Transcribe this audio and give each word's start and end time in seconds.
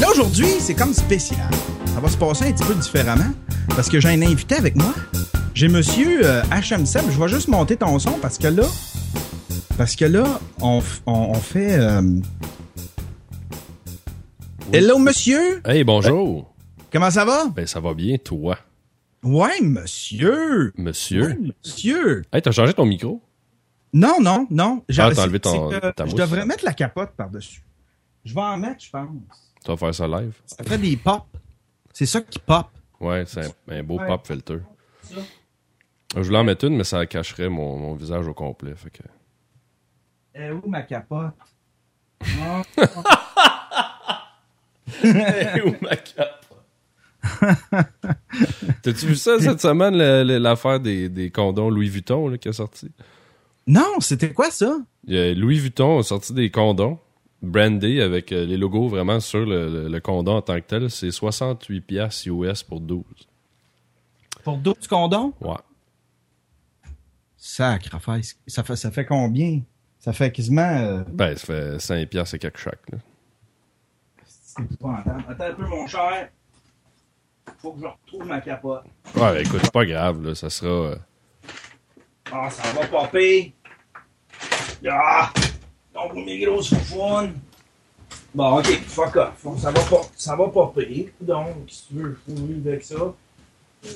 Là, 0.00 0.08
aujourd'hui, 0.10 0.46
c'est 0.60 0.74
comme 0.74 0.92
spécial. 0.94 1.48
Ça 1.94 2.00
va 2.00 2.08
se 2.08 2.16
passer 2.16 2.46
un 2.46 2.52
petit 2.52 2.64
peu 2.64 2.74
différemment 2.74 3.32
parce 3.70 3.88
que 3.88 4.00
j'ai 4.00 4.08
un 4.08 4.22
invité 4.22 4.54
avec 4.56 4.76
moi. 4.76 4.94
J'ai 5.54 5.68
monsieur 5.68 6.20
euh, 6.24 6.42
HM 6.52 6.86
Seb. 6.86 7.02
Je 7.10 7.18
vais 7.20 7.28
juste 7.28 7.48
monter 7.48 7.76
ton 7.76 7.98
son 7.98 8.12
parce 8.22 8.38
que 8.38 8.46
là, 8.48 8.62
parce 9.76 9.96
que 9.96 10.04
là, 10.04 10.24
on, 10.60 10.80
on, 11.06 11.12
on 11.12 11.34
fait. 11.34 11.72
euh, 11.78 12.02
Hello, 14.72 14.98
monsieur? 14.98 15.60
Hey, 15.64 15.82
bonjour. 15.82 16.52
Comment 16.92 17.10
ça 17.10 17.24
va? 17.24 17.46
Ben, 17.48 17.66
ça 17.66 17.80
va 17.80 17.94
bien, 17.94 18.16
toi, 18.18 18.58
Ouais, 19.22 19.60
monsieur. 19.60 20.72
monsieur. 20.76 21.26
Ouais, 21.28 21.38
monsieur. 21.64 22.22
Hey, 22.32 22.40
t'as 22.40 22.52
changé 22.52 22.72
ton 22.72 22.86
micro? 22.86 23.20
Non, 23.92 24.20
non, 24.20 24.46
non. 24.50 24.84
J'ai- 24.88 25.02
Ah, 25.02 25.10
t'as 25.14 25.22
enlevé 25.24 25.40
ton- 25.40 25.70
que 25.70 25.90
ta 25.92 26.06
Je 26.06 26.14
devrais 26.14 26.46
mettre 26.46 26.64
la 26.64 26.72
capote 26.72 27.10
par-dessus. 27.16 27.62
Je 28.24 28.34
vais 28.34 28.40
en 28.40 28.56
mettre, 28.56 28.84
je 28.84 28.90
pense. 28.90 29.08
Tu 29.64 29.70
vas 29.70 29.76
faire 29.76 29.94
ça 29.94 30.06
live? 30.06 30.34
Ça 30.46 30.62
fait 30.62 30.78
des 30.78 30.96
pop. 30.96 31.24
C'est 31.92 32.06
ça 32.06 32.20
qui 32.20 32.38
pop. 32.38 32.66
Ouais, 33.00 33.24
c'est 33.26 33.46
un, 33.46 33.50
un 33.70 33.82
beau 33.82 33.98
Ouais. 33.98 34.06
pop 34.06 34.26
filter. 34.26 34.58
Ça. 35.02 35.14
Je 36.16 36.20
voulais 36.22 36.38
en 36.38 36.44
mettre 36.44 36.64
une, 36.66 36.76
mais 36.76 36.84
ça 36.84 37.04
cacherait 37.06 37.48
mon, 37.48 37.76
mon 37.76 37.94
visage 37.94 38.26
au 38.28 38.34
complet. 38.34 38.74
Fait 38.76 38.90
que... 38.90 39.02
Eh, 40.34 40.50
où 40.52 40.68
ma 40.68 40.82
capote? 40.82 41.32
Ah. 42.40 42.62
Où 45.04 45.74
ma 45.82 45.96
cape? 45.96 46.37
T'as-tu 48.82 49.06
vu 49.06 49.16
ça 49.16 49.38
cette 49.40 49.60
semaine, 49.60 49.94
l'affaire 49.96 50.80
des, 50.80 51.08
des 51.08 51.30
condoms 51.30 51.70
Louis 51.70 51.88
Vuitton 51.88 52.28
là, 52.28 52.38
qui 52.38 52.48
est 52.48 52.52
sorti? 52.52 52.90
Non, 53.66 54.00
c'était 54.00 54.32
quoi 54.32 54.50
ça? 54.50 54.78
A 55.08 55.34
Louis 55.34 55.58
Vuitton 55.58 55.98
a 55.98 56.02
sorti 56.02 56.32
des 56.32 56.50
condoms 56.50 56.98
brandés 57.42 58.00
avec 58.00 58.32
euh, 58.32 58.44
les 58.46 58.56
logos 58.56 58.88
vraiment 58.88 59.20
sur 59.20 59.44
le, 59.46 59.68
le- 59.68 59.88
le 59.88 60.00
condom 60.00 60.36
en 60.36 60.42
tant 60.42 60.56
que 60.56 60.66
tel. 60.66 60.90
C'est 60.90 61.10
68 61.10 61.80
piastres 61.82 62.28
US 62.28 62.62
pour 62.62 62.80
12. 62.80 63.04
Pour 64.42 64.56
12 64.58 64.86
condoms? 64.88 65.32
Ouais. 65.40 65.54
Sacrifice. 67.36 68.38
Ça 68.46 68.64
fait, 68.64 68.76
ça 68.76 68.90
fait 68.90 69.04
combien? 69.06 69.60
Ça 69.98 70.12
fait 70.12 70.32
quasiment. 70.32 70.62
euh, 70.62 71.02
Ben, 71.12 71.36
ça 71.36 71.46
fait 71.46 71.78
5 71.80 72.08
piastres 72.08 72.34
et 72.34 72.38
quelques 72.38 72.58
chaque. 72.58 72.90
Là. 72.90 72.98
Attends 75.28 75.44
un 75.44 75.52
peu, 75.54 75.66
mon 75.66 75.86
cher. 75.86 76.30
Faut 77.60 77.72
que 77.72 77.80
je 77.82 77.86
retrouve 77.86 78.26
ma 78.26 78.40
capote. 78.40 78.84
Ouais, 79.14 79.32
ben, 79.34 79.36
écoute, 79.46 79.60
c'est 79.62 79.72
pas 79.72 79.84
grave, 79.86 80.24
là, 80.24 80.34
ça 80.34 80.50
sera... 80.50 80.70
euh, 80.70 80.96
Ah, 82.32 82.48
ça 82.50 82.62
va 82.72 82.86
popper. 82.86 83.52
Ah! 84.88 85.32
Donc, 85.94 86.14
mes 86.14 86.38
grosses 86.38 86.68
foufounes. 86.74 87.34
Bon, 88.34 88.58
ok, 88.58 88.66
fuck 88.86 89.16
off. 89.16 89.46
Ça 89.58 89.70
va 89.70 89.80
pas, 89.80 90.02
ça 90.16 90.36
va 90.36 90.48
popper. 90.48 91.12
Donc, 91.20 91.48
si 91.68 91.86
tu 91.88 91.94
veux, 91.94 92.18
faut 92.26 92.34
vivre 92.34 92.68
avec 92.68 92.84
ça. 92.84 92.96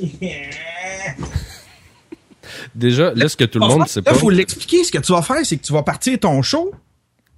Déjà, 2.75 3.13
là, 3.15 3.29
ce 3.29 3.37
que 3.37 3.45
tout 3.45 3.61
le 3.61 3.67
monde 3.67 3.87
sait 3.87 4.01
Là, 4.01 4.13
pas... 4.13 4.19
faut 4.19 4.31
l'expliquer. 4.31 4.83
Ce 4.85 4.91
que 4.93 4.99
tu 4.99 5.13
vas 5.13 5.23
faire, 5.23 5.45
c'est 5.45 5.57
que 5.57 5.63
tu 5.63 5.73
vas 5.73 5.83
partir 5.83 6.19
ton 6.19 6.43
show. 6.43 6.73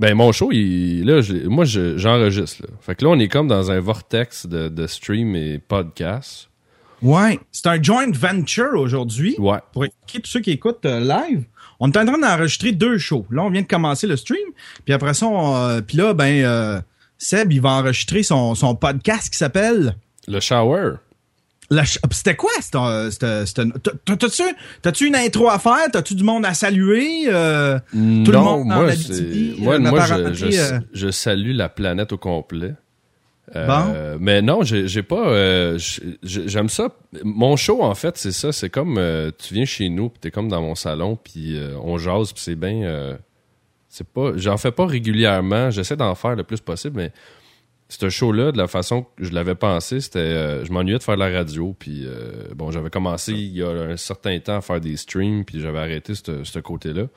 Ben, 0.00 0.14
mon 0.14 0.32
show, 0.32 0.50
il, 0.52 1.04
là, 1.04 1.20
je- 1.20 1.46
moi, 1.46 1.64
je- 1.64 1.96
j'enregistre. 1.98 2.66
Fait 2.80 2.94
que 2.94 3.04
là, 3.04 3.10
on 3.12 3.18
est 3.18 3.28
comme 3.28 3.46
dans 3.48 3.70
un 3.70 3.78
vortex 3.80 4.46
de, 4.46 4.68
de 4.68 4.86
stream 4.86 5.36
et 5.36 5.58
podcast. 5.58 6.48
Ouais. 7.00 7.38
C'est 7.52 7.66
un 7.68 7.80
joint 7.82 8.10
venture 8.10 8.74
aujourd'hui. 8.74 9.36
Ouais. 9.38 9.58
Pour 9.72 9.84
expliquer 9.84 10.20
tous 10.22 10.30
ceux 10.30 10.40
qui 10.40 10.50
écoutent 10.52 10.84
euh, 10.86 11.00
live, 11.00 11.44
on 11.80 11.90
est 11.90 11.96
en 11.98 12.04
train 12.06 12.18
d'enregistrer 12.18 12.72
deux 12.72 12.98
shows. 12.98 13.26
Là, 13.30 13.42
on 13.44 13.50
vient 13.50 13.62
de 13.62 13.66
commencer 13.66 14.06
le 14.06 14.16
stream. 14.16 14.44
Puis 14.84 14.94
après 14.94 15.14
ça, 15.14 15.26
on, 15.26 15.54
euh, 15.56 15.80
puis 15.80 15.96
là, 15.96 16.12
ben, 16.14 16.44
euh, 16.44 16.80
Seb, 17.18 17.52
il 17.52 17.60
va 17.60 17.70
enregistrer 17.70 18.22
son, 18.22 18.54
son 18.54 18.74
podcast 18.74 19.30
qui 19.30 19.38
s'appelle... 19.38 19.96
Le 20.26 20.40
shower. 20.40 20.94
Ch- 21.82 21.98
C'était 22.10 22.36
quoi? 22.36 22.50
c'était, 22.60 22.76
euh, 23.26 23.44
T'as-tu 24.82 25.06
une 25.06 25.16
intro 25.16 25.48
à 25.48 25.58
faire? 25.58 25.90
T'as-tu 25.92 26.14
du 26.14 26.22
monde 26.24 26.44
à 26.46 26.54
saluer? 26.54 27.24
Euh, 27.28 27.78
Tout 27.90 27.96
le 27.98 28.32
non, 28.32 28.42
monde 28.42 28.66
moi. 28.66 28.76
Moi, 29.58 29.74
euh, 29.74 29.78
moi 29.78 30.00
je, 30.06 30.34
je, 30.34 30.46
euh. 30.74 30.78
je 30.92 31.10
salue 31.10 31.54
la 31.54 31.68
planète 31.68 32.12
au 32.12 32.18
complet. 32.18 32.74
Euh, 33.54 34.16
Mais 34.20 34.40
non, 34.42 34.62
j'ai 34.62 35.02
pas... 35.02 35.28
euh, 35.28 35.78
j'ai- 36.22 36.48
J'aime 36.48 36.68
ça. 36.70 36.88
Mon 37.22 37.56
show, 37.56 37.82
en 37.82 37.94
fait, 37.94 38.16
c'est 38.16 38.32
ça. 38.32 38.52
C'est 38.52 38.70
comme... 38.70 38.96
euh, 38.98 39.30
tu 39.38 39.54
viens 39.54 39.66
chez 39.66 39.88
nous, 39.90 40.08
puis 40.08 40.18
t'es 40.20 40.30
comme 40.30 40.48
dans 40.48 40.62
mon 40.62 40.74
salon, 40.74 41.16
puis 41.22 41.56
euh, 41.56 41.76
on 41.82 41.98
jase, 41.98 42.32
puis 42.32 42.42
c'est 42.42 42.54
bien... 42.54 42.82
euh, 42.84 43.16
c'est 43.88 44.06
pas... 44.08 44.32
J'en 44.36 44.56
fais 44.56 44.72
pas 44.72 44.86
régulièrement. 44.86 45.70
J'essaie 45.70 45.94
d'en 45.96 46.14
faire 46.14 46.34
le 46.36 46.42
plus 46.44 46.60
possible, 46.60 46.96
mais... 46.96 47.12
Ce 47.88 48.08
show-là, 48.08 48.50
de 48.50 48.58
la 48.58 48.66
façon 48.66 49.02
que 49.02 49.24
je 49.24 49.32
l'avais 49.32 49.54
pensé, 49.54 50.00
c'était... 50.00 50.18
euh, 50.18 50.64
je 50.64 50.72
m'ennuyais 50.72 50.98
de 50.98 51.02
faire 51.02 51.16
de 51.16 51.20
la 51.20 51.30
radio, 51.30 51.76
puis... 51.78 52.04
euh, 52.06 52.48
bon, 52.54 52.70
j'avais 52.70 52.90
commencé 52.90 53.32
il 53.32 53.52
y 53.52 53.62
a 53.62 53.68
un 53.68 53.96
certain 53.96 54.38
temps 54.40 54.56
à 54.56 54.60
faire 54.62 54.80
des 54.80 54.96
streams, 54.96 55.44
puis 55.44 55.60
j'avais 55.60 55.78
arrêté 55.78 56.14
ce 56.14 56.58
côté-là. 56.58 57.08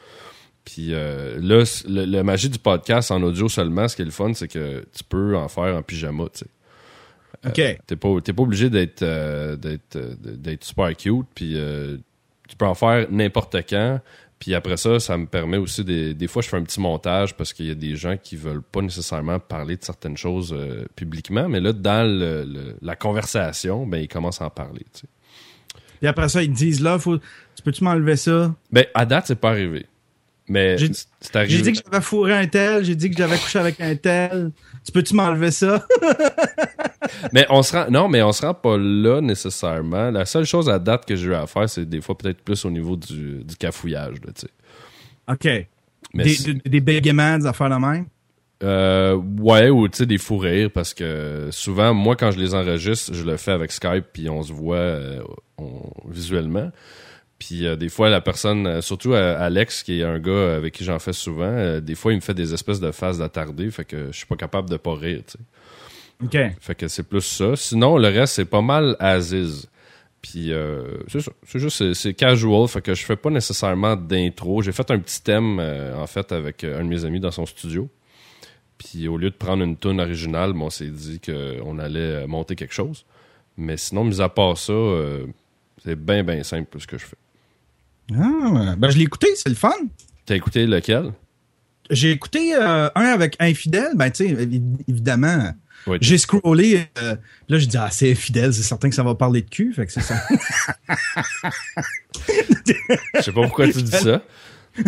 Puis 0.65 0.89
euh, 0.93 1.39
là, 1.41 1.63
le, 1.87 2.03
la 2.05 2.23
magie 2.23 2.49
du 2.49 2.59
podcast 2.59 3.11
en 3.11 3.23
audio 3.23 3.47
seulement, 3.47 3.87
ce 3.87 3.95
qui 3.95 4.01
est 4.01 4.05
le 4.05 4.11
fun, 4.11 4.33
c'est 4.33 4.49
que 4.49 4.85
tu 4.93 5.03
peux 5.05 5.37
en 5.37 5.47
faire 5.47 5.75
en 5.75 5.81
pyjama, 5.81 6.25
tu 6.33 6.39
sais. 6.39 6.45
OK. 7.45 7.79
T'es 7.87 7.95
pas, 7.95 8.09
t'es 8.21 8.33
pas 8.33 8.43
obligé 8.43 8.69
d'être 8.69 9.03
d'être 9.55 9.97
d'être 10.21 10.63
super 10.65 10.95
cute, 10.97 11.27
puis 11.33 11.55
tu 12.49 12.55
peux 12.57 12.65
en 12.65 12.73
faire 12.73 13.07
n'importe 13.09 13.55
quand. 13.69 14.01
Puis 14.39 14.53
après 14.53 14.77
ça, 14.77 14.99
ça 14.99 15.17
me 15.17 15.25
permet 15.25 15.57
aussi 15.57 15.83
des, 15.83 16.13
des 16.13 16.27
fois 16.27 16.41
je 16.43 16.49
fais 16.49 16.57
un 16.57 16.63
petit 16.63 16.79
montage 16.79 17.35
parce 17.35 17.53
qu'il 17.53 17.65
y 17.65 17.71
a 17.71 17.75
des 17.75 17.95
gens 17.95 18.17
qui 18.21 18.35
veulent 18.35 18.61
pas 18.61 18.81
nécessairement 18.81 19.39
parler 19.39 19.77
de 19.77 19.83
certaines 19.83 20.15
choses 20.17 20.53
euh, 20.55 20.85
publiquement, 20.95 21.49
mais 21.49 21.59
là 21.59 21.73
dans 21.73 22.07
le- 22.07 22.43
le- 22.43 22.75
la 22.81 22.95
conversation, 22.95 23.87
ben 23.87 23.97
ils 23.97 24.07
commencent 24.07 24.41
à 24.41 24.45
en 24.45 24.49
parler. 24.51 24.85
Tu 24.93 25.01
sais. 25.01 25.07
Puis 25.99 26.07
après 26.07 26.29
ça, 26.29 26.43
ils 26.43 26.51
te 26.51 26.55
disent 26.55 26.81
là, 26.81 26.99
faut, 26.99 27.17
tu 27.17 27.63
peux-tu 27.63 27.83
m'enlever 27.83 28.15
ça? 28.15 28.53
Ben 28.71 28.85
à 28.93 29.05
date 29.07 29.25
c'est 29.27 29.39
pas 29.39 29.49
arrivé, 29.49 29.87
mais 30.47 30.77
c'est 31.19 31.35
arrivé. 31.35 31.55
J'ai 31.55 31.61
dit 31.63 31.73
que 31.73 31.79
j'avais 31.83 32.03
fourré 32.03 32.33
un 32.37 32.45
tel, 32.45 32.83
j'ai 32.85 32.95
dit 32.95 33.09
que 33.09 33.17
j'avais 33.17 33.39
couché 33.39 33.57
avec 33.57 33.81
un 33.81 33.95
tel. 33.95 34.51
Tu 34.85 34.91
peux-tu 34.91 35.15
m'enlever 35.15 35.49
ça? 35.49 35.83
Mais 37.33 37.45
on 37.49 37.61
se 37.63 37.75
rend, 37.75 37.89
non, 37.89 38.07
mais 38.07 38.21
on 38.23 38.31
se 38.31 38.45
rend 38.45 38.53
pas 38.53 38.77
là 38.77 39.21
nécessairement. 39.21 40.11
La 40.11 40.25
seule 40.25 40.45
chose 40.45 40.69
à 40.69 40.79
date 40.79 41.05
que 41.05 41.15
j'ai 41.15 41.27
eu 41.27 41.33
à 41.33 41.47
faire, 41.47 41.69
c'est 41.69 41.85
des 41.85 42.01
fois 42.01 42.17
peut-être 42.17 42.41
plus 42.41 42.63
au 42.65 42.69
niveau 42.71 42.95
du, 42.95 43.43
du 43.43 43.55
cafouillage, 43.55 44.15
là, 44.25 44.31
tu 44.33 44.41
sais. 44.41 44.49
OK. 45.29 45.67
Mais 46.13 46.23
des, 46.23 46.53
des, 46.65 46.79
bégaiements, 46.79 47.37
des 47.37 47.45
affaires 47.45 47.69
de 47.69 47.75
même? 47.75 48.05
euh, 48.63 49.15
ouais, 49.39 49.69
ou 49.69 49.87
tu 49.87 49.97
sais 49.97 50.05
des 50.07 50.17
fous 50.17 50.37
rires 50.37 50.71
parce 50.71 50.93
que 50.95 51.49
souvent, 51.51 51.93
moi 51.93 52.15
quand 52.15 52.31
je 52.31 52.39
les 52.39 52.55
enregistre, 52.55 53.13
je 53.13 53.23
le 53.23 53.37
fais 53.37 53.51
avec 53.51 53.71
Skype 53.71 54.05
puis 54.11 54.29
on 54.29 54.41
se 54.41 54.51
voit 54.51 54.77
euh, 54.77 55.21
on- 55.59 55.91
visuellement. 56.09 56.71
Puis 57.37 57.67
euh, 57.67 57.75
des 57.75 57.89
fois, 57.89 58.09
la 58.09 58.19
personne, 58.19 58.81
surtout 58.81 59.13
Alex, 59.13 59.83
qui 59.83 59.99
est 59.99 60.03
un 60.03 60.17
gars 60.17 60.55
avec 60.55 60.73
qui 60.73 60.83
j'en 60.83 60.97
fais 60.97 61.13
souvent, 61.13 61.79
des 61.79 61.93
fois, 61.93 62.13
il 62.13 62.15
me 62.15 62.21
fait 62.21 62.33
des 62.33 62.51
espèces 62.53 62.79
de 62.79 62.89
faces 62.91 63.19
d'attardé, 63.19 63.69
fait 63.69 63.85
que 63.85 64.07
je 64.11 64.17
suis 64.17 64.25
pas 64.25 64.35
capable 64.37 64.69
de 64.71 64.77
pas 64.77 64.95
rire, 64.95 65.21
tu 65.27 65.33
sais. 65.33 65.39
OK. 66.23 66.37
Fait 66.59 66.75
que 66.75 66.87
c'est 66.87 67.03
plus 67.03 67.21
ça. 67.21 67.55
Sinon, 67.55 67.97
le 67.97 68.07
reste, 68.07 68.35
c'est 68.35 68.45
pas 68.45 68.61
mal 68.61 68.95
Aziz. 68.99 69.67
Puis 70.21 70.51
euh, 70.51 70.97
c'est 71.07 71.21
ça. 71.21 71.31
C'est 71.45 71.59
juste, 71.59 71.93
c'est- 71.93 72.13
casual. 72.13 72.67
Fait 72.67 72.81
que 72.81 72.93
je 72.95 73.05
fais 73.05 73.15
pas 73.15 73.29
nécessairement 73.29 73.95
d'intro. 73.95 74.61
J'ai 74.61 74.71
fait 74.71 74.89
un 74.91 74.99
petit 74.99 75.21
thème, 75.21 75.59
euh, 75.59 75.95
en 75.95 76.07
fait, 76.07 76.31
avec 76.31 76.63
euh, 76.63 76.79
un 76.79 76.83
de 76.83 76.89
mes 76.89 77.05
amis 77.05 77.19
dans 77.19 77.31
son 77.31 77.45
studio. 77.45 77.87
Puis 78.79 79.07
au 79.07 79.17
lieu 79.17 79.29
de 79.29 79.35
prendre 79.35 79.63
une 79.63 79.77
tune 79.77 79.99
originale, 79.99 80.53
bon, 80.53 80.65
on 80.65 80.69
s'est 80.69 80.87
dit 80.89 81.19
qu'on 81.19 81.77
allait 81.79 81.99
euh, 82.23 82.27
monter 82.27 82.55
quelque 82.55 82.73
chose. 82.73 83.05
Mais 83.57 83.77
sinon, 83.77 84.03
mis 84.03 84.19
à 84.21 84.29
part 84.29 84.57
ça, 84.57 84.73
euh, 84.73 85.25
c'est 85.83 85.95
bien, 85.95 86.23
bien 86.23 86.43
simple 86.43 86.79
ce 86.79 86.87
que 86.87 86.97
je 86.97 87.05
fais. 87.05 87.15
Ah, 88.15 88.75
ben 88.77 88.89
je 88.89 88.97
l'ai 88.97 89.03
écouté, 89.03 89.27
c'est 89.35 89.49
le 89.49 89.55
fun. 89.55 89.71
T'as 90.25 90.35
écouté 90.35 90.65
lequel? 90.65 91.11
J'ai 91.89 92.11
écouté 92.11 92.53
euh, 92.55 92.89
un 92.95 93.05
avec 93.05 93.35
Infidèle, 93.39 93.91
ben 93.95 94.09
tu 94.11 94.27
sais, 94.27 94.33
évi- 94.33 94.61
évidemment. 94.87 95.51
Oui. 95.87 95.97
J'ai 96.01 96.17
scrollé, 96.17 96.87
euh, 97.01 97.15
là 97.47 97.59
je 97.59 97.65
dis 97.65 97.77
ah 97.77 97.89
c'est 97.91 98.11
infidèle, 98.11 98.53
c'est 98.53 98.63
certain 98.63 98.89
que 98.89 98.95
ça 98.95 99.03
va 99.03 99.15
parler 99.15 99.41
de 99.41 99.49
cul, 99.49 99.73
fait 99.73 99.85
que 99.85 99.91
c'est 99.91 100.01
ça. 100.01 100.21
Je 103.15 103.21
sais 103.21 103.31
pas 103.31 103.41
pourquoi 103.43 103.67
tu 103.67 103.81
dis 103.81 103.91
ça. 103.91 104.21
fait 104.77 104.83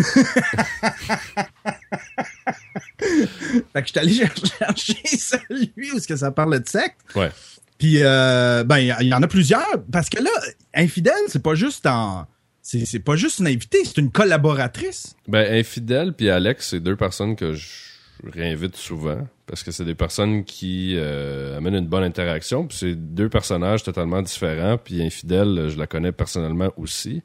que 3.73 3.87
je 3.87 3.87
suis 3.87 3.99
allé 3.99 4.13
chercher 4.13 5.17
celui 5.17 5.91
où 5.91 5.97
est-ce 5.97 6.07
que 6.07 6.15
ça 6.15 6.31
parle 6.31 6.59
de 6.59 6.67
secte. 6.67 6.97
Ouais. 7.15 7.31
Puis 7.77 8.03
euh, 8.03 8.63
ben 8.65 8.77
il 8.77 9.07
y, 9.07 9.13
en 9.13 9.23
a 9.23 9.27
plusieurs 9.27 9.83
parce 9.91 10.09
que 10.09 10.21
là 10.21 10.29
infidèle 10.75 11.13
c'est 11.27 11.41
pas 11.41 11.55
juste 11.55 11.87
en 11.87 12.27
c'est 12.61 12.85
c'est 12.85 12.99
pas 12.99 13.15
juste 13.15 13.39
une 13.39 13.47
invitée, 13.47 13.79
c'est 13.85 13.97
une 13.97 14.11
collaboratrice. 14.11 15.15
Ben, 15.27 15.51
Infidèle 15.53 16.13
puis 16.13 16.29
Alex, 16.29 16.69
c'est 16.69 16.81
deux 16.81 16.95
personnes 16.95 17.35
que 17.35 17.53
je 17.53 17.88
réinvite 18.23 18.75
souvent 18.75 19.27
parce 19.45 19.63
que 19.63 19.71
c'est 19.71 19.85
des 19.85 19.95
personnes 19.95 20.43
qui 20.43 20.95
euh, 20.97 21.57
amènent 21.57 21.75
une 21.75 21.87
bonne 21.87 22.03
interaction. 22.03 22.67
Puis 22.67 22.77
c'est 22.77 22.95
deux 22.95 23.29
personnages 23.29 23.83
totalement 23.83 24.21
différents. 24.21 24.77
Puis 24.77 25.01
Infidèle, 25.01 25.69
je 25.69 25.77
la 25.77 25.87
connais 25.87 26.11
personnellement 26.11 26.69
aussi. 26.77 27.23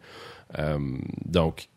Euh, 0.58 0.78
donc, 1.24 1.68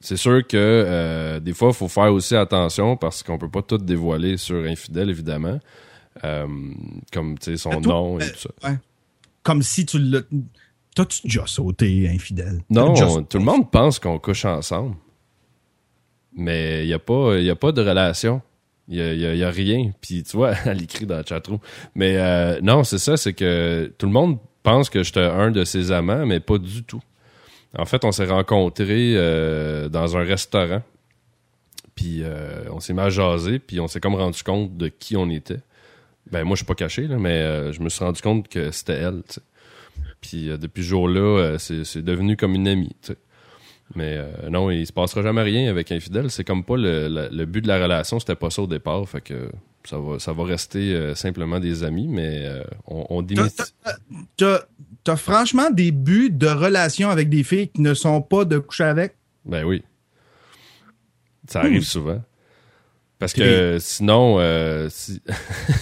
c'est 0.00 0.16
sûr 0.16 0.46
que 0.46 0.56
euh, 0.56 1.40
des 1.40 1.52
fois, 1.52 1.68
il 1.68 1.74
faut 1.74 1.88
faire 1.88 2.12
aussi 2.12 2.36
attention 2.36 2.96
parce 2.96 3.22
qu'on 3.22 3.38
peut 3.38 3.50
pas 3.50 3.62
tout 3.62 3.78
dévoiler 3.78 4.36
sur 4.36 4.64
Infidèle, 4.64 5.10
évidemment. 5.10 5.60
comme, 6.22 7.38
tu 7.38 7.52
sais, 7.52 7.56
son 7.56 7.80
nom 7.80 8.18
et 8.18 8.30
tout 8.30 8.48
ça. 8.62 8.70
Comme 9.42 9.62
si 9.62 9.86
tu 9.86 9.98
l'as... 9.98 10.22
T'as-tu 10.94 11.26
déjà 11.26 11.46
sauté 11.46 12.08
Infidèle? 12.08 12.62
Non, 12.70 12.94
tout 13.24 13.38
le 13.38 13.44
monde 13.44 13.70
pense 13.70 13.98
qu'on 13.98 14.18
couche 14.18 14.46
ensemble. 14.46 14.96
Mais 16.36 16.84
il 16.84 16.86
n'y 16.86 16.92
a, 16.92 16.98
pas, 16.98 17.34
a 17.34 17.54
pas 17.54 17.72
de 17.72 17.80
relation. 17.80 18.42
Il 18.88 18.98
y 18.98 19.42
a, 19.42 19.50
rien. 19.50 19.90
Puis 20.00 20.22
tu 20.22 20.36
vois, 20.36 20.52
elle 20.64 20.82
écrit 20.82 21.06
dans 21.06 21.16
le 21.16 21.24
chatroom. 21.26 21.58
Mais 21.94 22.16
euh, 22.18 22.60
non, 22.62 22.84
c'est 22.84 22.98
ça, 22.98 23.16
c'est 23.16 23.32
que 23.32 23.92
tout 23.98 24.06
le 24.06 24.12
monde 24.12 24.38
pense 24.62 24.90
que 24.90 25.02
j'étais 25.02 25.20
un 25.20 25.50
de 25.50 25.64
ses 25.64 25.90
amants, 25.90 26.26
mais 26.26 26.40
pas 26.40 26.58
du 26.58 26.84
tout. 26.84 27.02
En 27.78 27.84
fait, 27.84 28.04
on 28.04 28.12
s'est 28.12 28.26
rencontrés 28.26 29.14
euh, 29.16 29.88
dans 29.88 30.16
un 30.16 30.24
restaurant. 30.24 30.82
Puis 31.94 32.20
euh, 32.22 32.64
on 32.70 32.80
s'est 32.80 32.92
mis 32.92 33.00
à 33.00 33.08
jaser, 33.08 33.58
puis 33.58 33.80
on 33.80 33.88
s'est 33.88 34.00
comme 34.00 34.14
rendu 34.14 34.42
compte 34.42 34.76
de 34.76 34.88
qui 34.88 35.16
on 35.16 35.30
était. 35.30 35.60
Ben 36.30 36.44
moi, 36.44 36.54
je 36.54 36.58
suis 36.58 36.66
pas 36.66 36.74
caché, 36.74 37.06
là, 37.06 37.16
mais 37.16 37.72
je 37.72 37.80
me 37.80 37.88
suis 37.88 38.04
rendu 38.04 38.20
compte 38.20 38.48
que 38.48 38.70
c'était 38.72 38.94
elle. 38.94 39.22
Puis 40.20 40.48
depuis 40.58 40.82
ce 40.82 40.88
jour-là, 40.88 41.56
c'est 41.58 42.02
devenu 42.02 42.36
comme 42.36 42.54
une 42.54 42.68
amie. 42.68 42.94
Mais 43.94 44.16
euh, 44.18 44.50
non, 44.50 44.70
il 44.70 44.86
se 44.86 44.92
passera 44.92 45.22
jamais 45.22 45.42
rien 45.42 45.70
avec 45.70 45.92
Infidèle. 45.92 46.30
C'est 46.30 46.44
comme 46.44 46.64
pas 46.64 46.76
le, 46.76 47.44
but 47.44 47.60
de 47.60 47.68
la 47.68 47.82
relation, 47.82 48.18
c'était 48.18 48.34
pas 48.34 48.50
ça 48.50 48.62
au 48.62 48.66
départ. 48.66 49.08
Fait 49.08 49.20
que 49.20 49.50
ça 49.84 49.98
va, 49.98 50.18
ça 50.18 50.32
va 50.32 50.44
rester 50.44 50.92
euh, 50.92 51.14
simplement 51.14 51.60
des 51.60 51.84
amis, 51.84 52.08
mais 52.08 52.44
euh, 52.46 52.64
on, 52.86 53.06
on 53.10 53.26
T'as 54.36 54.60
as, 55.06 55.16
franchement 55.16 55.70
des 55.70 55.92
buts 55.92 56.30
de 56.30 56.48
relation 56.48 57.10
avec 57.10 57.28
des 57.28 57.44
filles 57.44 57.68
qui 57.68 57.80
ne 57.80 57.94
sont 57.94 58.20
pas 58.22 58.44
de 58.44 58.58
coucher 58.58 58.84
avec? 58.84 59.16
Ben 59.44 59.64
oui. 59.64 59.84
Ça 61.48 61.60
arrive 61.60 61.82
hmm. 61.82 61.84
souvent. 61.84 62.22
Parce 63.20 63.32
que 63.32 63.78
sinon, 63.80 64.38
si... 64.90 65.22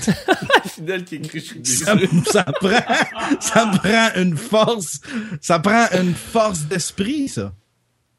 Fidèle 0.66 1.04
qui 1.04 1.16
écrit 1.16 1.40
ça, 1.64 1.96
ça 2.26 2.44
prend, 2.44 3.40
ça 3.40 3.70
prend 3.82 4.20
une 4.20 4.36
force, 4.36 5.00
ça 5.40 5.58
prend 5.58 5.86
une 5.98 6.14
force 6.14 6.64
d'esprit, 6.66 7.28
ça. 7.28 7.52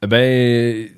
Ben, 0.07 0.89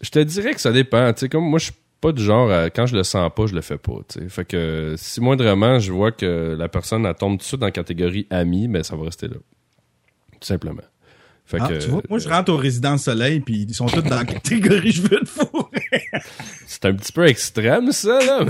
je 0.00 0.10
te 0.10 0.18
dirais 0.18 0.54
que 0.54 0.60
ça 0.60 0.72
dépend. 0.72 1.12
Tu 1.12 1.20
sais, 1.20 1.28
comme 1.28 1.44
moi, 1.44 1.58
je 1.58 1.66
suis 1.66 1.74
pas 2.00 2.12
du 2.12 2.22
genre, 2.22 2.50
quand 2.74 2.86
je 2.86 2.96
le 2.96 3.04
sens 3.04 3.30
pas, 3.34 3.46
je 3.46 3.54
le 3.54 3.60
fais 3.60 3.78
pas. 3.78 3.98
Tu 4.08 4.20
sais. 4.20 4.28
Fait 4.28 4.44
que 4.44 4.94
si 4.98 5.20
moindrement, 5.20 5.78
je 5.78 5.92
vois 5.92 6.10
que 6.12 6.56
la 6.58 6.68
personne 6.68 7.06
elle 7.06 7.14
tombe 7.14 7.34
tout 7.34 7.38
de 7.38 7.42
suite 7.44 7.60
dans 7.60 7.66
la 7.66 7.72
catégorie 7.72 8.26
ami, 8.28 8.66
ben 8.66 8.82
ça 8.82 8.96
va 8.96 9.04
rester 9.04 9.28
là. 9.28 9.36
Tout 10.40 10.46
simplement. 10.46 10.82
Fait 11.44 11.58
ah, 11.60 11.68
que, 11.68 11.78
tu 11.78 11.88
vois, 11.88 12.02
moi, 12.08 12.18
je 12.18 12.28
rentre 12.28 12.52
au 12.52 12.56
résident 12.56 12.96
soleil, 12.98 13.40
puis 13.40 13.66
ils 13.68 13.74
sont 13.74 13.86
tous 13.86 14.00
dans 14.02 14.16
la 14.16 14.24
catégorie 14.24 14.90
je 14.90 15.02
veux 15.02 15.20
te 15.20 15.28
fourrer. 15.28 16.04
c'est 16.66 16.84
un 16.86 16.94
petit 16.94 17.12
peu 17.12 17.26
extrême, 17.26 17.92
ça, 17.92 18.18
là. 18.24 18.46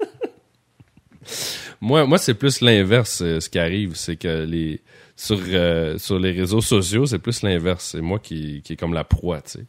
moi, 1.80 2.06
moi 2.06 2.18
c'est 2.18 2.34
plus 2.34 2.60
l'inverse, 2.60 3.20
euh, 3.22 3.40
ce 3.40 3.48
qui 3.48 3.58
arrive. 3.58 3.94
C'est 3.94 4.16
que 4.16 4.44
les 4.44 4.80
sur, 5.16 5.40
euh, 5.48 5.96
sur 5.96 6.18
les 6.18 6.32
réseaux 6.32 6.60
sociaux, 6.60 7.06
c'est 7.06 7.18
plus 7.18 7.42
l'inverse. 7.42 7.92
C'est 7.92 8.02
moi 8.02 8.18
qui, 8.18 8.60
qui 8.62 8.74
est 8.74 8.76
comme 8.76 8.92
la 8.92 9.04
proie, 9.04 9.40
tu 9.40 9.52
sais. 9.52 9.66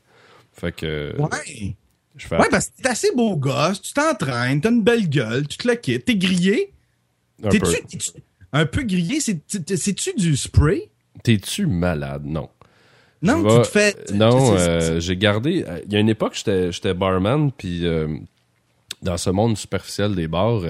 Fait 0.52 0.74
que. 0.74 1.16
Ouais. 1.18 1.76
Je 2.18 2.28
fais 2.28 2.38
ouais, 2.38 2.50
parce 2.50 2.70
que 2.70 2.82
t'es 2.82 2.90
assez 2.90 3.12
beau 3.16 3.38
gosse, 3.38 3.82
tu 3.82 3.94
t'entraînes, 3.94 4.60
t'as 4.60 4.72
une 4.72 4.84
belle 4.84 5.08
gueule, 5.08 5.48
tu 5.48 5.58
te 5.58 5.68
le 5.68 5.76
quittes, 5.76 6.06
t'es 6.06 6.16
grillé. 6.16 6.74
Un 7.44 7.50
peu. 7.50 7.76
un 8.54 8.66
peu 8.66 8.82
grillé, 8.82 9.20
c'est-tu 9.20 10.14
du 10.18 10.36
spray? 10.36 10.90
T'es-tu 11.24 11.68
malade? 11.68 12.24
Non. 12.26 12.50
Non, 13.22 13.44
tu 13.44 13.62
te 13.62 13.68
fais. 13.68 13.96
Non, 14.14 14.56
euh, 14.58 15.00
j'ai 15.00 15.16
gardé. 15.16 15.64
Il 15.86 15.94
y 15.94 15.96
a 15.96 16.00
une 16.00 16.10
époque, 16.10 16.34
j'étais 16.36 16.94
barman, 16.96 17.52
puis 17.52 17.86
euh, 17.86 18.08
dans 19.04 19.18
ce 19.18 19.30
monde 19.30 19.56
superficiel 19.56 20.16
des 20.16 20.28
bars, 20.28 20.62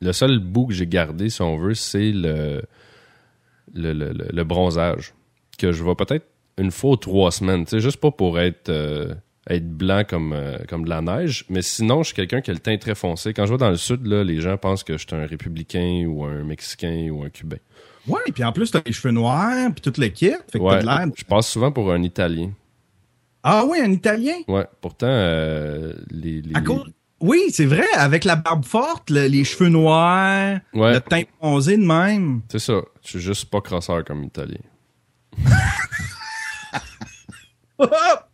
le 0.00 0.12
seul 0.12 0.38
bout 0.38 0.68
que 0.68 0.74
j'ai 0.74 0.86
gardé, 0.86 1.30
si 1.30 1.42
on 1.42 1.58
veut, 1.58 1.74
c'est 1.74 2.12
le 2.12 2.62
le, 3.74 4.42
bronzage, 4.44 5.14
que 5.58 5.72
je 5.72 5.82
vois 5.82 5.96
peut-être 5.96 6.26
une 6.58 6.70
fois 6.70 6.92
ou 6.92 6.96
trois 6.96 7.32
semaines, 7.32 7.64
tu 7.64 7.80
juste 7.80 7.98
pas 7.98 8.10
pour 8.10 8.38
être, 8.38 8.68
euh, 8.68 9.14
être 9.50 9.68
blanc 9.68 10.04
comme, 10.08 10.32
euh, 10.32 10.58
comme 10.68 10.84
de 10.84 10.90
la 10.90 11.00
neige, 11.00 11.44
mais 11.48 11.62
sinon, 11.62 12.02
je 12.02 12.08
suis 12.08 12.14
quelqu'un 12.14 12.40
qui 12.40 12.50
a 12.50 12.54
le 12.54 12.60
teint 12.60 12.76
très 12.76 12.94
foncé. 12.94 13.34
Quand 13.34 13.46
je 13.46 13.52
vais 13.52 13.58
dans 13.58 13.70
le 13.70 13.76
sud, 13.76 14.06
là, 14.06 14.22
les 14.22 14.40
gens 14.40 14.56
pensent 14.56 14.84
que 14.84 14.96
je 14.96 15.06
suis 15.06 15.16
un 15.16 15.26
républicain 15.26 16.04
ou 16.06 16.24
un 16.24 16.44
mexicain 16.44 17.08
ou 17.10 17.24
un 17.24 17.30
cubain. 17.30 17.58
Ouais, 18.06 18.20
puis 18.32 18.44
en 18.44 18.52
plus, 18.52 18.70
t'as 18.70 18.82
les 18.84 18.92
cheveux 18.92 19.12
noirs, 19.12 19.70
puis 19.72 19.80
toute 19.80 19.98
l'équipe, 19.98 20.36
fait 20.50 20.58
ouais, 20.58 20.80
Je 21.16 21.24
passe 21.24 21.48
souvent 21.48 21.72
pour 21.72 21.90
un 21.90 22.02
Italien. 22.02 22.52
Ah 23.42 23.64
oui, 23.68 23.78
un 23.80 23.90
Italien? 23.90 24.36
Ouais, 24.48 24.66
pourtant, 24.80 25.06
euh, 25.08 25.92
les... 26.10 26.42
Oui, 27.20 27.40
c'est 27.50 27.64
vrai, 27.64 27.86
avec 27.94 28.24
la 28.24 28.36
barbe 28.36 28.64
forte, 28.64 29.10
les 29.10 29.44
cheveux 29.44 29.68
noirs, 29.70 30.58
le 30.74 30.98
teint 30.98 31.22
foncé 31.40 31.76
de 31.76 31.84
même. 31.84 32.42
C'est 32.50 32.58
ça. 32.58 32.82
Je 33.02 33.08
suis 33.10 33.20
juste 33.20 33.46
pas 33.46 33.60
crosseur 33.60 34.04
comme 34.04 34.24
italien. 34.24 34.58
je 37.80 37.86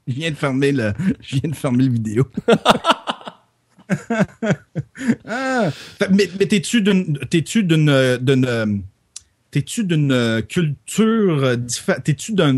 viens 0.06 0.30
de 0.30 0.36
fermer 0.36 0.72
le, 0.72 0.92
je 1.20 1.36
viens 1.36 1.50
de 1.50 1.54
fermer 1.54 1.84
le 1.84 1.92
vidéo. 1.92 2.24
Ah. 5.26 5.70
Mais, 6.10 6.28
t'es-tu 6.28 6.80
d'une, 6.80 7.18
t'es-tu 7.28 7.64
d'une, 7.64 8.18
d'une, 8.20 8.82
t'es-tu 9.50 9.82
d'une 9.82 10.42
culture 10.48 11.56
différente? 11.56 12.04
T'es-tu 12.04 12.32
d'un, 12.32 12.52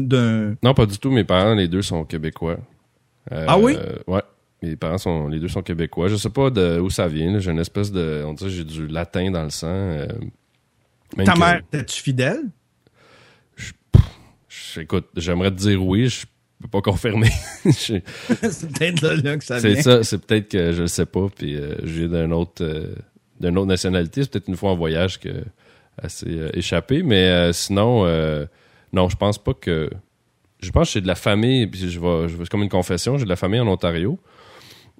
Non, 0.62 0.74
pas 0.74 0.84
du 0.84 0.98
tout. 0.98 1.10
Mes 1.10 1.24
parents, 1.24 1.54
les 1.54 1.68
deux 1.68 1.80
sont 1.80 2.04
québécois. 2.04 2.58
ah 3.30 3.58
oui? 3.58 3.78
Ouais. 4.06 4.20
Mes 4.62 4.76
parents 4.76 4.98
sont, 4.98 5.28
les 5.28 5.40
deux 5.40 5.48
sont 5.48 5.62
québécois. 5.62 6.08
Je 6.08 6.16
sais 6.16 6.30
pas 6.30 6.50
de 6.50 6.78
où 6.78 6.88
ça 6.88 7.08
vient. 7.08 7.38
J'ai 7.40 7.50
une 7.50 7.58
espèce 7.58 7.90
de, 7.90 8.22
on 8.24 8.32
dirait, 8.32 8.50
j'ai 8.50 8.64
du 8.64 8.86
latin 8.86 9.30
dans 9.30 9.42
le 9.42 9.50
sang. 9.50 9.66
Euh, 9.68 10.06
Ta 11.24 11.34
mère, 11.34 11.62
es-tu 11.72 12.00
fidèle? 12.02 12.42
écoute, 14.76 15.08
j'aimerais 15.16 15.50
te 15.50 15.56
dire 15.56 15.84
oui, 15.84 16.08
je 16.08 16.24
peux 16.62 16.68
pas 16.68 16.80
confirmer. 16.80 17.28
c'est 17.64 18.00
peut-être 18.00 19.02
là, 19.02 19.36
que 19.36 19.44
ça 19.44 19.58
vient. 19.58 19.74
C'est 19.74 19.82
ça, 19.82 20.02
c'est 20.04 20.24
peut-être 20.24 20.48
que 20.48 20.72
je 20.72 20.82
le 20.82 20.88
sais 20.88 21.04
pas, 21.04 21.26
puis 21.28 21.56
euh, 21.56 21.74
je 21.82 22.04
viens 22.04 22.22
d'une 22.22 22.32
autre, 22.32 22.64
euh, 22.64 22.94
d'une 23.40 23.58
autre 23.58 23.66
nationalité. 23.66 24.22
C'est 24.22 24.30
peut-être 24.30 24.48
une 24.48 24.56
fois 24.56 24.70
en 24.70 24.76
voyage 24.76 25.20
que 25.20 25.44
assez 26.00 26.50
échappé, 26.54 27.02
mais 27.02 27.52
sinon, 27.52 28.06
non, 28.92 29.08
je 29.08 29.16
pense 29.16 29.36
pas 29.36 29.52
que. 29.54 29.90
Je 30.60 30.70
pense 30.70 30.88
que 30.88 30.92
j'ai 30.94 31.00
de 31.00 31.08
la 31.08 31.16
famille, 31.16 31.66
puis 31.66 31.90
je 31.90 31.98
vais, 31.98 32.28
je 32.28 32.36
vais 32.36 32.46
comme 32.46 32.62
une 32.62 32.68
confession, 32.68 33.18
j'ai 33.18 33.24
de 33.24 33.28
la 33.28 33.36
famille 33.36 33.60
en 33.60 33.66
Ontario. 33.66 34.18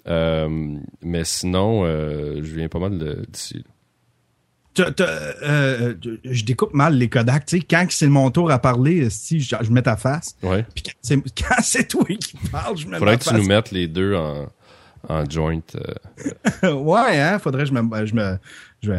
Euh, 0.09 0.76
mais 1.02 1.25
sinon, 1.25 1.85
euh, 1.85 2.37
je 2.42 2.54
viens 2.54 2.68
pas 2.68 2.78
mal 2.78 2.99
d'ici. 3.28 3.64
Euh, 4.80 5.94
je 6.25 6.44
découpe 6.44 6.73
mal 6.73 6.97
les 6.97 7.09
Kodak. 7.09 7.44
Tu 7.44 7.59
sais, 7.59 7.66
quand 7.68 7.87
c'est 7.90 8.09
mon 8.09 8.30
tour 8.30 8.50
à 8.50 8.59
parler, 8.59 9.11
si 9.11 9.40
je, 9.40 9.71
mets 9.71 9.82
ta 9.82 9.97
face. 9.97 10.37
Ouais. 10.42 10.64
Puis 10.75 10.85
quand 10.85 11.62
c'est 11.62 11.87
toi 11.88 12.04
qui 12.04 12.37
parles, 12.50 12.76
je 12.76 12.88
mets 12.88 12.99
Faudrait 12.99 13.18
que 13.18 13.25
tu 13.25 13.35
nous 13.35 13.47
mettes 13.47 13.71
les 13.71 13.87
deux 13.87 14.14
en, 14.14 14.49
en 15.09 15.28
joint. 15.28 15.61
ouais, 16.62 17.21
hein. 17.21 17.38
Faudrait 17.38 17.64
que 17.64 17.68
je 17.68 17.75
me. 17.75 18.06
Je 18.06 18.14
me 18.14 18.38
je... 18.82 18.90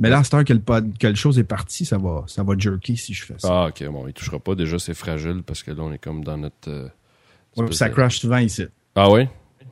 Mais 0.00 0.10
là, 0.10 0.18
à 0.18 0.24
cette 0.24 0.44
que 0.44 0.52
le, 0.52 0.60
que 0.98 1.06
le 1.06 1.14
chose 1.14 1.38
est 1.38 1.44
parti, 1.44 1.86
ça 1.86 1.96
va, 1.96 2.24
ça 2.26 2.42
va 2.42 2.54
jerky 2.58 2.96
si 2.96 3.14
je 3.14 3.24
fais 3.24 3.36
ça. 3.38 3.48
Ah, 3.50 3.66
ok. 3.68 3.86
Bon, 3.88 4.06
il 4.08 4.12
touchera 4.12 4.38
pas. 4.38 4.54
Déjà, 4.54 4.78
c'est 4.78 4.94
fragile 4.94 5.42
parce 5.46 5.62
que 5.62 5.70
là, 5.70 5.82
on 5.82 5.92
est 5.92 5.98
comme 5.98 6.24
dans 6.24 6.36
notre. 6.36 6.90
ouais, 7.56 7.72
ça 7.72 7.88
crash 7.88 8.18
souvent 8.18 8.38
ici. 8.38 8.64
Ah 8.96 9.10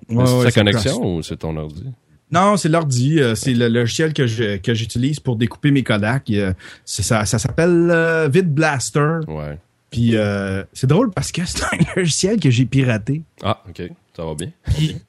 c'est 0.09 0.45
ta 0.45 0.51
connexion 0.53 1.17
ou 1.17 1.23
c'est 1.23 1.37
ton 1.37 1.57
ordi? 1.57 1.85
Non, 2.31 2.57
c'est 2.57 2.69
l'ordi. 2.69 3.21
Euh, 3.21 3.35
c'est 3.35 3.55
le 3.55 3.69
logiciel 3.69 4.13
que 4.13 4.27
j'utilise 4.27 5.21
pour 5.21 5.37
découper 5.37 5.71
mes 5.71 5.83
Kodak. 5.83 6.31
ça, 6.85 7.25
ça 7.25 7.39
s'appelle 7.39 7.89
euh, 7.91 8.29
VidBlaster. 8.29 9.21
Ouais. 9.29 9.59
Puis 9.91 10.17
euh, 10.17 10.63
c'est 10.75 10.87
drôle 10.87 11.11
parce 11.11 11.33
que 11.33 11.43
c'est 11.47 11.65
un 11.65 11.79
logiciel 11.97 12.39
que 12.39 12.51
j'ai 12.51 12.67
piraté. 12.67 13.23
Ah, 13.43 13.63
ok. 13.69 13.91
Ça 14.15 14.25
va 14.25 14.35
bien. 14.35 14.51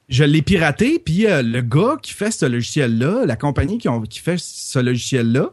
je 0.07 0.23
l'ai 0.23 0.43
piraté, 0.43 1.01
puis 1.03 1.25
le 1.27 1.61
gars 1.61 1.97
qui 1.99 2.13
fait 2.13 2.29
ce 2.29 2.45
logiciel-là, 2.45 3.25
la 3.25 3.35
compagnie 3.35 3.79
qui, 3.79 3.89
ont, 3.89 4.01
qui 4.01 4.19
fait 4.19 4.37
ce 4.37 4.77
logiciel-là, 4.77 5.49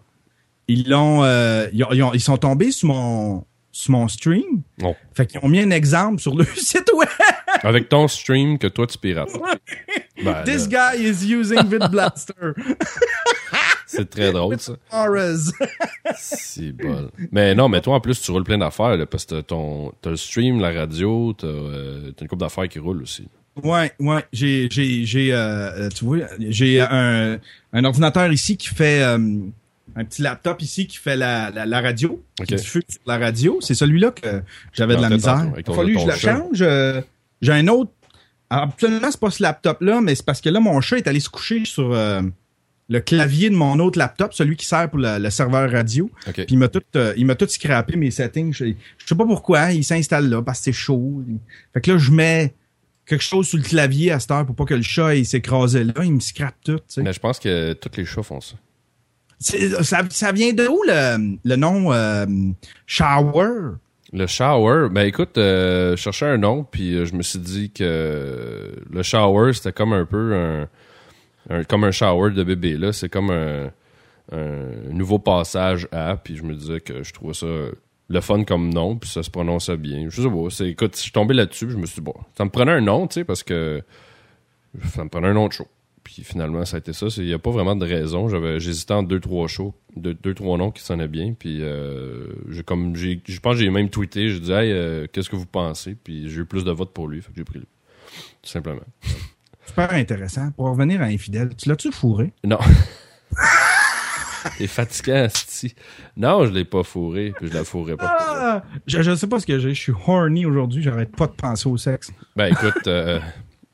ils 0.69 0.87
l'ont, 0.91 1.25
ils, 1.73 2.21
sont 2.21 2.37
tombés 2.37 2.71
sur 2.71 2.89
mon, 2.89 3.45
sur 3.73 3.93
mon 3.93 4.09
stream. 4.09 4.61
Oh. 4.83 4.95
Fait 5.15 5.27
qu'ils 5.27 5.41
ont 5.43 5.49
mis 5.49 5.61
un 5.61 5.71
exemple 5.71 6.21
sur 6.21 6.37
le 6.37 6.45
site 6.55 6.91
web. 6.95 7.09
Avec 7.63 7.89
ton 7.89 8.09
stream 8.09 8.59
que 8.59 8.67
toi 8.67 8.87
tu 8.87 8.99
pirates. 8.99 9.31
Ben, 10.23 10.45
This 10.45 10.69
guy 10.69 10.97
is 10.99 11.25
using 11.25 11.63
VidBlaster. 11.67 12.55
C'est 13.87 14.11
très 14.11 14.33
drôle, 14.33 14.59
ça. 14.59 14.75
C'est 16.17 16.73
bol. 16.73 17.11
Mais 17.31 17.55
non, 17.55 17.69
mais 17.69 17.81
toi, 17.81 17.95
en 17.95 18.01
plus, 18.01 18.21
tu 18.21 18.31
roules 18.33 18.45
plein 18.45 18.59
d'affaires, 18.59 18.97
parce 19.09 19.25
que 19.25 19.41
t'as 19.41 20.11
le 20.11 20.17
stream, 20.17 20.61
la 20.61 20.73
radio, 20.73 21.33
t'as, 21.33 21.47
euh, 21.47 22.11
une 22.21 22.29
couple 22.29 22.41
d'affaires 22.41 22.69
qui 22.69 22.79
roulent 22.81 23.03
aussi. 23.03 23.29
Ouais, 23.63 23.93
ouais. 24.01 24.25
J'ai, 24.33 24.69
j'ai, 24.71 25.05
j'ai, 25.05 25.33
euh, 25.33 25.89
tu 25.89 26.05
vois, 26.05 26.19
j'ai 26.39 26.81
un, 26.81 27.39
un 27.73 27.85
ordinateur 27.85 28.31
ici 28.31 28.57
qui 28.57 28.69
fait 28.69 29.03
euh, 29.03 29.17
un 29.95 30.05
petit 30.05 30.21
laptop 30.21 30.61
ici 30.61 30.87
qui 30.87 30.99
fait 30.99 31.17
la, 31.17 31.51
la, 31.51 31.81
radio, 31.81 32.23
qui 32.45 32.57
diffuse 32.57 32.83
la 33.07 33.17
radio. 33.17 33.59
C'est 33.63 33.75
celui-là 33.75 34.11
que 34.11 34.43
j'avais 34.73 34.97
de 34.97 35.01
la 35.01 35.09
misère. 35.09 35.53
Il 35.57 35.71
a 35.71 35.75
fallu 35.75 35.95
que 35.95 36.01
je 36.01 36.07
la 36.07 36.17
change. 36.17 36.65
Euh, 37.43 37.47
j'ai 37.47 37.53
un 37.53 37.69
autre. 37.69 37.93
Absolument, 38.49 39.11
c'est 39.11 39.21
pas 39.21 39.31
ce 39.31 39.43
laptop-là, 39.43 40.01
mais 40.01 40.15
c'est 40.15 40.25
parce 40.25 40.41
que 40.41 40.49
là, 40.49 40.61
mon 40.61 40.81
chat 40.81 40.99
est 40.99 41.09
allé 41.09 41.21
se 41.21 41.29
coucher 41.29 41.65
sur 41.65 41.93
le 42.89 43.01
clavier 43.01 43.51
de 43.51 43.57
mon 43.57 43.81
autre 43.81 43.99
laptop, 43.99 44.33
celui 44.33 44.57
qui 44.57 44.67
sert 44.67 44.89
pour 44.89 45.01
le, 45.01 45.31
serveur 45.31 45.71
radio. 45.71 46.09
Puis 46.33 46.45
il 46.51 46.59
m'a 46.59 46.69
tout, 46.69 46.83
il 47.17 47.27
m'a 47.27 47.35
tout 47.35 47.49
scrappé 47.49 47.97
mes 47.97 48.13
settings. 48.13 48.53
Je, 48.53 48.67
je 48.67 49.07
sais 49.07 49.15
pas 49.17 49.27
pourquoi, 49.27 49.73
il 49.73 49.85
s'installe 49.85 50.29
là 50.29 50.43
parce 50.43 50.59
que 50.61 50.65
c'est 50.67 50.73
chaud. 50.73 51.25
Fait 51.75 51.81
que 51.81 51.91
là, 51.93 51.99
je 51.99 52.13
mets 52.13 52.55
quelque 53.07 53.25
chose 53.25 53.49
sur 53.49 53.59
le 53.59 53.65
clavier 53.65 54.11
à 54.11 54.21
cette 54.21 54.31
heure 54.31 54.45
pour 54.45 54.55
pas 54.55 54.65
que 54.65 54.75
le 54.75 54.83
chat 54.83 55.25
s'écrase 55.25 55.77
là. 55.77 55.95
Il 56.05 56.13
me 56.13 56.21
scrape 56.21 56.57
tout. 56.65 56.81
Mais 56.99 57.13
je 57.13 57.21
pense 57.21 57.39
que 57.39 57.73
tous 57.73 57.97
les 57.97 58.05
chats 58.05 58.23
font 58.23 58.41
ça. 58.41 58.57
Ça, 59.39 60.03
ça, 60.09 60.33
vient 60.33 60.53
de 60.55 60.67
où 60.67 60.83
le, 60.87 61.37
le 61.45 61.57
nom 61.57 61.93
euh, 61.93 62.27
Shower? 62.87 63.77
Le 64.17 64.27
shower, 64.27 64.89
ben 64.91 65.03
écoute, 65.03 65.37
euh, 65.37 65.91
je 65.91 65.97
cherchais 66.01 66.25
un 66.25 66.39
nom, 66.39 66.65
puis 66.65 66.95
euh, 66.95 67.05
je 67.05 67.13
me 67.13 67.21
suis 67.21 67.39
dit 67.39 67.71
que 67.71 68.75
le 68.91 69.03
shower, 69.03 69.53
c'était 69.53 69.75
comme 69.75 69.93
un 69.93 70.07
peu 70.07 70.67
un, 71.51 71.65
comme 71.65 71.85
un 71.85 71.91
shower 71.91 72.31
de 72.31 72.43
bébé. 72.43 72.79
là 72.79 72.95
C'est 72.95 73.11
comme 73.11 73.31
un, 73.31 73.71
nouveau 74.91 75.19
passage 75.19 75.87
à, 75.93 76.17
puis 76.17 76.35
je 76.35 76.45
me 76.45 76.55
disais 76.55 76.81
que 76.81 77.03
je 77.03 77.13
trouvais 77.13 77.35
ça 77.35 77.47
le 78.09 78.21
fun 78.23 78.45
comme 78.45 78.73
nom, 78.73 78.97
puis 78.97 79.11
ça 79.11 79.23
se 79.23 79.29
prononçait 79.29 79.77
bien. 79.77 80.07
Je 80.09 80.23
sais 80.23 80.31
pas, 80.31 80.49
c'est, 80.49 80.69
écoute, 80.71 80.97
je 80.97 81.03
suis 81.03 81.13
tombé 81.13 81.35
là-dessus, 81.35 81.69
je 81.71 81.77
me 81.77 81.85
suis 81.85 81.97
dit, 81.97 82.01
bon, 82.01 82.15
ça 82.39 82.47
me 82.47 82.51
prenait 82.51 82.73
un 82.73 82.81
nom, 82.81 83.07
tu 83.07 83.21
sais, 83.21 83.25
parce 83.25 83.43
que 83.43 83.83
ça 84.95 85.05
me 85.05 85.11
prenait 85.11 85.29
un 85.29 85.35
nom 85.35 85.49
de 85.49 85.53
show. 85.53 85.69
Puis 86.07 86.23
finalement, 86.23 86.65
ça 86.65 86.77
a 86.77 86.79
été 86.79 86.93
ça. 86.93 87.09
Il 87.17 87.25
n'y 87.25 87.33
a 87.33 87.39
pas 87.41 87.51
vraiment 87.51 87.75
de 87.75 87.85
raison. 87.85 88.29
J'avais, 88.29 88.61
j'hésitais 88.61 88.95
entre 88.95 89.09
deux, 89.09 89.19
trois 89.19 89.49
shows, 89.49 89.75
deux, 89.97 90.15
deux, 90.15 90.35
trois 90.35 90.57
noms 90.57 90.71
qui 90.71 90.81
sonnaient 90.81 91.09
bien. 91.09 91.35
Puis 91.37 91.59
euh, 91.63 92.29
j'ai 92.49 92.63
comme, 92.63 92.95
j'ai, 92.95 93.21
je 93.27 93.41
pense 93.41 93.55
que 93.55 93.59
j'ai 93.59 93.71
même 93.71 93.91
tweeté. 93.91 94.29
Je 94.29 94.39
dis, 94.39 94.53
hey, 94.53 94.71
euh, 94.71 95.09
qu'est-ce 95.13 95.29
que 95.29 95.35
vous 95.35 95.47
pensez? 95.47 95.97
Puis 95.97 96.31
j'ai 96.31 96.43
eu 96.43 96.45
plus 96.45 96.63
de 96.63 96.71
votes 96.71 96.93
pour 96.93 97.09
lui. 97.09 97.21
Fait 97.21 97.33
que 97.33 97.37
j'ai 97.37 97.45
pris 97.45 97.59
lui. 97.59 97.67
Tout 98.41 98.51
simplement. 98.51 98.87
Super 99.67 99.93
intéressant. 99.95 100.53
Pour 100.53 100.67
revenir 100.69 101.03
à 101.03 101.07
Infidèle, 101.07 101.57
tu 101.57 101.69
l'as-tu 101.69 101.91
fourré? 101.91 102.33
Non. 102.45 102.59
T'es 104.59 104.69
fatiguant, 104.69 105.27
si. 105.33 105.75
Non, 106.17 106.47
je 106.47 106.53
l'ai 106.53 106.65
pas 106.65 106.85
fourré, 106.85 107.33
puis 107.37 107.49
je 107.49 107.53
la 107.53 107.65
fourrai 107.65 107.97
pas. 107.97 108.17
Ah, 108.21 108.63
je, 108.87 109.03
je 109.03 109.17
sais 109.17 109.27
pas 109.27 109.41
ce 109.41 109.47
que 109.47 109.59
j'ai. 109.59 109.75
Je 109.75 109.81
suis 109.81 109.93
horny 110.07 110.47
aujourd'hui. 110.47 110.85
J'arrête 110.85 111.17
pas 111.17 111.27
de 111.27 111.33
penser 111.33 111.69
au 111.69 111.77
sexe. 111.77 112.13
Ben 112.37 112.53
écoute, 112.53 112.87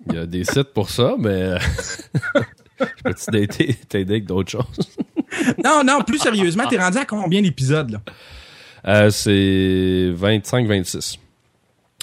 il 0.06 0.16
euh, 0.16 0.20
y 0.20 0.22
a 0.22 0.26
des 0.26 0.44
sites 0.44 0.72
pour 0.74 0.90
ça, 0.90 1.14
mais 1.18 1.30
euh, 1.30 1.58
je 2.80 2.84
peux 3.04 3.46
t'aider 3.88 4.14
avec 4.14 4.26
d'autres 4.26 4.50
choses? 4.50 4.96
non, 5.64 5.82
non, 5.84 6.02
plus 6.02 6.18
sérieusement, 6.18 6.66
t'es 6.68 6.78
rendu 6.78 6.98
à 6.98 7.04
combien 7.04 7.42
d'épisodes, 7.42 7.90
là? 7.90 8.00
Euh, 8.86 9.10
c'est 9.10 10.12
25-26. 10.16 11.18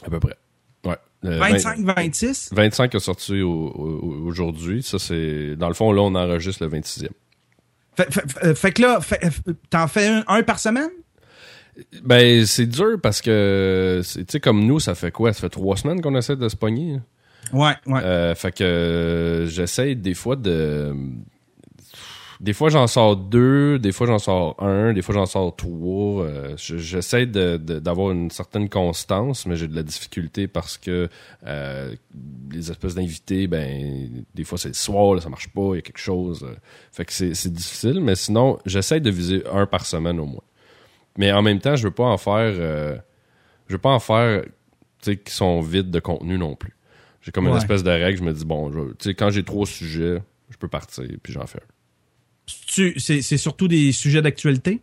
À 0.05 0.09
peu 0.09 0.19
près. 0.19 0.37
Ouais. 0.85 0.95
25-26? 1.23 2.53
25 2.53 2.95
a 2.95 2.99
sorti 2.99 3.41
aujourd'hui. 3.41 4.81
Ça, 4.81 4.97
c'est. 4.97 5.57
Dans 5.57 5.67
le 5.67 5.73
fond, 5.73 5.91
là, 5.91 6.01
on 6.01 6.15
enregistre 6.15 6.63
le 6.65 6.71
26e. 6.71 7.09
Euh, 8.43 8.55
fait, 8.55 8.71
que 8.71 8.81
là, 8.81 8.99
t'en 9.69 9.87
fais 9.87 10.23
un, 10.25 10.43
par 10.43 10.59
semaine? 10.59 10.89
Ben, 12.03 12.45
c'est 12.45 12.65
dur 12.65 12.97
parce 13.01 13.21
que, 13.21 14.01
tu 14.03 14.25
sais, 14.27 14.39
comme 14.39 14.65
nous, 14.65 14.79
ça 14.79 14.95
fait 14.95 15.11
quoi? 15.11 15.33
Ça 15.33 15.41
fait 15.41 15.49
trois 15.49 15.77
semaines 15.77 16.01
qu'on 16.01 16.15
essaie 16.15 16.35
de 16.35 16.47
se 16.49 16.55
pogner. 16.55 16.99
Ouais, 17.53 17.73
ouais. 17.87 18.01
Euh, 18.03 18.35
fait 18.35 18.51
que 18.51 18.63
euh, 18.63 19.47
j'essaie 19.47 19.95
des 19.95 20.13
fois 20.13 20.35
de 20.35 20.95
des 22.39 22.53
fois, 22.53 22.69
j'en 22.69 22.87
sors 22.87 23.17
deux, 23.17 23.79
des 23.79 23.91
fois, 23.91 24.07
j'en 24.07 24.17
sors 24.17 24.55
un, 24.63 24.93
des 24.93 25.01
fois, 25.01 25.13
j'en 25.13 25.25
sors 25.25 25.53
trois. 25.53 26.23
Euh, 26.23 26.53
j'essaie 26.55 27.25
d'avoir 27.25 28.11
une 28.11 28.31
certaine 28.31 28.69
constance, 28.69 29.45
mais 29.45 29.57
j'ai 29.57 29.67
de 29.67 29.75
la 29.75 29.83
difficulté 29.83 30.47
parce 30.47 30.77
que 30.77 31.09
les 31.45 32.71
espèces 32.71 32.95
d'invités, 32.95 33.47
ben, 33.47 34.23
des 34.33 34.45
fois, 34.45 34.57
c'est 34.57 34.69
le 34.69 34.73
soir, 34.73 35.21
ça 35.21 35.27
marche 35.27 35.49
pas, 35.49 35.71
il 35.73 35.75
y 35.75 35.79
a 35.79 35.81
quelque 35.81 35.99
chose. 35.99 36.47
Fait 36.93 37.03
que 37.03 37.11
c'est 37.11 37.51
difficile, 37.51 37.99
mais 37.99 38.15
sinon, 38.15 38.57
j'essaie 38.65 39.01
de 39.01 39.09
viser 39.09 39.43
un 39.51 39.65
par 39.65 39.85
semaine 39.85 40.17
au 40.17 40.25
moins. 40.25 40.43
Mais 41.17 41.33
en 41.33 41.41
même 41.41 41.59
temps, 41.59 41.75
je 41.75 41.83
veux 41.83 41.93
pas 41.93 42.05
en 42.05 42.17
faire... 42.17 42.53
je 42.53 43.01
veux 43.73 43.79
pas 43.79 43.91
en 43.91 43.99
faire, 43.99 44.43
tu 44.43 44.51
sais, 45.01 45.17
qui 45.17 45.33
sont 45.33 45.59
vides 45.59 45.91
de 45.91 45.99
contenu 45.99 46.37
non 46.37 46.55
plus. 46.55 46.73
J'ai 47.21 47.31
comme 47.31 47.47
une 47.47 47.57
espèce 47.57 47.83
de 47.83 47.89
règle, 47.89 48.17
je 48.17 48.23
me 48.23 48.33
dis, 48.33 48.45
bon, 48.45 48.71
tu 48.71 48.95
sais, 48.99 49.13
quand 49.13 49.29
j'ai 49.29 49.43
trois 49.43 49.65
sujets, 49.65 50.21
je 50.49 50.57
peux 50.57 50.67
partir, 50.67 51.05
puis 51.21 51.33
j'en 51.33 51.45
fais 51.45 51.59
un 51.59 51.79
c'est 52.97 53.37
surtout 53.37 53.67
des 53.67 53.91
sujets 53.91 54.21
d'actualité? 54.21 54.81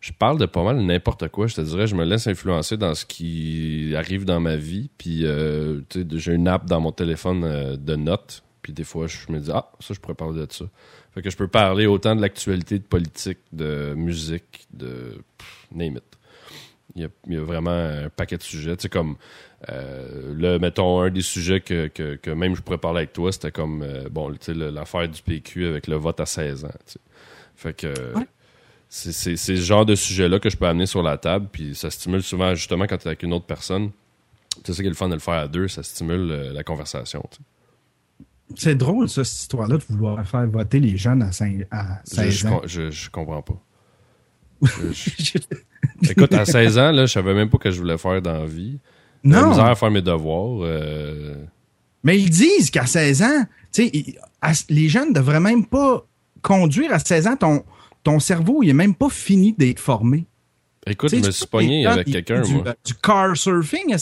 Je 0.00 0.12
parle 0.12 0.38
de 0.38 0.46
pas 0.46 0.64
mal 0.64 0.80
n'importe 0.80 1.28
quoi. 1.28 1.46
Je 1.46 1.54
te 1.54 1.60
dirais, 1.60 1.86
je 1.86 1.94
me 1.94 2.04
laisse 2.04 2.26
influencer 2.26 2.76
dans 2.76 2.94
ce 2.94 3.06
qui 3.06 3.94
arrive 3.96 4.24
dans 4.24 4.40
ma 4.40 4.56
vie. 4.56 4.90
Puis, 4.98 5.24
euh, 5.24 5.80
j'ai 6.14 6.32
une 6.32 6.48
app 6.48 6.66
dans 6.66 6.80
mon 6.80 6.90
téléphone 6.90 7.44
euh, 7.44 7.76
de 7.76 7.94
notes. 7.94 8.42
Puis 8.62 8.72
des 8.72 8.84
fois, 8.84 9.06
je 9.06 9.30
me 9.30 9.38
dis, 9.38 9.50
ah, 9.52 9.70
ça, 9.78 9.94
je 9.94 10.00
pourrais 10.00 10.14
parler 10.14 10.44
de 10.44 10.52
ça. 10.52 10.64
Fait 11.12 11.22
que 11.22 11.30
je 11.30 11.36
peux 11.36 11.48
parler 11.48 11.86
autant 11.86 12.16
de 12.16 12.20
l'actualité, 12.20 12.78
de 12.78 12.84
politique, 12.84 13.38
de 13.52 13.94
musique, 13.94 14.66
de 14.72 15.18
name 15.72 15.96
it. 15.96 16.04
Il 16.94 17.08
y, 17.28 17.36
a, 17.36 17.40
vraiment 17.40 17.70
un 17.70 18.08
paquet 18.10 18.36
de 18.36 18.42
sujets. 18.42 18.76
Tu 18.76 18.82
sais, 18.82 18.88
comme, 18.88 19.16
euh, 19.68 20.34
le, 20.34 20.58
mettons, 20.58 21.00
un 21.00 21.10
des 21.10 21.22
sujets 21.22 21.60
que, 21.60 21.86
que, 21.88 22.30
même 22.30 22.56
je 22.56 22.62
pourrais 22.62 22.78
parler 22.78 22.98
avec 22.98 23.12
toi, 23.12 23.30
c'était 23.30 23.52
comme, 23.52 23.82
euh, 23.82 24.08
bon, 24.10 24.32
tu 24.34 24.52
l'affaire 24.54 25.08
du 25.08 25.22
PQ 25.22 25.66
avec 25.66 25.86
le 25.86 25.96
vote 25.96 26.18
à 26.20 26.26
16 26.26 26.64
ans. 26.64 26.70
Fait 27.54 27.74
que 27.74 27.92
c'est 28.88 29.36
ce 29.36 29.54
genre 29.56 29.86
de 29.86 29.94
sujet-là 29.94 30.38
que 30.38 30.50
je 30.50 30.56
peux 30.56 30.66
amener 30.66 30.86
sur 30.86 31.02
la 31.02 31.16
table, 31.16 31.48
puis 31.50 31.74
ça 31.74 31.90
stimule 31.90 32.22
souvent, 32.22 32.54
justement, 32.54 32.86
quand 32.86 32.98
tu 32.98 33.04
es 33.04 33.08
avec 33.08 33.22
une 33.22 33.32
autre 33.32 33.46
personne. 33.46 33.90
C'est 34.64 34.74
ça 34.74 34.82
qui 34.82 34.86
est 34.86 34.90
le 34.90 34.96
fun 34.96 35.08
de 35.08 35.14
le 35.14 35.20
faire 35.20 35.34
à 35.34 35.48
deux, 35.48 35.68
ça 35.68 35.82
stimule 35.82 36.30
euh, 36.30 36.52
la 36.52 36.62
conversation. 36.62 37.24
C'est 38.54 38.74
drôle, 38.74 39.08
ça, 39.08 39.24
cette 39.24 39.42
histoire-là, 39.42 39.78
de 39.78 39.84
vouloir 39.88 40.26
faire 40.26 40.46
voter 40.46 40.78
les 40.78 40.96
jeunes 40.98 41.22
à, 41.22 41.32
16 41.32 42.46
ans. 42.46 42.60
Je, 42.66 42.90
je 42.90 43.08
comprends 43.08 43.40
pas. 43.40 43.58
Écoute, 46.02 46.34
à 46.34 46.44
16 46.44 46.78
ans, 46.78 46.92
là, 46.92 47.06
je 47.06 47.12
savais 47.12 47.32
même 47.32 47.48
pas 47.48 47.58
que 47.58 47.70
je 47.70 47.78
voulais 47.78 47.96
faire 47.96 48.20
dans 48.20 48.40
la 48.40 48.44
vie. 48.46 48.78
Non. 49.24 49.50
misère 49.50 49.66
à 49.66 49.74
faire 49.74 49.90
mes 49.90 50.02
devoirs. 50.02 50.62
Euh. 50.62 51.34
Mais 52.02 52.18
ils 52.18 52.30
disent 52.30 52.70
qu'à 52.70 52.86
16 52.86 53.22
ans, 53.22 53.44
les 54.68 54.88
jeunes 54.88 55.10
ne 55.10 55.14
devraient 55.14 55.40
même 55.40 55.64
pas 55.66 56.06
conduire 56.42 56.92
à 56.92 56.98
16 56.98 57.26
ans. 57.28 57.36
Ton, 57.36 57.64
ton 58.02 58.18
cerveau, 58.18 58.62
il 58.62 58.70
est 58.70 58.74
même 58.74 58.94
pas 58.94 59.10
fini 59.10 59.54
d'être 59.56 59.78
formé. 59.78 60.26
Écoute, 60.84 61.10
je 61.10 61.24
me 61.24 61.30
suis 61.30 61.46
pogné 61.46 61.86
avec 61.86 62.08
quelqu'un, 62.08 62.42
moi. 62.48 62.74
Du 62.84 62.94
car 62.94 63.36
surfing, 63.36 63.94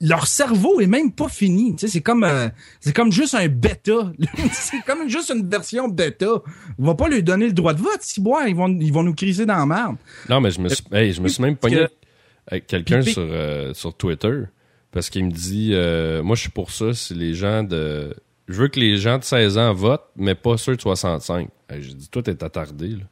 leur 0.00 0.26
cerveau 0.26 0.80
est 0.80 0.86
même 0.86 1.12
pas 1.12 1.28
fini. 1.28 1.76
C'est 1.76 2.00
comme, 2.00 2.24
euh, 2.24 2.48
c'est 2.80 2.96
comme 2.96 3.12
juste 3.12 3.34
un 3.34 3.46
bêta. 3.46 4.10
c'est 4.52 4.82
comme 4.86 5.10
juste 5.10 5.30
une 5.34 5.46
version 5.46 5.86
bêta. 5.88 6.42
On 6.78 6.86
va 6.86 6.94
pas 6.94 7.10
lui 7.10 7.22
donner 7.22 7.46
le 7.46 7.52
droit 7.52 7.74
de 7.74 7.82
vote. 7.82 8.00
Si 8.00 8.22
boire, 8.22 8.48
ils 8.48 8.56
vont, 8.56 8.68
ils 8.68 8.92
vont 8.92 9.02
nous 9.02 9.14
criser 9.14 9.44
dans 9.44 9.58
la 9.58 9.66
merde. 9.66 9.96
Non, 10.30 10.40
mais 10.40 10.50
je 10.50 10.60
me 10.60 10.70
suis, 10.70 10.82
je 10.90 11.20
me 11.20 11.28
suis 11.28 11.42
même 11.42 11.56
pogné 11.56 11.86
quelqu'un 12.66 13.02
sur, 13.02 13.22
euh, 13.22 13.74
sur 13.74 13.94
Twitter 13.94 14.42
parce 14.90 15.08
qu'il 15.10 15.24
me 15.24 15.30
dit, 15.30 15.70
euh, 15.72 16.22
moi, 16.22 16.36
je 16.36 16.42
suis 16.42 16.50
pour 16.50 16.70
ça, 16.70 16.92
c'est 16.92 17.14
les 17.14 17.34
gens 17.34 17.62
de, 17.62 18.14
je 18.48 18.54
veux 18.54 18.68
que 18.68 18.78
les 18.78 18.98
gens 18.98 19.18
de 19.18 19.24
16 19.24 19.56
ans 19.58 19.72
votent, 19.72 20.10
mais 20.16 20.34
pas 20.34 20.56
ceux 20.58 20.76
de 20.76 20.80
65. 20.80 21.48
J'ai 21.70 21.94
dit, 21.94 22.08
toi, 22.08 22.22
t'es 22.22 22.44
attardé, 22.44 22.88
là. 22.88 23.04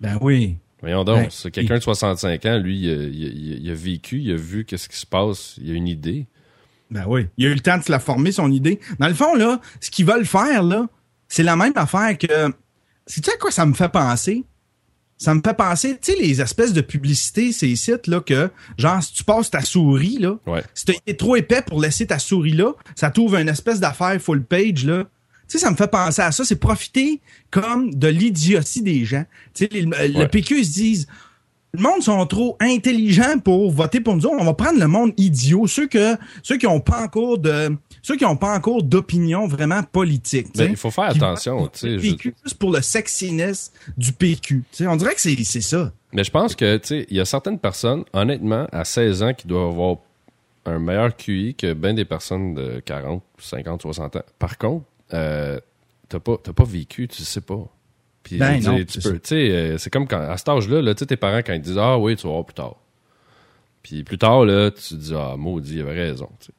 Ben 0.00 0.18
oui. 0.20 0.56
Voyons 0.80 1.04
donc, 1.04 1.24
ben, 1.24 1.28
c'est 1.30 1.50
quelqu'un 1.50 1.76
de 1.76 1.82
65 1.82 2.46
ans, 2.46 2.58
lui, 2.58 2.80
il 2.80 3.70
a, 3.70 3.74
vécu, 3.74 4.20
il 4.20 4.32
a 4.32 4.36
vu 4.36 4.64
qu'est-ce 4.64 4.88
qui 4.88 4.96
se 4.96 5.06
passe, 5.06 5.56
il 5.62 5.70
a 5.70 5.74
une 5.74 5.88
idée. 5.88 6.26
Ben 6.90 7.04
oui, 7.06 7.26
il 7.36 7.46
a 7.46 7.50
eu 7.50 7.54
le 7.54 7.60
temps 7.60 7.76
de 7.76 7.84
se 7.84 7.92
la 7.92 8.00
former, 8.00 8.32
son 8.32 8.50
idée. 8.50 8.80
Dans 8.98 9.08
le 9.08 9.14
fond, 9.14 9.34
là, 9.34 9.60
ce 9.80 9.90
qu'ils 9.90 10.06
veulent 10.06 10.26
faire, 10.26 10.62
là, 10.62 10.86
c'est 11.28 11.42
la 11.42 11.56
même 11.56 11.72
affaire 11.76 12.16
que... 12.18 12.52
C'est 13.06 13.20
tu 13.20 13.30
à 13.30 13.36
quoi 13.36 13.50
ça 13.50 13.66
me 13.66 13.74
fait 13.74 13.90
penser? 13.90 14.44
Ça 15.20 15.34
me 15.34 15.42
fait 15.44 15.52
penser, 15.52 15.98
tu 16.00 16.12
sais, 16.12 16.18
les 16.18 16.40
espèces 16.40 16.72
de 16.72 16.80
publicités, 16.80 17.52
ces 17.52 17.76
sites-là, 17.76 18.20
que, 18.22 18.48
genre, 18.78 19.02
si 19.02 19.12
tu 19.12 19.22
passes 19.22 19.50
ta 19.50 19.60
souris, 19.60 20.16
là, 20.18 20.38
ouais. 20.46 20.62
si 20.72 20.86
t'es 20.86 21.14
trop 21.14 21.36
épais 21.36 21.60
pour 21.60 21.78
laisser 21.78 22.06
ta 22.06 22.18
souris 22.18 22.54
là, 22.54 22.72
ça 22.94 23.10
t'ouvre 23.10 23.36
une 23.36 23.50
espèce 23.50 23.80
d'affaire 23.80 24.18
full 24.18 24.42
page, 24.42 24.86
là, 24.86 25.04
tu 25.04 25.58
sais, 25.58 25.58
ça 25.58 25.70
me 25.70 25.76
fait 25.76 25.90
penser 25.90 26.22
à 26.22 26.32
ça. 26.32 26.44
C'est 26.44 26.56
profiter 26.56 27.20
comme 27.50 27.92
de 27.92 28.08
l'idiotie 28.08 28.82
des 28.82 29.04
gens. 29.04 29.24
Tu 29.52 29.66
sais, 29.66 29.80
le 29.82 30.26
PQ 30.26 30.64
se 30.64 30.72
disent, 30.72 31.06
le 31.72 31.82
monde 31.82 32.02
sont 32.02 32.24
trop 32.26 32.56
intelligents 32.60 33.38
pour 33.38 33.70
voter 33.70 34.00
pour 34.00 34.16
nous. 34.16 34.26
On 34.26 34.44
va 34.44 34.54
prendre 34.54 34.78
le 34.78 34.88
monde 34.88 35.12
idiot, 35.16 35.66
ceux 35.66 35.86
que 35.86 36.16
ceux 36.42 36.56
qui 36.56 36.66
ont 36.66 36.80
pas 36.80 37.02
encore 37.02 37.38
de 37.38 37.76
ceux 38.02 38.16
qui 38.16 38.24
ont 38.24 38.36
pas 38.36 38.56
encore 38.56 38.82
d'opinion 38.82 39.46
vraiment 39.46 39.82
politique. 39.82 40.48
Ben, 40.56 40.70
il 40.70 40.76
faut 40.76 40.90
faire 40.90 41.10
attention, 41.10 41.68
tu 41.68 41.80
sais. 41.80 41.96
PQ 41.96 42.34
juste 42.44 42.58
pour 42.58 42.72
le 42.72 42.80
sexiness 42.80 43.72
du 43.96 44.12
PQ. 44.12 44.64
On 44.80 44.96
dirait 44.96 45.14
que 45.14 45.20
c'est 45.20 45.60
ça. 45.60 45.92
Mais 46.12 46.24
je 46.24 46.30
pense 46.30 46.56
que 46.56 46.76
tu 46.78 46.88
sais, 46.88 47.06
il 47.08 47.16
y 47.16 47.20
a 47.20 47.24
certaines 47.24 47.58
personnes, 47.58 48.04
honnêtement, 48.12 48.66
à 48.72 48.84
16 48.84 49.22
ans, 49.22 49.34
qui 49.34 49.46
doivent 49.46 49.70
avoir 49.70 49.96
un 50.66 50.78
meilleur 50.78 51.16
QI 51.16 51.54
que 51.54 51.72
bien 51.72 51.94
des 51.94 52.04
personnes 52.04 52.54
de 52.54 52.80
40, 52.84 53.22
50, 53.38 53.82
60 53.82 54.16
ans. 54.16 54.22
Par 54.38 54.58
contre, 54.58 54.84
euh, 55.12 55.60
t'as 56.08 56.18
pas, 56.18 56.36
pas 56.38 56.64
vécu, 56.64 57.06
tu 57.06 57.22
sais 57.22 57.40
pas. 57.40 57.68
Puis, 58.22 58.36
Ben 58.36 58.60
non, 58.62 58.76
tu 58.76 59.00
c'est 59.00 59.02
peux, 59.02 59.18
tu 59.18 59.28
sais, 59.28 59.50
euh, 59.50 59.78
c'est 59.78 59.90
comme 59.90 60.06
quand, 60.06 60.20
à 60.20 60.36
cet 60.36 60.48
âge-là, 60.48 60.82
là, 60.82 60.94
tes 60.94 61.16
parents, 61.16 61.38
quand 61.38 61.54
ils 61.54 61.60
disent, 61.60 61.78
ah 61.78 61.98
oui, 61.98 62.16
tu 62.16 62.26
vas 62.26 62.34
voir 62.34 62.44
plus 62.44 62.54
tard. 62.54 62.76
Puis 63.82 64.04
plus 64.04 64.18
tard, 64.18 64.44
là, 64.44 64.70
tu 64.70 64.80
te 64.80 64.94
dis, 64.94 65.14
ah, 65.16 65.36
maudit, 65.38 65.76
il 65.76 65.80
avait 65.80 65.94
raison, 65.94 66.28
tu 66.38 66.46
sais. 66.46 66.52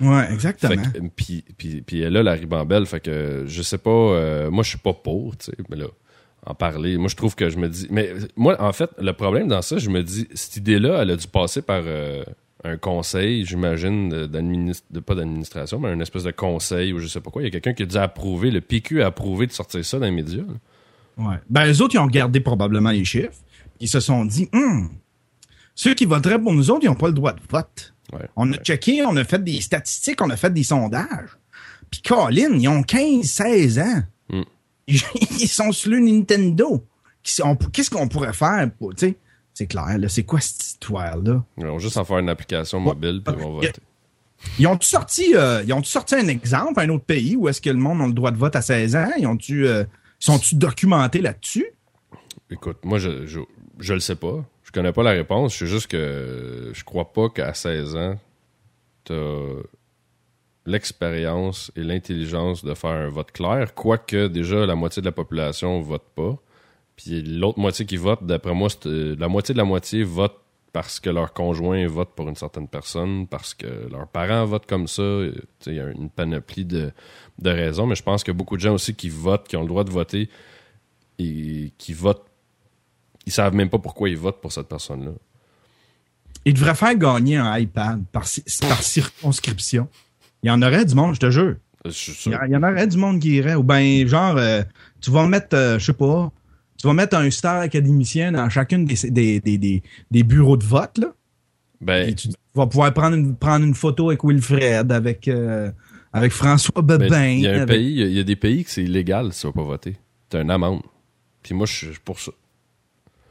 Ouais, 0.00 0.32
exactement. 0.32 0.82
Puis, 1.14 1.44
puis, 1.56 1.82
puis 1.82 2.00
elle 2.00 2.16
a 2.16 2.22
la 2.22 2.32
ribambelle, 2.32 2.86
fait 2.86 3.00
que 3.00 3.44
je 3.46 3.62
sais 3.62 3.78
pas, 3.78 3.90
euh, 3.90 4.50
moi 4.50 4.64
je 4.64 4.70
suis 4.70 4.78
pas 4.78 4.92
pour, 4.92 5.36
tu 5.36 5.46
sais, 5.46 5.56
mais 5.70 5.76
là, 5.76 5.86
en 6.46 6.54
parler, 6.54 6.98
moi 6.98 7.08
je 7.08 7.14
trouve 7.14 7.36
que 7.36 7.48
je 7.48 7.58
me 7.58 7.68
dis, 7.68 7.86
mais 7.90 8.12
moi 8.34 8.60
en 8.60 8.72
fait, 8.72 8.90
le 8.98 9.12
problème 9.12 9.46
dans 9.46 9.62
ça, 9.62 9.78
je 9.78 9.90
me 9.90 10.02
dis, 10.02 10.26
cette 10.34 10.56
idée-là, 10.56 11.02
elle 11.02 11.12
a 11.12 11.16
dû 11.16 11.28
passer 11.28 11.62
par 11.62 11.82
euh, 11.86 12.24
un 12.64 12.76
conseil, 12.76 13.44
j'imagine, 13.44 14.08
de, 14.08 15.00
pas 15.00 15.14
d'administration, 15.14 15.78
mais 15.78 15.90
un 15.90 16.00
espèce 16.00 16.24
de 16.24 16.32
conseil 16.32 16.92
ou 16.92 16.98
je 16.98 17.06
sais 17.06 17.20
pas 17.20 17.30
quoi. 17.30 17.42
Il 17.42 17.44
y 17.44 17.48
a 17.48 17.50
quelqu'un 17.52 17.74
qui 17.74 17.84
a 17.84 17.86
dû 17.86 17.96
approuver, 17.96 18.50
le 18.50 18.60
PQ 18.60 19.02
a 19.02 19.06
approuvé 19.06 19.46
de 19.46 19.52
sortir 19.52 19.84
ça 19.84 19.98
dans 19.98 20.06
les 20.06 20.10
médias. 20.10 20.42
là. 20.42 20.54
Ouais. 21.16 21.36
Ben, 21.48 21.64
les 21.64 21.80
autres, 21.80 21.94
ils 21.94 21.98
ont 21.98 22.04
regardé 22.04 22.40
probablement 22.40 22.90
les 22.90 23.04
chiffres. 23.04 23.38
Ils 23.80 23.88
se 23.88 24.00
sont 24.00 24.24
dit, 24.24 24.48
Hum, 24.52 24.90
ceux 25.74 25.94
qui 25.94 26.04
voteraient 26.04 26.40
pour 26.40 26.52
nous 26.52 26.70
autres, 26.70 26.84
ils 26.84 26.88
n'ont 26.88 26.94
pas 26.94 27.08
le 27.08 27.14
droit 27.14 27.32
de 27.32 27.40
vote. 27.48 27.94
Ouais. 28.12 28.28
On 28.36 28.52
a 28.52 28.56
checké, 28.56 29.02
on 29.04 29.16
a 29.16 29.24
fait 29.24 29.42
des 29.42 29.60
statistiques, 29.60 30.20
on 30.22 30.30
a 30.30 30.36
fait 30.36 30.52
des 30.52 30.62
sondages. 30.62 31.30
Puis 31.90 32.02
Colin, 32.02 32.54
ils 32.54 32.68
ont 32.68 32.82
15, 32.82 33.24
16 33.24 33.78
ans. 33.78 34.02
Mm. 34.30 34.42
Ils, 34.86 35.48
sont 35.48 35.72
sur 35.72 35.92
le 35.92 35.98
Nintendo. 35.98 36.84
Qu'est-ce 37.22 37.88
qu'on 37.88 38.06
pourrait 38.06 38.34
faire 38.34 38.70
pour, 38.78 38.94
tu 38.94 39.06
sais, 39.06 39.16
c'est 39.54 39.66
clair, 39.66 39.96
là, 39.96 40.08
c'est 40.10 40.24
quoi 40.24 40.40
cette 40.40 40.62
histoire-là? 40.62 41.42
Ils 41.56 41.64
vont 41.64 41.78
juste 41.78 41.96
en 41.96 42.04
faire 42.04 42.18
une 42.18 42.28
application 42.28 42.80
mobile 42.80 43.22
puis 43.24 43.34
ils 43.34 43.42
vont 43.42 43.52
voter. 43.52 43.72
Ils 44.58 44.66
ont 44.66 44.78
sorti, 44.80 45.34
euh, 45.34 45.62
ils 45.66 45.72
ont 45.72 45.82
sorti 45.82 46.16
un 46.16 46.28
exemple, 46.28 46.78
un 46.78 46.88
autre 46.90 47.04
pays 47.04 47.34
où 47.34 47.48
est-ce 47.48 47.62
que 47.62 47.70
le 47.70 47.76
monde 47.76 48.02
a 48.02 48.06
le 48.06 48.12
droit 48.12 48.30
de 48.30 48.36
vote 48.36 48.54
à 48.56 48.60
16 48.60 48.96
ans? 48.96 49.10
Ils 49.18 49.26
ont-tu, 49.26 49.66
euh, 49.66 49.84
sont-tu 50.18 50.54
documentés 50.54 51.20
là-dessus? 51.20 51.66
Écoute, 52.50 52.78
moi 52.84 52.98
je, 52.98 53.26
je, 53.26 53.40
je 53.78 53.94
le 53.94 54.00
sais 54.00 54.16
pas. 54.16 54.44
Je 54.62 54.72
connais 54.72 54.92
pas 54.92 55.02
la 55.02 55.12
réponse. 55.12 55.54
Je 55.54 55.58
sais 55.60 55.66
juste 55.66 55.86
que 55.88 56.70
je 56.72 56.84
crois 56.84 57.12
pas 57.12 57.28
qu'à 57.28 57.54
16 57.54 57.96
ans, 57.96 58.18
t'as 59.04 59.14
l'expérience 60.66 61.70
et 61.76 61.82
l'intelligence 61.82 62.64
de 62.64 62.74
faire 62.74 62.90
un 62.90 63.08
vote 63.08 63.32
clair, 63.32 63.74
quoique 63.74 64.28
déjà 64.28 64.66
la 64.66 64.74
moitié 64.74 65.02
de 65.02 65.06
la 65.06 65.12
population 65.12 65.80
vote 65.80 66.06
pas. 66.14 66.36
Puis 66.96 67.22
l'autre 67.22 67.58
moitié 67.58 67.86
qui 67.86 67.96
vote, 67.96 68.24
d'après 68.24 68.54
moi, 68.54 68.68
euh, 68.86 69.16
la 69.18 69.28
moitié 69.28 69.52
de 69.52 69.58
la 69.58 69.64
moitié 69.64 70.04
vote 70.04 70.36
parce 70.74 70.98
que 71.00 71.08
leur 71.08 71.32
conjoint 71.32 71.86
vote 71.86 72.10
pour 72.16 72.28
une 72.28 72.34
certaine 72.34 72.66
personne, 72.68 73.26
parce 73.28 73.54
que 73.54 73.88
leurs 73.90 74.08
parents 74.08 74.44
votent 74.44 74.66
comme 74.66 74.88
ça. 74.88 75.02
Euh, 75.02 75.32
Il 75.66 75.74
y 75.74 75.80
a 75.80 75.88
une 75.88 76.10
panoplie 76.10 76.64
de, 76.66 76.90
de 77.38 77.50
raisons, 77.50 77.86
mais 77.86 77.94
je 77.94 78.02
pense 78.02 78.22
que 78.24 78.32
beaucoup 78.32 78.56
de 78.56 78.60
gens 78.60 78.74
aussi 78.74 78.94
qui 78.94 79.08
votent, 79.08 79.46
qui 79.48 79.56
ont 79.56 79.62
le 79.62 79.68
droit 79.68 79.84
de 79.84 79.90
voter 79.90 80.28
et 81.20 81.72
qui 81.78 81.92
votent, 81.92 82.26
ils 83.24 83.32
savent 83.32 83.54
même 83.54 83.70
pas 83.70 83.78
pourquoi 83.78 84.08
ils 84.10 84.16
votent 84.18 84.40
pour 84.40 84.52
cette 84.52 84.68
personne-là. 84.68 85.12
Ils 86.44 86.54
devraient 86.54 86.74
faire 86.74 86.94
gagner 86.96 87.36
un 87.36 87.56
iPad 87.56 88.04
par, 88.12 88.26
ci- 88.26 88.44
par 88.60 88.82
circonscription. 88.82 89.88
Il 90.42 90.48
y 90.48 90.50
en 90.50 90.60
aurait 90.60 90.84
du 90.84 90.94
monde, 90.96 91.14
je 91.14 91.20
te 91.20 91.30
jure. 91.30 91.54
Il 91.84 92.32
y, 92.32 92.36
en- 92.36 92.44
il 92.46 92.52
y 92.52 92.56
en 92.56 92.62
aurait 92.64 92.86
du 92.88 92.96
monde 92.98 93.20
qui 93.20 93.36
irait. 93.36 93.54
Ou 93.54 93.62
ben 93.62 94.06
genre, 94.08 94.36
euh, 94.36 94.62
tu 95.00 95.10
vas 95.12 95.26
mettre, 95.26 95.56
euh, 95.56 95.78
je 95.78 95.84
sais 95.86 95.92
pas, 95.92 96.32
tu 96.84 96.88
vas 96.88 96.92
mettre 96.94 97.16
un 97.16 97.30
star 97.30 97.60
académicien 97.62 98.32
dans 98.32 98.46
chacune 98.50 98.84
des, 98.84 99.10
des, 99.10 99.40
des, 99.40 99.56
des, 99.56 99.82
des 100.10 100.22
bureaux 100.22 100.58
de 100.58 100.64
vote, 100.64 100.98
là. 100.98 101.14
Ben, 101.80 102.10
Et 102.10 102.14
tu 102.14 102.28
vas 102.54 102.66
pouvoir 102.66 102.92
prendre 102.92 103.16
une, 103.16 103.34
prendre 103.36 103.64
une 103.64 103.72
photo 103.74 104.08
avec 104.10 104.22
Wilfred, 104.22 104.92
avec, 104.92 105.26
euh, 105.28 105.72
avec 106.12 106.30
François 106.32 106.82
Bebin. 106.82 107.08
ben, 107.08 107.24
il 107.30 107.40
y 107.40 107.46
a 107.46 107.52
un 107.52 107.54
avec- 107.62 107.68
pays, 107.68 108.00
il 108.02 108.12
y 108.12 108.20
a- 108.20 108.22
des 108.22 108.36
pays 108.36 108.64
que 108.64 108.70
c'est 108.70 108.82
illégal 108.84 109.32
si 109.32 109.40
tu 109.40 109.46
vas 109.46 109.54
pas 109.54 109.62
voter. 109.62 109.96
T'as 110.28 110.42
une 110.42 110.50
amende. 110.50 110.82
Puis 111.42 111.54
moi, 111.54 111.64
je 111.64 111.72
suis 111.72 111.98
pour 112.04 112.20
ça. 112.20 112.32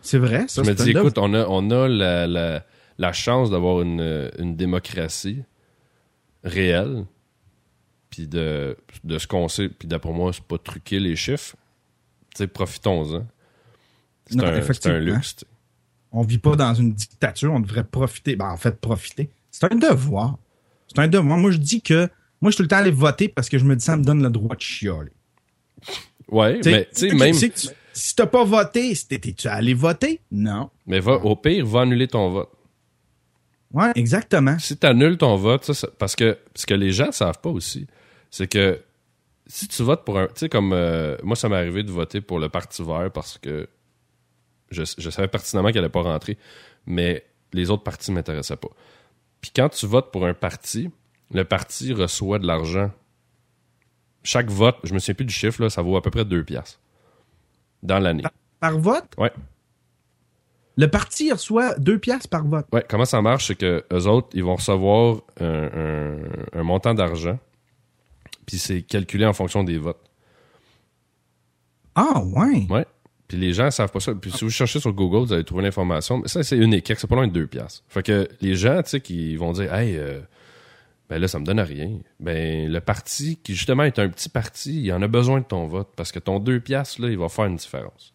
C'est 0.02 0.18
vrai, 0.18 0.46
ça. 0.48 0.64
je 0.64 0.70
me 0.72 0.74
dis, 0.76 0.90
écoute, 0.90 1.20
on 1.20 1.32
a, 1.36 1.46
on 1.48 1.70
a 1.70 1.88
la, 1.88 2.26
la, 2.26 2.66
la 2.98 3.14
chance 3.14 3.52
d'avoir 3.52 3.84
une, 3.84 4.32
une 4.40 4.56
démocratie 4.56 5.44
réelle, 6.44 7.06
puis 8.10 8.28
de, 8.28 8.76
de 9.04 9.18
ce 9.20 9.28
qu'on 9.28 9.48
sait, 9.48 9.70
puis 9.70 9.88
d'après 9.88 10.12
moi, 10.12 10.34
c'est 10.34 10.44
pas 10.44 10.58
truquer 10.58 11.00
les 11.00 11.16
chiffres. 11.16 11.56
Tu 12.36 12.40
sais, 12.40 12.48
profitons-en. 12.48 13.28
C'est 14.40 14.88
un, 14.88 15.00
luxe. 15.00 15.36
on 16.12 16.22
vit 16.24 16.38
pas 16.38 16.56
dans 16.56 16.74
une 16.74 16.94
dictature, 16.94 17.52
on 17.54 17.60
devrait 17.60 17.84
profiter. 17.84 18.36
Ben, 18.36 18.50
en 18.50 18.58
fait, 18.58 18.80
profiter. 18.80 19.30
C'est 19.52 19.72
un 19.72 19.76
devoir. 19.76 20.38
C'est 20.88 21.00
un 21.00 21.08
devoir. 21.08 21.38
Moi, 21.38 21.52
je 21.52 21.58
dis 21.58 21.82
que, 21.82 22.10
moi, 22.42 22.50
je 22.50 22.56
suis 22.56 22.58
tout 22.58 22.64
le 22.64 22.68
temps 22.70 22.78
allé 22.78 22.92
voter 22.92 23.28
parce 23.30 23.50
que 23.50 23.58
je 23.58 23.66
me 23.66 23.76
dis, 23.76 23.84
ça 23.86 23.96
me 23.98 24.04
donne 24.04 24.22
le 24.24 24.30
droit 24.30 24.56
de 24.56 24.62
chialer. 24.62 25.12
Ouais, 26.30 26.60
T'sais, 26.60 26.72
mais 26.72 26.84
tu 26.94 27.00
sais, 27.00 27.08
tu 27.10 27.16
même. 27.16 27.34
sais 27.34 27.50
tu- 27.50 27.68
si 27.94 28.16
t'as 28.16 28.26
pas 28.26 28.44
voté, 28.44 28.96
si 28.96 29.08
t'étais- 29.08 29.34
tu 29.34 29.48
allé 29.48 29.74
voter? 29.74 30.20
Non. 30.32 30.70
Mais 30.88 31.00
va, 31.00 31.14
au 31.14 31.36
pire, 31.36 31.66
va 31.66 31.82
annuler 31.82 32.08
ton 32.08 32.30
vote. 32.30 32.50
Ouais, 33.72 33.92
exactement. 33.96 34.58
si 34.60 34.78
tu 34.78 34.86
annules 34.88 35.18
ton 35.18 35.36
vote, 35.36 35.66
ça, 35.66 35.74
ça- 35.74 35.90
parce 35.98 36.16
que 36.16 36.38
ce 36.56 36.66
que 36.66 36.74
les 36.74 36.92
gens 36.92 37.08
ne 37.08 37.12
savent 37.12 37.40
pas 37.42 37.50
aussi, 37.50 37.88
c'est 38.30 38.48
que 38.48 38.80
si 39.48 39.68
tu 39.68 39.82
votes 39.84 40.06
pour 40.06 40.18
un. 40.20 40.26
Tu 40.28 40.32
sais, 40.36 40.50
comme 40.50 40.74
euh, 40.74 41.18
moi, 41.24 41.36
ça 41.36 41.50
m'est 41.50 41.56
arrivé 41.56 41.84
de 41.84 41.92
voter 41.92 42.22
pour 42.22 42.40
le 42.40 42.50
Parti 42.50 42.84
vert 42.84 43.10
parce 43.12 43.38
que 43.38 43.68
je, 44.74 44.84
je 44.98 45.10
savais 45.10 45.28
pertinemment 45.28 45.70
qu'elle 45.70 45.82
n'allait 45.82 45.90
pas 45.92 46.02
rentrer, 46.02 46.38
mais 46.86 47.26
les 47.54 47.70
autres 47.70 47.84
partis 47.84 48.12
ne 48.12 48.16
m'intéressaient 48.16 48.56
pas. 48.58 48.70
Puis 49.42 49.52
quand 49.56 49.70
tu 49.70 49.86
votes 49.88 50.12
pour 50.12 50.26
un 50.26 50.34
parti, 50.34 50.90
le 51.32 51.44
parti 51.46 51.94
reçoit 51.94 52.40
de 52.40 52.48
l'argent. 52.48 52.92
Chaque 54.24 54.50
vote, 54.50 54.78
je 54.84 54.94
me 54.94 55.00
souviens 55.00 55.16
plus 55.16 55.26
du 55.26 55.34
chiffre, 55.34 55.62
là, 55.62 55.70
ça 55.70 55.82
vaut 55.82 55.98
à 55.98 56.02
peu 56.02 56.10
près 56.12 56.24
2 56.26 56.44
piastres 56.44 56.80
dans 57.82 58.00
l'année. 58.00 58.24
Par 58.60 58.80
vote, 58.80 59.06
Ouais. 59.18 59.32
le 60.78 60.88
parti 60.88 61.32
reçoit 61.32 61.76
deux 61.78 62.00
piastres 62.00 62.30
par 62.30 62.46
vote. 62.46 62.66
Ouais, 62.72 62.86
comment 62.90 63.04
ça 63.06 63.22
marche, 63.22 63.48
c'est 63.48 63.56
que 63.56 63.84
eux 63.92 64.08
autres, 64.08 64.30
ils 64.34 64.44
vont 64.44 64.56
recevoir 64.56 65.18
un, 65.42 65.46
un- 65.66 66.20
un 66.60 66.64
montant 66.64 66.94
d'argent, 66.94 67.38
puis 68.46 68.58
c'est 68.58 68.82
calculé 68.84 69.26
en 69.26 69.34
fonction 69.34 69.64
des 69.66 69.78
votes. 69.78 70.10
Ah, 71.96 72.22
ouais. 72.24 72.66
Ouais. 72.70 72.86
Puis 73.34 73.42
les 73.42 73.52
gens 73.52 73.72
savent 73.72 73.92
pas 73.92 74.00
ça. 74.00 74.14
Puis 74.14 74.32
si 74.32 74.44
vous 74.44 74.52
cherchez 74.52 74.80
sur 74.80 74.94
Google, 74.94 75.26
vous 75.26 75.34
allez 75.34 75.44
trouver 75.44 75.64
l'information. 75.64 76.20
Mais 76.20 76.28
ça, 76.28 76.44
c'est 76.44 76.56
unique. 76.56 76.94
C'est 76.96 77.08
pas 77.08 77.16
loin 77.16 77.26
de 77.26 77.34
2 77.34 77.48
piastres. 77.48 77.84
Fait 77.88 78.04
que 78.04 78.30
les 78.42 78.56
gens, 78.56 78.84
tu 78.84 78.92
sais, 78.92 79.02
qui 79.02 79.36
vont 79.38 79.54
dire, 79.54 79.74
hey, 79.74 79.98
euh, 79.98 80.20
ben 81.10 81.18
là, 81.18 81.28
ça 81.28 81.40
me 81.40 81.44
donne 81.44 81.60
rien. 81.60 81.98
Ben, 82.20 82.72
le 82.72 82.80
parti, 82.80 83.40
qui 83.42 83.56
justement 83.56 83.86
est 83.86 83.98
un 83.98 84.08
petit 84.08 84.30
parti, 84.30 84.84
il 84.84 84.94
en 84.94 85.02
a 85.02 85.08
besoin 85.08 85.40
de 85.40 85.46
ton 85.46 85.66
vote. 85.66 85.90
Parce 85.96 86.12
que 86.12 86.20
ton 86.20 86.38
2 86.38 86.60
piastres, 86.60 87.02
là, 87.02 87.10
il 87.10 87.18
va 87.18 87.28
faire 87.28 87.46
une 87.46 87.56
différence. 87.56 88.14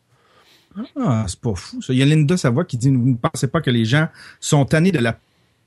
Ah, 0.95 1.25
c'est 1.27 1.41
pas 1.41 1.57
fou, 1.57 1.83
ça. 1.83 1.93
Il 1.93 1.99
y 1.99 2.03
a 2.03 2.07
Linda 2.07 2.37
Savoie 2.37 2.65
qui 2.65 2.77
dit, 2.77 2.89
vous 2.89 3.09
ne 3.11 3.17
pensez 3.17 3.49
pas 3.49 3.61
que 3.61 3.71
les 3.71 3.85
gens 3.85 4.07
sont 4.39 4.65
tannés 4.67 4.93
de 4.93 5.01
la 5.01 5.19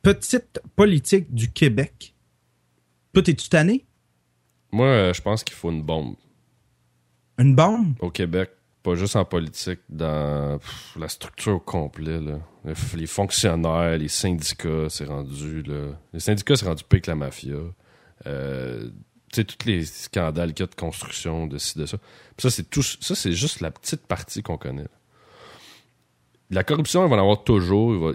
petite 0.01 0.61
politique 0.77 1.33
du 1.33 1.51
Québec? 1.51 2.13
Toi, 3.13 3.21
es-tu 3.27 3.49
tanné? 3.49 3.83
Moi, 4.71 4.85
euh, 4.87 5.13
je 5.13 5.21
pense 5.21 5.43
qu'il 5.43 5.57
faut 5.57 5.71
une 5.71 5.83
bombe 5.83 6.15
Une 7.37 7.53
bombe? 7.53 7.95
au 7.99 8.11
Québec. 8.11 8.51
Pas 8.83 8.95
juste 8.95 9.15
en 9.15 9.25
politique, 9.25 9.79
dans 9.89 10.59
la 10.97 11.07
structure 11.07 11.55
au 11.55 11.59
complet. 11.59 12.19
Les, 12.95 13.05
fonctionnaires, 13.05 13.97
les 13.97 14.07
syndicats, 14.07 14.87
c'est 14.89 15.05
rendu. 15.05 15.61
Là. 15.61 15.91
Les 16.13 16.19
syndicats, 16.19 16.55
c'est 16.55 16.65
rendu 16.65 16.83
pire 16.83 17.01
que 17.01 17.11
la 17.11 17.15
mafia. 17.15 17.57
Euh, 18.25 18.89
tu 19.31 19.41
sais, 19.41 19.43
tous 19.43 19.67
les 19.67 19.85
scandales 19.85 20.53
qu'il 20.53 20.63
y 20.63 20.67
a 20.67 20.67
de 20.67 20.75
construction, 20.75 21.45
de 21.45 21.57
ci, 21.59 21.77
de 21.77 21.85
ça. 21.85 21.97
Puis 21.97 22.41
ça, 22.41 22.49
c'est 22.49 22.69
tout. 22.69 22.81
Ça, 22.81 23.13
c'est 23.13 23.33
juste 23.33 23.61
la 23.61 23.69
petite 23.69 24.05
partie 24.07 24.41
qu'on 24.41 24.57
connaît. 24.57 24.87
La 26.49 26.63
corruption, 26.63 27.05
il 27.05 27.09
va 27.09 27.15
en 27.17 27.19
avoir 27.19 27.43
toujours. 27.43 28.13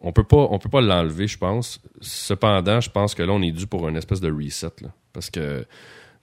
on 0.00 0.12
peut 0.12 0.24
pas, 0.24 0.58
peut 0.58 0.68
pas 0.68 0.80
l'enlever, 0.80 1.28
je 1.28 1.38
pense. 1.38 1.80
Cependant, 2.00 2.80
je 2.80 2.90
pense 2.90 3.14
que 3.14 3.22
là, 3.22 3.32
on 3.32 3.42
est 3.42 3.52
dû 3.52 3.66
pour 3.68 3.88
une 3.88 3.96
espèce 3.96 4.20
de 4.20 4.30
reset. 4.30 4.74
Parce 5.12 5.30
que 5.30 5.64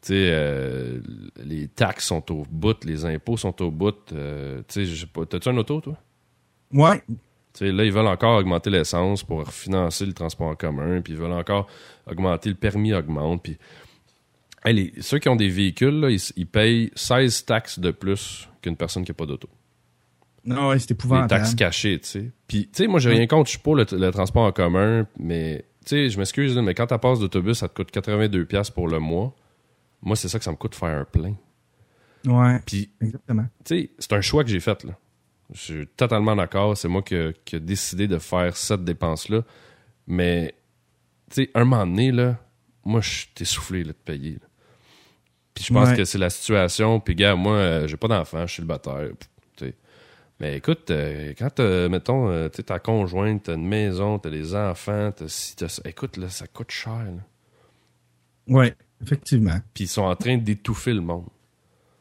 tu 0.05 0.13
sais, 0.13 0.29
euh, 0.31 0.99
les 1.43 1.67
taxes 1.67 2.05
sont 2.07 2.31
au 2.31 2.45
bout, 2.49 2.83
les 2.85 3.05
impôts 3.05 3.37
sont 3.37 3.59
au 3.61 3.71
bout. 3.71 3.95
euh, 4.13 4.61
tu 4.67 4.85
sais. 4.85 5.05
T'as-tu 5.29 5.49
un 5.49 5.57
auto, 5.57 5.81
toi? 5.81 5.97
Ouais. 6.71 7.01
Tu 7.07 7.15
sais, 7.53 7.71
là, 7.71 7.83
ils 7.85 7.91
veulent 7.91 8.07
encore 8.07 8.37
augmenter 8.37 8.69
l'essence 8.69 9.23
pour 9.23 9.47
financer 9.51 10.05
le 10.05 10.13
transport 10.13 10.47
en 10.47 10.55
commun, 10.55 11.01
puis 11.01 11.13
ils 11.13 11.19
veulent 11.19 11.31
encore 11.31 11.67
augmenter 12.05 12.49
le 12.49 12.55
permis 12.55 12.93
augmente. 12.93 13.41
Puis, 13.43 13.57
Hey, 14.63 14.73
les- 14.73 14.93
ceux 15.01 15.19
qui 15.19 15.29
ont 15.29 15.35
des 15.35 15.47
véhicules, 15.49 15.99
là, 15.99 16.09
ils, 16.09 16.19
ils 16.37 16.47
payent 16.47 16.89
16 16.95 17.45
taxes 17.45 17.77
de 17.77 17.91
plus 17.91 18.49
qu'une 18.63 18.75
personne 18.75 19.03
qui 19.05 19.11
n'a 19.11 19.15
pas 19.15 19.27
d'auto. 19.27 19.47
Non, 20.43 20.69
ouais, 20.69 20.79
c'est 20.79 20.89
Des 20.89 20.93
épouvantable. 20.95 21.29
taxes 21.29 21.53
cachées, 21.55 21.99
tu 21.99 22.07
sais. 22.07 22.31
Puis, 22.47 22.63
tu 22.65 22.69
sais, 22.83 22.87
moi, 22.87 22.99
j'ai 22.99 23.11
rien 23.11 23.27
contre, 23.27 23.45
je 23.47 23.51
suis 23.51 23.59
pour 23.59 23.75
le, 23.75 23.85
le 23.91 24.09
transport 24.11 24.43
en 24.43 24.51
commun, 24.51 25.07
mais, 25.19 25.65
tu 25.85 25.89
sais, 25.89 26.09
je 26.09 26.17
m'excuse, 26.17 26.57
mais 26.57 26.73
quand 26.73 26.87
tu 26.87 26.97
passes 26.97 27.19
d'autobus, 27.19 27.59
ça 27.59 27.67
te 27.69 27.75
coûte 27.75 27.91
82$ 27.91 28.45
piastres 28.45 28.73
pour 28.73 28.87
le 28.87 28.99
mois. 28.99 29.35
Moi, 30.05 30.15
c'est 30.15 30.29
ça 30.29 30.37
que 30.37 30.45
ça 30.45 30.51
me 30.51 30.55
coûte 30.55 30.75
faire 30.75 30.97
un 30.97 31.03
plein. 31.03 31.35
Ouais, 32.25 32.59
Puis, 32.65 32.89
exactement. 33.01 33.45
tu 33.65 33.81
sais, 33.81 33.89
c'est 33.99 34.13
un 34.13 34.21
choix 34.21 34.43
que 34.43 34.49
j'ai 34.49 34.59
fait, 34.59 34.83
là. 34.83 34.93
Je 35.53 35.59
suis 35.59 35.87
totalement 35.87 36.35
d'accord. 36.35 36.75
C'est 36.75 36.87
moi 36.87 37.03
qui 37.03 37.15
qui 37.43 37.57
ai 37.57 37.59
décidé 37.59 38.07
de 38.07 38.17
faire 38.17 38.57
cette 38.57 38.83
dépense-là. 38.83 39.43
Mais 40.07 40.55
tu 41.29 41.43
sais, 41.43 41.51
un 41.53 41.65
moment 41.65 41.85
donné, 41.85 42.11
là, 42.11 42.37
moi, 42.83 43.01
je 43.01 43.09
suis 43.09 43.29
essoufflé 43.39 43.83
de 43.83 43.91
payer. 43.91 44.39
Puis 45.53 45.65
je 45.65 45.73
pense 45.73 45.93
que 45.93 46.03
c'est 46.03 46.17
la 46.17 46.29
situation. 46.29 46.99
Puis, 46.99 47.15
gars, 47.15 47.35
moi, 47.35 47.55
euh, 47.55 47.87
j'ai 47.87 47.97
pas 47.97 48.07
d'enfant, 48.07 48.45
je 48.47 48.53
suis 48.53 48.61
le 48.61 48.67
batteur. 48.67 49.09
Mais 50.41 50.57
écoute, 50.57 50.91
euh, 50.91 51.33
quand, 51.37 51.61
mettons, 51.89 52.29
euh, 52.29 52.49
tu 52.49 52.61
ta 52.61 52.77
conjointe, 52.77 53.43
t'as 53.43 53.55
une 53.55 53.65
maison, 53.65 54.19
t'as 54.19 54.29
des 54.29 54.53
enfants, 54.53 55.13
t'as 55.15 55.29
si, 55.29 55.55
écoute, 55.85 56.17
là, 56.17 56.27
ça 56.27 56.45
coûte 56.45 56.71
cher. 56.71 57.05
Là. 57.05 57.21
Ouais, 58.49 58.75
effectivement. 59.01 59.59
Puis 59.73 59.85
ils 59.85 59.87
sont 59.87 60.03
en 60.03 60.15
train 60.15 60.37
d'étouffer 60.37 60.93
le 60.93 61.01
monde. 61.01 61.25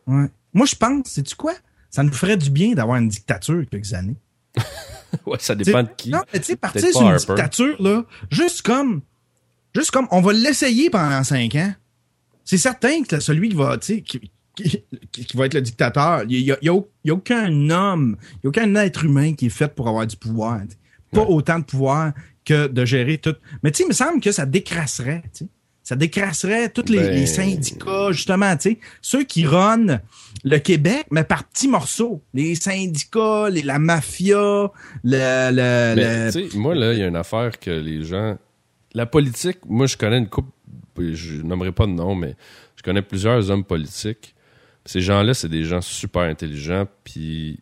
Ouais. 0.06 0.26
Moi, 0.52 0.66
je 0.66 0.74
pense, 0.74 1.08
sais-tu 1.08 1.34
quoi? 1.34 1.54
Ça 1.90 2.02
nous 2.02 2.12
ferait 2.12 2.36
du 2.36 2.50
bien 2.50 2.74
d'avoir 2.74 2.98
une 2.98 3.08
dictature 3.08 3.64
quelques 3.70 3.92
années. 3.92 4.16
ouais, 5.26 5.38
ça 5.40 5.54
dépend 5.54 5.82
de 5.82 5.88
qui. 5.96 6.10
Non, 6.10 6.22
mais 6.32 6.40
tu 6.40 6.46
sais, 6.46 6.56
partir 6.56 6.92
sur 6.92 7.02
une 7.02 7.16
dictature, 7.16 7.80
là, 7.82 8.04
juste 8.30 8.62
comme, 8.62 9.02
juste 9.74 9.90
comme, 9.90 10.08
on 10.10 10.20
va 10.20 10.32
l'essayer 10.32 10.90
pendant 10.90 11.22
cinq 11.24 11.54
ans. 11.56 11.72
C'est 12.44 12.58
certain 12.58 13.02
que 13.02 13.20
celui 13.20 13.48
qui 13.48 13.56
va, 13.56 13.78
tu 13.78 13.86
sais, 13.86 14.02
qui, 14.02 14.30
qui, 14.54 15.36
va 15.36 15.46
être 15.46 15.54
le 15.54 15.62
dictateur. 15.62 16.22
Il 16.28 16.44
n'y 16.44 16.52
a, 16.52 16.58
y 16.62 16.68
a, 16.68 17.14
aucun 17.14 17.70
homme, 17.70 18.16
il 18.32 18.38
n'y 18.44 18.46
a 18.46 18.48
aucun 18.48 18.74
être 18.76 19.04
humain 19.04 19.34
qui 19.34 19.46
est 19.46 19.50
fait 19.50 19.74
pour 19.74 19.88
avoir 19.88 20.06
du 20.06 20.16
pouvoir. 20.16 20.60
Pas 21.10 21.22
autant 21.22 21.58
de 21.60 21.64
pouvoir 21.64 22.12
que 22.44 22.66
de 22.66 22.84
gérer 22.84 23.18
tout. 23.18 23.34
Mais 23.62 23.70
tu 23.70 23.78
sais, 23.78 23.84
il 23.84 23.88
me 23.88 23.94
semble 23.94 24.20
que 24.20 24.32
ça 24.32 24.46
décrasserait. 24.46 25.22
Ça 25.84 25.96
décrasserait 25.96 26.70
tous 26.70 26.90
les, 26.90 26.98
ben, 26.98 27.26
syndicats, 27.26 28.10
justement, 28.10 28.56
tu 28.56 28.70
sais, 28.70 28.78
ceux 29.02 29.22
qui 29.22 29.46
runnent 29.46 30.00
le 30.42 30.58
Québec, 30.58 31.06
mais 31.10 31.24
par 31.24 31.44
petits 31.44 31.68
morceaux. 31.68 32.22
Les 32.32 32.54
syndicats, 32.54 33.50
les, 33.50 33.60
la 33.60 33.78
mafia, 33.78 34.72
le... 35.04 35.50
le, 35.52 36.30
le... 36.32 36.56
Moi, 36.56 36.74
là, 36.74 36.94
il 36.94 37.00
y 37.00 37.02
a 37.02 37.06
une 37.06 37.16
affaire 37.16 37.58
que 37.60 37.70
les 37.70 38.02
gens... 38.02 38.38
La 38.94 39.04
politique, 39.04 39.58
moi, 39.66 39.86
je 39.86 39.98
connais 39.98 40.18
une 40.18 40.28
coupe, 40.28 40.50
je 40.98 41.42
nommerai 41.42 41.72
pas 41.72 41.86
de 41.86 41.92
nom, 41.92 42.14
mais 42.14 42.34
je 42.76 42.82
connais 42.82 43.02
plusieurs 43.02 43.50
hommes 43.50 43.64
politiques. 43.64 44.34
Ces 44.86 45.02
gens-là, 45.02 45.34
c'est 45.34 45.48
des 45.50 45.64
gens 45.64 45.82
super 45.82 46.22
intelligents, 46.22 46.86
puis 47.04 47.60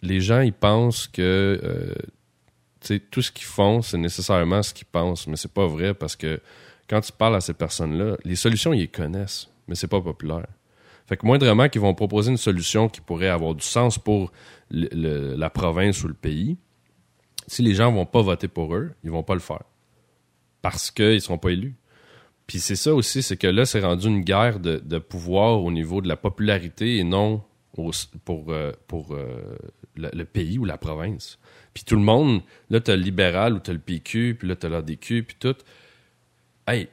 les 0.00 0.20
gens, 0.20 0.40
ils 0.40 0.54
pensent 0.54 1.06
que 1.06 1.60
euh, 1.62 1.92
tout 3.10 3.20
ce 3.20 3.30
qu'ils 3.30 3.46
font, 3.46 3.82
c'est 3.82 3.98
nécessairement 3.98 4.62
ce 4.62 4.72
qu'ils 4.72 4.86
pensent, 4.86 5.26
mais 5.26 5.36
c'est 5.36 5.52
pas 5.52 5.66
vrai 5.66 5.92
parce 5.92 6.16
que 6.16 6.40
quand 6.88 7.00
tu 7.00 7.12
parles 7.12 7.36
à 7.36 7.40
ces 7.40 7.54
personnes-là, 7.54 8.16
les 8.24 8.36
solutions, 8.36 8.72
ils 8.72 8.80
les 8.80 8.88
connaissent, 8.88 9.48
mais 9.68 9.74
c'est 9.74 9.88
pas 9.88 10.00
populaire. 10.00 10.46
Fait 11.06 11.16
que 11.16 11.24
moindrement 11.24 11.68
qu'ils 11.68 11.80
vont 11.80 11.94
proposer 11.94 12.30
une 12.30 12.36
solution 12.36 12.88
qui 12.88 13.00
pourrait 13.00 13.28
avoir 13.28 13.54
du 13.54 13.64
sens 13.64 13.98
pour 13.98 14.32
la 14.70 15.50
province 15.50 16.02
ou 16.02 16.08
le 16.08 16.14
pays, 16.14 16.56
si 17.46 17.62
les 17.62 17.74
gens 17.74 17.92
vont 17.92 18.06
pas 18.06 18.22
voter 18.22 18.48
pour 18.48 18.74
eux, 18.74 18.92
ils 19.04 19.10
vont 19.10 19.22
pas 19.22 19.34
le 19.34 19.40
faire. 19.40 19.62
Parce 20.62 20.90
qu'ils 20.90 21.20
seront 21.20 21.38
pas 21.38 21.50
élus. 21.50 21.76
Puis 22.46 22.58
c'est 22.60 22.76
ça 22.76 22.94
aussi, 22.94 23.22
c'est 23.22 23.36
que 23.36 23.46
là, 23.46 23.64
c'est 23.64 23.80
rendu 23.80 24.06
une 24.06 24.22
guerre 24.22 24.60
de, 24.60 24.98
pouvoir 24.98 25.62
au 25.62 25.70
niveau 25.70 26.00
de 26.00 26.08
la 26.08 26.16
popularité 26.16 26.96
et 26.98 27.04
non 27.04 27.42
pour, 27.72 27.92
euh, 28.48 28.72
pour 28.86 29.14
euh, 29.14 29.56
le, 29.96 30.24
pays 30.24 30.58
ou 30.58 30.64
la 30.64 30.78
province. 30.78 31.38
Puis 31.74 31.84
tout 31.84 31.96
le 31.96 32.02
monde, 32.02 32.40
là, 32.70 32.80
t'as 32.80 32.96
le 32.96 33.02
libéral 33.02 33.54
ou 33.54 33.58
t'as 33.58 33.72
le 33.72 33.78
PQ, 33.78 34.36
puis 34.38 34.48
là, 34.48 34.56
t'as 34.56 34.68
l'ADQ, 34.68 35.24
puis 35.24 35.36
tout. 35.38 35.56
Hey! 36.66 36.88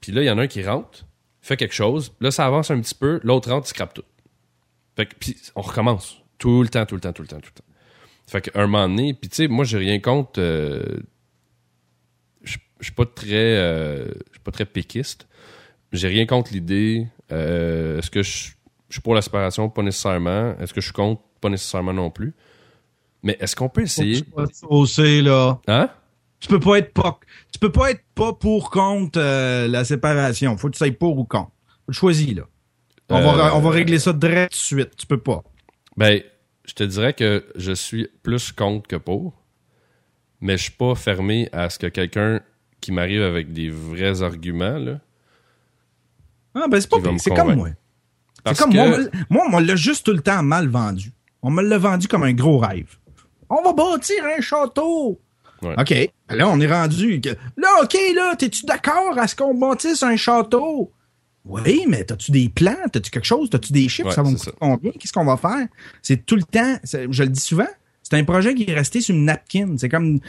Puis 0.00 0.12
là, 0.12 0.22
il 0.22 0.26
y 0.26 0.30
en 0.30 0.38
a 0.38 0.42
un 0.42 0.46
qui 0.46 0.62
rentre, 0.62 1.06
fait 1.40 1.56
quelque 1.56 1.74
chose, 1.74 2.12
là, 2.20 2.30
ça 2.30 2.46
avance 2.46 2.70
un 2.70 2.80
petit 2.80 2.94
peu, 2.94 3.20
l'autre 3.22 3.50
rentre, 3.50 3.66
il 3.66 3.70
scrape 3.70 3.94
tout. 3.94 4.04
Fait 4.96 5.06
que, 5.06 5.14
puis 5.18 5.36
on 5.54 5.62
recommence. 5.62 6.22
Tout 6.38 6.62
le 6.62 6.68
temps, 6.68 6.86
tout 6.86 6.94
le 6.94 7.00
temps, 7.00 7.12
tout 7.12 7.22
le 7.22 7.28
temps, 7.28 7.40
tout 7.40 7.50
le 7.54 7.60
temps. 7.60 7.68
Fait 8.26 8.40
qu'un 8.40 8.66
moment 8.66 8.88
donné, 8.88 9.14
puis 9.14 9.28
tu 9.28 9.36
sais, 9.36 9.48
moi, 9.48 9.64
j'ai 9.64 9.78
rien 9.78 10.00
contre... 10.00 10.40
Euh, 10.40 10.82
je 12.80 12.84
suis 12.84 12.92
pas 12.92 13.06
très 13.06 13.34
euh, 13.34 14.04
suis 14.32 14.40
pas 14.44 14.50
très 14.50 14.66
péquiste. 14.66 15.26
J'ai 15.92 16.08
rien 16.08 16.26
contre 16.26 16.52
l'idée. 16.52 17.06
Euh, 17.32 17.98
est-ce 17.98 18.10
que 18.10 18.22
je, 18.22 18.52
suis 18.90 19.00
pour 19.02 19.14
la 19.14 19.22
séparation? 19.22 19.68
Pas 19.68 19.82
nécessairement. 19.82 20.54
Est-ce 20.58 20.74
que 20.74 20.80
je 20.80 20.86
suis 20.86 20.92
contre? 20.92 21.22
Pas 21.40 21.48
nécessairement 21.48 21.92
non 21.92 22.10
plus. 22.10 22.34
Mais 23.22 23.36
est-ce 23.40 23.56
qu'on 23.56 23.68
peut 23.68 23.82
essayer? 23.82 24.22
saucer, 24.52 25.22
là. 25.22 25.60
Hein? 25.66 25.90
Tu 26.40 26.48
peux 26.48 26.60
pas 26.60 26.78
être 26.78 26.92
pas 26.92 27.18
tu 27.52 27.58
peux 27.58 27.72
pas 27.72 27.90
être 27.90 28.02
pas 28.14 28.34
pour 28.34 28.70
contre 28.70 29.18
euh, 29.18 29.66
la 29.66 29.84
séparation. 29.84 30.56
Faut 30.58 30.68
que 30.68 30.74
tu 30.74 30.78
sois 30.78 30.92
pour 30.92 31.16
ou 31.18 31.24
contre. 31.24 31.52
Choisis 31.88 32.34
là. 32.34 32.42
On, 33.08 33.20
va, 33.20 33.56
on 33.56 33.60
va 33.60 33.70
régler 33.70 33.98
ça 33.98 34.12
direct 34.12 34.52
de 34.52 34.56
suite. 34.56 34.96
Tu 34.96 35.06
peux 35.06 35.20
pas. 35.20 35.42
Ben, 35.96 36.20
je 36.66 36.74
te 36.74 36.82
dirais 36.84 37.14
que 37.14 37.46
je 37.54 37.72
suis 37.72 38.08
plus 38.22 38.52
contre 38.52 38.88
que 38.88 38.96
pour, 38.96 39.42
mais 40.40 40.58
je 40.58 40.64
suis 40.64 40.72
pas 40.72 40.94
fermé 40.94 41.48
à 41.52 41.70
ce 41.70 41.78
que 41.78 41.86
quelqu'un 41.86 42.40
qui 42.80 42.92
m'arrive 42.92 43.22
avec 43.22 43.52
des 43.52 43.70
vrais 43.70 44.22
arguments, 44.22 44.78
là. 44.78 45.00
Ah, 46.54 46.66
ben 46.68 46.80
c'est 46.80 46.90
pas 46.90 46.96
C'est 47.18 47.34
comme 47.34 47.54
moi. 47.54 47.70
C'est 48.46 48.58
comme 48.58 48.74
moi. 48.74 48.98
Moi, 49.30 49.44
on 49.52 49.58
l'a 49.58 49.76
juste 49.76 50.04
tout 50.04 50.12
le 50.12 50.20
temps 50.20 50.42
mal 50.42 50.68
vendu. 50.68 51.12
On 51.42 51.50
me 51.50 51.62
l'a 51.62 51.78
vendu 51.78 52.08
comme 52.08 52.22
un 52.24 52.32
gros 52.32 52.58
rêve. 52.58 52.96
On 53.48 53.62
va 53.62 53.72
bâtir 53.72 54.24
un 54.24 54.40
château. 54.40 55.20
OK. 55.62 55.94
Là, 56.30 56.48
on 56.48 56.60
est 56.60 56.70
rendu. 56.70 57.20
Là, 57.56 57.68
OK, 57.82 57.96
là, 58.14 58.36
t'es-tu 58.36 58.64
d'accord 58.66 59.18
à 59.18 59.26
ce 59.26 59.34
qu'on 59.34 59.54
bâtisse 59.54 60.02
un 60.02 60.16
château? 60.16 60.92
Oui, 61.44 61.84
mais 61.88 62.04
t'as-tu 62.04 62.32
des 62.32 62.48
plans? 62.48 62.76
T'as-tu 62.92 63.10
quelque 63.10 63.24
chose? 63.24 63.48
T'as-tu 63.50 63.72
des 63.72 63.88
chiffres? 63.88 64.10
ça 64.10 64.22
va 64.22 64.30
me 64.30 64.36
coûter 64.36 64.50
combien? 64.60 64.90
Qu'est-ce 64.92 65.12
qu'on 65.12 65.24
va 65.24 65.36
faire? 65.36 65.66
C'est 66.02 66.26
tout 66.26 66.36
le 66.36 66.42
temps. 66.42 66.76
Je 66.84 67.22
le 67.22 67.28
dis 67.28 67.40
souvent. 67.40 67.68
C'est 68.02 68.16
un 68.16 68.24
projet 68.24 68.54
qui 68.54 68.64
est 68.68 68.74
resté 68.74 69.00
sur 69.00 69.14
une 69.14 69.24
napkin. 69.24 69.74
C'est 69.78 69.88
comme 69.88 70.20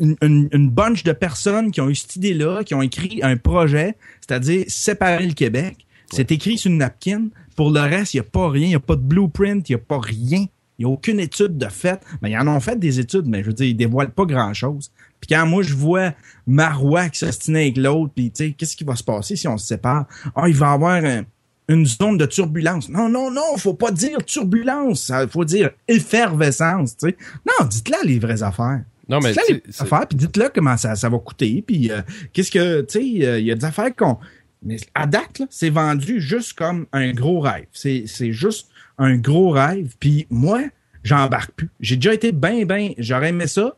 une, 0.00 0.16
une, 0.20 0.70
bunch 0.70 1.04
de 1.04 1.12
personnes 1.12 1.70
qui 1.70 1.80
ont 1.80 1.88
eu 1.88 1.94
cette 1.94 2.16
idée-là, 2.16 2.64
qui 2.64 2.74
ont 2.74 2.82
écrit 2.82 3.20
un 3.22 3.36
projet, 3.36 3.96
c'est-à-dire 4.20 4.64
séparer 4.66 5.26
le 5.26 5.34
Québec. 5.34 5.86
C'est 6.10 6.32
écrit 6.32 6.58
sur 6.58 6.70
une 6.70 6.78
napkin. 6.78 7.28
Pour 7.54 7.70
le 7.70 7.80
reste, 7.80 8.14
il 8.14 8.16
n'y 8.16 8.26
a 8.26 8.30
pas 8.30 8.48
rien. 8.48 8.66
Il 8.66 8.70
n'y 8.70 8.74
a 8.74 8.80
pas 8.80 8.96
de 8.96 9.02
blueprint. 9.02 9.68
Il 9.68 9.72
n'y 9.72 9.80
a 9.80 9.84
pas 9.84 10.00
rien. 10.00 10.46
Il 10.80 10.86
n'y 10.86 10.90
a 10.90 10.94
aucune 10.94 11.20
étude 11.20 11.58
de 11.58 11.68
fait. 11.68 12.00
Mais 12.22 12.30
ben, 12.30 12.40
ils 12.40 12.48
en 12.48 12.48
ont 12.48 12.58
fait 12.58 12.78
des 12.78 12.98
études, 12.98 13.26
mais 13.26 13.42
je 13.42 13.48
veux 13.48 13.52
dire, 13.52 13.66
ils 13.66 13.76
dévoilent 13.76 14.10
pas 14.10 14.24
grand-chose. 14.24 14.90
Puis 15.20 15.28
quand 15.28 15.46
moi, 15.46 15.62
je 15.62 15.74
vois 15.74 16.14
Marois 16.46 17.10
qui 17.10 17.18
s'ostine 17.18 17.56
avec 17.56 17.76
l'autre, 17.76 18.12
puis 18.16 18.30
tu 18.30 18.46
sais, 18.46 18.52
qu'est-ce 18.52 18.74
qui 18.74 18.84
va 18.84 18.96
se 18.96 19.04
passer 19.04 19.36
si 19.36 19.46
on 19.46 19.58
se 19.58 19.66
sépare? 19.66 20.06
Ah, 20.34 20.48
il 20.48 20.56
va 20.56 20.70
y 20.70 20.74
avoir 20.74 21.04
un 21.04 21.24
une 21.68 21.86
zone 21.86 22.18
de 22.18 22.26
turbulence. 22.26 22.88
Non, 22.88 23.08
non, 23.08 23.30
non, 23.30 23.56
faut 23.56 23.74
pas 23.74 23.92
dire 23.92 24.18
turbulence, 24.24 25.12
il 25.14 25.28
faut 25.28 25.44
dire 25.44 25.70
effervescence, 25.86 26.96
tu 26.96 27.10
sais. 27.10 27.16
Non, 27.46 27.64
dites-le 27.64 28.08
les 28.08 28.18
vraies 28.18 28.42
affaires. 28.42 28.82
Non, 29.08 29.20
mais 29.20 29.32
dites 29.32 29.48
les 29.48 29.82
affaires, 29.82 30.08
puis 30.08 30.16
dites-le 30.16 30.50
comment 30.52 30.76
ça, 30.76 30.96
ça 30.96 31.08
va 31.08 31.18
coûter, 31.18 31.62
puis 31.64 31.92
euh, 31.92 32.02
qu'est-ce 32.32 32.50
que, 32.50 32.80
tu 32.80 32.98
sais, 32.98 33.24
euh, 33.24 33.38
il 33.38 33.46
y 33.46 33.52
a 33.52 33.54
des 33.54 33.64
affaires 33.64 33.94
qu'on... 33.94 34.18
Mais 34.64 34.78
à 34.96 35.06
date, 35.06 35.42
c'est 35.48 35.70
vendu 35.70 36.20
juste 36.20 36.54
comme 36.54 36.86
un 36.92 37.12
gros 37.12 37.38
rêve. 37.38 37.66
C'est 37.72 38.32
juste 38.32 38.68
un 39.00 39.16
gros 39.16 39.50
rêve, 39.50 39.96
puis 39.98 40.28
moi, 40.30 40.62
j'embarque 41.02 41.52
plus. 41.52 41.70
J'ai 41.80 41.96
déjà 41.96 42.14
été 42.14 42.30
bien, 42.30 42.64
bien, 42.64 42.92
j'aurais 42.98 43.30
aimé 43.30 43.48
ça, 43.48 43.76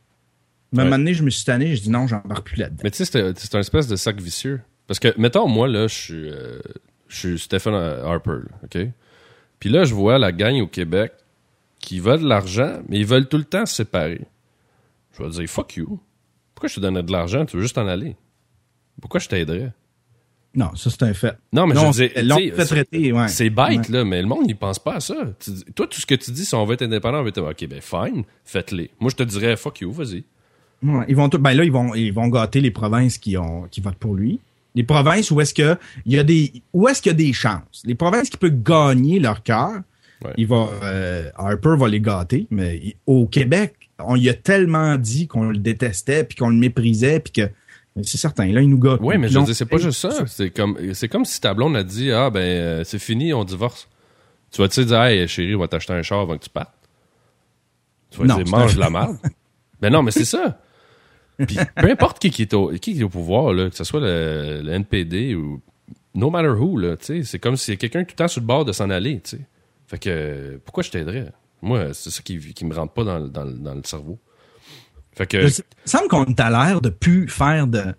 mais 0.72 0.80
à 0.80 0.82
un 0.82 0.84
moment 0.86 0.98
donné, 0.98 1.14
je 1.14 1.22
me 1.22 1.30
suis 1.30 1.44
tanné, 1.44 1.74
je 1.74 1.82
dis 1.82 1.90
non, 1.90 2.06
j'embarque 2.06 2.46
plus 2.46 2.56
là-dedans. 2.56 2.82
Mais 2.84 2.90
tu 2.90 3.04
sais, 3.04 3.34
c'est 3.36 3.54
un 3.54 3.60
espèce 3.60 3.88
de 3.88 3.96
sac 3.96 4.20
vicieux. 4.20 4.60
Parce 4.86 4.98
que, 4.98 5.18
mettons, 5.18 5.48
moi, 5.48 5.68
là, 5.68 5.86
je 5.86 5.94
suis... 5.94 6.28
Euh, 6.30 6.58
je 7.12 7.16
suis 7.18 7.38
Stephen 7.38 7.74
Harper, 7.74 8.40
OK? 8.64 8.78
Puis 9.58 9.68
là, 9.68 9.84
je 9.84 9.94
vois 9.94 10.18
la 10.18 10.32
gang 10.32 10.60
au 10.60 10.66
Québec 10.66 11.12
qui 11.78 12.00
veulent 12.00 12.22
de 12.22 12.28
l'argent, 12.28 12.80
mais 12.88 12.98
ils 12.98 13.06
veulent 13.06 13.28
tout 13.28 13.36
le 13.36 13.44
temps 13.44 13.66
se 13.66 13.76
séparer. 13.76 14.26
Je 15.12 15.22
vais 15.22 15.28
dire, 15.28 15.48
fuck 15.48 15.76
you. 15.76 16.00
Pourquoi 16.54 16.68
je 16.68 16.76
te 16.76 16.80
donnerais 16.80 17.02
de 17.02 17.12
l'argent? 17.12 17.44
Tu 17.44 17.56
veux 17.56 17.62
juste 17.62 17.76
en 17.76 17.86
aller. 17.86 18.16
Pourquoi 19.00 19.20
je 19.20 19.28
t'aiderais? 19.28 19.72
Non, 20.54 20.74
ça 20.74 20.90
c'est 20.90 21.02
un 21.02 21.14
fait. 21.14 21.36
Non, 21.52 21.66
mais 21.66 21.74
non, 21.74 21.92
je 21.92 22.08
fait 22.08 22.64
traiter, 22.64 23.12
ouais. 23.12 23.28
C'est 23.28 23.50
bête, 23.50 23.88
là, 23.88 24.04
mais 24.04 24.20
le 24.20 24.28
monde 24.28 24.46
n'y 24.46 24.54
pense 24.54 24.78
pas 24.78 24.96
à 24.96 25.00
ça. 25.00 25.14
toi, 25.74 25.86
tout 25.86 26.00
ce 26.00 26.06
que 26.06 26.14
tu 26.14 26.30
dis, 26.30 26.44
si 26.44 26.54
on 26.54 26.64
veut 26.64 26.74
être 26.74 26.82
indépendant, 26.82 27.20
on 27.20 27.22
veut 27.22 27.30
être. 27.30 27.42
OK, 27.42 27.66
ben 27.68 27.80
fine, 27.80 28.24
faites-les. 28.44 28.90
Moi, 29.00 29.10
je 29.10 29.16
te 29.16 29.22
dirais, 29.22 29.56
fuck 29.56 29.80
you, 29.80 29.92
vas-y. 29.92 30.24
ils 31.08 31.16
vont 31.16 31.28
tout, 31.28 31.38
ben 31.38 31.54
là, 31.54 31.64
ils 31.64 31.72
vont, 31.72 31.94
ils 31.94 32.12
vont 32.12 32.28
gâter 32.28 32.60
les 32.60 32.70
provinces 32.70 33.16
qui 33.18 33.36
ont, 33.38 33.66
qui 33.70 33.80
votent 33.80 33.96
pour 33.96 34.14
lui 34.14 34.40
les 34.74 34.82
provinces 34.82 35.30
où 35.30 35.40
est-ce 35.40 35.54
que 35.54 35.76
il 36.06 36.12
y 36.12 36.18
a 36.18 36.24
des 36.24 36.62
où 36.72 36.88
est-ce 36.88 37.02
qu'il 37.02 37.10
y 37.10 37.14
a 37.14 37.16
des 37.16 37.32
chances? 37.32 37.82
Les 37.84 37.94
provinces 37.94 38.30
qui 38.30 38.36
peuvent 38.36 38.62
gagner 38.62 39.18
leur 39.18 39.42
cœur, 39.42 39.80
il 40.36 40.46
va 40.46 40.68
euh, 40.82 41.30
Harper 41.36 41.74
va 41.76 41.88
les 41.88 42.00
gâter, 42.00 42.46
mais 42.50 42.96
au 43.06 43.26
Québec, 43.26 43.90
on 43.98 44.16
y 44.16 44.28
a 44.28 44.34
tellement 44.34 44.96
dit 44.96 45.26
qu'on 45.26 45.44
le 45.44 45.58
détestait 45.58 46.24
puis 46.24 46.36
qu'on 46.36 46.48
le 46.48 46.56
méprisait 46.56 47.20
puis 47.20 47.32
que 47.32 47.50
c'est 48.02 48.16
certain, 48.16 48.46
là, 48.46 48.62
il 48.62 48.68
nous 48.68 48.78
gâte. 48.78 49.00
Oui, 49.02 49.18
mais 49.18 49.28
je 49.28 49.38
dire, 49.38 49.54
c'est 49.54 49.66
pas 49.66 49.78
juste 49.78 50.00
ça. 50.00 50.26
C'est 50.26 50.50
comme, 50.50 50.78
c'est 50.94 51.08
comme 51.08 51.24
si 51.24 51.40
ta 51.40 51.52
blonde 51.52 51.76
a 51.76 51.84
dit, 51.84 52.10
ah, 52.10 52.30
ben, 52.30 52.40
euh, 52.40 52.84
c'est 52.84 52.98
fini, 52.98 53.34
on 53.34 53.44
divorce. 53.44 53.88
Tu 54.50 54.60
vas-tu 54.60 54.84
dire, 54.84 55.02
hey, 55.02 55.28
chérie, 55.28 55.54
on 55.54 55.60
va 55.60 55.68
t'acheter 55.68 55.92
un 55.92 56.02
char 56.02 56.20
avant 56.20 56.36
que 56.36 56.44
tu 56.44 56.50
partes? 56.50 56.74
Tu 58.10 58.18
vas 58.18 58.34
dire, 58.34 58.46
mange 58.46 58.74
de 58.74 58.80
la 58.80 58.90
merde? 58.90 59.18
mais 59.80 59.90
non, 59.90 60.02
mais 60.02 60.10
c'est 60.10 60.24
ça 60.24 60.58
peu 61.46 61.90
importe 61.90 62.18
qui, 62.18 62.30
qui, 62.30 62.42
est 62.42 62.54
au, 62.54 62.68
qui 62.72 62.98
est 62.98 63.02
au 63.02 63.08
pouvoir, 63.08 63.52
là, 63.52 63.70
que 63.70 63.76
ce 63.76 63.84
soit 63.84 64.00
le, 64.00 64.68
NPD 64.68 65.34
ou 65.34 65.60
no 66.14 66.30
matter 66.30 66.48
who, 66.48 66.78
là, 66.78 66.96
c'est 67.00 67.38
comme 67.38 67.56
si 67.56 67.76
quelqu'un 67.76 68.04
tout 68.04 68.12
le 68.12 68.16
temps 68.16 68.28
sur 68.28 68.40
le 68.40 68.46
bord 68.46 68.64
de 68.64 68.72
s'en 68.72 68.90
aller. 68.90 69.20
sais. 69.24 69.40
Fait 69.86 69.98
que 69.98 70.60
pourquoi 70.64 70.82
je 70.82 70.90
t'aiderais? 70.90 71.32
Moi, 71.60 71.94
c'est 71.94 72.10
ça 72.10 72.22
qui, 72.22 72.38
qui 72.38 72.64
me 72.64 72.74
rentre 72.74 72.92
pas 72.92 73.04
dans, 73.04 73.20
dans, 73.20 73.46
dans 73.46 73.74
le 73.74 73.82
cerveau. 73.84 74.18
Fait 75.14 75.26
que. 75.26 75.46
Il 75.46 75.62
semble 75.84 76.08
qu'on 76.08 76.24
a 76.24 76.50
l'air 76.50 76.80
de 76.80 76.88
plus 76.88 77.28
faire 77.28 77.66
de 77.66 77.94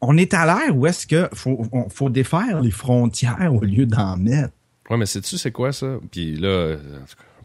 on 0.00 0.16
est 0.16 0.32
à 0.34 0.46
l'ère 0.46 0.76
où 0.76 0.86
est-ce 0.86 1.06
que 1.06 1.28
faut, 1.34 1.62
faut 1.90 2.08
défaire 2.08 2.60
les 2.60 2.70
frontières 2.70 3.52
au 3.54 3.60
lieu 3.60 3.86
d'en 3.86 4.16
mettre. 4.16 4.52
Ouais, 4.88 4.96
mais 4.96 5.06
sais-tu 5.06 5.36
c'est 5.36 5.52
quoi 5.52 5.72
ça? 5.72 5.98
Puis 6.10 6.36
là, 6.36 6.76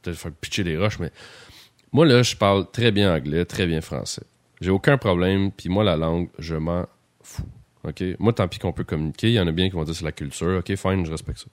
peut-être 0.01 0.17
faire 0.17 0.31
pitcher 0.31 0.63
des 0.63 0.77
roches, 0.77 0.99
mais 0.99 1.11
moi 1.91 2.05
là, 2.05 2.23
je 2.23 2.35
parle 2.35 2.69
très 2.71 2.91
bien 2.91 3.13
anglais, 3.13 3.45
très 3.45 3.67
bien 3.67 3.81
français. 3.81 4.23
J'ai 4.61 4.71
aucun 4.71 4.97
problème, 4.97 5.51
puis 5.51 5.69
moi 5.69 5.83
la 5.83 5.97
langue, 5.97 6.29
je 6.39 6.55
m'en 6.55 6.85
fous. 7.21 7.43
OK? 7.83 8.03
Moi, 8.19 8.33
tant 8.33 8.47
pis 8.47 8.57
qu'on 8.57 8.73
peut 8.73 8.83
communiquer, 8.83 9.27
il 9.29 9.33
y 9.33 9.39
en 9.39 9.47
a 9.47 9.51
bien 9.51 9.69
qui 9.69 9.75
vont 9.75 9.83
dire 9.83 9.95
c'est 9.95 10.05
la 10.05 10.11
culture. 10.11 10.59
OK, 10.59 10.75
fine, 10.75 11.05
je 11.05 11.11
respecte 11.11 11.39
ça. 11.39 11.47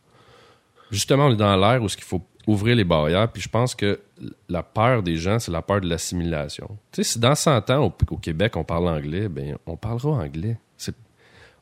Justement, 0.92 1.26
on 1.26 1.32
est 1.32 1.36
dans 1.36 1.56
l'ère 1.56 1.82
où 1.82 1.86
il 1.86 2.04
faut 2.04 2.22
ouvrir 2.46 2.76
les 2.76 2.84
barrières, 2.84 3.30
puis 3.30 3.42
je 3.42 3.48
pense 3.48 3.74
que 3.74 4.00
la 4.48 4.62
peur 4.62 5.02
des 5.02 5.16
gens, 5.16 5.38
c'est 5.38 5.50
la 5.50 5.62
peur 5.62 5.80
de 5.80 5.88
l'assimilation. 5.88 6.68
Tu 6.92 7.02
sais, 7.02 7.12
si 7.12 7.18
dans 7.18 7.34
100 7.34 7.70
ans, 7.70 7.94
au, 8.10 8.16
Québec, 8.18 8.56
on 8.56 8.64
parle 8.64 8.88
anglais, 8.88 9.28
ben 9.28 9.56
on 9.66 9.76
parlera 9.76 10.10
anglais. 10.10 10.58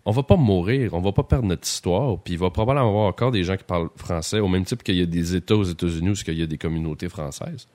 On 0.07 0.13
va 0.13 0.23
pas 0.23 0.37
mourir, 0.37 0.95
on 0.95 1.01
va 1.01 1.13
pas 1.13 1.23
perdre 1.23 1.47
notre 1.47 1.69
histoire, 1.69 2.19
puis 2.19 2.33
il 2.33 2.39
va 2.39 2.51
probablement 2.51 2.89
avoir 2.89 3.07
encore 3.07 3.31
des 3.31 3.45
gens 3.45 3.57
qui 3.57 3.65
parlent 3.65 3.91
français, 3.97 4.41
au 4.41 4.49
même 4.49 4.65
type 4.65 4.83
qu'il 4.83 4.97
y 4.97 5.03
a 5.03 5.07
des 5.07 5.37
États 5.37 5.55
aux 5.55 5.65
États-Unis 5.65 6.09
où 6.09 6.15
il 6.27 6.39
y 6.39 6.43
a 6.43 6.47
des 6.47 6.57
communautés 6.57 7.11
françaises. 7.11 7.69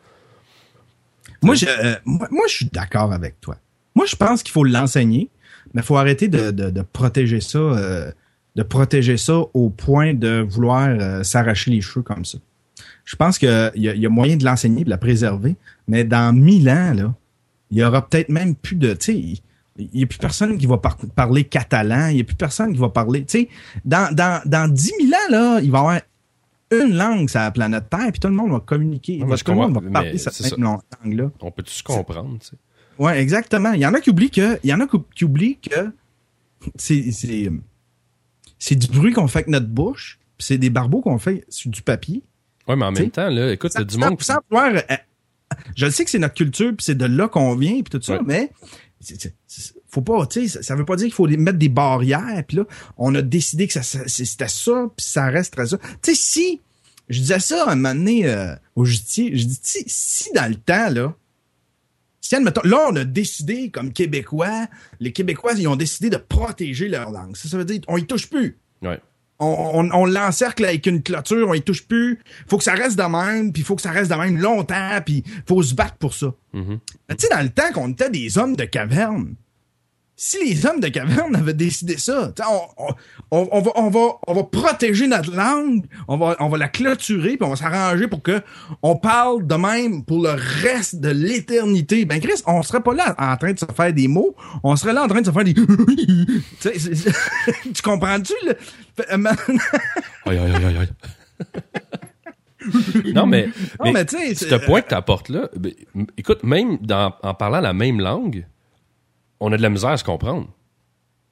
Moi, 1.44 1.54
je, 1.54 1.68
euh, 1.68 1.96
moi, 2.06 2.46
je 2.48 2.54
suis 2.54 2.66
d'accord 2.66 3.14
avec 3.14 3.40
toi. 3.42 3.58
Moi, 3.94 4.08
je 4.08 4.16
pense 4.16 4.42
qu'il 4.42 4.52
faut 4.52 4.64
l'enseigner, 4.64 5.30
mais 5.74 5.82
il 5.82 5.86
faut 5.86 5.98
arrêter 5.98 6.28
de, 6.28 6.82
protéger 6.82 7.42
ça, 7.42 7.60
euh, 7.60 8.12
de 8.56 8.64
protéger 8.64 9.18
ça 9.18 9.42
au 9.54 9.70
point 9.70 10.14
de 10.14 10.46
vouloir 10.48 10.88
euh, 10.88 11.24
s'arracher 11.24 11.72
les 11.72 11.82
cheveux 11.82 12.04
comme 12.04 12.26
ça 12.26 12.38
je 13.06 13.16
pense 13.16 13.38
qu'il 13.38 13.72
y, 13.76 13.82
y, 13.82 14.06
a 14.06 14.10
moyen 14.10 14.36
de 14.36 14.44
l'enseigner, 14.44 14.84
de 14.84 14.90
la 14.90 14.98
préserver, 14.98 15.56
mais 15.88 16.04
dans 16.04 16.36
mille 16.36 16.68
ans, 16.70 16.94
là, 16.94 17.14
il 17.72 17.78
y 17.78 17.84
aura 17.84 18.08
peut-être 18.08 18.30
même 18.30 18.56
plus 18.56 18.76
de, 18.76 18.98
il 19.08 19.40
n'y 19.94 20.04
a 20.04 20.08
plus 20.08 20.18
personne 20.18 20.58
qui 20.58 20.66
va 20.66 20.80
parler 21.16 21.44
catalan, 21.44 22.08
il 22.08 22.16
n'y 22.16 22.22
a 22.22 22.24
plus 22.24 22.36
personne 22.36 22.74
qui 22.74 22.80
va 22.80 22.90
parler, 22.90 23.26
dans, 23.84 24.14
dans, 24.14 24.42
dans 24.46 24.72
10 24.72 24.94
000 25.00 25.10
ans, 25.10 25.32
là, 25.32 25.60
il 25.62 25.72
va 25.72 25.78
y 25.78 25.82
avoir 25.82 26.02
une 26.72 26.96
langue 26.96 27.30
sur 27.30 27.40
la 27.40 27.52
planète 27.52 27.90
Terre, 27.90 28.12
puis 28.12 28.20
tout 28.20 28.28
le 28.28 28.34
monde 28.34 28.52
va 28.52 28.60
communiquer. 28.60 29.20
tout 29.20 29.52
le 29.52 29.56
monde 29.56 29.74
va 29.74 29.92
parler 29.92 30.18
cette 30.18 30.58
langue-là. 30.58 31.32
On 31.42 31.52
peut 31.52 31.64
tous 31.64 31.82
comprendre, 31.84 32.38
tu 32.40 32.48
sais. 32.48 32.58
Ouais, 32.98 33.22
exactement. 33.22 33.74
Il 33.74 33.82
y 33.82 33.86
en 33.86 33.94
a 33.94 34.00
qui 34.00 34.10
oublient 34.10 34.32
que, 34.32 34.58
il 34.64 34.70
y 34.70 34.74
en 34.74 34.80
a 34.80 34.88
qui 35.14 35.26
oublient 35.26 35.58
que 35.58 35.92
c'est, 36.78 37.52
c'est, 38.60 38.70
c'est 38.70 38.76
du 38.76 38.88
bruit 38.88 39.14
qu'on 39.14 39.28
fait 39.28 39.40
avec 39.40 39.50
notre 39.50 39.68
bouche, 39.68 40.20
c'est 40.40 40.58
des 40.58 40.70
barbeaux 40.70 41.02
qu'on 41.02 41.18
fait 41.18 41.46
sur 41.50 41.72
du 41.72 41.82
papier. 41.82 42.24
Ouais, 42.68 42.76
mais 42.76 42.86
en 42.86 42.92
même 42.92 43.12
temps, 43.12 43.30
là, 43.30 43.52
écoute, 43.52 43.72
t'as 43.74 43.84
du 43.84 43.98
monde. 43.98 44.18
Euh, 44.54 44.96
je 45.76 45.90
sais 45.90 46.04
que 46.04 46.10
c'est 46.10 46.20
notre 46.20 46.34
culture, 46.34 46.70
puis 46.70 46.84
c'est 46.84 46.98
de 46.98 47.06
là 47.06 47.28
qu'on 47.28 47.56
vient, 47.56 47.82
puis 47.82 47.92
tout 47.92 48.02
ça, 48.02 48.20
mais 48.26 48.52
faut 49.88 50.02
pas, 50.02 50.26
tu 50.26 50.48
sais, 50.48 50.62
ça 50.64 50.76
veut 50.76 50.84
pas 50.84 50.96
dire 50.96 51.06
qu'il 51.06 51.14
faut 51.14 51.28
mettre 51.28 51.58
des 51.58 51.70
barrières, 51.70 52.44
puis 52.48 52.58
là, 52.58 52.64
on 52.98 53.14
a 53.16 53.22
décidé 53.22 53.68
que 53.68 53.74
ça, 53.74 54.04
c'était 54.08 54.48
ça, 54.48 54.88
puis 54.96 55.06
ça 55.06 55.28
resterait 55.28 55.68
ça. 55.68 55.78
Tu 56.02 56.14
sais, 56.14 56.16
si, 56.16 56.62
je 57.08 57.20
disais 57.20 57.40
ça 57.40 57.66
un 57.70 57.76
moment 57.76 57.96
donné 57.96 58.28
euh, 58.28 58.56
au 58.76 58.84
justice, 58.84 59.30
je 59.34 59.46
dis, 59.46 59.60
si 59.88 60.32
dans 60.34 60.50
le 60.50 60.56
temps, 60.56 60.90
là, 60.90 61.16
si, 62.28 62.36
admettons, 62.36 62.62
là, 62.64 62.88
on 62.90 62.96
a 62.96 63.04
décidé, 63.04 63.70
comme 63.70 63.94
Québécois, 63.94 64.68
les 65.00 65.12
Québécois, 65.12 65.54
ils 65.58 65.68
ont 65.68 65.76
décidé 65.76 66.10
de 66.10 66.18
protéger 66.18 66.88
leur 66.88 67.12
langue. 67.12 67.36
Ça, 67.36 67.50
ça 67.50 67.58
veut 67.58 67.66
dire, 67.66 67.82
on 67.88 67.98
y 67.98 68.06
touche 68.06 68.30
plus. 68.30 68.58
Ouais 68.82 69.00
on, 69.40 69.90
on, 69.94 70.06
l'encercle 70.06 70.66
avec 70.66 70.86
une 70.86 71.04
clôture, 71.04 71.50
on 71.50 71.54
y 71.54 71.62
touche 71.62 71.86
plus. 71.86 72.20
Faut 72.48 72.58
que 72.58 72.64
ça 72.64 72.74
reste 72.74 72.98
de 72.98 73.04
même, 73.04 73.52
puis 73.52 73.64
faut 73.64 73.76
que 73.76 73.82
ça 73.82 73.92
reste 73.92 74.10
de 74.10 74.16
même 74.16 74.38
longtemps, 74.38 75.00
puis 75.06 75.24
faut 75.48 75.62
se 75.62 75.76
battre 75.76 75.96
pour 75.96 76.14
ça. 76.14 76.34
Mm-hmm. 76.54 76.80
Tu 77.10 77.16
sais, 77.20 77.30
dans 77.30 77.42
le 77.42 77.50
temps 77.50 77.72
qu'on 77.74 77.92
était 77.92 78.10
des 78.10 78.38
hommes 78.38 78.56
de 78.56 78.64
caverne, 78.64 79.36
si 80.18 80.44
les 80.44 80.66
hommes 80.66 80.80
de 80.80 80.88
caverne 80.88 81.36
avaient 81.36 81.54
décidé 81.54 81.98
ça, 81.98 82.34
on, 82.48 82.88
on, 83.32 83.50
on, 83.52 83.62
va, 83.62 83.72
on, 83.76 83.90
va, 83.90 84.00
on 84.28 84.34
va 84.34 84.44
protéger 84.44 85.08
notre 85.08 85.36
langue, 85.36 85.86
on 86.08 86.16
va, 86.18 86.38
on 86.40 86.48
va 86.48 86.58
la 86.58 86.70
clôturer, 86.70 87.36
puis 87.36 87.46
on 87.46 87.50
va 87.50 87.58
s'arranger 87.58 88.08
pour 88.08 88.24
que 88.24 88.42
on 88.82 88.96
parle 88.96 89.46
de 89.46 89.56
même 89.56 90.06
pour 90.06 90.22
le 90.22 90.32
reste 90.32 91.02
de 91.02 91.10
l'éternité. 91.10 92.06
Ben 92.06 92.22
Chris, 92.22 92.42
on 92.48 92.64
serait 92.64 92.82
pas 92.82 92.94
là 92.94 93.14
en 93.18 93.36
train 93.36 93.52
de 93.52 93.60
se 93.60 93.66
faire 93.76 93.92
des 93.92 94.08
mots, 94.08 94.36
on 94.64 94.78
serait 94.78 94.94
là 94.94 95.04
en 95.04 95.08
train 95.08 95.22
de 95.22 95.26
se 95.26 95.32
faire 95.32 95.44
des... 95.44 95.54
tu 97.74 97.82
comprends-tu? 97.84 98.34
aïe, 99.10 99.28
aïe, 100.26 100.40
aïe, 100.40 100.78
aïe. 100.78 100.90
non, 103.14 103.28
mais, 103.28 103.50
non, 103.84 103.92
mais, 103.92 104.06
tu 104.06 104.18
sais, 104.18 104.34
ce 104.34 104.56
point 104.56 104.82
que 104.82 104.88
tu 104.90 104.96
apportes 104.96 105.30
là, 105.30 105.50
ben, 105.58 105.74
écoute, 106.18 106.44
même 106.44 106.78
dans, 106.82 107.14
en 107.22 107.34
parlant 107.34 107.60
la 107.60 107.74
même 107.74 108.00
langue, 108.00 108.46
on 109.40 109.52
a 109.52 109.58
de 109.58 109.62
la 109.62 109.70
misère 109.70 109.92
à 109.92 109.98
se 109.98 110.04
comprendre. 110.04 110.48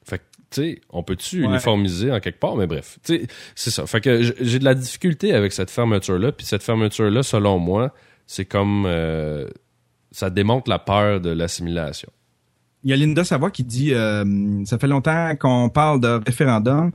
Fait 0.04 0.18
que, 0.18 0.24
tu 0.50 0.62
sais, 0.62 0.80
on 0.90 1.02
peut-tu 1.02 1.42
uniformiser 1.42 2.12
en 2.12 2.20
quelque 2.20 2.38
part, 2.38 2.56
mais 2.56 2.66
bref. 2.66 2.98
Tu 3.04 3.20
sais, 3.20 3.26
c'est 3.54 3.70
ça. 3.70 3.86
Fait 3.86 4.00
que 4.00 4.34
j'ai 4.40 4.58
de 4.58 4.64
la 4.64 4.74
difficulté 4.74 5.32
avec 5.32 5.52
cette 5.52 5.70
fermeture-là, 5.70 6.32
puis 6.32 6.46
cette 6.46 6.62
fermeture-là, 6.62 7.22
selon 7.22 7.58
moi, 7.58 7.92
c'est 8.26 8.44
comme... 8.44 8.84
Euh, 8.86 9.48
ça 10.14 10.30
démontre 10.30 10.70
la 10.70 10.78
peur 10.78 11.20
de 11.20 11.30
l'assimilation. 11.30 12.08
Il 12.84 12.90
y 12.90 12.92
a 12.92 12.96
Linda 12.96 13.24
Savoie 13.24 13.50
qui 13.50 13.64
dit 13.64 13.92
euh, 13.92 14.64
ça 14.64 14.78
fait 14.78 14.86
longtemps 14.86 15.34
qu'on 15.36 15.68
parle 15.70 16.00
de 16.00 16.20
référendum. 16.24 16.92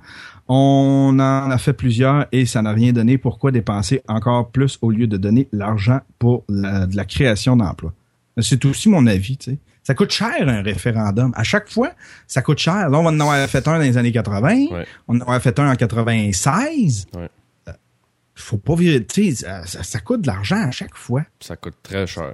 On 0.47 1.17
en 1.19 1.51
a 1.51 1.57
fait 1.57 1.73
plusieurs 1.73 2.27
et 2.31 2.45
ça 2.45 2.61
n'a 2.61 2.71
rien 2.71 2.93
donné. 2.93 3.17
Pourquoi 3.17 3.51
dépenser 3.51 4.01
encore 4.07 4.51
plus 4.51 4.77
au 4.81 4.91
lieu 4.91 5.07
de 5.07 5.17
donner 5.17 5.47
l'argent 5.51 5.99
pour 6.17 6.45
de 6.47 6.95
la 6.95 7.05
création 7.05 7.57
d'emplois? 7.57 7.93
C'est 8.39 8.63
aussi 8.65 8.87
mon 8.87 9.05
avis, 9.05 9.37
tu 9.37 9.51
sais. 9.51 9.57
Ça 9.83 9.95
coûte 9.95 10.11
cher 10.11 10.47
un 10.47 10.61
référendum. 10.61 11.31
À 11.35 11.43
chaque 11.43 11.69
fois, 11.69 11.93
ça 12.27 12.41
coûte 12.41 12.59
cher. 12.59 12.89
Là, 12.89 12.99
on 12.99 13.05
en 13.05 13.19
avoir 13.19 13.47
fait 13.47 13.67
un 13.67 13.73
dans 13.73 13.83
les 13.83 13.97
années 13.97 14.11
80. 14.11 14.67
On 15.07 15.19
en 15.19 15.31
a 15.31 15.39
fait 15.39 15.57
un 15.59 15.71
en 15.71 15.75
96. 15.75 17.07
Ouais. 17.15 17.29
Euh, 17.67 17.73
faut 18.35 18.57
pas 18.57 18.75
virer. 18.75 19.05
Tu 19.05 19.35
sais, 19.35 19.47
ça, 19.65 19.99
coûte 19.99 20.21
de 20.21 20.27
l'argent 20.27 20.61
à 20.61 20.71
chaque 20.71 20.95
fois. 20.95 21.23
Ça 21.39 21.55
coûte 21.55 21.77
très 21.81 22.05
cher. 22.05 22.33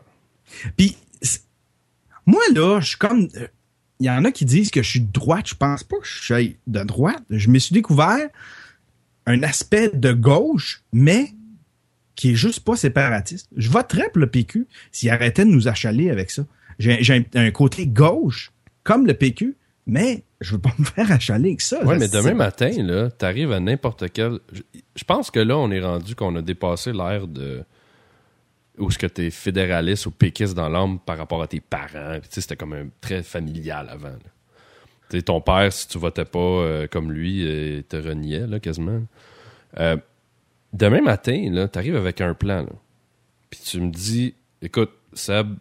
Puis, 0.75 0.97
moi, 2.25 2.41
là, 2.53 2.79
je 2.81 2.89
suis 2.89 2.97
comme. 2.97 3.29
Il 3.31 3.41
euh, 3.41 3.47
y 4.01 4.09
en 4.09 4.25
a 4.25 4.31
qui 4.31 4.45
disent 4.45 4.71
que 4.71 4.81
je 4.81 4.89
suis 4.89 5.01
de 5.01 5.11
droite. 5.11 5.47
Je 5.47 5.55
pense 5.55 5.83
pas 5.83 5.97
que 5.97 6.05
je 6.05 6.23
suis 6.23 6.57
de 6.67 6.83
droite. 6.83 7.23
Je 7.29 7.49
me 7.49 7.59
suis 7.59 7.73
découvert 7.73 8.27
un 9.27 9.43
aspect 9.43 9.89
de 9.93 10.11
gauche, 10.11 10.83
mais 10.91 11.33
qui 12.15 12.31
est 12.31 12.35
juste 12.35 12.61
pas 12.61 12.75
séparatiste. 12.75 13.49
Je 13.55 13.69
voterais 13.69 14.09
pour 14.09 14.19
le 14.19 14.27
PQ 14.27 14.67
s'il 14.91 15.09
arrêtait 15.09 15.45
de 15.45 15.49
nous 15.49 15.67
achaler 15.67 16.09
avec 16.09 16.31
ça. 16.31 16.45
J'ai 16.79 17.25
un, 17.35 17.51
côté 17.51 17.87
gauche, 17.87 18.51
comme 18.83 19.07
le 19.07 19.13
PQ, 19.13 19.55
mais 19.87 20.23
je 20.41 20.53
veux 20.53 20.61
pas 20.61 20.73
me 20.77 20.83
faire 20.85 21.11
achaler 21.11 21.49
avec 21.49 21.61
ça. 21.61 21.79
Oui, 21.83 21.95
mais 21.97 22.07
demain 22.07 22.33
matin, 22.33 22.71
là, 22.83 23.09
t'arrives 23.09 23.51
à 23.51 23.59
n'importe 23.59 24.11
quel. 24.11 24.39
Je, 24.95 25.03
pense 25.03 25.31
que 25.31 25.39
là, 25.39 25.57
on 25.57 25.71
est 25.71 25.81
rendu 25.81 26.15
qu'on 26.15 26.35
a 26.35 26.41
dépassé 26.41 26.91
l'ère 26.91 27.27
de. 27.27 27.63
Où 28.77 28.91
ce 28.91 28.97
que 28.97 29.07
t'es 29.07 29.29
fédéraliste 29.29 30.05
ou 30.05 30.11
péquiste 30.11 30.53
dans 30.53 30.67
l'âme 30.67 30.99
par 30.99 31.17
rapport 31.17 31.41
à 31.41 31.47
tes 31.47 31.61
parents. 31.61 32.19
Tu 32.23 32.27
sais, 32.29 32.41
c'était 32.41 32.57
comme 32.57 32.73
un 32.73 32.87
très 32.99 33.23
familial 33.23 33.87
avant. 33.89 34.17
Tu 35.09 35.23
ton 35.23 35.39
père, 35.39 35.71
si 35.71 35.87
tu 35.87 35.97
votais 35.97 36.25
pas 36.25 36.39
euh, 36.39 36.87
comme 36.87 37.11
lui, 37.11 37.41
il 37.41 37.47
euh, 37.47 37.81
te 37.87 37.95
reniait, 37.95 38.47
là, 38.47 38.59
quasiment. 38.59 39.01
Euh, 39.79 39.97
demain 40.73 41.01
matin, 41.01 41.49
là, 41.51 41.67
t'arrives 41.67 41.95
avec 41.95 42.21
un 42.21 42.33
plan. 42.33 42.65
Puis 43.49 43.59
tu 43.63 43.79
me 43.79 43.91
dis, 43.91 44.35
écoute, 44.61 44.91
Seb, 45.13 45.55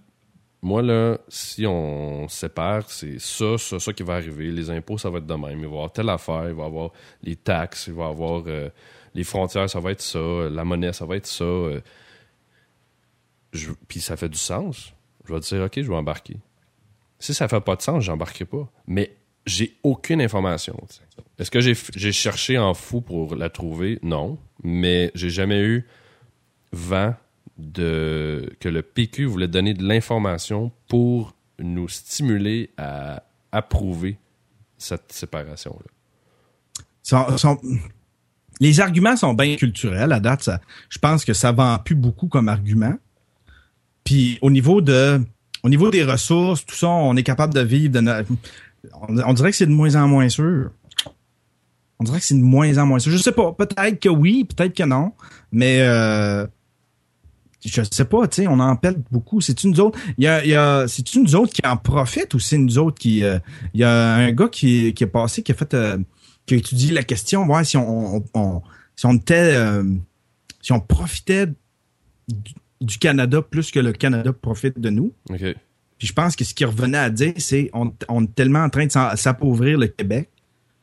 moi, 0.65 0.81
là, 0.81 1.19
si 1.29 1.67
on 1.67 2.27
sépare, 2.27 2.91
c'est 2.91 3.19
ça, 3.21 3.59
ça, 3.59 3.79
ça 3.79 3.93
qui 3.93 4.03
va 4.03 4.15
arriver. 4.15 4.51
Les 4.51 4.71
impôts, 4.71 4.97
ça 4.97 5.11
va 5.11 5.19
être 5.19 5.27
de 5.27 5.35
même. 5.35 5.59
Il 5.59 5.59
va 5.59 5.63
y 5.63 5.67
avoir 5.67 5.93
telle 5.93 6.09
affaire, 6.09 6.49
il 6.49 6.55
va 6.55 6.63
y 6.63 6.67
avoir 6.67 6.91
les 7.23 7.37
taxes, 7.37 7.89
il 7.89 7.93
va 7.93 8.05
y 8.05 8.09
avoir 8.09 8.45
euh, 8.47 8.71
les 9.15 9.25
frontières, 9.25 9.69
ça 9.69 9.79
va 9.79 9.93
être 9.93 10.01
ça. 10.01 10.49
La 10.51 10.65
monnaie, 10.65 10.95
ça 10.95 11.05
va 11.05 11.17
être 11.17 11.27
ça. 11.27 11.45
Euh. 11.45 11.81
puis 13.87 14.01
ça 14.01 14.17
fait 14.17 14.31
du 14.31 14.39
sens. 14.39 14.95
Je 15.27 15.35
vais 15.35 15.41
dire, 15.41 15.63
OK, 15.65 15.73
je 15.77 15.89
vais 15.89 15.95
embarquer. 15.95 16.39
Si 17.19 17.35
ça 17.35 17.47
fait 17.47 17.61
pas 17.61 17.77
de 17.77 17.83
sens, 17.83 18.03
j'embarquerai 18.03 18.47
pas. 18.47 18.67
Mais 18.87 19.15
j'ai 19.45 19.77
aucune 19.83 20.23
information. 20.23 20.83
Est-ce 21.39 21.51
que 21.51 21.61
j'ai 21.61 22.13
cherché 22.13 22.57
en 22.57 22.73
fou 22.73 23.03
pour 23.03 23.37
la 23.37 23.51
trouver? 23.51 23.99
Non. 24.03 24.39
Mais 24.63 25.11
j'ai 25.15 25.29
jamais 25.29 25.61
eu 25.61 25.87
vent 26.73 27.15
que 27.57 28.69
le 28.69 28.83
PQ 28.83 29.27
voulait 29.27 29.49
donner 29.49 29.75
de 29.75 29.85
l'information 29.85 30.73
pour 30.89 31.35
nous 31.59 31.89
stimuler 31.89 32.71
à 32.77 33.23
approuver 33.53 34.19
cette 34.77 35.13
séparation-là. 35.13 35.87
les 38.61 38.81
arguments 38.81 39.17
sont 39.17 39.35
bien 39.35 39.57
culturels 39.57 40.13
à 40.13 40.21
date. 40.21 40.51
je 40.89 40.99
pense 40.99 41.25
que 41.25 41.33
ça 41.33 41.53
vend 41.53 41.79
plus 41.79 41.95
beaucoup 41.95 42.27
comme 42.27 42.49
argument. 42.49 42.95
Puis 44.03 44.39
au 44.43 44.51
niveau 44.51 44.81
de, 44.81 45.21
au 45.63 45.69
niveau 45.69 45.91
des 45.91 46.05
ressources, 46.05 46.67
tout 46.67 46.75
ça, 46.75 46.89
on 46.89 47.17
est 47.17 47.23
capable 47.23 47.55
de 47.55 47.61
vivre. 47.61 48.01
De 48.01 48.27
on, 49.27 49.33
dirait 49.33 49.51
que 49.51 49.57
c'est 49.57 49.67
de 49.67 49.73
moins 49.73 49.95
en 49.97 50.09
moins 50.09 50.29
sûr. 50.29 50.71
On 51.99 52.05
dirait 52.05 52.19
que 52.19 52.25
c'est 52.25 52.35
de 52.35 52.43
moins 52.43 52.77
en 52.77 52.87
moins 52.87 52.99
sûr. 52.99 53.13
Je 53.13 53.17
sais 53.17 53.33
pas. 53.33 53.53
Peut-être 53.53 53.99
que 54.01 54.11
oui, 54.11 54.45
peut-être 54.45 54.75
que 54.75 54.83
non. 54.83 55.13
Mais 55.53 55.81
euh, 55.81 56.47
je 57.65 57.83
sais 57.91 58.05
pas, 58.05 58.29
tu 58.29 58.43
sais, 58.43 58.49
on 58.49 58.61
en 58.61 58.77
pète 58.77 58.99
beaucoup. 59.11 59.41
C'est-tu 59.41 59.69
nous 59.69 59.81
autres? 59.81 59.99
Il 60.19 60.25
y 60.25 60.27
a, 60.27 60.45
il 60.45 60.51
y 60.51 60.55
a, 60.55 60.87
c'est-tu 60.87 61.21
nous 61.21 61.35
autres 61.35 61.53
qui 61.53 61.67
en 61.67 61.77
profitent 61.77 62.35
ou 62.35 62.39
c'est 62.39 62.59
nous 62.59 62.79
autres 62.79 62.99
qui, 62.99 63.25
euh, 63.25 63.39
il 63.73 63.81
y 63.81 63.85
a 63.85 64.15
un 64.15 64.33
gars 64.33 64.49
qui, 64.49 64.93
qui 64.93 65.05
est 65.05 65.09
passé, 65.09 65.43
qui 65.43 65.53
a 65.53 65.55
fait, 65.55 65.73
euh, 65.75 65.99
qui 66.47 66.55
a 66.55 66.57
étudié 66.59 66.93
la 66.93 67.03
question, 67.03 67.47
voir 67.47 67.65
si 67.65 67.77
on, 67.77 68.23
on, 68.35 68.63
si 68.97 69.07
on 69.07 69.15
était, 69.15 69.57
euh, 69.57 69.83
si 70.61 70.73
on 70.73 70.81
profitait 70.81 71.49
du, 72.29 72.99
Canada 72.99 73.41
plus 73.41 73.71
que 73.71 73.81
le 73.81 73.93
Canada 73.93 74.33
profite 74.33 74.79
de 74.79 74.91
nous. 74.91 75.13
OK. 75.31 75.55
Puis 75.99 76.09
je 76.09 76.13
pense 76.13 76.37
que 76.37 76.45
ce 76.45 76.53
qu'il 76.53 76.67
revenait 76.67 76.99
à 76.99 77.09
dire, 77.09 77.33
c'est 77.39 77.71
on, 77.73 77.95
on 78.09 78.25
est 78.25 78.35
tellement 78.35 78.65
en 78.65 78.69
train 78.69 78.85
de 78.85 78.93
s'appauvrir 79.17 79.79
le 79.79 79.87
Québec. 79.87 80.29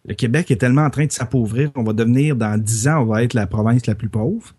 Le 0.08 0.16
Québec 0.16 0.50
est 0.50 0.56
tellement 0.56 0.84
en 0.84 0.90
train 0.90 1.06
de 1.06 1.12
s'appauvrir 1.12 1.72
qu'on 1.72 1.84
va 1.84 1.94
devenir, 1.94 2.36
dans 2.36 2.60
dix 2.60 2.88
ans, 2.88 3.04
on 3.04 3.06
va 3.06 3.24
être 3.24 3.36
la 3.36 3.46
province 3.46 3.86
la 3.86 3.94
plus 3.94 4.10
pauvre. 4.10 4.56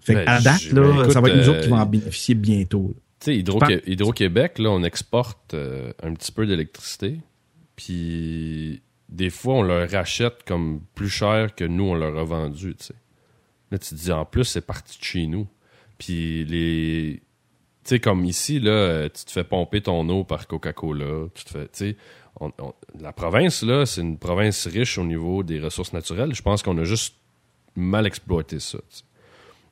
Fait 0.00 0.14
ben, 0.14 0.24
à 0.26 0.40
date, 0.40 0.72
là, 0.72 1.10
ça 1.10 1.20
va 1.20 1.28
être 1.28 1.36
nous 1.36 1.48
autres 1.48 1.60
qui 1.60 1.68
vont 1.68 1.76
en 1.76 1.82
euh, 1.82 1.84
bénéficier 1.84 2.34
bientôt. 2.34 2.94
Tu 3.20 3.44
sais, 3.44 3.82
Hydro-Québec, 3.86 4.58
là, 4.58 4.70
on 4.70 4.82
exporte 4.82 5.54
euh, 5.54 5.92
un 6.02 6.14
petit 6.14 6.32
peu 6.32 6.46
d'électricité. 6.46 7.18
Puis 7.76 8.82
des 9.08 9.30
fois, 9.30 9.54
on 9.54 9.62
leur 9.62 9.90
rachète 9.90 10.44
comme 10.46 10.80
plus 10.94 11.10
cher 11.10 11.54
que 11.54 11.64
nous, 11.64 11.84
on 11.84 11.94
leur 11.94 12.16
a 12.16 12.24
vendu, 12.24 12.74
tu 12.76 12.86
sais. 12.86 12.94
Là, 13.70 13.78
tu 13.78 13.90
te 13.90 13.94
dis, 13.94 14.10
en 14.10 14.24
plus, 14.24 14.44
c'est 14.44 14.66
parti 14.66 14.98
de 14.98 15.04
chez 15.04 15.26
nous. 15.26 15.46
Puis 15.98 16.44
les... 16.44 17.22
Tu 17.84 17.90
sais, 17.90 18.00
comme 18.00 18.24
ici, 18.24 18.58
là, 18.58 19.08
tu 19.08 19.24
te 19.24 19.30
fais 19.30 19.44
pomper 19.44 19.80
ton 19.80 20.08
eau 20.08 20.24
par 20.24 20.46
Coca-Cola. 20.46 21.28
Tu 21.34 21.44
te 21.44 21.50
fais, 21.50 21.64
tu 21.64 21.70
sais... 21.72 21.96
la 22.98 23.12
province, 23.12 23.62
là, 23.62 23.86
c'est 23.86 24.00
une 24.00 24.18
province 24.18 24.66
riche 24.66 24.98
au 24.98 25.04
niveau 25.04 25.42
des 25.42 25.60
ressources 25.60 25.92
naturelles. 25.92 26.34
Je 26.34 26.42
pense 26.42 26.62
qu'on 26.62 26.78
a 26.78 26.84
juste 26.84 27.16
mal 27.76 28.06
exploité 28.06 28.60
ça. 28.60 28.78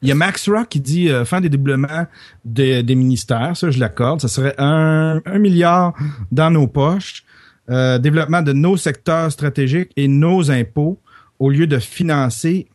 Il 0.03 0.09
y 0.09 0.13
a 0.13 0.15
Max 0.15 0.49
Rock 0.49 0.69
qui 0.69 0.81
dit 0.81 1.09
euh, 1.09 1.25
fin 1.25 1.41
des 1.41 1.49
doublements 1.49 2.07
des, 2.45 2.83
ministères, 2.95 3.57
ça 3.57 3.71
je 3.71 3.81
l'accorde. 3.81 4.21
Ça 4.21 4.29
serait 4.29 4.55
un, 4.59 5.21
milliard 5.39 5.95
dans 6.31 6.51
nos 6.51 6.67
poches. 6.67 7.25
Euh, 7.71 7.99
développement 7.99 8.41
de 8.43 8.53
nos 8.53 8.77
secteurs 8.77 9.31
stratégiques 9.31 9.93
et 9.97 10.09
nos 10.09 10.51
impôts 10.51 10.99
au 11.39 11.51
lieu 11.51 11.67
de 11.67 11.79
financer 11.79 12.69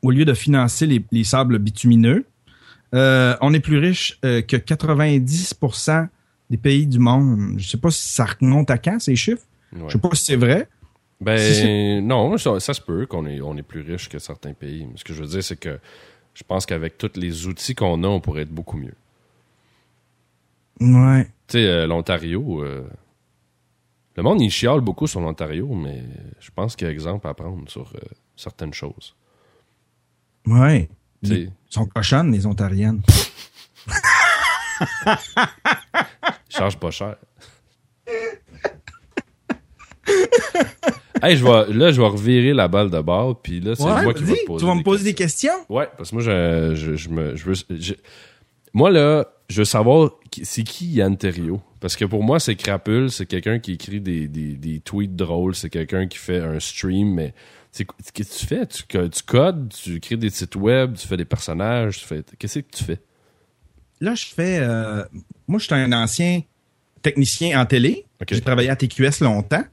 au 0.00 0.10
lieu 0.10 0.24
de 0.24 0.34
financer 0.34 0.86
les, 1.12 1.24
sables 1.24 1.58
bitumineux. 1.58 2.24
Euh, 2.92 3.36
on 3.40 3.54
est 3.54 3.60
plus 3.60 3.78
riche 3.78 4.18
que 4.20 4.56
90% 4.56 6.08
des 6.50 6.56
pays 6.56 6.88
du 6.88 6.98
monde. 6.98 7.54
Je 7.58 7.68
sais 7.68 7.76
pas 7.76 7.92
si 7.92 8.08
ça 8.08 8.24
remonte 8.24 8.68
à 8.72 8.78
quand 8.78 8.98
ces 8.98 9.14
chiffres. 9.14 9.44
Je 9.72 9.92
sais 9.92 9.98
pas 9.98 10.08
si 10.14 10.24
c'est 10.24 10.36
vrai. 10.36 10.68
Ben 11.20 12.04
non, 12.04 12.36
ça, 12.36 12.58
se 12.58 12.80
peut 12.80 13.06
qu'on 13.06 13.26
est 13.26 13.40
on 13.40 13.56
est 13.56 13.62
plus 13.62 13.82
riche 13.82 14.08
que 14.08 14.18
certains 14.18 14.54
pays. 14.54 14.88
Ce 14.96 15.04
que 15.04 15.14
je 15.14 15.22
veux 15.22 15.28
dire, 15.28 15.44
c'est 15.44 15.58
que 15.58 15.78
je 16.34 16.42
pense 16.44 16.66
qu'avec 16.66 16.98
tous 16.98 17.12
les 17.16 17.46
outils 17.46 17.74
qu'on 17.74 18.02
a, 18.04 18.08
on 18.08 18.20
pourrait 18.20 18.42
être 18.42 18.54
beaucoup 18.54 18.78
mieux. 18.78 18.94
Ouais. 20.80 21.24
Tu 21.46 21.58
sais, 21.58 21.66
euh, 21.66 21.86
l'Ontario, 21.86 22.62
euh, 22.62 22.88
le 24.16 24.22
monde, 24.22 24.40
il 24.40 24.50
chiale 24.50 24.80
beaucoup 24.80 25.06
sur 25.06 25.20
l'Ontario, 25.20 25.68
mais 25.74 26.02
je 26.40 26.50
pense 26.50 26.76
qu'il 26.76 26.86
y 26.86 26.90
a 26.90 26.92
exemple 26.92 27.28
à 27.28 27.34
prendre 27.34 27.68
sur 27.68 27.92
euh, 27.94 28.00
certaines 28.36 28.74
choses. 28.74 29.14
Ouais. 30.46 30.88
Ils 31.22 31.52
sont 31.68 31.86
cochonnes, 31.86 32.32
les 32.32 32.46
Ontariennes. 32.46 33.02
Ils 35.06 35.16
chargent 36.48 36.78
pas 36.78 36.90
cher. 36.90 37.16
hey, 41.22 41.36
je 41.36 41.44
vais, 41.44 41.72
là, 41.72 41.92
je 41.92 42.00
vais 42.00 42.06
revirer 42.06 42.52
la 42.52 42.68
balle 42.68 42.90
de 42.90 43.00
bord, 43.00 43.40
puis 43.40 43.60
là, 43.60 43.74
c'est 43.74 43.84
moi 43.84 44.12
qui 44.14 44.24
vais 44.24 44.34
te 44.34 44.46
poser. 44.46 44.60
Tu 44.60 44.66
vas 44.66 44.74
me 44.74 44.82
poser 44.82 45.04
des 45.04 45.14
questions? 45.14 45.54
Ouais, 45.68 45.88
parce 45.96 46.10
que 46.10 46.16
moi, 46.16 46.24
je, 46.24 46.74
je, 46.74 46.96
je 46.96 47.08
me, 47.08 47.36
je 47.36 47.44
veux, 47.44 47.54
moi, 48.74 48.90
là, 48.90 49.26
je 49.48 49.58
veux 49.58 49.64
savoir 49.64 50.10
c'est 50.42 50.62
qui 50.62 50.86
Yann 50.86 51.16
Terrio. 51.16 51.60
Parce 51.80 51.96
que 51.96 52.04
pour 52.04 52.22
moi, 52.22 52.38
c'est 52.38 52.54
crapule, 52.54 53.10
c'est 53.10 53.26
quelqu'un 53.26 53.58
qui 53.58 53.72
écrit 53.72 54.00
des, 54.00 54.28
des, 54.28 54.54
des 54.54 54.80
tweets 54.80 55.16
drôles, 55.16 55.54
c'est 55.54 55.68
quelqu'un 55.68 56.06
qui 56.06 56.16
fait 56.16 56.38
un 56.38 56.60
stream, 56.60 57.12
mais 57.12 57.34
qu'est-ce 57.72 58.12
que 58.12 58.22
tu 58.22 58.46
fais? 58.46 58.66
Tu, 58.66 58.84
tu 58.86 59.22
codes, 59.26 59.72
tu 59.72 59.98
crées 60.00 60.16
des 60.16 60.30
sites 60.30 60.56
web, 60.56 60.94
tu 60.96 61.06
fais 61.06 61.16
des 61.16 61.24
personnages, 61.24 61.98
tu 61.98 62.06
fais. 62.06 62.22
Qu'est-ce 62.38 62.60
que 62.60 62.76
tu 62.76 62.84
fais? 62.84 63.00
Là, 64.00 64.14
je 64.14 64.26
fais. 64.26 64.58
Euh, 64.60 65.04
moi, 65.48 65.58
je 65.58 65.64
suis 65.64 65.74
un 65.74 65.92
ancien 65.92 66.42
technicien 67.02 67.60
en 67.60 67.66
télé. 67.66 68.06
J'ai 68.30 68.40
travaillé 68.40 68.70
à 68.70 68.76
TQS 68.76 69.20
longtemps. 69.20 69.64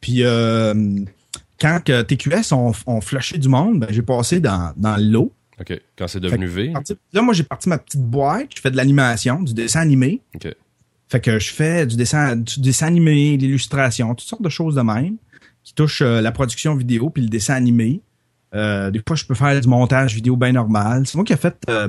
Puis 0.00 0.24
euh, 0.24 0.74
quand 1.60 1.80
que 1.84 2.02
TQS 2.02 2.52
ont, 2.52 2.72
ont 2.86 3.00
flushé 3.00 3.38
du 3.38 3.48
monde, 3.48 3.80
ben, 3.80 3.88
j'ai 3.90 4.02
passé 4.02 4.40
dans, 4.40 4.72
dans 4.76 4.96
l'eau. 4.96 5.32
OK. 5.60 5.78
Quand 5.96 6.08
c'est 6.08 6.20
devenu 6.20 6.46
V. 6.46 6.72
Là, 7.12 7.22
moi, 7.22 7.34
j'ai 7.34 7.42
parti 7.42 7.68
ma 7.68 7.78
petite 7.78 8.00
boîte. 8.00 8.48
Je 8.56 8.60
fais 8.60 8.70
de 8.70 8.76
l'animation, 8.76 9.42
du 9.42 9.52
dessin 9.52 9.80
animé. 9.80 10.22
OK. 10.34 10.48
Fait 11.08 11.20
que 11.20 11.38
je 11.38 11.52
fais 11.52 11.86
du 11.86 11.96
dessin, 11.96 12.36
du 12.36 12.60
dessin 12.60 12.86
animé, 12.86 13.36
l'illustration, 13.36 14.14
toutes 14.14 14.28
sortes 14.28 14.42
de 14.42 14.48
choses 14.48 14.76
de 14.76 14.82
même 14.82 15.16
qui 15.64 15.74
touchent 15.74 16.02
euh, 16.02 16.20
la 16.20 16.32
production 16.32 16.74
vidéo 16.74 17.10
puis 17.10 17.22
le 17.22 17.28
dessin 17.28 17.54
animé. 17.54 18.00
Euh, 18.54 18.90
des 18.90 19.02
fois, 19.06 19.16
je 19.16 19.24
peux 19.24 19.34
faire 19.34 19.60
du 19.60 19.68
montage 19.68 20.14
vidéo 20.14 20.36
bien 20.36 20.52
normal. 20.52 21.06
C'est 21.06 21.16
moi 21.16 21.24
qui 21.24 21.32
ai 21.32 21.36
fait, 21.36 21.56
euh, 21.68 21.88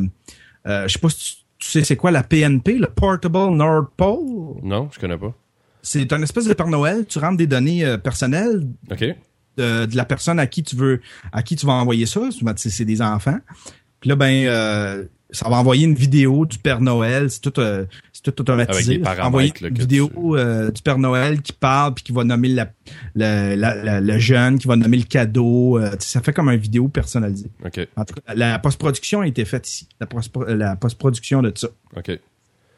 euh, 0.67 0.87
je 0.87 0.93
sais 0.93 0.99
pas 0.99 1.09
si 1.09 1.45
tu, 1.57 1.69
sais 1.69 1.83
c'est 1.83 1.95
quoi 1.95 2.11
la 2.11 2.23
PNP, 2.23 2.77
le 2.77 2.87
Portable 2.87 3.55
Nord 3.55 3.89
Pole? 3.95 4.59
Non, 4.63 4.89
je 4.91 4.99
connais 4.99 5.17
pas 5.17 5.33
c'est 5.81 6.13
un 6.13 6.21
espèce 6.21 6.45
de 6.45 6.53
Père 6.53 6.67
Noël. 6.67 7.05
Tu 7.07 7.19
rentres 7.19 7.37
des 7.37 7.47
données 7.47 7.85
euh, 7.85 7.97
personnelles 7.97 8.67
de, 9.57 9.87
la 9.95 10.05
personne 10.05 10.39
à 10.39 10.47
qui 10.47 10.63
tu 10.63 10.75
veux, 10.75 11.01
à 11.31 11.43
qui 11.43 11.55
tu 11.55 11.65
vas 11.65 11.73
envoyer 11.73 12.05
ça. 12.05 12.21
C'est 12.55 12.85
des 12.85 13.01
enfants. 13.01 13.39
Puis 13.99 14.09
là, 14.09 14.15
ben, 14.15 14.45
euh, 14.45 15.03
ça 15.29 15.49
va 15.49 15.57
envoyer 15.57 15.85
une 15.85 15.95
vidéo 15.95 16.45
du 16.45 16.57
Père 16.57 16.81
Noël. 16.81 17.29
C'est 17.29 17.41
tout, 17.41 17.59
euh, 17.59 17.85
c'est 18.13 18.23
tout 18.23 18.41
automatisé. 18.41 19.01
Avec 19.05 19.23
envoyer 19.23 19.53
une 19.61 19.77
vidéo 19.77 20.09
du 20.09 20.81
Père 20.81 20.97
Noël 20.97 21.41
qui 21.41 21.53
parle 21.53 21.93
puis 21.93 22.03
qui 22.03 22.11
va 22.11 22.23
nommer 22.23 22.49
la, 22.49 22.71
le 23.15 24.17
jeune, 24.19 24.57
qui 24.57 24.67
va 24.67 24.75
nommer 24.75 24.97
le 24.97 25.03
cadeau. 25.03 25.79
ça 25.99 26.21
fait 26.21 26.33
comme 26.33 26.49
un 26.49 26.57
vidéo 26.57 26.87
personnalisé. 26.87 27.51
En 27.63 28.05
tout 28.05 28.15
cas, 28.15 28.33
la 28.33 28.59
post-production 28.59 29.21
a 29.21 29.27
été 29.27 29.45
faite 29.45 29.67
ici. 29.67 29.87
La, 30.47 30.75
post-production 30.75 31.41
de 31.41 31.51
ça. 31.55 31.67
OK. 31.95 32.19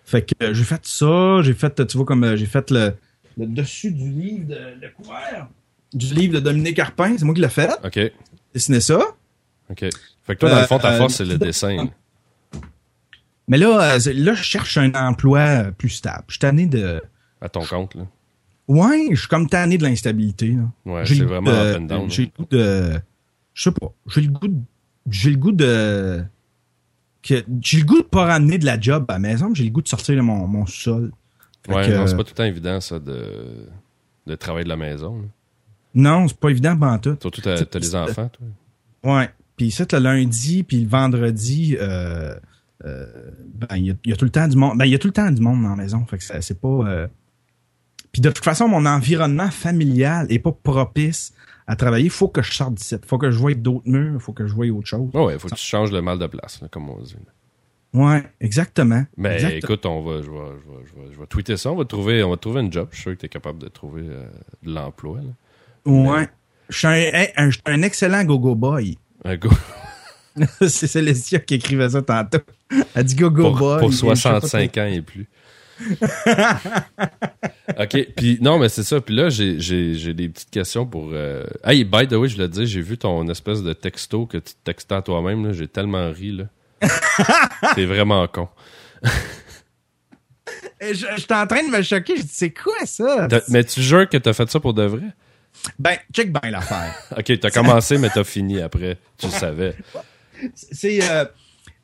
Fait 0.06 0.22
que 0.22 0.34
euh, 0.44 0.54
j'ai 0.54 0.64
fait 0.64 0.86
ça, 0.86 1.42
j'ai 1.42 1.54
fait, 1.54 1.86
tu 1.88 1.98
vois, 1.98 2.06
comme 2.06 2.24
euh, 2.24 2.36
j'ai 2.36 2.46
fait 2.46 2.70
le, 2.72 2.94
le, 3.38 3.46
dessus 3.48 3.92
du 3.92 4.10
livre 4.10 4.48
de 4.48 4.58
le 4.82 4.90
couvert 4.90 5.48
du 5.94 6.14
livre 6.14 6.36
de 6.36 6.40
Dominique 6.40 6.76
Carpin, 6.76 7.16
c'est 7.18 7.26
moi 7.26 7.34
qui 7.34 7.42
l'ai 7.42 7.50
fait. 7.50 7.72
OK. 7.84 8.00
Dessiné 8.54 8.80
ça. 8.80 9.00
OK. 9.70 9.80
Fait 9.80 10.36
que 10.36 10.40
toi, 10.40 10.50
dans 10.50 10.60
le 10.60 10.68
fond, 10.68 10.80
ta 10.80 10.94
euh, 10.94 10.98
force, 10.98 11.16
c'est 11.16 11.26
le 11.26 11.38
dessin. 11.38 11.88
Mais 13.48 13.58
là, 13.58 13.98
là, 13.98 14.34
je 14.34 14.44
cherche 14.44 14.78
un 14.78 14.94
emploi 14.94 15.66
plus 15.78 15.90
stable. 15.90 16.24
Je 16.28 16.34
suis 16.34 16.40
tanné 16.40 16.66
de. 16.66 17.02
À 17.42 17.50
ton 17.50 17.66
compte, 17.66 17.96
là. 17.96 18.08
Ouais, 18.68 19.10
je 19.12 19.20
suis 19.20 19.28
comme 19.28 19.50
tanné 19.50 19.78
de 19.78 19.84
l'instabilité. 19.84 20.56
Ouais, 20.86 21.06
c'est 21.06 21.20
vraiment 21.24 21.52
up 21.52 21.78
and 21.78 21.82
down. 21.82 22.10
J'ai 22.10 22.24
le 22.24 22.32
goût 22.38 22.48
de. 22.50 22.94
Je 23.54 23.64
sais 23.64 23.72
pas. 23.72 23.94
J'ai 24.08 24.22
le 24.22 24.30
goût 24.30 24.48
de. 24.48 24.60
J'ai 25.10 25.30
le 25.32 25.36
goût 25.36 25.52
de 25.52 26.24
que 27.24 27.44
j'ai 27.62 27.80
le 27.80 27.86
goût 27.86 28.00
de 28.00 28.08
pas 28.08 28.26
ramener 28.26 28.58
de 28.58 28.66
la 28.66 28.80
job 28.80 29.06
à 29.08 29.14
la 29.14 29.20
maison, 29.20 29.50
mais 29.50 29.56
j'ai 29.56 29.64
le 29.64 29.70
goût 29.70 29.82
de 29.82 29.88
sortir 29.88 30.16
de 30.16 30.22
mon, 30.22 30.46
mon 30.46 30.66
sol. 30.66 31.12
ouais, 31.70 31.96
non, 31.96 32.06
c'est 32.06 32.16
pas 32.16 32.24
tout 32.24 32.32
le 32.32 32.36
temps 32.36 32.44
évident, 32.44 32.82
ça, 32.82 33.00
de, 33.00 33.68
de 34.28 34.36
travailler 34.36 34.66
de 34.66 34.70
la 34.70 34.78
maison. 34.78 35.24
Non, 35.96 36.28
c'est 36.28 36.38
pas 36.38 36.50
évident, 36.50 36.76
ben 36.76 36.98
tout. 37.00 37.18
Surtout, 37.22 37.42
t'as, 37.42 37.64
t'as 37.64 37.80
des 37.80 37.96
enfants, 37.96 38.30
toi. 38.30 39.18
Ouais. 39.18 39.30
Puis 39.56 39.72
ça, 39.72 39.86
le 39.92 40.00
lundi, 40.00 40.64
puis 40.64 40.82
le 40.82 40.90
vendredi, 40.90 41.78
euh, 41.80 42.36
euh, 42.86 43.06
ben, 43.54 43.76
il 43.78 43.96
y, 44.06 44.14
a, 44.14 44.16
tout 44.16 44.26
le 44.26 44.32
temps 44.32 44.48
du 44.48 44.58
monde. 44.58 44.78
Ben, 44.78 44.86
il 44.86 44.92
y 44.92 44.96
a 44.96 45.00
tout 45.00 45.08
le 45.08 45.14
temps 45.14 45.32
du 45.32 45.42
monde 45.42 45.62
dans 45.62 45.70
la 45.70 45.76
maison. 45.76 46.06
Fait 46.06 46.18
que 46.18 46.24
c'est 46.24 46.60
pas. 46.60 46.68
Euh... 46.68 47.08
Puis 48.12 48.22
de 48.22 48.30
toute 48.30 48.44
façon, 48.44 48.68
mon 48.68 48.86
environnement 48.86 49.50
familial 49.50 50.28
est 50.30 50.40
pas 50.40 50.52
propice 50.52 51.34
à 51.68 51.76
travailler, 51.76 52.06
il 52.06 52.12
faut 52.12 52.28
que 52.28 52.42
je 52.42 52.52
sorte 52.52 52.74
d'ici. 52.76 52.96
Il 52.96 53.08
faut 53.08 53.18
que 53.18 53.32
je 53.32 53.38
voie 53.38 53.54
d'autres 53.54 53.88
murs, 53.88 54.14
il 54.16 54.20
faut 54.20 54.34
que 54.34 54.48
je 54.48 54.54
voie 54.54 54.68
autre 54.68 54.88
chose. 54.88 55.10
ouais, 55.14 55.34
il 55.34 55.40
faut 55.40 55.48
que 55.48 55.56
tu 55.56 55.66
changes 55.66 55.92
le 55.92 56.02
mal 56.02 56.20
de 56.20 56.28
place, 56.28 56.62
comme 56.72 56.90
on 56.90 57.02
dit. 57.02 57.16
Ouais, 57.94 58.24
exactement. 58.42 59.06
Mais 59.18 59.58
écoute, 59.58 59.86
on 59.86 60.02
va, 60.02 60.22
je 60.24 60.30
vais, 60.30 60.38
je, 60.60 61.00
vais, 61.00 61.14
je, 61.14 61.20
vais, 61.20 61.28
tweeter 61.28 61.58
ça. 61.58 61.72
On 61.72 61.76
va 61.76 61.86
trouver, 61.86 62.24
on 62.24 62.32
va 62.32 62.38
trouver 62.38 62.62
une 62.62 62.74
job. 62.74 62.88
Je 62.92 62.96
suis 62.96 63.04
sûr 63.04 63.12
que 63.12 63.20
tu 63.20 63.26
es 63.28 63.30
capable 63.30 63.60
de 63.60 63.68
trouver 63.68 64.02
euh, 64.04 64.26
de 64.64 64.74
l'emploi. 64.74 65.20
Ouais. 65.86 66.28
Je 66.70 66.78
suis 66.78 66.88
un, 66.88 67.50
un, 67.66 67.82
excellent 67.84 68.24
go-go 68.24 68.56
boy. 68.56 68.98
Un 69.24 69.38
go. 69.38 69.50
C'est 70.62 70.88
Célestia 70.88 71.38
qui 71.40 71.56
écrivait 71.56 71.90
ça 71.90 72.02
tantôt. 72.02 72.40
Elle 72.96 73.04
dit 73.04 73.16
go-go 73.16 73.52
boy. 73.52 73.80
Pour 73.80 73.94
65 73.94 74.78
ans 74.80 74.86
et 74.88 75.02
plus. 75.04 75.28
OK. 77.80 78.08
Puis 78.16 78.38
non, 78.42 78.60
mais 78.60 78.70
c'est 78.70 78.84
ça. 78.84 79.02
Puis 79.02 79.16
là, 79.16 79.30
j'ai, 79.30 80.14
des 80.14 80.30
petites 80.30 80.50
questions 80.50 80.86
pour. 80.86 81.10
Euh... 81.14 81.46
Hey, 81.64 81.84
by 81.84 82.08
the 82.08 82.14
way, 82.14 82.28
je 82.28 82.36
voulais 82.36 82.48
te 82.48 82.54
dire, 82.54 82.66
j'ai 82.66 82.82
vu 82.82 82.98
ton 82.98 83.28
espèce 83.30 83.64
de 83.64 83.74
texto 83.74 84.26
que 84.26 84.38
tu 84.38 84.54
textais 84.64 84.96
à 84.96 85.02
toi-même. 85.02 85.54
J'ai 85.54 85.68
tellement 85.68 86.12
ri. 86.12 86.32
là. 86.32 86.46
T'es 87.76 87.86
vraiment 87.86 88.28
con. 88.28 88.50
je, 90.82 90.94
suis 90.94 91.08
en 91.30 91.48
train 91.48 91.64
de 91.64 91.76
me 91.76 91.82
choquer. 91.82 92.18
Je 92.18 92.22
dis, 92.24 92.30
c'est 92.32 92.52
quoi 92.52 92.86
ça? 92.86 93.28
mais 93.50 93.64
tu 93.64 93.82
jures 93.82 94.10
que 94.10 94.18
t'as 94.18 94.34
fait 94.34 94.50
ça 94.50 94.60
pour 94.60 94.74
de 94.74 94.84
vrai? 94.84 95.08
Ben, 95.80 95.98
check 96.12 96.34
bien 96.34 96.52
l'affaire. 96.52 96.94
OK, 97.18 97.40
t'as 97.40 97.52
commencé, 97.52 97.98
mais 97.98 98.10
t'as 98.10 98.24
fini 98.24 98.60
après. 98.60 98.98
Tu 99.18 99.28
le 99.28 99.32
savais. 99.32 99.76
C'est. 100.54 101.10
Euh, 101.10 101.26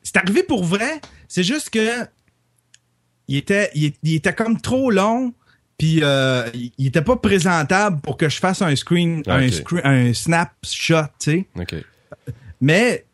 c'est 0.02 0.16
arrivé 0.16 0.42
pour 0.42 0.64
vrai. 0.64 1.00
C'est 1.28 1.42
juste 1.42 1.70
que 1.70 2.04
il 3.30 3.36
était, 3.36 3.70
il, 3.74 4.14
était 4.14 4.32
comme 4.34 4.60
trop 4.60 4.90
long. 4.90 5.32
Puis 5.78 6.00
euh, 6.02 6.44
il, 6.76 6.88
était 6.88 7.00
pas 7.00 7.16
présentable 7.16 8.00
pour 8.00 8.16
que 8.16 8.28
je 8.28 8.38
fasse 8.38 8.60
un 8.60 8.74
screen, 8.76 9.22
un, 9.28 9.48
un 9.84 10.12
snapshot, 10.12 11.04
tu 11.18 11.46
sais. 11.46 11.46
Mais 12.60 13.06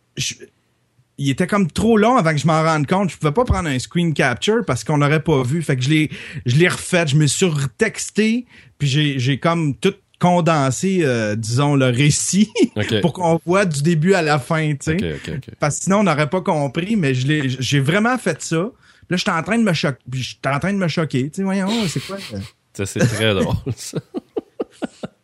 il 1.18 1.30
était 1.30 1.46
comme 1.46 1.70
trop 1.70 1.98
long 1.98 2.16
avant 2.16 2.32
que 2.32 2.38
je 2.38 2.46
m'en 2.46 2.62
rende 2.62 2.86
compte. 2.86 3.10
Je 3.10 3.18
pouvais 3.18 3.32
pas 3.32 3.44
prendre 3.44 3.68
un 3.68 3.78
screen 3.78 4.14
capture 4.14 4.64
parce 4.66 4.84
qu'on 4.84 4.98
n'aurait 4.98 5.22
pas 5.22 5.42
vu. 5.42 5.62
Fait 5.62 5.76
que 5.76 5.82
je 5.82 5.90
l'ai, 5.90 6.10
je 6.46 6.56
l'ai 6.56 6.68
refait. 6.68 7.06
Je 7.06 7.16
me 7.16 7.26
suis 7.26 7.46
retexté. 7.46 8.46
Puis 8.78 8.88
j'ai, 8.88 9.18
j'ai 9.18 9.38
comme 9.38 9.76
tout 9.76 9.94
condensé, 10.18 11.00
euh, 11.02 11.36
disons, 11.36 11.76
le 11.76 11.86
récit 11.86 12.50
pour 13.02 13.12
qu'on 13.12 13.38
voit 13.44 13.66
du 13.66 13.82
début 13.82 14.14
à 14.14 14.22
la 14.22 14.38
fin, 14.38 14.72
tu 14.72 14.98
sais. 14.98 15.18
Parce 15.60 15.76
que 15.76 15.84
sinon, 15.84 15.98
on 15.98 16.04
n'aurait 16.04 16.30
pas 16.30 16.40
compris. 16.40 16.96
Mais 16.96 17.14
je 17.14 17.26
l'ai, 17.26 17.48
j'ai 17.48 17.80
vraiment 17.80 18.16
fait 18.16 18.40
ça. 18.40 18.70
Là, 19.08 19.16
j'étais 19.16 19.30
en 19.30 19.42
train 19.42 19.58
de 19.58 19.62
me 19.62 19.72
choquer. 19.72 19.98
J'étais 20.12 20.48
en 20.48 20.58
train 20.58 20.72
de 20.72 20.78
me 20.78 20.88
choquer. 20.88 21.30
Tu 21.30 21.36
sais, 21.36 21.42
voyons, 21.42 21.68
c'est 21.88 22.00
quoi? 22.00 22.18
Ça, 22.72 22.86
c'est 22.86 23.00
très 23.00 23.34
drôle, 23.40 23.56
ça. 23.76 23.98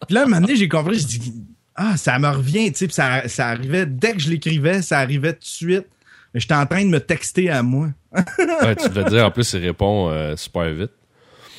Puis 0.07 0.14
là, 0.14 0.22
un 0.22 0.24
moment 0.26 0.41
donné, 0.41 0.57
j'ai 0.57 0.68
compris, 0.68 0.99
je 0.99 1.07
dis, 1.07 1.35
ah, 1.74 1.97
ça 1.97 2.18
me 2.18 2.28
revient, 2.28 2.72
tu 2.72 2.87
sais, 2.87 2.93
ça, 2.93 3.28
ça 3.28 3.49
arrivait, 3.49 3.87
dès 3.87 4.12
que 4.12 4.18
je 4.20 4.30
l'écrivais, 4.30 4.83
ça 4.83 4.99
arrivait 4.99 5.33
tout 5.33 5.41
de 5.41 5.45
suite. 5.45 5.87
Mais 6.35 6.41
j'étais 6.41 6.55
en 6.55 6.66
train 6.66 6.83
de 6.85 6.89
me 6.89 7.01
texter 7.01 7.51
à 7.51 7.62
moi. 7.62 7.89
ouais, 8.14 8.76
tu 8.76 8.89
devais 8.89 9.05
dire, 9.05 9.26
en 9.26 9.30
plus, 9.33 9.53
il 9.53 9.61
répond 9.61 10.09
euh, 10.11 10.37
super 10.37 10.72
vite. 10.72 10.93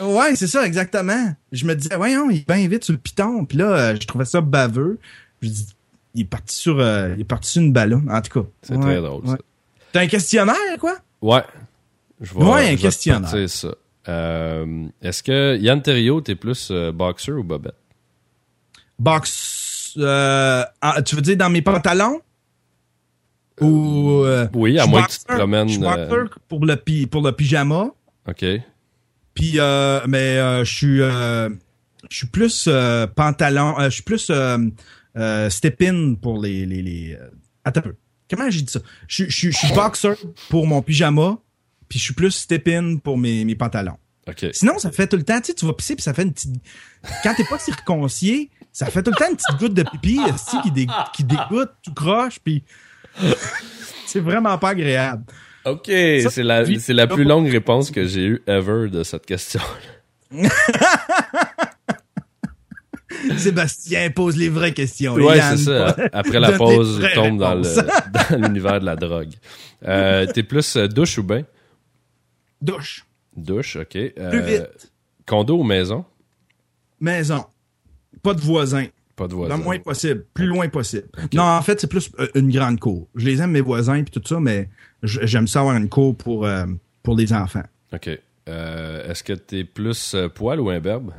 Ouais, 0.02 0.36
c'est 0.36 0.48
ça, 0.48 0.66
exactement. 0.66 1.36
Je 1.52 1.66
me 1.66 1.76
disais, 1.76 1.96
voyons, 1.96 2.30
il 2.30 2.38
est 2.38 2.48
bien 2.48 2.68
vite 2.68 2.84
sur 2.84 2.94
le 2.94 3.00
piton. 3.00 3.46
Puis 3.46 3.60
là, 3.60 3.66
euh, 3.72 3.98
je 4.00 4.08
trouvais 4.08 4.26
ça 4.26 4.42
baveux. 4.42 5.00
Je 5.42 5.50
dis, 5.50 5.68
il 6.16 6.22
est 6.22 6.26
parti 6.26 6.56
sur, 6.56 6.80
euh, 6.80 7.14
il 7.16 7.22
est 7.22 7.26
parti 7.26 7.52
sur 7.52 7.62
une 7.62 7.72
ballon, 7.72 8.04
en 8.10 8.22
tout 8.22 8.42
cas. 8.42 8.48
C'est 8.64 8.80
très 8.80 8.98
drôle, 9.00 9.28
ça. 9.28 9.38
T'as 9.92 10.02
un 10.02 10.08
questionnaire, 10.08 10.56
quoi? 10.80 10.98
Ouais. 11.22 11.44
Je 12.22 12.34
vois, 12.34 12.56
ouais, 12.56 12.70
un 12.70 12.76
questionnaire. 12.76 13.30
C'est 13.30 13.48
ça. 13.48 13.76
Euh, 14.08 14.88
Est-ce 15.02 15.24
que 15.24 15.58
Yann 15.58 15.82
Terriot, 15.82 16.22
t'es 16.22 16.36
plus 16.36 16.70
euh, 16.72 16.92
boxer 16.92 17.32
ou 17.32 17.44
bobette? 17.44 17.76
Box. 19.00 19.96
Euh, 19.98 20.64
ah, 20.82 21.02
tu 21.02 21.16
veux 21.16 21.22
dire 21.22 21.38
dans 21.38 21.50
mes 21.50 21.62
pantalons? 21.62 22.22
Ou. 23.62 24.24
Euh, 24.26 24.48
oui, 24.54 24.80
à 24.80 24.88
moins 24.88 25.04
que 25.04 25.12
tu 25.12 25.20
te 25.20 25.34
promènes. 25.34 25.68
Je 25.68 25.74
suis 25.74 25.82
boxer 25.82 26.30
pour 26.48 26.66
le, 26.66 27.06
pour 27.06 27.22
le 27.22 27.32
pyjama. 27.32 27.92
OK. 28.28 28.46
Puis, 29.34 29.58
mais 30.08 30.66
je 30.66 30.72
suis. 30.72 30.98
je 30.98 32.18
suis 32.18 32.28
plus 32.28 32.70
pantalon. 33.16 33.76
je 33.80 33.90
suis 33.90 34.04
plus 34.04 34.32
step-in 35.50 36.16
pour 36.16 36.42
les. 36.42 36.66
les, 36.66 36.82
les 36.82 37.18
attends 37.64 37.80
un 37.80 37.84
peu. 37.84 37.96
Comment 38.30 38.50
j'ai 38.50 38.62
dit 38.62 38.72
ça? 38.72 38.80
Je, 39.08 39.26
je, 39.26 39.52
je 39.52 39.58
suis 39.58 39.74
boxer 39.74 40.16
pour 40.50 40.66
mon 40.66 40.82
pyjama 40.82 41.38
puis 41.94 42.00
je 42.00 42.06
suis 42.06 42.16
plus 42.16 42.32
step-in 42.32 42.98
pour 42.98 43.20
mes, 43.20 43.46
mes 43.46 43.54
pantalons. 43.54 44.00
Sinon, 44.52 44.80
ça 44.80 44.90
fait 44.92 45.06
tout 45.06 45.16
le 45.16 45.22
temps, 45.22 45.40
tu 45.40 45.52
sais, 45.52 45.54
tu 45.54 45.64
vas 45.68 45.74
pisser, 45.74 45.94
puis 45.94 46.02
ça 46.02 46.12
fait 46.12 46.24
une 46.24 46.34
petite... 46.34 46.56
Quand 47.22 47.36
t'es 47.36 47.44
pas 47.44 47.60
circoncié, 47.60 48.50
ça 48.72 48.88
fait 48.88 49.04
tout 49.04 49.12
le 49.12 49.16
temps 49.16 49.30
une 49.30 49.36
petite 49.36 49.60
goutte 49.60 49.76
de 49.76 49.84
pipi 49.84 50.20
qui, 50.64 50.72
dé... 50.72 50.88
qui 51.14 51.24
dégoûte, 51.24 51.70
tout 51.84 51.94
croche, 51.94 52.40
puis 52.44 52.64
c'est 54.08 54.22
vraiment 54.22 54.58
pas 54.58 54.70
agréable. 54.70 55.24
OK, 55.66 55.86
c'est 55.86 56.42
la, 56.42 56.66
c'est 56.80 56.94
la 56.94 57.06
plus 57.06 57.26
longue 57.26 57.48
réponse 57.48 57.92
que 57.92 58.08
j'ai 58.08 58.26
eue 58.26 58.42
ever 58.48 58.90
de 58.90 59.04
cette 59.04 59.28
question. 59.28 59.62
Sébastien 63.38 64.10
pose 64.10 64.36
les 64.36 64.50
vraies 64.50 64.74
questions. 64.74 65.14
Ouais, 65.14 65.40
c'est 65.42 65.58
ça. 65.58 65.96
Après 66.12 66.40
la 66.40 66.54
pause, 66.54 67.08
tombe 67.14 67.38
dans, 67.40 67.62
l'univers 68.36 68.80
de 68.80 68.86
la 68.86 68.96
drogue. 68.96 69.34
Euh, 69.88 70.26
T'es 70.26 70.42
plus 70.42 70.76
euh, 70.76 70.88
douche 70.88 71.20
ou 71.20 71.24
bain? 71.24 71.44
Douche. 72.64 73.06
Douche, 73.36 73.76
OK. 73.76 73.92
Plus 73.92 74.14
euh, 74.20 74.42
vite. 74.42 74.92
Condo 75.26 75.60
ou 75.60 75.64
maison? 75.64 76.06
Maison. 77.02 77.44
Pas 78.22 78.34
de 78.34 78.40
voisins. 78.40 78.88
Pas 79.18 79.28
de 79.28 79.34
voisins. 79.34 79.58
Le 79.58 79.64
moins 79.64 79.80
possible. 79.80 80.26
Plus 80.34 80.46
loin 80.46 80.70
possible. 80.70 81.10
Non, 81.34 81.44
en 81.44 81.62
fait, 81.62 81.82
c'est 81.82 81.88
plus 81.88 82.10
euh, 82.20 82.28
une 82.36 82.50
grande 82.50 82.80
cour. 82.80 83.10
Je 83.16 83.26
les 83.26 83.42
aime, 83.42 83.52
mes 83.52 83.62
voisins, 83.62 84.02
puis 84.04 84.18
tout 84.18 84.26
ça, 84.26 84.40
mais 84.40 84.70
j'aime 85.04 85.48
ça 85.48 85.60
avoir 85.60 85.76
une 85.76 85.90
cour 85.90 86.16
pour, 86.16 86.46
euh, 86.46 86.66
pour 87.04 87.18
les 87.18 87.34
enfants. 87.34 87.64
OK. 87.92 88.08
Est-ce 88.48 89.24
que 89.24 89.34
t'es 89.34 89.66
plus 89.66 90.16
poil 90.34 90.62
ou 90.62 90.70
imberbe? 90.70 91.12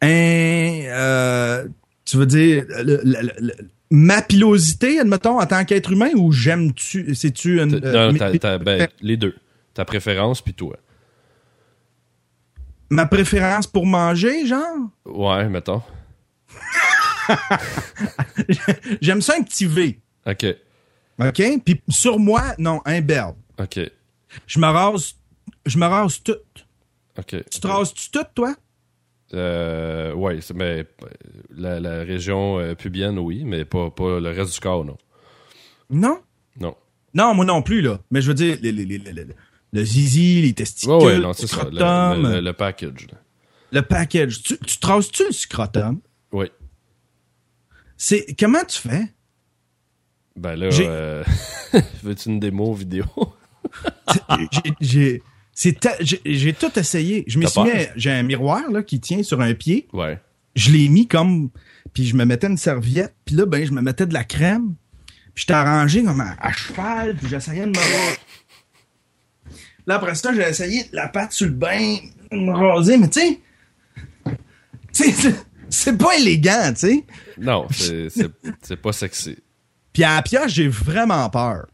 Un... 0.00 1.64
tu 2.04 2.16
veux 2.16 2.26
dire... 2.26 2.64
ma 3.90 4.22
pilosité, 4.22 5.00
admettons, 5.00 5.40
en 5.40 5.46
tant 5.46 5.64
qu'être 5.64 5.90
humain, 5.90 6.10
ou 6.14 6.30
j'aime-tu... 6.30 7.14
C'est-tu 7.14 7.60
une... 7.60 7.78
non, 7.78 8.12
ben, 8.60 8.88
les 9.00 9.16
deux. 9.16 9.34
Ta 9.78 9.84
préférence, 9.84 10.42
puis 10.42 10.54
toi. 10.54 10.76
Ma 12.90 13.06
préférence 13.06 13.68
pour 13.68 13.86
manger, 13.86 14.44
genre? 14.44 14.88
Ouais, 15.04 15.48
mettons. 15.48 15.82
J'aime 19.00 19.22
ça 19.22 19.34
un 19.38 19.44
petit 19.44 19.66
V. 19.66 20.00
OK. 20.26 20.46
OK? 21.20 21.42
Puis 21.64 21.80
sur 21.88 22.18
moi, 22.18 22.56
non, 22.58 22.80
un 22.86 23.00
berbe. 23.00 23.36
OK. 23.60 23.78
Je 24.48 24.58
me 24.58 24.66
rase, 24.66 25.14
je 25.64 25.78
me 25.78 25.86
rase 25.86 26.24
tout. 26.24 26.32
OK. 27.16 27.36
Tu 27.48 27.60
te 27.60 27.66
rases-tu 27.68 28.10
tout, 28.10 28.26
toi? 28.34 28.56
Euh, 29.32 30.12
ouais, 30.12 30.40
mais 30.56 30.86
la, 31.50 31.78
la 31.78 32.02
région 32.02 32.58
euh, 32.58 32.74
pubienne, 32.74 33.20
oui, 33.20 33.44
mais 33.44 33.64
pas, 33.64 33.90
pas 33.90 34.18
le 34.18 34.30
reste 34.30 34.54
du 34.54 34.58
corps, 34.58 34.84
non. 34.84 34.98
Non? 35.88 36.20
Non. 36.58 36.74
Non, 37.14 37.32
moi 37.32 37.44
non 37.44 37.62
plus, 37.62 37.80
là. 37.80 38.00
Mais 38.10 38.20
je 38.20 38.26
veux 38.26 38.34
dire, 38.34 38.58
les, 38.60 38.72
les, 38.72 38.84
les, 38.84 39.26
le 39.72 39.84
zizi, 39.84 40.42
les 40.42 40.52
testicules, 40.52 40.94
ouais, 40.94 41.18
non, 41.18 41.32
c'est 41.32 41.46
ça, 41.46 41.64
le, 41.70 42.40
le, 42.40 42.52
package. 42.52 43.06
Le 43.70 43.82
package. 43.82 44.42
Tu, 44.42 44.58
tu 44.58 44.78
traces-tu 44.78 45.24
le 45.26 45.32
scrotum? 45.32 46.00
Oui. 46.32 46.46
C'est 47.96 48.26
comment 48.38 48.64
tu 48.66 48.78
fais? 48.88 49.12
Ben 50.36 50.54
là, 50.54 50.68
euh, 50.72 51.24
veux-tu 52.02 52.28
une 52.28 52.40
démo 52.40 52.72
vidéo? 52.72 53.04
j'ai 54.80 55.22
j'ai 56.24 56.52
tout 56.52 56.78
essayé. 56.78 57.24
Je 57.26 57.38
me 57.38 57.46
suis 57.46 57.60
mis, 57.62 57.70
j'ai 57.96 58.12
un 58.12 58.22
miroir 58.22 58.70
là 58.70 58.82
qui 58.82 59.00
tient 59.00 59.22
sur 59.22 59.40
un 59.40 59.54
pied. 59.54 59.88
Ouais. 59.92 60.18
Je 60.54 60.70
l'ai 60.70 60.88
mis 60.88 61.06
comme, 61.06 61.50
puis 61.92 62.04
je 62.06 62.16
me 62.16 62.24
mettais 62.24 62.46
une 62.46 62.56
serviette, 62.56 63.14
puis 63.24 63.34
là 63.34 63.46
ben 63.46 63.64
je 63.64 63.72
me 63.72 63.82
mettais 63.82 64.06
de 64.06 64.14
la 64.14 64.24
crème, 64.24 64.74
puis 65.34 65.42
j'étais 65.42 65.54
arrangé 65.54 66.02
comme 66.02 66.20
à, 66.20 66.52
cheval, 66.52 67.16
puis 67.16 67.28
j'essayais 67.28 67.62
de 67.62 67.70
me 67.70 67.74
Là, 69.88 69.94
après 69.94 70.14
ça, 70.14 70.34
j'ai 70.34 70.42
essayé 70.42 70.84
la 70.92 71.08
patte 71.08 71.32
sur 71.32 71.46
le 71.46 71.54
bain, 71.54 71.96
me 72.30 72.52
raser, 72.52 72.98
mais 72.98 73.08
tu 73.08 73.20
sais, 74.92 75.14
c'est 75.70 75.96
pas 75.96 76.14
élégant, 76.14 76.74
tu 76.74 76.80
sais. 76.80 77.04
Non, 77.38 77.66
c'est 77.70 78.76
pas 78.76 78.92
sexy. 78.92 79.38
Puis 79.94 80.04
à 80.04 80.16
la 80.16 80.22
pioche, 80.22 80.52
j'ai 80.52 80.68
vraiment 80.68 81.30
peur. 81.30 81.68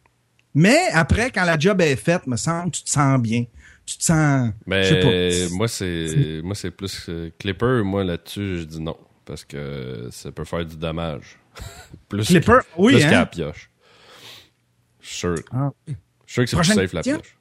Mais 0.54 0.78
après, 0.92 1.32
quand 1.32 1.42
la 1.42 1.58
job 1.58 1.80
est 1.80 1.96
faite, 1.96 2.28
me 2.28 2.36
semble, 2.36 2.70
tu 2.70 2.84
te 2.84 2.90
sens 2.90 3.20
bien. 3.20 3.46
Tu 3.84 3.98
te 3.98 4.04
sens. 4.04 4.52
Mais 4.64 5.48
moi, 5.50 5.66
c'est 5.66 6.40
moi 6.44 6.54
c'est 6.54 6.70
plus 6.70 7.10
Clipper. 7.40 7.82
Moi, 7.84 8.04
là-dessus, 8.04 8.60
je 8.60 8.64
dis 8.64 8.80
non. 8.80 8.96
Parce 9.24 9.44
que 9.44 10.08
ça 10.12 10.30
peut 10.30 10.44
faire 10.44 10.64
du 10.64 10.76
dommage. 10.76 11.36
plus 12.08 12.24
Clipper, 12.24 12.60
oui. 12.78 12.92
Plus 12.92 13.04
hein? 13.06 13.10
qu'à 13.10 13.18
la 13.18 13.26
pioche. 13.26 13.70
Je 15.00 15.08
suis 15.08 15.16
sûr. 15.16 15.34
Ah, 15.50 15.70
je 15.88 15.92
suis 16.32 16.34
sûr 16.34 16.44
que 16.44 16.50
c'est 16.50 16.56
plus 16.56 16.66
safe 16.66 16.92
la 16.92 17.02
pioche. 17.02 17.36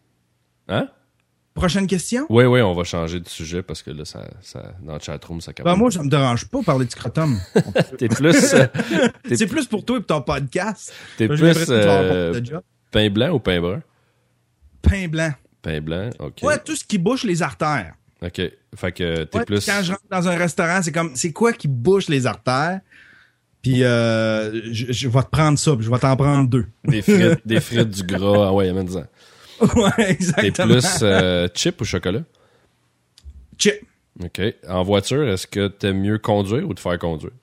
Hein? 0.68 0.88
Prochaine 1.54 1.86
question? 1.86 2.26
Oui, 2.30 2.46
oui, 2.46 2.62
on 2.62 2.74
va 2.74 2.84
changer 2.84 3.20
de 3.20 3.30
sujet 3.30 3.62
parce 3.62 3.84
que 3.84 3.92
là, 3.92 4.06
ça, 4.06 4.28
ça, 4.42 4.74
dans 4.82 4.94
le 4.94 5.00
chatroom, 5.00 5.40
ça 5.40 5.52
ben, 5.64 5.76
Moi, 5.76 5.92
ça 5.92 6.02
me 6.02 6.10
dérange 6.10 6.48
pas 6.48 6.64
parler 6.64 6.86
de 6.86 6.92
scrotum. 6.92 7.40
t'es 7.98 8.08
plus. 8.08 8.54
Euh, 8.56 8.66
c'est 9.32 9.46
plus 9.46 9.68
pour 9.68 9.86
toi 9.86 9.98
et 9.98 10.00
pour 10.00 10.08
ton 10.08 10.22
podcast. 10.24 10.92
T'es 11.18 11.28
plus. 11.28 11.44
Euh, 11.70 12.42
pain 12.90 13.10
blanc 13.12 13.30
ou 13.34 13.40
pain 13.40 13.62
brun? 13.62 13.84
Pain 14.82 15.08
blanc. 15.08 15.32
Pain 15.62 15.80
blanc, 15.80 16.10
ok. 16.20 16.40
Ouais, 16.42 16.58
tout 16.58 16.76
ce 16.76 16.84
qui 16.84 16.98
bouche 16.98 17.24
les 17.24 17.44
artères. 17.44 17.94
Ok. 18.24 18.42
Fait 18.76 18.92
que 18.92 19.24
t'es 19.26 19.46
plus. 19.46 19.64
Quand 19.64 19.82
je 19.84 19.92
rentre 19.92 20.04
dans 20.10 20.28
un 20.28 20.36
restaurant, 20.36 20.82
c'est 20.82 20.92
comme, 20.92 21.12
c'est 21.16 21.32
quoi 21.32 21.54
qui 21.54 21.68
bouche 21.68 22.10
les 22.10 22.26
artères? 22.26 22.80
Puis 23.62 23.84
euh, 23.84 24.74
je, 24.74 25.08
vais 25.08 25.24
te 25.24 25.30
prendre 25.30 25.58
ça, 25.58 25.76
puis 25.76 25.86
je 25.86 25.90
vais 25.90 26.00
t'en 26.00 26.16
prendre 26.18 26.50
deux. 26.50 26.66
Des 26.84 27.02
frites, 27.02 27.40
des 27.46 27.62
frites 27.62 27.90
du 27.90 28.04
gras, 28.04 28.48
ah 28.50 28.54
ouais, 28.54 28.68
amène-en. 28.68 29.06
ouais, 29.76 30.12
exactement. 30.12 30.68
T'es 30.68 30.74
plus 30.74 31.00
euh, 31.04 31.48
chip 31.54 31.82
ou 31.82 31.86
chocolat? 31.86 32.24
Chip. 33.58 33.76
OK. 34.24 34.42
En 34.68 34.84
voiture, 34.84 35.28
est-ce 35.28 35.48
que 35.48 35.68
t'aimes 35.68 36.02
mieux 36.02 36.18
conduire 36.18 36.68
ou 36.68 36.74
te 36.74 36.80
faire 36.80 37.00
conduire? 37.00 37.34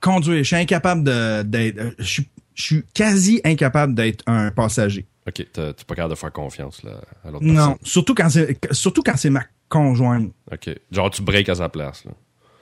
Conduire. 0.00 0.38
Je 0.38 0.48
suis 0.48 0.56
incapable 0.56 1.04
d'être... 1.48 1.78
Euh, 1.78 1.90
je 1.98 2.22
suis 2.54 2.82
quasi 2.94 3.40
incapable 3.44 3.94
d'être 3.94 4.22
un 4.26 4.50
passager. 4.50 5.06
OK. 5.26 5.46
T'es 5.52 5.72
pas 5.86 5.94
capable 5.94 6.14
de 6.14 6.18
faire 6.18 6.32
confiance 6.32 6.82
là, 6.82 7.00
à 7.24 7.30
l'autre 7.30 7.44
personne? 7.44 7.54
Non. 7.54 7.76
Surtout 7.82 8.14
quand 8.14 8.28
c'est 8.28 8.58
surtout 8.74 9.02
quand 9.02 9.16
c'est 9.16 9.30
ma 9.30 9.44
conjointe. 9.68 10.32
OK. 10.50 10.70
Genre, 10.90 11.10
tu 11.10 11.22
breaks 11.22 11.48
à 11.48 11.54
sa 11.54 11.68
place. 11.68 12.04
Là. 12.04 12.12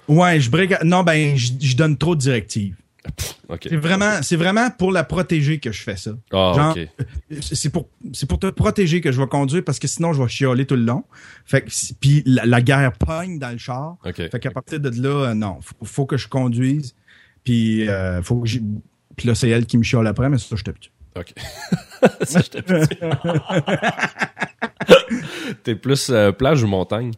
Ouais, 0.09 0.41
je 0.41 0.51
break... 0.51 0.82
Non, 0.84 1.03
ben, 1.03 1.36
je 1.36 1.76
donne 1.76 1.97
trop 1.97 2.14
de 2.14 2.20
directives. 2.20 2.76
C'est 3.62 3.76
vraiment, 3.76 4.22
c'est 4.22 4.36
vraiment 4.36 4.70
pour 4.70 4.92
la 4.92 5.05
protéger 5.05 5.59
que 5.59 5.72
je 5.72 5.82
fais 5.82 5.96
ça. 5.96 6.12
Ah, 6.32 6.74
c'est 7.40 7.70
pour, 7.70 7.88
c'est 8.12 8.28
pour 8.28 8.38
te 8.38 8.48
protéger 8.48 9.01
que 9.01 9.11
je 9.11 9.20
vais 9.20 9.26
conduire 9.26 9.64
parce 9.64 9.78
que 9.78 9.88
sinon 9.88 10.12
je 10.12 10.22
vais 10.22 10.28
chialer 10.28 10.66
tout 10.66 10.76
le 10.76 10.84
long. 10.84 11.05
Fait 11.44 11.62
que, 11.62 11.70
puis 11.98 12.22
la, 12.26 12.61
guerre 12.61 12.92
pogne 12.92 13.38
dans 13.38 13.51
le 13.51 13.59
char. 13.59 13.96
Fait 14.05 14.38
qu'à 14.38 14.51
partir 14.51 14.80
de 14.80 14.90
là, 15.03 15.30
euh, 15.30 15.34
non, 15.34 15.59
faut, 15.61 15.84
faut 15.84 16.07
que 16.07 16.16
je 16.16 16.28
conduise. 16.28 16.94
Puis 17.44 17.88
euh, 17.88 18.22
faut 18.22 18.40
que 18.40 18.51
puis 19.16 19.28
là 19.28 19.34
c'est 19.34 19.48
elle 19.48 19.66
qui 19.66 19.78
me 19.78 19.82
chiale 19.82 20.07
après, 20.07 20.28
mais 20.28 20.38
ça 20.38 20.57
je 20.57 20.62
t'habitue. 20.62 20.90
Ok. 21.16 21.32
ça 22.22 22.40
je 22.40 22.51
t'habitue. 22.51 22.96
T'es 25.64 25.74
plus 25.74 26.11
euh, 26.11 26.32
plage 26.32 26.62
ou 26.62 26.66
montagne? 26.66 27.12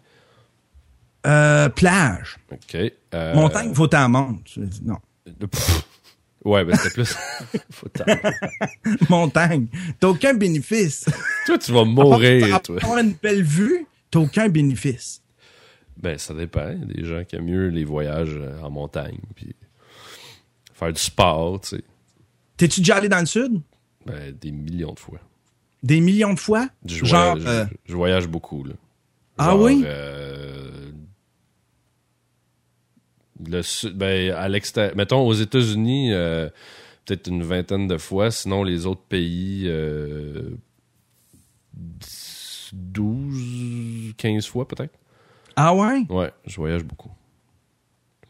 Euh, 1.26 1.68
plage. 1.68 2.38
OK. 2.50 2.76
Euh, 3.14 3.34
montagne, 3.34 3.74
faut 3.74 3.86
t'en. 3.86 4.08
Non. 4.08 4.98
Ouais, 6.44 6.64
ben 6.64 6.76
c'était 6.76 6.94
plus. 6.94 7.16
faut 7.70 7.88
montagne. 9.08 9.66
T'as 10.00 10.08
aucun 10.08 10.34
bénéfice. 10.34 11.06
toi, 11.46 11.58
tu 11.58 11.72
vas 11.72 11.84
mourir, 11.84 12.60
toi. 12.62 12.82
Avoir 12.82 12.98
une 12.98 13.12
belle 13.12 13.42
vue, 13.42 13.86
t'as 14.10 14.18
aucun 14.18 14.48
bénéfice. 14.48 15.22
Ben, 15.96 16.18
ça 16.18 16.34
dépend. 16.34 16.70
Il 16.70 16.80
y 16.80 16.82
a 16.82 17.02
des 17.02 17.04
gens 17.04 17.24
qui 17.24 17.36
aiment 17.36 17.44
mieux 17.44 17.68
les 17.68 17.84
voyages 17.84 18.36
euh, 18.36 18.60
en 18.60 18.70
montagne, 18.70 19.18
puis 19.36 19.54
faire 20.72 20.92
du 20.92 21.00
sport, 21.00 21.60
tu 21.60 21.76
sais. 21.76 21.84
T'es-tu 22.56 22.80
déjà 22.80 22.96
allé 22.96 23.08
dans 23.08 23.20
le 23.20 23.26
sud? 23.26 23.60
Ben, 24.04 24.32
des 24.32 24.50
millions 24.50 24.92
de 24.92 24.98
fois. 24.98 25.20
Des 25.82 26.00
millions 26.00 26.34
de 26.34 26.40
fois? 26.40 26.68
Je 26.84 27.04
Genre, 27.04 27.36
voyage, 27.36 27.68
je, 27.84 27.94
voyage 27.94 28.26
beaucoup, 28.26 28.64
là. 28.64 28.74
ah 29.38 29.56
oui? 29.56 29.84
Le, 33.46 33.90
ben, 33.92 34.32
à 34.32 34.48
l'extérieur, 34.48 34.96
mettons 34.96 35.26
aux 35.26 35.32
États-Unis, 35.32 36.12
euh, 36.12 36.48
peut-être 37.04 37.28
une 37.28 37.42
vingtaine 37.42 37.86
de 37.86 37.98
fois. 37.98 38.30
Sinon, 38.30 38.62
les 38.64 38.86
autres 38.86 39.02
pays, 39.02 39.68
12, 42.72 44.14
15 44.16 44.46
fois 44.46 44.66
peut-être. 44.66 44.94
Ah 45.56 45.74
ouais? 45.74 46.04
Ouais, 46.08 46.32
je 46.46 46.56
voyage 46.56 46.84
beaucoup. 46.84 47.10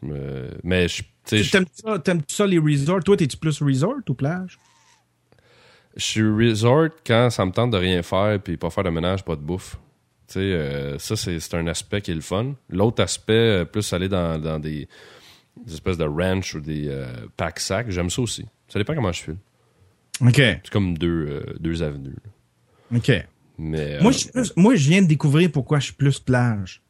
mais 0.01 0.87
je. 0.87 1.03
T'aimes 1.25 1.65
ça, 1.73 2.03
ça 2.27 2.47
les 2.47 2.59
resorts? 2.59 3.03
Toi, 3.03 3.15
t'es-tu 3.15 3.37
plus 3.37 3.61
resort 3.61 4.01
ou 4.09 4.13
plage? 4.13 4.59
Je 5.95 6.03
suis 6.03 6.23
resort 6.23 6.89
quand 7.05 7.29
ça 7.29 7.45
me 7.45 7.51
tente 7.51 7.71
de 7.71 7.77
rien 7.77 8.01
faire 8.01 8.41
puis 8.41 8.57
pas 8.57 8.69
faire 8.69 8.83
de 8.83 8.89
ménage, 8.89 9.23
pas 9.23 9.35
de 9.35 9.41
bouffe. 9.41 9.77
Euh, 10.37 10.97
ça, 10.99 11.15
c'est 11.15 11.53
un 11.53 11.67
aspect 11.67 12.01
qui 12.01 12.11
est 12.11 12.15
le 12.15 12.21
fun. 12.21 12.53
L'autre 12.69 13.03
aspect, 13.03 13.33
euh, 13.33 13.65
plus 13.65 13.93
aller 13.93 14.09
dans, 14.09 14.59
des, 14.59 14.87
espèces 15.67 15.97
de 15.97 16.05
ranch 16.05 16.55
ou 16.55 16.59
des 16.59 16.87
euh, 16.87 17.07
pack 17.37 17.59
sacs, 17.59 17.89
j'aime 17.89 18.09
ça 18.09 18.21
aussi. 18.21 18.45
Ça 18.67 18.79
dépend 18.79 18.95
comment 18.95 19.11
je 19.11 19.23
file. 19.23 19.37
OK. 20.21 20.35
C'est 20.35 20.69
comme 20.69 20.97
deux, 20.97 21.45
deux 21.59 21.83
avenues. 21.83 22.15
OK. 22.95 23.11
Mais, 23.57 23.99
moi, 24.01 24.11
je, 24.11 24.51
moi, 24.55 24.75
je 24.75 24.89
viens 24.89 25.01
de 25.01 25.07
découvrir 25.07 25.51
pourquoi 25.51 25.79
je 25.79 25.85
suis 25.85 25.93
plus 25.93 26.19
plage. 26.19 26.81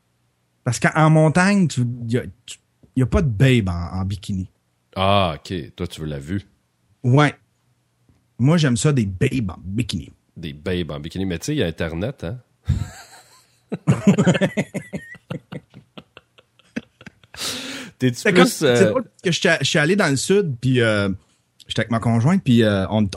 Parce 0.64 0.80
qu'en 0.80 1.10
montagne, 1.10 1.68
il 1.78 2.32
n'y 2.96 3.04
a, 3.04 3.06
pas 3.06 3.22
de 3.22 3.28
babe 3.28 3.70
en, 3.70 4.06
bikini. 4.06 4.50
Ah, 4.96 5.36
OK. 5.36 5.54
Toi, 5.76 5.88
tu 5.88 6.02
veux 6.02 6.08
la 6.08 6.20
vue. 6.20 6.42
Ouais. 7.04 7.34
Moi, 8.40 8.58
j'aime 8.58 8.78
ça 8.78 8.94
des 8.94 9.06
babes 9.06 9.52
en 9.52 9.60
bikini. 9.64 10.12
Des 10.38 10.54
babes 10.54 10.92
en 10.92 11.00
bikini. 11.00 11.26
Mais 11.26 11.40
tu 11.40 11.48
sais, 11.48 11.56
il 11.56 11.60
y 11.60 11.64
a 11.64 11.68
Internet, 11.68 12.24
hein? 12.24 12.40
T'es-tu 18.00 18.34
plus... 18.34 18.48
C'est 18.48 18.66
euh, 18.66 19.02
que 19.24 19.32
je 19.32 19.64
suis 19.64 19.80
allé 19.80 19.96
dans 19.96 20.10
le 20.10 20.18
sud, 20.18 20.56
puis 20.60 20.82
euh, 20.82 21.10
j'étais 21.68 21.82
avec 21.82 21.92
ma 21.92 22.00
conjointe, 22.00 22.44
puis 22.44 22.64
euh, 22.64 22.88
on, 22.90 23.08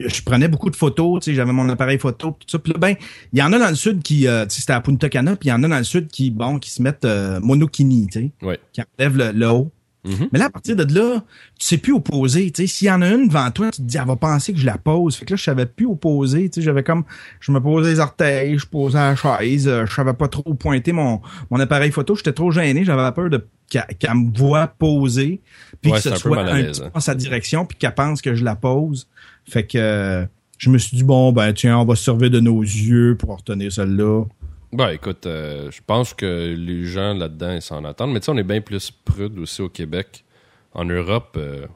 je 0.00 0.22
prenais 0.22 0.46
beaucoup 0.48 0.70
de 0.70 0.76
photos, 0.76 1.20
tu 1.20 1.30
sais, 1.30 1.36
j'avais 1.36 1.52
mon 1.52 1.68
appareil 1.68 1.98
photo, 1.98 2.36
tout 2.38 2.48
ça. 2.48 2.58
Puis 2.58 2.72
là, 2.72 2.78
ben, 2.78 2.94
il 3.32 3.38
y 3.38 3.42
en 3.42 3.52
a 3.52 3.58
dans 3.58 3.68
le 3.68 3.74
sud 3.74 4.02
qui, 4.02 4.20
tu 4.20 4.24
sais, 4.24 4.46
c'était 4.48 4.72
à 4.72 4.80
Punta 4.80 5.08
Cana, 5.08 5.36
puis 5.36 5.48
il 5.48 5.50
y 5.50 5.54
en 5.54 5.62
a 5.64 5.68
dans 5.68 5.78
le 5.78 5.84
sud 5.84 6.08
qui, 6.08 6.30
bon, 6.30 6.58
qui 6.58 6.70
se 6.70 6.80
mettent 6.80 7.06
monokini, 7.42 8.06
tu 8.06 8.20
sais, 8.20 8.30
ouais. 8.46 8.60
qui 8.72 8.80
enlèvent 8.80 9.32
le 9.34 9.48
haut. 9.48 9.72
Mm-hmm. 10.06 10.28
Mais 10.32 10.38
là, 10.38 10.46
à 10.46 10.50
partir 10.50 10.76
de 10.76 10.94
là, 10.94 11.22
tu 11.58 11.66
sais 11.66 11.78
plus 11.78 11.92
opposer. 11.92 12.50
Tu 12.50 12.62
sais, 12.62 12.66
s'il 12.66 12.88
y 12.88 12.90
en 12.90 13.02
a 13.02 13.08
une 13.08 13.28
devant 13.28 13.50
toi, 13.50 13.70
tu 13.70 13.82
te 13.82 13.86
dis, 13.86 13.96
elle 13.96 14.06
va 14.06 14.16
penser 14.16 14.52
que 14.52 14.58
je 14.58 14.66
la 14.66 14.78
pose. 14.78 15.16
Fait 15.16 15.24
que 15.24 15.32
là, 15.32 15.36
je 15.36 15.42
savais 15.42 15.66
plus 15.66 15.86
opposer. 15.86 16.48
Tu 16.48 16.60
sais, 16.60 16.64
j'avais 16.64 16.82
comme, 16.82 17.04
je 17.40 17.52
me 17.52 17.60
posais 17.60 17.90
les 17.90 18.00
orteils, 18.00 18.58
je 18.58 18.66
posais 18.66 18.98
la 18.98 19.16
chaise, 19.16 19.66
euh, 19.68 19.86
je 19.86 19.94
savais 19.94 20.14
pas 20.14 20.28
trop 20.28 20.54
pointer 20.54 20.92
mon, 20.92 21.20
mon 21.50 21.60
appareil 21.60 21.90
photo. 21.90 22.14
J'étais 22.14 22.32
trop 22.32 22.50
gêné. 22.50 22.84
J'avais 22.84 23.10
peur 23.12 23.28
de 23.28 23.44
qu'elle 23.68 24.14
me 24.14 24.36
voit 24.36 24.66
poser, 24.66 25.42
puis 25.82 25.92
que 25.92 26.00
ce 26.00 26.16
soit 26.16 26.40
un, 26.40 26.62
petit 26.62 26.82
hein. 26.82 27.00
sa 27.00 27.14
direction, 27.14 27.66
puis 27.66 27.76
qu'elle 27.76 27.94
pense 27.94 28.22
que 28.22 28.34
je 28.34 28.42
la 28.42 28.56
pose. 28.56 29.08
Fait 29.44 29.66
que 29.66 29.78
euh, 29.78 30.24
je 30.58 30.70
me 30.70 30.78
suis 30.78 30.96
dit, 30.96 31.04
bon, 31.04 31.32
ben 31.32 31.52
tiens, 31.52 31.78
on 31.78 31.84
va 31.84 31.94
se 31.94 32.04
servir 32.04 32.30
de 32.30 32.40
nos 32.40 32.62
yeux 32.62 33.16
pour 33.18 33.36
retenir 33.36 33.70
celle-là. 33.70 34.24
Ben 34.72 34.90
écoute, 34.90 35.24
euh, 35.26 35.70
je 35.70 35.80
pense 35.86 36.12
que 36.12 36.54
les 36.54 36.84
gens 36.84 37.14
là-dedans, 37.14 37.54
ils 37.54 37.62
s'en 37.62 37.84
attendent. 37.84 38.12
Mais 38.12 38.20
tu 38.20 38.26
sais, 38.26 38.32
on 38.32 38.36
est 38.36 38.42
bien 38.42 38.60
plus 38.60 38.90
prude 38.90 39.38
aussi 39.38 39.62
au 39.62 39.68
Québec. 39.68 40.24
En 40.72 40.84
Europe, 40.84 41.36
euh, 41.38 41.66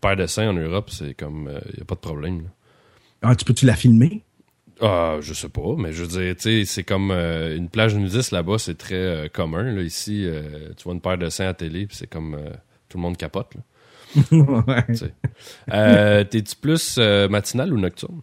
paire 0.00 0.16
de 0.16 0.26
seins 0.26 0.50
en 0.50 0.54
Europe, 0.54 0.90
c'est 0.90 1.14
comme, 1.14 1.48
il 1.50 1.56
euh, 1.56 1.76
n'y 1.76 1.82
a 1.82 1.84
pas 1.84 1.94
de 1.94 2.00
problème. 2.00 2.50
Ah, 3.22 3.36
tu 3.36 3.44
peux-tu 3.44 3.66
la 3.66 3.76
filmer? 3.76 4.22
Ah, 4.80 5.18
je 5.20 5.32
sais 5.34 5.48
pas, 5.48 5.74
mais 5.76 5.92
je 5.92 6.02
veux 6.02 6.08
dire, 6.08 6.34
tu 6.36 6.42
sais, 6.42 6.64
c'est 6.64 6.84
comme 6.84 7.10
euh, 7.10 7.56
une 7.56 7.68
plage 7.68 7.94
nudiste 7.94 8.32
là-bas, 8.32 8.58
c'est 8.58 8.76
très 8.76 9.30
commun. 9.32 9.62
Là. 9.62 9.82
Ici, 9.82 10.28
tu 10.76 10.84
vois 10.84 10.94
une 10.94 11.00
paire 11.00 11.18
de 11.18 11.28
seins 11.30 11.48
à 11.48 11.54
télé, 11.54 11.86
puis 11.86 11.96
c'est 11.96 12.06
comme 12.06 12.38
tout 12.88 12.98
le 12.98 13.02
monde 13.02 13.16
capote. 13.16 13.52
ouais. 14.32 16.24
T'es-tu 16.24 16.56
plus 16.56 16.98
matinal 16.98 17.72
ou 17.72 17.78
nocturne? 17.78 18.20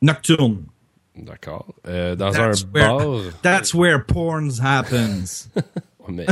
Nocturne. 0.00 0.64
D'accord. 1.18 1.74
Euh, 1.86 2.16
dans 2.16 2.34
un 2.40 2.52
bar. 2.72 3.20
That's 3.42 3.74
where 3.74 4.04
porn 4.04 4.50
happens. 4.60 5.48
mais 6.08 6.26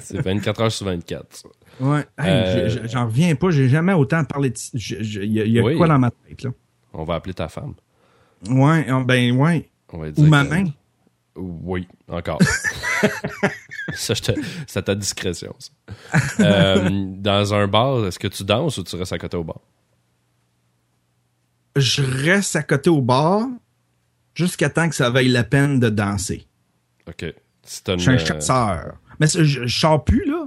c'est 0.00 0.20
24 0.20 0.60
heures 0.60 0.72
sur 0.72 0.86
24. 0.86 1.46
Ouais. 1.80 2.04
Euh, 2.20 2.68
j'en 2.84 3.06
reviens 3.06 3.34
pas. 3.34 3.50
J'ai 3.50 3.68
jamais 3.68 3.92
autant 3.92 4.24
parlé 4.24 4.50
de. 4.50 4.56
Il 4.74 5.32
y 5.32 5.58
a, 5.58 5.76
quoi 5.76 5.86
dans 5.86 5.98
ma 5.98 6.10
tête, 6.10 6.42
là? 6.42 6.50
On 6.92 7.04
va 7.04 7.14
appeler 7.14 7.34
ta 7.34 7.48
femme. 7.48 7.74
Ouais, 8.48 8.86
ben, 9.04 9.36
ouais. 9.36 9.70
Ou 9.92 10.22
ma 10.24 10.44
main. 10.44 10.64
Oui, 11.36 11.86
encore. 12.08 12.40
ça, 13.94 14.14
c'est 14.14 14.76
à 14.76 14.82
ta 14.82 14.94
discrétion, 14.94 15.54
ça. 15.58 15.70
Euh, 16.40 17.06
dans 17.16 17.54
un 17.54 17.66
bar, 17.66 18.06
est-ce 18.06 18.18
que 18.18 18.28
tu 18.28 18.44
danses 18.44 18.78
ou 18.78 18.82
tu 18.82 18.96
restes 18.96 19.12
à 19.12 19.18
côté 19.18 19.36
au 19.36 19.44
bar? 19.44 19.60
Je 21.76 22.02
reste 22.02 22.56
à 22.56 22.62
côté 22.62 22.90
au 22.90 23.00
bar 23.00 23.46
jusqu'à 24.38 24.70
temps 24.70 24.88
que 24.88 24.94
ça 24.94 25.10
vaille 25.10 25.28
la 25.28 25.42
peine 25.42 25.80
de 25.80 25.88
danser. 25.88 26.46
OK. 27.08 27.24
je 27.24 27.98
suis 27.98 28.10
un 28.10 28.14
euh, 28.14 28.18
chasseur. 28.18 28.94
Mais 29.18 29.26
je, 29.26 29.42
je, 29.42 29.66
sors 29.66 30.04
plus, 30.04 30.24
là. 30.26 30.46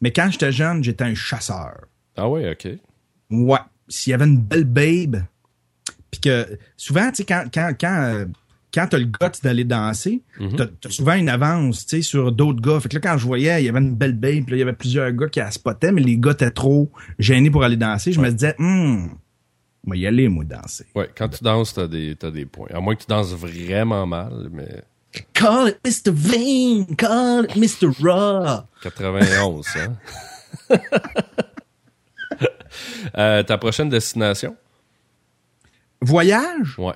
Mais 0.00 0.10
quand 0.10 0.30
j'étais 0.30 0.52
jeune, 0.52 0.82
j'étais 0.82 1.04
un 1.04 1.14
chasseur. 1.14 1.84
Ah 2.16 2.28
ouais, 2.28 2.50
OK. 2.50 2.68
Ouais. 3.30 3.58
S'il 3.88 4.12
y 4.12 4.14
avait 4.14 4.24
une 4.24 4.40
belle 4.40 4.64
babe, 4.64 5.22
puis 6.10 6.20
que 6.20 6.58
souvent, 6.76 7.10
tu 7.10 7.16
sais, 7.16 7.24
quand, 7.24 7.44
quand, 7.52 7.72
quand, 7.78 8.02
euh, 8.14 8.24
quand 8.72 8.86
t'as 8.88 8.98
le 8.98 9.04
gars 9.04 9.30
d'aller 9.42 9.64
danser, 9.64 10.22
mhm. 10.40 10.56
t'as, 10.56 10.90
souvent 10.90 11.14
une 11.14 11.28
avance, 11.28 11.86
tu 11.86 11.96
sais, 11.96 12.02
sur 12.02 12.32
d'autres 12.32 12.62
gars. 12.62 12.80
Fait 12.80 12.88
que 12.88 12.94
là, 12.94 13.00
quand 13.02 13.18
je 13.18 13.26
voyais, 13.26 13.62
il 13.62 13.66
y 13.66 13.68
avait 13.68 13.80
une 13.80 13.94
belle 13.94 14.14
babe, 14.14 14.44
puis 14.44 14.52
là, 14.52 14.56
il 14.56 14.60
y 14.60 14.62
avait 14.62 14.72
plusieurs 14.72 15.12
gars 15.12 15.28
qui 15.28 15.40
la 15.40 15.50
spottaient, 15.50 15.92
mais 15.92 16.02
les 16.02 16.16
gars 16.16 16.32
étaient 16.32 16.50
trop 16.50 16.90
gênés 17.18 17.50
pour 17.50 17.64
aller 17.64 17.76
danser. 17.76 18.12
Je 18.12 18.20
me 18.20 18.30
disais, 18.30 18.54
hum, 18.58 19.10
moi 19.86 19.96
y 19.96 20.06
aller, 20.06 20.28
moi, 20.28 20.44
danser. 20.44 20.84
Ouais, 20.94 21.08
quand 21.16 21.28
tu 21.28 21.42
danses, 21.42 21.72
t'as 21.72 21.86
des, 21.86 22.16
t'as 22.16 22.30
des 22.30 22.44
points. 22.44 22.68
À 22.74 22.80
moins 22.80 22.94
que 22.96 23.02
tu 23.02 23.06
danses 23.08 23.32
vraiment 23.32 24.06
mal, 24.06 24.48
mais. 24.50 24.82
Call 25.32 25.68
it 25.68 25.78
Mr. 25.82 26.12
Vane, 26.12 26.96
call 26.96 27.46
it 27.46 27.56
Mr. 27.56 27.88
Raw. 28.02 28.64
91, 28.82 29.66
hein? 29.76 29.96
euh, 33.16 33.42
ta 33.44 33.56
prochaine 33.56 33.88
destination? 33.88 34.56
Voyage? 36.02 36.78
Ouais. 36.78 36.92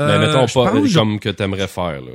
Euh, 0.00 0.18
mais 0.18 0.26
mettons 0.26 0.46
pas 0.46 0.72
comme 0.72 1.20
que 1.20 1.28
t'aimerais 1.28 1.68
faire, 1.68 2.00
là. 2.00 2.12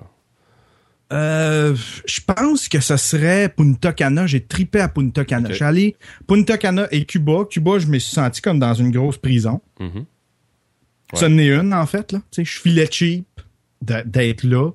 Euh, 1.12 1.76
je 2.06 2.22
pense 2.22 2.70
que 2.70 2.80
ce 2.80 2.96
serait 2.98 3.50
Punta 3.50 3.92
Cana. 3.92 4.28
J'ai 4.28 4.42
tripé 4.42 4.80
à 4.80 4.88
Punta 4.88 5.26
Cana. 5.26 5.50
Je 5.50 5.56
suis 5.56 5.64
allé 5.64 5.96
Punta 6.28 6.58
Cana 6.58 6.88
et 6.92 7.06
Cuba. 7.06 7.46
Cuba, 7.50 7.80
je 7.80 7.88
me 7.88 8.00
suis 8.00 8.14
senti 8.14 8.42
comme 8.42 8.60
dans 8.60 8.74
une 8.74 8.92
grosse 8.92 9.18
prison. 9.18 9.62
Mm 9.80 10.02
Ça 11.14 11.28
en 11.28 11.38
est 11.38 11.50
une, 11.50 11.74
en 11.74 11.86
fait. 11.86 12.14
Là. 12.14 12.22
je 12.38 12.44
filais 12.44 12.88
cheap 12.90 13.26
d'être 13.82 14.44
là. 14.44 14.72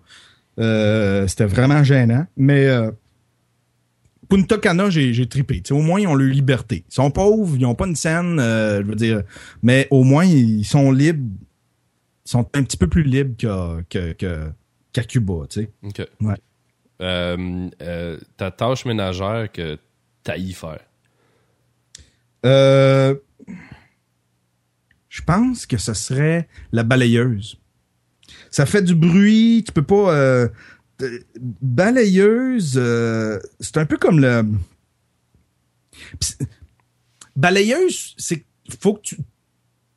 Euh, 0.58 1.26
c'était 1.26 1.46
vraiment 1.46 1.82
gênant. 1.82 2.26
Mais 2.36 2.66
euh, 2.66 2.90
Punta 4.28 4.58
Cana, 4.58 4.90
j'ai 4.90 5.26
tripé. 5.26 5.62
au 5.70 5.80
moins, 5.80 6.00
ils 6.00 6.06
ont 6.06 6.14
leur 6.14 6.28
liberté. 6.28 6.84
Ils 6.90 6.94
sont 6.94 7.10
pauvres, 7.10 7.56
ils 7.56 7.62
n'ont 7.62 7.74
pas 7.74 7.86
une 7.86 7.96
scène, 7.96 8.36
je 8.38 8.82
veux 8.82 8.94
dire. 8.94 9.22
Mais 9.62 9.88
au 9.90 10.04
moins, 10.04 10.24
ils 10.24 10.64
sont 10.64 10.92
libres. 10.92 11.30
Ils 12.26 12.30
sont 12.30 12.46
un 12.54 12.62
petit 12.64 12.76
peu 12.76 12.88
plus 12.88 13.04
libres 13.04 13.36
que, 13.88 14.12
que 14.12 14.50
qu'à 14.96 15.04
Cuba, 15.04 15.46
tu 15.50 15.60
sais. 15.60 15.70
OK. 15.82 16.08
Ouais. 16.22 16.36
Euh, 17.02 17.68
euh, 17.82 18.18
ta 18.38 18.50
tâche 18.50 18.86
ménagère 18.86 19.52
que 19.52 19.78
t'haïs 20.22 20.54
faire? 20.54 20.80
Euh, 22.46 23.14
je 25.10 25.22
pense 25.22 25.66
que 25.66 25.76
ce 25.76 25.92
serait 25.92 26.48
la 26.72 26.82
balayeuse. 26.82 27.60
Ça 28.50 28.64
fait 28.64 28.80
du 28.80 28.94
bruit, 28.94 29.64
tu 29.66 29.72
peux 29.72 29.82
pas... 29.82 30.14
Euh, 30.14 30.48
balayeuse, 31.60 32.80
c'est 33.60 33.76
un 33.76 33.84
peu 33.84 33.98
comme 33.98 34.18
le... 34.18 34.44
Balayeuse, 37.36 38.14
c'est 38.16 38.46
faut 38.80 38.94
que 38.94 39.02
tu, 39.02 39.18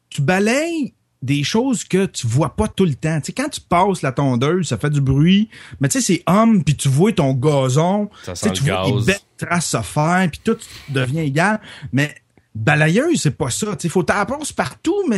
tu 0.10 0.22
balayes 0.22 0.94
des 1.22 1.44
choses 1.44 1.84
que 1.84 2.06
tu 2.06 2.28
vois 2.28 2.56
pas 2.56 2.68
tout 2.68 2.86
le 2.86 2.96
temps. 2.96 3.20
Tu 3.20 3.28
sais, 3.28 3.34
quand 3.34 3.50
tu 3.50 3.62
passes 3.62 4.02
la 4.02 4.12
tondeuse, 4.12 4.68
ça 4.68 4.78
fait 4.78 4.90
du 4.90 5.02
bruit, 5.02 5.50
mais 5.80 5.90
tu 5.90 6.00
sais, 6.00 6.14
c'est 6.14 6.24
homme, 6.32 6.64
puis 6.64 6.76
tu 6.76 6.88
vois 6.88 7.12
ton 7.12 7.34
gazon, 7.34 8.10
ça 8.24 8.36
sent 8.36 8.52
tu 8.54 8.64
le 8.64 8.72
vois 8.72 8.90
gaz. 8.90 9.06
des 9.06 9.12
belles 9.12 9.22
traces 9.38 9.70
se 9.70 9.82
faire, 9.82 10.28
puis 10.32 10.42
tout 10.44 10.58
devient 10.90 11.20
égal. 11.20 11.60
Mais 11.92 12.16
balayeuse, 12.56 13.22
c'est 13.22 13.38
pas 13.38 13.50
ça. 13.50 13.76
Il 13.84 13.90
faut 13.90 14.04
t'apprendre 14.04 14.46
partout, 14.56 15.08
mais 15.10 15.18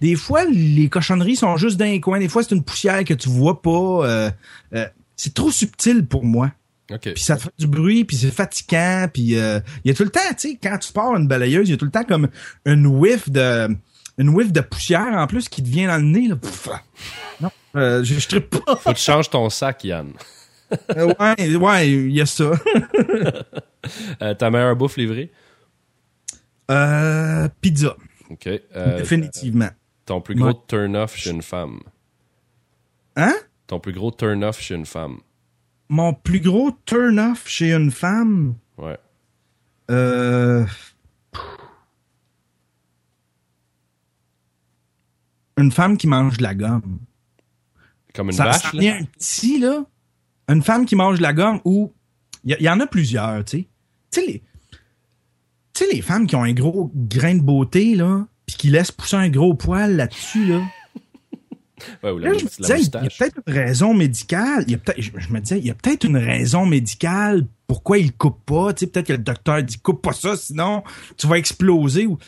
des 0.00 0.14
fois, 0.14 0.44
les 0.44 0.88
cochonneries 0.88 1.36
sont 1.36 1.56
juste 1.56 1.76
dans 1.76 1.86
les 1.86 2.00
coins. 2.00 2.20
Des 2.20 2.28
fois, 2.28 2.44
c'est 2.44 2.54
une 2.54 2.64
poussière 2.64 3.02
que 3.04 3.14
tu 3.14 3.28
vois 3.28 3.60
pas. 3.62 3.70
Euh, 3.70 4.30
euh, 4.74 4.86
c'est 5.16 5.34
trop 5.34 5.50
subtil 5.50 6.06
pour 6.06 6.24
moi. 6.24 6.52
OK. 6.90 7.14
Puis 7.14 7.22
ça 7.22 7.36
fait 7.36 7.50
du 7.58 7.66
bruit, 7.66 8.04
puis 8.04 8.16
c'est 8.16 8.30
fatigant, 8.30 9.08
puis 9.12 9.22
il 9.22 9.62
y 9.84 9.90
a 9.90 9.94
tout 9.94 10.04
le 10.04 10.10
temps, 10.10 10.20
tu 10.30 10.50
sais, 10.50 10.58
quand 10.62 10.78
tu 10.78 10.92
pars 10.92 11.16
une 11.16 11.26
balayeuse, 11.26 11.68
il 11.68 11.72
y 11.72 11.74
a 11.74 11.78
tout 11.78 11.84
le 11.84 11.90
temps 11.90 12.04
comme 12.04 12.28
une 12.64 12.86
whiff 12.86 13.28
de 13.28 13.76
une 14.22 14.30
whiff 14.30 14.52
de 14.52 14.60
poussière 14.60 15.06
en 15.14 15.26
plus 15.26 15.48
qui 15.48 15.62
te 15.62 15.68
vient 15.68 15.88
dans 15.88 15.96
le 15.98 16.02
nez. 16.10 16.28
Là. 16.28 16.36
Pff, 16.36 16.68
non, 17.40 17.50
euh, 17.76 18.02
je, 18.04 18.14
je 18.18 18.28
trippe 18.28 18.50
pas. 18.64 18.76
Faut 18.76 18.90
que 18.90 18.96
tu 18.96 19.02
changes 19.02 19.28
ton 19.30 19.48
sac, 19.50 19.84
Yann. 19.84 20.12
Euh, 20.96 21.12
ouais, 21.20 21.56
ouais, 21.56 21.90
il 21.90 22.10
y 22.12 22.20
a 22.20 22.26
ça. 22.26 22.50
Euh, 24.22 24.32
ta 24.34 24.48
meilleure 24.48 24.76
bouffe 24.76 24.96
livrée? 24.96 25.32
Euh, 26.70 27.48
pizza, 27.60 27.96
OK. 28.30 28.46
Euh, 28.46 28.98
définitivement. 28.98 29.70
ton 30.06 30.20
plus 30.20 30.36
gros 30.36 30.46
Ouais. 30.50 30.54
turn-off 30.68 31.16
chez 31.16 31.30
une 31.30 31.42
femme? 31.42 31.80
Hein? 33.16 33.34
Ton 33.66 33.80
plus 33.80 33.92
gros 33.92 34.12
turn-off 34.12 34.60
chez 34.60 34.76
une 34.76 34.86
femme? 34.86 35.18
Mon 35.88 36.14
plus 36.14 36.38
gros 36.40 36.70
turn-off 36.86 37.48
chez 37.48 37.72
une 37.72 37.90
femme, 37.90 38.54
Ouais. 38.78 38.98
euh, 39.90 40.64
une 45.58 45.72
femme 45.72 45.96
qui 45.96 46.06
mange 46.06 46.38
de 46.38 46.42
la 46.42 46.54
gomme. 46.54 46.98
Comme 48.14 48.28
une 48.28 48.32
ça, 48.32 48.44
vache, 48.44 48.62
ça 48.62 48.70
là? 48.74 48.96
un 48.96 49.04
petit, 49.04 49.58
là. 49.58 49.84
Une 50.48 50.62
femme 50.62 50.86
qui 50.86 50.96
mange 50.96 51.18
de 51.18 51.22
la 51.22 51.32
gomme 51.32 51.60
ou. 51.64 51.92
Il 52.44 52.56
y, 52.58 52.64
y 52.64 52.68
en 52.68 52.80
a 52.80 52.86
plusieurs, 52.86 53.44
tu 53.44 53.58
sais. 53.58 53.68
Tu 54.10 54.20
sais, 54.20 54.26
les. 54.26 54.42
Tu 55.72 55.84
sais, 55.84 55.90
les 55.92 56.02
femmes 56.02 56.26
qui 56.26 56.36
ont 56.36 56.42
un 56.42 56.52
gros 56.52 56.90
grain 56.94 57.34
de 57.34 57.40
beauté, 57.40 57.94
là, 57.94 58.26
puis 58.44 58.56
qui 58.56 58.68
laissent 58.68 58.92
pousser 58.92 59.16
un 59.16 59.30
gros 59.30 59.54
poil 59.54 59.96
là-dessus, 59.96 60.44
là. 60.46 60.60
Ouais, 62.02 62.10
ou 62.10 62.18
la, 62.18 62.30
Là, 62.30 62.38
je 62.38 62.44
me 62.44 62.48
disais, 62.48 62.80
il 62.80 62.92
y 62.92 62.96
a 62.96 63.10
peut-être 63.10 63.40
une 63.46 63.52
raison 63.52 63.94
médicale. 63.94 64.64
Il 64.66 64.72
y 64.72 64.74
a 64.74 64.78
peut-être, 64.78 65.00
je, 65.00 65.10
je 65.16 65.32
me 65.32 65.40
disais, 65.40 65.58
il 65.58 65.66
y 65.66 65.70
a 65.70 65.74
peut-être 65.74 66.04
une 66.04 66.16
raison 66.16 66.66
médicale 66.66 67.46
pourquoi 67.66 67.98
il 67.98 68.12
coupe 68.12 68.44
pas. 68.44 68.72
Tu 68.72 68.80
sais, 68.80 68.86
peut-être 68.90 69.06
que 69.06 69.12
le 69.12 69.18
docteur 69.18 69.62
dit 69.62 69.78
coupe 69.78 70.02
pas 70.02 70.12
ça, 70.12 70.36
sinon 70.36 70.82
tu 71.16 71.26
vas 71.26 71.38
exploser. 71.38 72.06
Ou... 72.06 72.18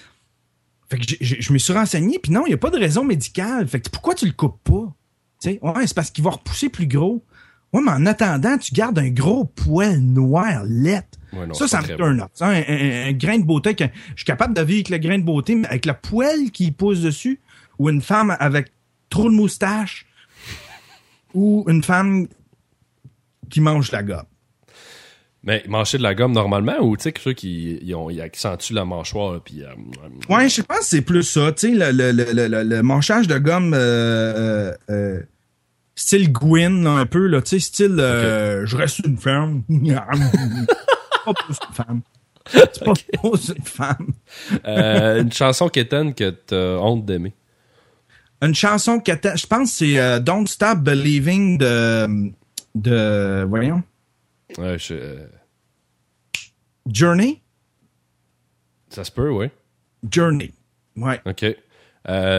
Fait 0.97 0.99
que 0.99 1.24
je 1.40 1.53
me 1.53 1.59
suis 1.59 1.72
renseigné, 1.72 2.18
puis 2.18 2.30
non, 2.32 2.45
il 2.47 2.51
n'y 2.51 2.55
a 2.55 2.59
pas 2.59 2.70
de 2.70 2.78
raison 2.78 3.05
médicale. 3.05 3.66
Fait 3.68 3.80
que 3.80 3.88
pourquoi 3.90 4.14
tu 4.14 4.26
le 4.26 4.32
coupes 4.32 4.62
pas? 4.64 4.92
Tu 5.40 5.51
sais, 5.51 5.59
ouais, 5.62 5.86
c'est 5.86 5.95
parce 5.95 6.11
qu'il 6.11 6.22
va 6.24 6.30
repousser 6.30 6.68
plus 6.68 6.86
gros. 6.86 7.24
Ouais, 7.72 7.80
mais 7.84 7.90
en 7.90 8.07
attendant, 8.07 8.57
tu 8.59 8.72
gardes 8.72 8.99
un 8.99 9.11
gros 9.11 9.45
poil 9.45 9.99
noir. 9.99 10.62
Ouais, 10.64 11.03
non, 11.47 11.55
ça, 11.55 11.66
ça 11.66 11.80
me 11.80 11.86
turn. 11.97 12.24
Ça, 12.34 12.47
Un, 12.47 12.62
un- 12.68 13.09
un 13.09 13.12
grain 13.12 13.38
de 13.38 13.45
beauté, 13.45 13.74
que, 13.74 13.84
je 13.84 14.18
suis 14.18 14.24
capable 14.24 14.55
de 14.55 14.62
vivre 14.62 14.86
avec 14.86 14.88
le 14.90 14.99
grain 14.99 15.18
de 15.18 15.24
beauté, 15.24 15.57
mais 15.57 15.66
avec 15.66 15.84
le 15.86 15.95
poil 15.95 16.51
qui 16.53 16.70
pousse 16.70 17.01
dessus, 17.01 17.40
ou 17.78 17.90
une 17.90 18.01
femme 18.03 18.36
avec 18.38 18.72
trop 19.11 19.28
de 19.28 19.34
moustache, 19.34 20.07
ou 21.34 21.64
une 21.68 21.82
femme 21.82 22.28
qui 23.51 23.61
mange 23.61 23.90
la 23.90 24.03
gomme. 24.05 24.22
Mais 25.47 25.62
manger 25.68 25.99
de 25.99 26.03
la 26.03 26.14
gomme 26.14 26.32
normalement 26.32 26.78
ou 26.80 26.97
tu 26.97 27.03
sais, 27.03 27.14
ceux 27.22 27.34
qui 27.34 27.78
ils 27.82 27.95
ont, 27.95 28.09
ils 28.09 28.20
accentuent 28.22 28.72
la 28.72 28.84
mâchoire 28.86 29.40
puis. 29.42 29.62
euh, 29.62 29.68
Ouais, 30.30 30.49
je 30.49 30.62
pense 30.62 30.78
que 30.78 30.84
c'est 30.86 31.03
plus 31.03 31.22
ça, 31.22 31.53
tu 31.53 31.68
sais, 31.68 31.74
le, 31.74 31.90
le, 32.12 32.12
le, 32.32 32.49
le, 32.49 32.62
le 32.64 32.82
manchage 32.82 33.28
de 33.28 33.36
gomme 33.38 33.74
euh, 33.74 33.78
euh, 33.78 34.72
euh, 34.90 35.20
style 35.95 36.32
Gwyn, 36.32 36.86
un 36.86 37.05
peu, 37.07 37.26
là, 37.26 37.42
tu 37.42 37.51
sais, 37.51 37.59
style 37.61 37.97
euh, 38.01 38.64
je 38.64 38.76
reste 38.76 39.01
une 39.01 39.18
femme. 39.18 39.62
pas 39.68 41.32
plus 41.34 41.57
une 41.68 41.74
femme. 41.74 42.01
C'est 42.47 42.84
pas 42.84 42.92
plus 42.95 43.53
une 43.57 43.64
femme. 43.64 44.09
euh, 44.66 45.20
une 45.22 45.32
chanson 45.32 45.68
quétaine 45.68 46.14
que 46.14 46.30
t'as 46.30 46.76
honte 46.78 47.05
d'aimer. 47.05 47.34
Une 48.42 48.55
chanson 48.55 48.99
que 48.99 49.12
t'as- 49.12 49.36
je 49.36 49.47
pense 49.47 49.70
que 49.70 49.76
c'est 49.76 49.99
euh, 49.99 50.20
Don't 50.20 50.47
Stop 50.47 50.78
Believing 50.80 51.59
de 51.59 52.30
de 52.74 53.45
voyons 53.49 53.82
Je- 54.59 54.94
euh, 54.94 55.26
Journey? 56.92 57.42
Ça 58.88 59.05
se 59.05 59.11
peut, 59.11 59.30
oui. 59.30 59.46
Journey. 60.11 60.52
Ouais. 60.96 61.20
OK. 61.26 61.42
Euh, 61.44 61.55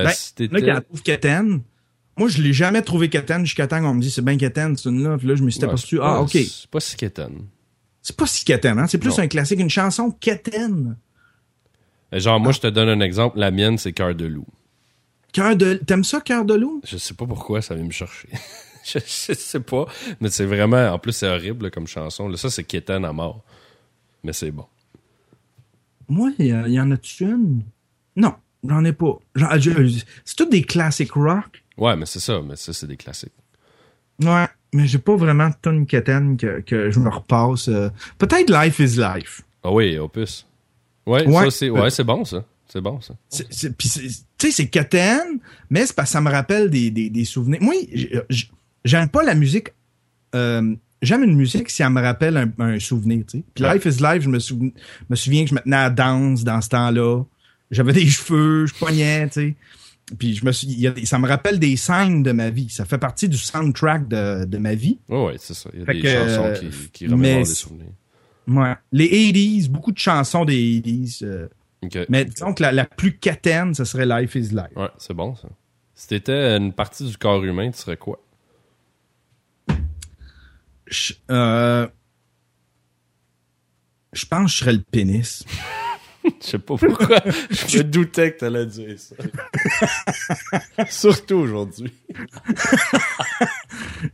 Ben, 0.04 0.50
là, 0.52 0.60
qui 0.60 0.66
la 0.66 0.82
trouve 0.82 1.02
quétaine. 1.02 1.62
Moi, 2.18 2.30
je 2.30 2.42
l'ai 2.42 2.54
jamais 2.54 2.82
trouvé 2.82 3.10
quétaine 3.10 3.46
jusqu'à 3.46 3.68
temps 3.68 3.82
qu'on 3.82 3.94
me 3.96 4.02
dit 4.02 4.10
c'est 4.12 4.24
bien 4.24 4.38
quétaine, 4.38 4.78
c'est 4.78 4.88
une 4.90 5.04
là. 5.04 5.18
Puis 5.18 5.28
là, 5.28 5.36
je 5.36 5.44
me 5.44 5.50
suis 5.50 5.60
Ouais, 5.62 5.66
aperçu, 5.66 6.00
ah, 6.02 6.22
ok. 6.22 6.32
C'est 6.32 6.70
pas 6.70 6.80
si 6.80 6.96
quétaine. 6.96 7.48
C'est 8.02 8.16
pas 8.16 8.28
si 8.28 8.46
hein. 8.54 8.88
C'est 8.88 9.00
plus 9.00 9.10
Non. 9.18 9.24
un 9.24 9.28
classique, 9.28 9.60
une 9.60 9.70
chanson 9.70 10.12
quétaine. 10.12 10.96
Euh, 12.14 12.20
Genre, 12.20 12.40
moi, 12.40 12.52
je 12.52 12.60
te 12.62 12.68
donne 12.68 12.88
un 12.88 13.00
exemple. 13.02 13.40
La 13.40 13.52
mienne, 13.52 13.78
c'est 13.80 13.92
Cœur 13.92 14.14
de 14.16 14.26
loup. 14.26 14.46
Cœur 15.34 15.56
de, 15.58 15.74
t'aimes 15.74 16.04
ça, 16.06 16.22
cœur 16.22 16.46
de 16.46 16.54
loup? 16.54 16.82
Je 16.86 16.96
sais 16.98 17.14
pas 17.16 17.26
pourquoi 17.26 17.62
ça 17.62 17.76
vient 17.76 17.84
me 17.84 17.92
chercher. 17.92 18.30
je, 18.94 19.00
je 19.00 19.34
sais 19.34 19.60
pas. 19.60 19.86
Mais 20.22 20.30
c'est 20.30 20.46
vraiment. 20.46 20.90
En 20.94 21.00
plus, 21.00 21.14
c'est 21.14 21.28
horrible 21.28 21.66
là, 21.66 21.72
comme 21.72 21.88
chanson. 21.88 22.28
Là, 22.28 22.38
ça, 22.38 22.50
c'est 22.50 22.64
quétaine 22.64 23.06
à 23.06 23.14
mort. 23.14 23.44
Mais 24.24 24.34
c'est 24.34 24.52
bon. 24.52 24.66
Moi, 26.08 26.32
il 26.40 26.48
y, 26.48 26.80
en 26.80 26.92
a-tu 26.92 27.24
une? 27.26 27.64
Non, 28.16 28.36
j'en 28.68 28.86
ai 28.86 28.94
pas. 28.94 29.18
C'est 30.24 30.36
tous 30.36 30.46
des 30.46 30.62
classiques 30.64 31.14
rock. 31.14 31.64
Ouais, 31.78 31.96
mais 31.96 32.06
c'est 32.06 32.20
ça. 32.20 32.42
Mais 32.42 32.56
ça, 32.56 32.74
c'est 32.74 32.88
des 32.88 32.98
classiques. 32.98 33.34
Ouais, 34.22 34.46
mais 34.74 34.88
j'ai 34.88 35.00
pas 35.00 35.16
vraiment 35.16 35.50
de 35.50 35.56
tonne 35.62 35.86
quétaine 35.86 36.38
que, 36.38 36.62
que 36.62 36.92
je 36.92 37.00
me 37.00 37.10
repasse. 37.10 37.68
euh. 37.70 37.90
Peut-être 38.18 38.50
Life 38.52 38.80
is 38.80 38.98
Life. 39.00 39.42
Ah 39.64 39.72
oui, 39.72 39.98
Opus. 39.98 40.46
Ouais, 41.06 41.28
Ouais. 41.28 41.46
ça, 41.46 41.52
c'est 41.52 41.70
ouais, 41.70 41.90
c'est 41.90 42.04
bon, 42.04 42.24
ça. 42.24 42.46
C'est 42.68 42.82
bon, 42.82 43.00
ça. 43.02 43.16
Tu 43.30 43.44
sais, 43.50 44.52
c'est 44.52 44.68
quétaine, 44.70 45.40
mais 45.70 45.86
c'est 45.86 45.96
parce 45.96 46.10
que 46.10 46.14
ça 46.14 46.22
me 46.22 46.32
rappelle 46.32 46.70
des, 46.70 46.90
des, 46.92 47.10
des 47.10 47.26
souvenirs. 47.26 47.60
Moi, 47.62 47.74
j'aime 48.86 49.10
pas 49.10 49.24
la 49.24 49.36
musique. 49.36 49.70
euh, 50.36 50.76
J'aime 51.02 51.24
une 51.24 51.36
musique 51.36 51.70
si 51.70 51.84
elle 51.84 51.90
me 51.90 52.02
rappelle 52.02 52.38
un, 52.38 52.50
un 52.58 52.80
souvenir, 52.80 53.26
tu 53.28 53.40
sais. 53.40 53.44
Puis 53.54 53.64
Ouais. 53.64 53.74
Life 53.76 53.86
is 53.86 54.02
Life, 54.02 54.22
je 54.24 54.30
me, 54.30 54.40
me 55.10 55.16
souviens 55.16 55.44
que 55.44 55.50
je 55.50 55.54
me 55.56 55.60
tenais 55.60 55.76
à 55.76 55.90
danse 55.90 56.44
dans 56.44 56.62
ce 56.62 56.70
temps-là. 56.70 57.24
J'avais 57.70 57.94
des 57.94 58.08
cheveux, 58.08 58.66
je 58.66 58.74
pognais, 58.74 59.28
tu 59.28 59.34
sais. 59.34 59.56
Puis 60.18 60.36
je 60.36 60.46
me 60.46 60.52
suis, 60.52 60.90
ça 61.06 61.20
me 61.20 61.28
rappelle 61.28 61.60
des 61.60 61.76
scènes 61.76 62.24
de 62.24 62.32
ma 62.32 62.50
vie. 62.50 62.70
Ça 62.70 62.86
fait 62.86 62.98
partie 62.98 63.28
du 63.28 63.38
soundtrack 63.38 64.08
de, 64.08 64.46
de 64.46 64.58
ma 64.58 64.74
vie. 64.74 64.98
Ouais, 65.10 65.26
ouais, 65.26 65.36
c'est 65.38 65.54
ça. 65.54 65.70
Il 65.74 65.80
y 65.80 65.84
a 65.84 65.86
Fait 65.86 65.94
des 65.96 66.02
que, 66.02 66.08
chansons 66.14 66.54
qui, 66.60 66.90
qui 66.92 67.08
remémorent 67.08 67.40
des 67.40 67.46
souvenirs. 67.46 67.92
Ouais. 68.48 68.74
Les 68.92 69.08
80s, 69.32 69.70
beaucoup 69.70 69.92
de 69.92 69.98
chansons 70.00 70.46
des 70.46 70.80
80s. 70.82 71.24
euh, 71.24 71.48
mais 72.10 72.26
disons 72.26 72.54
que 72.54 72.64
la, 72.64 72.72
la 72.72 72.86
plus 72.86 73.18
quétaine, 73.18 73.74
ce 73.76 73.84
serait 73.84 74.06
Life 74.06 74.34
is 74.36 74.50
Life. 74.50 74.76
Ouais, 74.76 74.90
c'est 74.98 75.14
bon, 75.14 75.36
ça. 75.36 75.50
Si 75.94 76.08
t'étais 76.08 76.56
une 76.58 76.72
partie 76.74 77.06
du 77.08 77.18
corps 77.18 77.44
humain, 77.44 77.70
tu 77.72 77.78
serais 77.80 77.98
quoi? 77.98 78.20
Je, 80.88 81.14
euh, 81.32 81.88
je 84.14 84.26
pense 84.26 84.46
que 84.46 84.52
je 84.52 84.58
serais 84.58 84.74
le 84.74 84.82
pénis. 84.82 85.44
Je 86.42 86.48
sais 86.48 86.58
pas 86.58 86.76
pourquoi. 86.76 87.20
je 87.52 87.78
me 87.78 87.84
doutais 87.84 88.34
que 88.34 88.40
t'allais 88.40 88.66
dire 88.66 88.96
ça. 89.00 89.16
Surtout 90.90 91.36
aujourd'hui. 91.36 91.94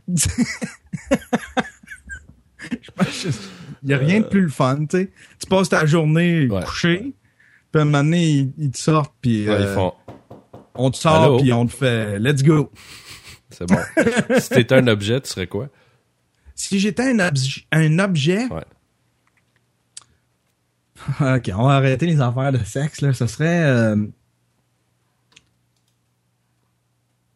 Il 3.82 3.88
n'y 3.88 3.94
a 3.94 3.98
rien 3.98 4.20
de 4.20 4.26
plus 4.26 4.42
le 4.42 4.48
fun, 4.48 4.84
tu 4.86 4.98
sais. 4.98 5.10
Tu 5.40 5.46
passes 5.48 5.68
ta 5.70 5.86
journée 5.86 6.46
Ouais. 6.48 6.62
couché, 6.64 7.14
puis 7.72 7.80
à 7.80 7.82
un 7.82 7.84
moment 7.86 8.04
donné, 8.04 8.22
ils, 8.28 8.52
ils 8.58 8.70
te 8.70 8.78
sortent, 8.78 9.14
puis 9.20 9.48
Ouais, 9.48 9.56
ils 9.58 9.62
euh, 9.64 9.74
font. 9.74 9.92
on 10.74 10.90
te 10.90 10.96
sort, 10.96 11.38
puis 11.38 11.52
on 11.52 11.66
te 11.66 11.72
fait 11.72 12.18
«let's 12.20 12.42
go 12.42 12.70
C'est 13.50 13.66
bon. 13.66 13.78
si 14.38 14.48
t'étais 14.50 14.74
un 14.74 14.86
objet, 14.86 15.20
tu 15.20 15.30
serais 15.30 15.46
quoi?». 15.46 15.68
Si 16.64 16.78
j'étais 16.78 17.10
un, 17.10 17.16
obje- 17.16 17.66
un 17.72 17.98
objet... 17.98 18.46
Ouais. 18.46 18.62
OK, 21.36 21.50
on 21.56 21.64
va 21.66 21.74
arrêter 21.74 22.06
les 22.06 22.20
affaires 22.20 22.52
de 22.52 22.62
sexe, 22.62 23.00
là. 23.00 23.12
Ce 23.12 23.26
serait... 23.26 23.64
euh, 23.64 24.06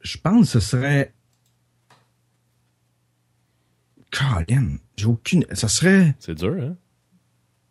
Je 0.00 0.16
pense 0.18 0.52
que 0.52 0.60
ce 0.60 0.60
serait... 0.60 1.12
Colin, 4.12 4.76
j'ai 4.96 5.06
aucune... 5.06 5.44
Ce 5.52 5.66
serait... 5.66 6.14
C'est 6.20 6.36
dur, 6.36 6.54
hein? 6.60 6.76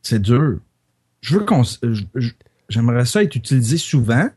C'est 0.02 0.22
dur. 0.22 0.60
Je 1.22 1.38
veux 1.40 1.46
qu'on. 1.46 1.64
J'aimerais 2.70 3.06
ça 3.06 3.24
être 3.24 3.36
utilisé 3.36 3.78
souvent. 3.78 4.30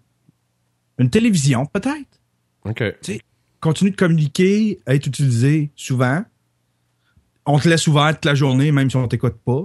Une 0.99 1.11
télévision, 1.11 1.67
peut-être. 1.67 2.21
OK. 2.65 2.83
Tu 3.03 3.21
continue 3.61 3.91
de 3.91 3.97
communiquer, 3.97 4.81
être 4.87 5.07
utilisé 5.07 5.73
souvent. 5.75 6.25
On 7.51 7.59
te 7.59 7.67
laisse 7.67 7.87
ouvert 7.87 8.13
toute 8.13 8.27
la 8.27 8.35
journée, 8.35 8.71
même 8.73 8.91
si 8.91 8.97
on 8.97 9.09
t'écoute 9.09 9.37
pas. 9.43 9.63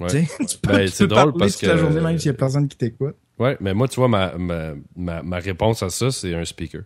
Ouais. 0.00 0.26
Tu 0.48 0.58
peux, 0.62 0.72
ben, 0.72 0.88
c'est 0.88 1.06
drôle 1.06 1.32
parce 1.38 1.52
toute 1.52 1.60
que. 1.62 1.66
la 1.66 1.76
journée, 1.76 2.00
même 2.00 2.18
s'il 2.18 2.26
y 2.26 2.34
a 2.34 2.34
personne 2.34 2.66
qui 2.66 2.76
t'écoute. 2.76 3.14
Ouais, 3.38 3.56
mais 3.60 3.72
moi, 3.72 3.86
tu 3.86 3.96
vois, 3.96 4.08
ma, 4.08 4.36
ma, 4.36 5.22
ma, 5.22 5.38
réponse 5.38 5.82
à 5.84 5.90
ça, 5.90 6.10
c'est 6.10 6.34
un 6.34 6.44
speaker. 6.44 6.82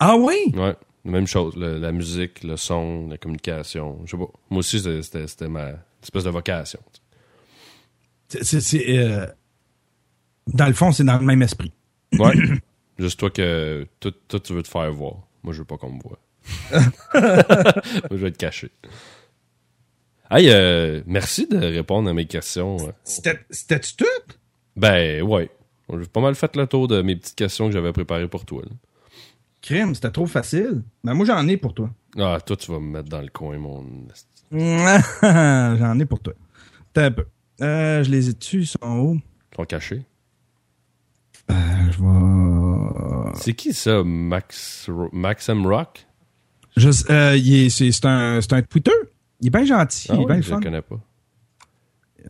Ah 0.00 0.16
oui? 0.16 0.52
Ouais. 0.54 0.74
Même 1.04 1.28
chose. 1.28 1.54
la 1.56 1.92
musique, 1.92 2.42
le 2.42 2.56
son, 2.56 3.08
la 3.08 3.16
communication. 3.16 4.00
Je 4.04 4.10
sais 4.10 4.16
pas. 4.16 4.28
Moi 4.50 4.58
aussi, 4.58 4.80
c'était 4.80 5.48
ma 5.48 5.70
espèce 6.02 6.24
de 6.24 6.30
vocation. 6.30 6.80
C'est. 8.28 8.98
Euh, 8.98 9.26
dans 10.48 10.66
le 10.66 10.74
fond, 10.74 10.90
c'est 10.90 11.04
dans 11.04 11.18
le 11.18 11.24
même 11.24 11.42
esprit. 11.42 11.72
Ouais. 12.18 12.34
Juste 12.98 13.20
toi 13.20 13.30
que. 13.30 13.86
Toi, 14.00 14.40
tu 14.40 14.52
veux 14.52 14.62
te 14.64 14.68
faire 14.68 14.92
voir. 14.92 15.14
Moi, 15.44 15.52
je 15.52 15.60
veux 15.60 15.64
pas 15.64 15.76
qu'on 15.76 15.92
me 15.92 16.00
voit. 16.02 16.18
Moi, 17.14 18.10
je 18.10 18.16
vais 18.16 18.28
être 18.28 18.36
caché. 18.36 18.70
Hey, 20.30 20.50
euh, 20.50 21.02
merci 21.06 21.46
de 21.46 21.56
répondre 21.56 22.10
à 22.10 22.12
mes 22.12 22.26
questions. 22.26 22.76
C'était-tu 23.02 23.96
tout? 23.96 24.34
Ben, 24.76 25.22
ouais. 25.22 25.50
J'ai 25.90 26.06
pas 26.06 26.20
mal 26.20 26.34
fait 26.34 26.54
le 26.54 26.66
tour 26.66 26.86
de 26.86 27.00
mes 27.00 27.16
petites 27.16 27.34
questions 27.34 27.66
que 27.66 27.72
j'avais 27.72 27.92
préparées 27.92 28.28
pour 28.28 28.44
toi. 28.44 28.62
Crime, 29.62 29.94
c'était 29.94 30.10
trop 30.10 30.26
facile. 30.26 30.82
Ben, 31.02 31.14
moi, 31.14 31.24
j'en 31.24 31.48
ai 31.48 31.56
pour 31.56 31.72
toi. 31.72 31.90
Ah, 32.18 32.38
toi, 32.44 32.56
tu 32.56 32.70
vas 32.70 32.78
me 32.78 32.90
mettre 32.90 33.08
dans 33.08 33.22
le 33.22 33.28
coin, 33.28 33.56
mon. 33.58 33.84
j'en 34.52 35.98
ai 35.98 36.04
pour 36.04 36.20
toi. 36.20 36.34
T'as 36.92 37.06
un 37.06 37.10
peu. 37.10 37.24
Euh, 37.62 38.04
je 38.04 38.10
les 38.10 38.28
ai 38.28 38.34
tu 38.34 38.60
ils 38.60 38.66
sont 38.66 38.78
où? 38.82 39.14
Ils 39.14 39.56
sont 39.56 39.64
cachés. 39.64 40.02
Euh, 41.50 41.54
je 41.90 41.98
vais. 42.02 43.38
C'est 43.40 43.54
qui 43.54 43.72
ça, 43.72 44.02
Max 44.04 44.90
Maxim 45.12 45.66
Rock? 45.66 46.06
Euh, 47.10 47.68
c'est 47.70 48.04
un, 48.04 48.38
un 48.38 48.62
Twitter? 48.62 48.92
Il 49.40 49.46
est 49.48 49.50
bien 49.50 49.64
gentil. 49.64 50.08
Ah 50.10 50.14
il 50.16 50.22
est 50.22 50.26
bien 50.26 50.40
je 50.40 50.54
le 50.54 50.60
connais 50.60 50.82
pas. 50.82 50.98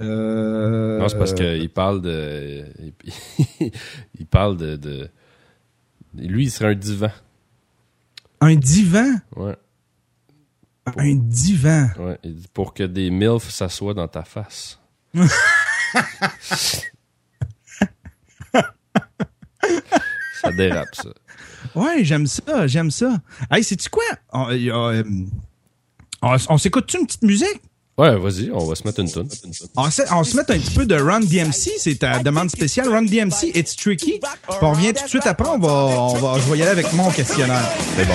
Euh... 0.00 0.98
Non, 0.98 1.09
c'est 1.09 1.18
parce 1.18 1.32
qu'il 1.34 1.70
parle 1.70 2.02
de. 2.02 2.64
il 4.18 4.26
parle 4.26 4.56
de, 4.56 4.76
de, 4.76 5.11
Lui, 6.14 6.44
il 6.44 6.50
serait 6.50 6.72
un 6.72 6.74
divan. 6.74 7.11
Un 8.40 8.54
divan? 8.54 9.20
Ouais. 9.34 9.56
Un 10.96 11.14
divan? 11.16 11.90
Ouais. 11.98 12.18
Il 12.22 12.36
dit 12.36 12.48
pour 12.52 12.74
que 12.74 12.84
des 12.84 13.11
MILF 13.11 13.50
s'assoient 13.50 13.94
dans 13.94 14.09
ta 14.09 14.22
face. 14.22 14.78
ça 20.40 20.52
dérape, 20.56 20.94
ça. 20.94 21.09
Ouais, 21.74 22.04
j'aime 22.04 22.26
ça, 22.26 22.66
j'aime 22.66 22.90
ça. 22.90 23.18
Hey, 23.50 23.64
sais-tu 23.64 23.88
quoi? 23.88 24.04
On, 24.32 24.50
euh, 24.50 25.02
on, 26.22 26.58
s'écoute-tu 26.58 26.98
une 26.98 27.06
petite 27.06 27.22
musique? 27.22 27.60
Ouais, 27.96 28.16
vas-y, 28.16 28.50
on 28.52 28.64
va 28.64 28.74
se 28.76 28.84
mettre 28.84 29.00
une 29.00 29.10
tune. 29.10 29.28
On, 29.76 29.90
se, 29.90 30.02
on 30.12 30.22
se 30.22 30.36
met 30.36 30.42
un 30.42 30.58
petit 30.58 30.74
peu 30.74 30.86
de 30.86 30.94
Run 30.94 31.20
DMC, 31.20 31.72
c'est 31.78 31.98
ta 31.98 32.20
demande 32.20 32.48
spéciale. 32.48 32.88
Run 32.88 33.02
DMC, 33.02 33.50
It's 33.56 33.74
Tricky. 33.74 34.20
on 34.62 34.70
revient 34.70 34.92
tout 34.92 35.02
de 35.04 35.08
suite 35.08 35.26
après, 35.26 35.48
on 35.48 35.58
va, 35.58 35.68
on 35.68 36.14
va, 36.14 36.38
je 36.38 36.50
vais 36.50 36.58
y 36.58 36.62
aller 36.62 36.70
avec 36.70 36.92
mon 36.92 37.10
questionnaire. 37.10 37.68
C'est 37.96 38.06
bon. 38.06 38.14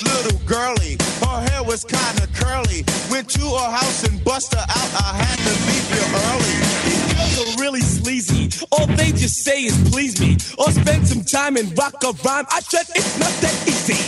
This 0.00 0.24
little 0.24 0.38
girlie. 0.46 0.96
Her 1.20 1.40
hair 1.50 1.62
was 1.62 1.84
kinda 1.84 2.26
curly. 2.34 2.84
Went 3.10 3.28
to 3.30 3.40
her 3.40 3.70
house 3.70 4.04
and 4.04 4.22
bust 4.24 4.54
her 4.54 4.60
out. 4.60 4.90
I 4.94 5.16
had 5.16 5.38
to 5.38 5.52
leave 5.66 5.88
you 5.94 6.04
early. 6.28 6.56
These 6.84 7.04
girls 7.14 7.36
are 7.40 7.60
really 7.60 7.80
sleazy. 7.80 8.50
All 8.72 8.86
they 8.86 9.12
just 9.12 9.44
say 9.44 9.62
is 9.64 9.76
please 9.90 10.20
me. 10.20 10.36
Or 10.58 10.70
spend 10.70 11.06
some 11.08 11.24
time 11.24 11.56
and 11.56 11.76
rock 11.76 12.02
a 12.04 12.12
rhyme. 12.24 12.46
I 12.50 12.60
said 12.60 12.86
it's 12.94 13.18
not 13.18 13.32
that 13.40 13.56
easy. 13.68 13.98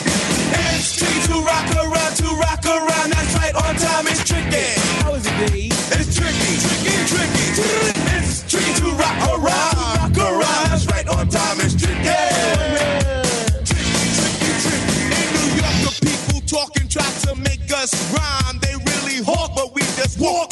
It's 0.55 0.97
tricky 0.97 1.21
to 1.29 1.41
rock 1.41 1.69
around, 1.77 2.15
to 2.17 2.29
rock 2.37 2.65
around. 2.67 3.13
That's 3.13 3.35
right, 3.35 3.55
on 3.55 3.75
time 3.77 4.07
it's 4.07 4.25
tricky. 4.25 4.67
How 5.03 5.15
is 5.15 5.27
it, 5.27 5.37
Dave? 5.53 5.73
It's 5.97 6.17
tricky, 6.17 6.53
tricky, 6.65 6.95
tricky. 7.13 7.47
It's 8.17 8.43
tricky 8.51 8.73
to 8.81 8.89
rock 8.97 9.19
around. 9.29 9.72
Us 17.83 18.13
rhyme. 18.13 18.59
They 18.61 18.75
really 18.77 19.25
hawk, 19.25 19.53
but 19.57 19.75
we 19.75 19.83
just 19.99 20.21
walk 20.21 20.52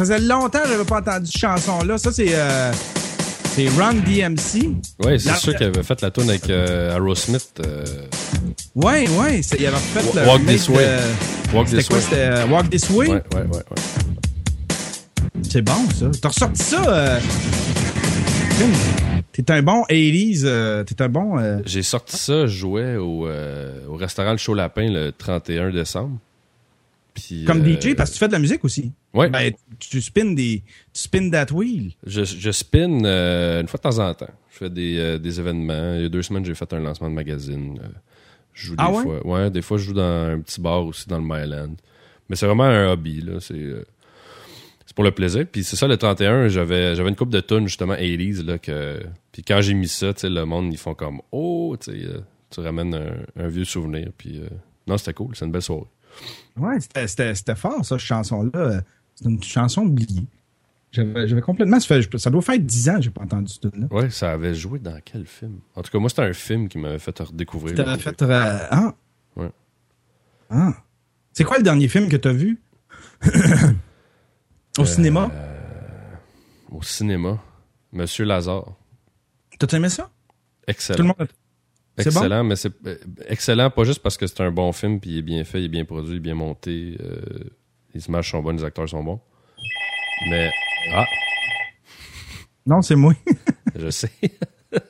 faisait 0.00 0.18
longtemps 0.18 0.62
que 0.62 0.68
j'avais 0.68 0.84
pas 0.84 0.98
entendu 1.00 1.26
cette 1.26 1.40
chanson-là. 1.40 1.98
Ça, 1.98 2.10
c'est 2.10 2.30
euh, 2.30 2.72
c'est 3.54 3.68
Run 3.68 3.94
DMC. 3.94 4.76
Oui, 5.04 5.20
c'est 5.20 5.34
sûr 5.36 5.54
qu'il 5.54 5.66
avait 5.66 5.82
fait 5.82 6.00
la 6.00 6.10
tune 6.10 6.30
avec 6.30 6.48
euh, 6.48 6.96
Aerosmith. 6.96 7.60
Euh... 7.60 7.84
Ouais, 8.74 9.06
ouais. 9.08 9.40
Il 9.58 9.66
avait 9.66 9.76
fait 9.76 10.00
w 10.00 10.20
le. 10.20 10.26
Walk 10.26 10.46
This 10.46 10.68
Way. 10.68 10.86
Walk 11.52 11.68
This 11.68 11.88
quoi, 11.88 11.98
Way. 11.98 12.04
Euh, 12.14 12.46
Walk 12.46 12.70
This 12.70 12.90
Way? 12.90 13.08
Ouais, 13.08 13.14
ouais, 13.14 13.22
ouais. 13.34 13.48
ouais. 13.50 13.62
C'est 15.50 15.62
bon, 15.62 15.88
ça. 15.98 16.06
T'as 16.20 16.28
ressorti 16.28 16.62
ça. 16.62 16.82
Euh... 16.88 17.20
T'es 19.32 19.50
un 19.50 19.62
bon 19.62 19.82
80s. 19.90 20.42
Euh, 20.44 20.84
t'es 20.84 21.02
un 21.02 21.08
bon. 21.08 21.36
J'ai 21.66 21.82
sorti 21.82 22.16
ça, 22.16 22.46
je 22.46 22.56
jouais 22.56 22.96
au, 22.96 23.28
au 23.88 23.96
restaurant 23.96 24.32
Le 24.32 24.38
Chaud 24.38 24.54
Lapin 24.54 24.90
le 24.90 25.12
31 25.12 25.70
décembre. 25.70 26.18
Comme 27.46 27.64
DJ, 27.64 27.94
parce 27.94 28.10
que 28.10 28.14
tu 28.14 28.18
fais 28.18 28.28
de 28.28 28.32
la 28.32 28.38
musique 28.38 28.64
aussi. 28.64 28.92
Ouais. 29.14 29.28
Ben, 29.30 29.52
tu 29.78 30.00
spins 30.00 30.32
des, 30.32 30.62
tu 30.92 31.00
spins 31.02 31.30
that 31.30 31.52
wheel. 31.52 31.92
Je, 32.06 32.24
je 32.24 32.50
spin 32.50 33.04
euh, 33.04 33.60
une 33.60 33.68
fois 33.68 33.78
de 33.78 33.82
temps 33.82 33.98
en 33.98 34.14
temps. 34.14 34.30
Je 34.52 34.58
fais 34.58 34.70
des, 34.70 34.98
euh, 34.98 35.18
des 35.18 35.40
événements. 35.40 35.94
Il 35.96 36.02
y 36.02 36.04
a 36.04 36.08
deux 36.08 36.22
semaines, 36.22 36.44
j'ai 36.44 36.54
fait 36.54 36.72
un 36.72 36.80
lancement 36.80 37.08
de 37.08 37.14
magazine. 37.14 37.78
Euh, 37.82 37.88
je 38.52 38.66
joue 38.66 38.76
des 38.76 38.82
Ah 38.84 38.90
ouais? 38.92 39.02
fois. 39.02 39.26
Ouais, 39.26 39.50
des 39.50 39.62
fois, 39.62 39.78
je 39.78 39.84
joue 39.84 39.94
dans 39.94 40.02
un 40.32 40.40
petit 40.40 40.60
bar 40.60 40.84
aussi 40.86 41.08
dans 41.08 41.18
le 41.18 41.24
Myland. 41.24 41.74
Mais 42.28 42.36
c'est 42.36 42.46
vraiment 42.46 42.64
un 42.64 42.92
hobby, 42.92 43.20
là. 43.22 43.40
C'est, 43.40 43.54
euh, 43.54 43.84
c'est 44.86 44.94
pour 44.94 45.04
le 45.04 45.12
plaisir. 45.12 45.46
Puis 45.50 45.62
c'est 45.64 45.76
ça, 45.76 45.86
le 45.86 45.96
31, 45.96 46.48
j'avais, 46.48 46.94
j'avais 46.96 47.08
une 47.08 47.16
coupe 47.16 47.30
de 47.30 47.40
tunes, 47.40 47.66
justement, 47.68 47.94
80s, 47.94 48.44
là, 48.44 48.58
que... 48.58 49.00
Puis 49.32 49.42
quand 49.44 49.60
j'ai 49.60 49.74
mis 49.74 49.88
ça, 49.88 50.12
tu 50.14 50.20
sais, 50.22 50.28
le 50.30 50.44
monde, 50.44 50.72
ils 50.72 50.78
font 50.78 50.94
comme 50.94 51.20
«Oh!» 51.32 51.76
Tu 51.80 51.92
sais, 51.92 52.06
euh, 52.06 52.20
tu 52.50 52.60
ramènes 52.60 52.94
un, 52.94 53.44
un 53.44 53.48
vieux 53.48 53.64
souvenir. 53.64 54.08
Puis 54.18 54.40
euh, 54.40 54.48
non, 54.88 54.98
c'était 54.98 55.14
cool. 55.14 55.36
C'est 55.36 55.44
une 55.44 55.52
belle 55.52 55.62
soirée. 55.62 55.86
Ouais, 56.56 56.78
c'était- 56.80 57.54
fort, 57.54 57.84
ça, 57.84 57.98
cette 57.98 57.98
chanson-là. 57.98 58.50
Euh, 58.58 58.80
C'est 59.14 59.28
une 59.28 59.42
chanson 59.42 59.82
oubliée. 59.82 60.26
J'avais 60.92 61.40
complètement. 61.42 61.78
Ça, 61.78 62.30
doit 62.30 62.42
faire 62.42 62.58
10 62.58 62.88
ans 62.88 62.96
que 62.96 63.02
j'ai 63.02 63.10
pas 63.10 63.22
entendu 63.22 63.52
ce 63.52 63.60
tune-là. 63.60 63.86
Ouais, 63.90 64.10
ça 64.10 64.32
avait 64.32 64.54
joué 64.54 64.78
dans 64.78 64.98
quel 65.04 65.24
film? 65.26 65.60
En 65.76 65.82
tout 65.82 65.90
cas, 65.90 65.98
moi, 65.98 66.08
c'était 66.08 66.22
un 66.22 66.32
film 66.32 66.68
qui 66.68 66.78
m'avait 66.78 66.98
fait 66.98 67.16
redécouvrir. 67.18 67.74
Tu 67.76 68.00
fait. 68.02 68.22
euh, 68.22 68.58
ah! 68.70 68.94
Ouais. 69.36 69.50
Ah! 70.50 70.72
C'est 71.32 71.44
quoi 71.44 71.58
le 71.58 71.62
dernier 71.62 71.86
film 71.86 72.08
que 72.08 72.16
t'as 72.16 72.32
vu? 72.32 72.58
Au 74.78 74.84
cinéma? 74.84 75.30
Au 76.70 76.82
cinéma. 76.82 77.38
Monsieur 77.92 78.24
Lazare. 78.24 78.72
T'as 79.58 79.76
aimé 79.76 79.88
ça? 79.88 80.04
Tout 80.04 80.10
le 80.66 80.72
Excellent. 80.72 81.04
monde. 81.18 81.28
Bon? 82.04 82.20
Excellent, 82.20 82.44
mais 82.44 82.56
c'est 82.56 82.72
euh, 82.86 82.96
excellent 83.28 83.70
pas 83.70 83.84
juste 83.84 84.00
parce 84.02 84.16
que 84.16 84.26
c'est 84.26 84.40
un 84.40 84.50
bon 84.50 84.72
film, 84.72 84.98
puis 85.00 85.10
il 85.10 85.18
est 85.18 85.22
bien 85.22 85.44
fait, 85.44 85.58
il 85.60 85.66
est 85.66 85.68
bien 85.68 85.84
produit, 85.84 86.12
il 86.12 86.16
est 86.16 86.20
bien 86.20 86.34
monté, 86.34 86.96
euh, 87.00 87.20
les 87.94 88.06
images 88.06 88.30
sont 88.30 88.40
bonnes, 88.42 88.56
les 88.56 88.64
acteurs 88.64 88.88
sont 88.88 89.02
bons. 89.04 89.20
Mais 90.30 90.50
ah, 90.94 91.04
Non, 92.66 92.80
c'est 92.82 92.96
moi. 92.96 93.14
je 93.76 93.90
sais. 93.90 94.10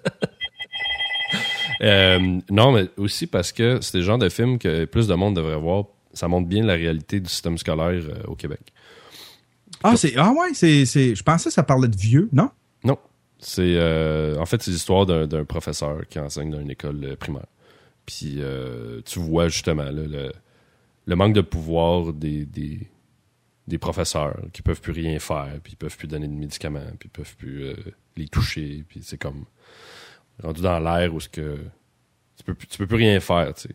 Euh, 1.83 2.41
non, 2.51 2.73
mais 2.73 2.89
aussi 2.99 3.27
parce 3.27 3.53
que 3.53 3.79
c'est 3.81 3.97
le 3.97 4.03
genre 4.05 4.19
de 4.19 4.29
film 4.29 4.59
que 4.59 4.85
plus 4.85 5.07
de 5.07 5.15
monde 5.15 5.35
devrait 5.37 5.57
voir. 5.57 5.85
Ça 6.13 6.29
montre 6.29 6.47
bien 6.47 6.63
la 6.63 6.75
réalité 6.75 7.21
du 7.21 7.31
système 7.31 7.57
scolaire 7.57 8.03
euh, 8.07 8.23
au 8.27 8.35
Québec. 8.35 8.61
ah, 9.83 9.97
c'est. 9.97 10.13
Ah, 10.17 10.31
ouais, 10.33 10.49
c'est. 10.53 10.85
c'est- 10.85 11.15
Je 11.15 11.23
pensais 11.23 11.49
que 11.49 11.55
ça 11.55 11.63
parlait 11.63 11.89
de 11.89 11.97
vieux, 11.97 12.29
non? 12.33 12.51
Non. 12.85 12.99
C'est 13.41 13.77
euh, 13.77 14.39
en 14.39 14.45
fait 14.45 14.63
c'est 14.63 14.71
l'histoire 14.71 15.07
d'un 15.07 15.45
professeur 15.45 16.07
qui 16.07 16.19
enseigne 16.19 16.51
dans 16.51 16.61
une 16.61 16.71
école 16.71 17.03
euh, 17.05 17.17
primaire. 17.17 17.47
Puis 18.05 18.37
euh, 18.39 19.01
tu 19.05 19.19
vois 19.19 19.49
justement 19.49 19.91
le, 19.91 20.31
le 21.07 21.17
manque 21.17 21.33
de 21.33 21.41
pouvoir 21.41 22.13
des, 22.13 22.45
des, 22.47 23.79
professeurs 23.79 24.37
qui 24.53 24.63
peuvent 24.63 24.81
plus 24.81 24.93
rien 24.93 25.19
faire, 25.19 25.59
puis 25.63 25.73
ils 25.73 25.77
peuvent 25.77 25.97
plus 25.97 26.09
donner 26.09 26.27
de 26.27 26.33
médicaments, 26.33 26.81
puis 26.99 27.09
ils 27.09 27.17
peuvent 27.17 27.37
plus 27.37 27.65
euh, 27.65 27.75
les 28.17 28.29
toucher, 28.29 28.85
puis 28.89 29.01
c'est 29.03 29.17
comme 29.17 29.45
rendu 30.43 30.61
dans 30.61 30.79
l'air 30.81 31.15
où 31.15 31.21
ce 31.21 31.29
que 31.29 31.59
tu 32.37 32.45
peux 32.45 32.55
tu 32.55 32.79
peux 32.79 32.87
plus 32.87 32.97
rien 32.97 33.21
faire, 33.21 33.55
tu. 33.55 33.69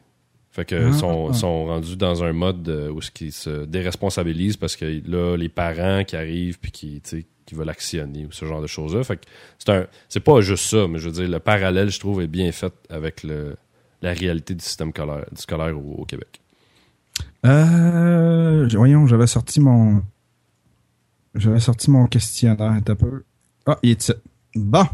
Fait 0.55 0.63
que 0.65 0.89
Ah. 0.89 0.93
sont, 0.93 1.33
sont 1.33 1.65
rendus 1.65 1.97
dans 1.97 2.23
un 2.23 2.31
mode 2.31 2.69
où 2.93 3.01
ce 3.01 3.11
qu'ils 3.11 3.33
se 3.33 3.65
déresponsabilisent 3.65 4.55
parce 4.55 4.77
que 4.77 4.85
là 5.05 5.35
les 5.35 5.49
parents 5.49 6.03
qui 6.05 6.15
arrivent 6.15 6.59
puis 6.59 6.71
qui 6.71 7.01
qui 7.45 7.53
veulent 7.55 7.69
actionner 7.69 8.25
ou 8.25 8.31
ce 8.31 8.45
genre 8.45 8.61
de 8.61 8.67
choses 8.67 8.95
là. 8.95 9.03
Fait 9.03 9.17
que 9.17 9.25
c'est 9.59 9.69
un 9.69 9.85
c'est 10.07 10.21
pas 10.21 10.39
juste 10.39 10.63
ça, 10.65 10.87
mais 10.87 10.97
je 10.97 11.09
veux 11.09 11.11
dire 11.13 11.27
le 11.29 11.39
parallèle 11.39 11.89
je 11.91 11.99
trouve 11.99 12.21
est 12.21 12.27
bien 12.27 12.51
fait 12.53 12.73
avec 12.89 13.23
le 13.23 13.57
la 14.01 14.13
réalité 14.13 14.53
du 14.53 14.63
système 14.63 14.91
scolaire, 14.91 15.25
du 15.31 15.41
scolaire 15.41 15.77
au, 15.77 15.95
au 16.01 16.05
Québec. 16.05 16.39
Euh. 17.45 18.67
Voyons, 18.73 19.07
j'avais 19.07 19.27
sorti 19.27 19.59
mon. 19.59 20.03
J'avais 21.33 21.59
sorti 21.59 21.91
mon 21.91 22.07
questionnaire 22.07 22.61
un 22.61 22.81
peu. 22.81 23.23
Ah, 23.65 23.77
il 23.83 23.91
est. 23.91 24.13
Bon. 24.55 24.85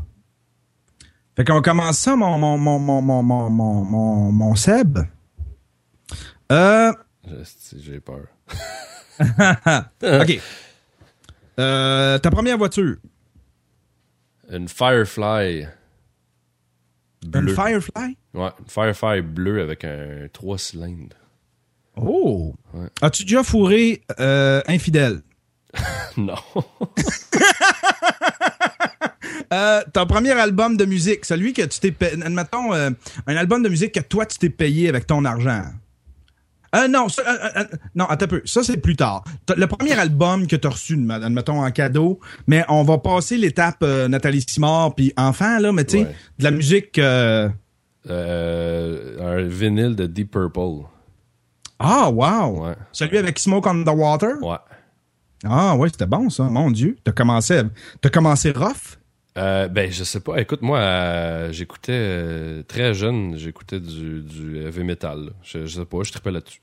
Fait 1.36 1.46
qu'on 1.46 1.62
commence 1.62 1.98
ça, 1.98 2.16
mon, 2.16 2.38
mon, 2.38 2.58
mon, 2.58 2.80
mon, 2.80 3.02
mon, 3.02 3.24
mon, 3.24 3.50
mon, 3.50 3.84
mon, 3.84 4.32
mon 4.32 4.56
Seb. 4.56 5.00
Euh. 6.52 6.94
J'ai 7.78 8.00
peur. 8.00 8.26
OK. 10.04 10.42
Euh, 11.60 12.20
ta 12.20 12.32
première 12.32 12.58
voiture? 12.58 12.96
Une 14.50 14.68
Firefly 14.68 15.68
Une 17.24 17.30
bleue. 17.30 17.54
Firefly? 17.54 18.18
Ouais, 18.34 18.50
une 18.60 18.68
Firefly 18.68 19.22
bleue 19.22 19.62
avec 19.62 19.86
un 19.86 20.28
3 20.34 20.58
cylindres. 20.58 21.16
Oh! 21.96 22.54
Ouais. 22.74 22.88
As-tu 23.02 23.24
déjà 23.24 23.44
fourré 23.44 24.02
euh, 24.20 24.62
infidèle? 24.68 25.22
non. 26.18 26.36
Euh, 29.54 29.82
ton 29.92 30.06
premier 30.06 30.32
album 30.32 30.78
de 30.78 30.86
musique, 30.86 31.26
celui 31.26 31.52
que 31.52 31.64
tu 31.64 31.80
t'es 31.82 31.92
payé, 31.92 32.14
admettons, 32.24 32.74
euh, 32.74 32.90
un 33.28 33.36
album 33.36 33.62
de 33.62 33.68
musique 33.68 33.92
que 33.94 34.00
toi 34.00 34.26
tu 34.26 34.38
t'es 34.38 34.50
payé 34.50 34.88
avec 34.88 35.08
ton 35.08 35.26
argent. 35.26 35.64
Euh, 36.74 36.88
non, 36.88 37.10
ça, 37.10 37.22
euh, 37.28 37.32
euh, 37.34 37.60
euh, 37.62 37.78
non, 37.96 38.06
attends 38.06 38.26
un 38.26 38.28
peu. 38.30 38.42
Ça, 38.46 38.64
c'est 38.64 38.78
plus 38.78 38.96
tard. 38.96 39.24
Le 39.58 39.66
premier 39.68 39.92
album 39.94 40.48
que 40.48 40.56
tu 40.56 40.66
as 40.68 40.70
reçu, 40.70 40.98
admettons, 41.10 41.64
en 41.66 41.72
cadeau, 41.72 42.20
mais 42.48 42.64
on 42.70 42.84
va 42.84 42.98
passer 42.98 43.36
l'étape 43.38 43.80
euh, 43.84 44.08
Nathalie 44.08 44.42
Simard 44.48 44.96
puis 44.96 45.12
enfant, 45.18 45.60
là, 45.60 45.72
mais 45.74 45.84
tu 45.84 45.98
sais, 46.00 46.04
Ouais. 46.06 46.16
de 46.40 46.44
la 46.46 46.52
musique. 46.52 46.98
euh, 46.98 47.50
un 49.20 49.42
vinyle 49.44 49.96
de 49.96 50.06
Deep 50.08 50.32
Purple. 50.32 50.86
Ah, 51.80 52.10
wow! 52.10 52.66
Ouais. 52.68 52.76
Celui 52.92 53.18
avec 53.18 53.38
Smoke 53.40 53.68
on 53.68 53.84
the 53.84 53.90
Water? 53.96 54.42
Ouais. 54.42 54.58
Ah, 55.44 55.76
ouais, 55.76 55.90
c'était 55.90 56.06
bon, 56.06 56.30
ça. 56.30 56.44
Mon 56.44 56.70
Dieu. 56.72 56.96
T'as 57.04 57.12
commencé, 57.12 57.62
t'as 58.00 58.10
commencé 58.10 58.52
rough? 58.52 58.98
Euh, 59.38 59.68
ben, 59.70 59.90
je 59.92 60.04
sais 60.04 60.20
pas. 60.20 60.40
Écoute, 60.42 60.62
moi, 60.62 60.80
euh, 60.80 61.52
j'écoutais 61.54 61.92
euh, 61.94 62.64
très 62.64 62.94
jeune, 62.94 63.38
j'écoutais 63.38 63.80
du, 63.80 64.22
du 64.22 64.58
heavy 64.58 64.84
metal. 64.84 65.26
là. 65.26 65.32
Je, 65.44 65.66
je 65.66 65.80
sais 65.80 65.86
pas, 65.86 66.04
je 66.04 66.12
tripais 66.12 66.32
là-dessus. 66.32 66.62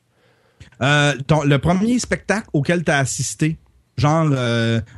Ton- 1.27 1.45
le 1.45 1.57
premier 1.59 1.99
spectacle 1.99 2.49
auquel 2.53 2.85
t'as 2.85 2.99
assisté, 2.99 3.57
genre, 3.97 4.27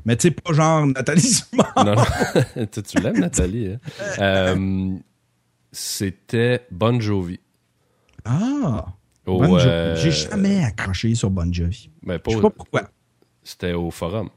mais 0.04 0.16
tu 0.16 0.28
sais, 0.28 0.30
pas 0.32 0.52
genre 0.52 0.86
Nathalie 0.86 1.20
Simard. 1.22 1.72
Non, 1.76 1.94
non. 1.94 2.66
tu, 2.72 2.82
tu 2.82 2.98
l'aimes, 3.00 3.20
Nathalie. 3.20 3.76
hein? 4.18 4.98
C'était 5.72 6.66
Bon 6.72 7.00
Jovi. 7.00 7.38
Ah! 8.24 8.86
Bon 9.24 9.58
Jovi. 9.58 10.00
J'ai 10.00 10.10
jamais 10.10 10.64
accroché 10.64 11.14
sur 11.14 11.30
Bon 11.30 11.52
Jovi. 11.52 11.88
ben, 12.02 12.18
Je 12.26 12.32
sais 12.34 12.40
pas 12.40 12.50
pourquoi. 12.50 12.90
C'était 13.44 13.72
au 13.74 13.90
forum. 13.92 14.28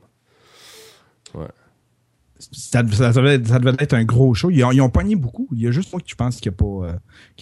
Ça, 2.51 2.83
ça 2.91 3.11
devait, 3.13 3.43
ça 3.45 3.59
devait 3.59 3.75
être 3.79 3.93
un 3.93 4.03
gros 4.05 4.33
show. 4.33 4.49
Ils 4.49 4.63
ont, 4.63 4.71
ils 4.71 4.81
ont 4.81 4.89
pogné 4.89 5.15
beaucoup. 5.15 5.47
Il 5.51 5.61
y 5.61 5.67
a 5.67 5.71
juste 5.71 5.91
moi 5.91 5.99
que 6.01 6.05
tu 6.05 6.15
penses 6.15 6.39
qu'il 6.39 6.51
n'y 6.51 6.55
a 6.55 6.57
pas. 6.57 6.87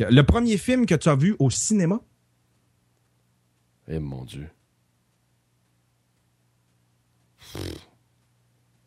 euh, 0.04 0.06
a- 0.08 0.12
Le 0.12 0.24
premier 0.24 0.58
film 0.58 0.86
que 0.86 0.96
tu 0.96 1.10
as 1.10 1.16
vu 1.16 1.36
au 1.40 1.50
cinéma, 1.50 2.00
Eh 3.88 4.00
mon 4.00 4.24
Dieu. 4.26 4.48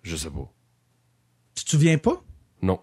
Je 0.02 0.16
sais 0.16 0.30
pas. 0.30 0.50
tu 1.54 1.64
te 1.64 1.70
souviens 1.70 1.98
pas? 1.98 2.22
Non. 2.62 2.78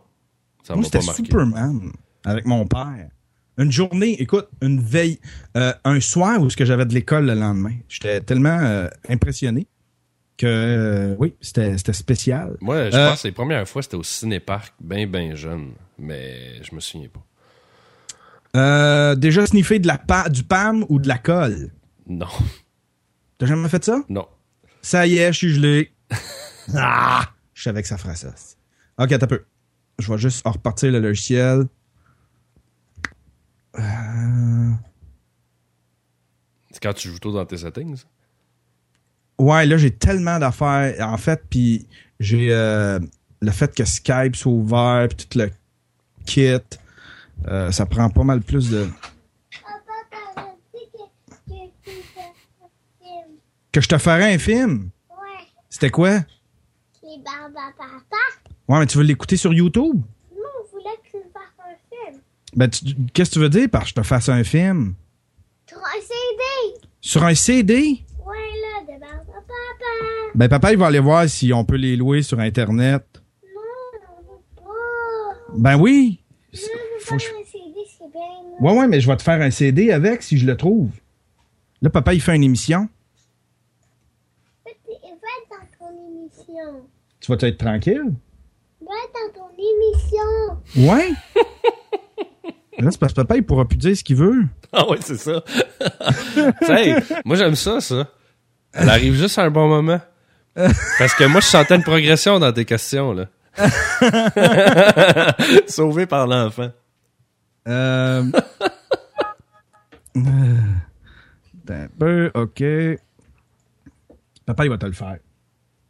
Ça 0.63 0.73
Moi, 0.75 0.81
m'a 0.83 1.01
c'était. 1.01 1.13
Superman 1.13 1.91
avec 2.23 2.45
mon 2.45 2.65
père. 2.65 3.09
Une 3.57 3.71
journée, 3.71 4.19
écoute, 4.21 4.47
une 4.61 4.79
veille, 4.79 5.19
euh, 5.57 5.73
un 5.83 5.99
soir 5.99 6.41
où 6.41 6.49
j'avais 6.49 6.85
de 6.85 6.93
l'école 6.93 7.25
le 7.25 7.33
lendemain. 7.35 7.75
J'étais 7.89 8.21
tellement 8.21 8.57
euh, 8.59 8.87
impressionné 9.09 9.67
que 10.41 10.47
euh, 10.47 11.15
oui, 11.19 11.33
c'était 11.41 11.77
spécial. 11.93 12.57
Moi, 12.61 12.89
je 12.89 12.95
Euh, 12.97 13.09
pense 13.09 13.21
que 13.23 13.27
les 13.27 13.31
premières 13.33 13.67
fois, 13.67 13.81
c'était 13.81 13.95
au 13.97 14.03
cinéparc, 14.03 14.73
bien, 14.79 15.07
bien 15.07 15.35
jeune. 15.35 15.71
Mais 15.97 16.61
je 16.63 16.73
me 16.75 16.79
souviens 16.79 17.07
pas. 17.09 17.23
Euh, 18.59 19.15
déjà 19.15 19.45
sniffé 19.45 19.79
de 19.79 19.87
la 19.87 19.97
pa- 19.97 20.27
du 20.29 20.43
PAM 20.43 20.85
ou 20.89 20.99
de 20.99 21.07
la 21.07 21.17
colle? 21.17 21.71
Non. 22.07 22.27
T'as 23.37 23.45
jamais 23.45 23.69
fait 23.69 23.83
ça? 23.83 24.03
Non. 24.09 24.27
Ça 24.81 25.05
y 25.07 25.17
est, 25.17 25.31
je 25.31 25.37
suis 25.37 25.53
gelé. 25.53 25.91
ah! 26.75 27.29
Je 27.53 27.63
savais 27.63 27.81
que 27.81 27.87
ça 27.87 27.97
ferait 27.97 28.15
ça. 28.15 28.33
Ok, 28.97 29.09
t'as 29.09 29.27
peu. 29.27 29.45
Je 29.99 30.11
vais 30.11 30.17
juste 30.17 30.45
repartir 30.47 30.91
le 30.91 30.99
logiciel. 30.99 31.65
Euh, 33.77 34.71
C'est 36.71 36.81
quand 36.81 36.93
tu 36.93 37.07
joues 37.09 37.19
tôt 37.19 37.31
dans 37.31 37.45
tes 37.45 37.57
settings? 37.57 38.03
Ouais, 39.41 39.65
là, 39.65 39.77
j'ai 39.77 39.91
tellement 39.91 40.37
d'affaires. 40.39 40.95
En 41.07 41.17
fait, 41.17 41.41
puis 41.49 41.87
j'ai 42.19 42.49
euh, 42.51 42.99
le 43.41 43.51
fait 43.51 43.73
que 43.73 43.83
Skype 43.85 44.35
soit 44.35 44.51
ouvert, 44.51 45.07
puis 45.09 45.25
tout 45.27 45.37
le 45.39 45.49
kit. 46.25 46.47
euh, 47.47 47.71
ça 47.71 47.85
prend 47.87 48.09
pas 48.09 48.23
mal 48.23 48.41
plus 48.41 48.69
de. 48.69 48.87
Papa, 49.63 50.21
t'avais 50.35 50.47
dit 50.73 50.79
que, 50.93 51.51
que 51.53 51.89
tu 51.89 51.91
fais 52.13 52.21
un 52.21 52.69
film. 52.99 53.37
Que 53.71 53.81
je 53.81 53.87
te 53.87 53.97
ferais 53.97 54.33
un 54.33 54.37
film? 54.37 54.89
Ouais, 55.09 55.45
C'était 55.69 55.89
quoi? 55.89 56.19
les 57.03 57.17
barbes 57.25 57.57
à 57.57 57.71
papa. 57.75 58.17
Ouais, 58.67 58.79
mais 58.79 58.85
tu 58.85 58.97
veux 58.99 59.03
l'écouter 59.03 59.35
sur 59.37 59.51
YouTube? 59.53 59.95
Non, 59.95 60.43
on 60.63 60.71
voulait 60.71 60.95
que 61.03 61.09
tu 61.09 61.17
me 61.17 61.23
fasses 61.33 61.59
un 61.59 61.75
film. 62.11 62.21
Ben, 62.55 62.69
tu- 62.69 62.95
qu'est-ce 63.11 63.31
que 63.31 63.33
tu 63.33 63.39
veux 63.39 63.49
dire 63.49 63.69
par 63.69 63.85
je 63.85 63.93
te 63.95 64.03
fasse 64.03 64.29
un 64.29 64.43
film? 64.43 64.93
Sur 65.67 65.79
un 65.79 65.99
CD. 65.99 66.85
Sur 67.01 67.23
un 67.25 67.33
CD? 67.35 68.03
Ouais, 68.23 68.37
là, 68.61 68.93
de 68.93 68.99
barbes 68.99 69.29
à 69.29 69.41
papa. 69.41 70.20
Ben, 70.33 70.47
papa, 70.47 70.71
il 70.71 70.77
va 70.77 70.87
aller 70.87 70.99
voir 70.99 71.27
si 71.27 71.51
on 71.53 71.65
peut 71.65 71.75
les 71.75 71.95
louer 71.95 72.21
sur 72.21 72.39
Internet. 72.39 73.03
Non, 73.43 73.61
on 74.17 74.21
veut 74.21 74.39
pas. 74.55 75.57
Ben 75.57 75.77
oui. 75.77 76.21
Faut 77.01 77.17
je-. 77.19 77.25
Ouais, 78.61 78.77
ouais, 78.77 78.87
mais 78.87 79.01
je 79.01 79.07
vais 79.07 79.17
te 79.17 79.23
faire 79.23 79.41
un 79.41 79.49
CD 79.49 79.91
avec 79.91 80.21
si 80.21 80.37
je 80.37 80.45
le 80.45 80.55
trouve. 80.55 80.91
Là, 81.81 81.89
papa, 81.89 82.13
il 82.13 82.21
fait 82.21 82.35
une 82.35 82.43
émission. 82.43 82.87
Va 84.65 84.71
être 84.71 85.49
dans 85.49 85.87
ton 85.87 85.91
émission. 86.07 86.83
Tu 87.19 87.31
vas 87.31 87.47
être 87.47 87.57
tranquille? 87.57 88.13
Va 88.81 88.91
être 89.03 89.13
dans 89.13 89.41
ton 89.41 89.49
émission. 89.57 90.91
Ouais. 90.91 91.09
Là, 92.77 92.89
c'est 92.91 92.99
parce 92.99 93.13
que 93.13 93.21
papa, 93.21 93.37
il 93.37 93.43
pourra 93.43 93.67
plus 93.67 93.77
dire 93.77 93.97
ce 93.97 94.03
qu'il 94.03 94.15
veut. 94.15 94.45
Ah 94.73 94.89
ouais, 94.89 94.99
c'est 95.01 95.17
ça. 95.17 95.43
Tu 96.33 96.65
sais, 96.65 96.95
moi 97.25 97.35
j'aime 97.35 97.55
ça, 97.55 97.81
ça. 97.81 98.07
Elle 98.71 98.87
arrive 98.87 99.15
juste 99.15 99.37
à 99.37 99.43
un 99.43 99.51
bon 99.51 99.67
moment. 99.67 99.99
Parce 100.53 101.13
que 101.15 101.25
moi, 101.25 101.41
je 101.41 101.47
sentais 101.47 101.75
une 101.75 101.83
progression 101.83 102.39
dans 102.39 102.51
tes 102.51 102.65
questions, 102.65 103.13
là. 103.13 103.27
Sauvé 105.67 106.05
par 106.05 106.27
l'enfant. 106.27 106.71
Euh... 107.67 108.23
euh, 110.17 110.21
un 111.69 111.87
peu, 111.97 112.31
OK. 112.33 112.63
Papa, 114.45 114.65
il 114.65 114.69
va 114.69 114.77
te 114.77 114.85
le 114.85 114.93
faire. 114.93 115.17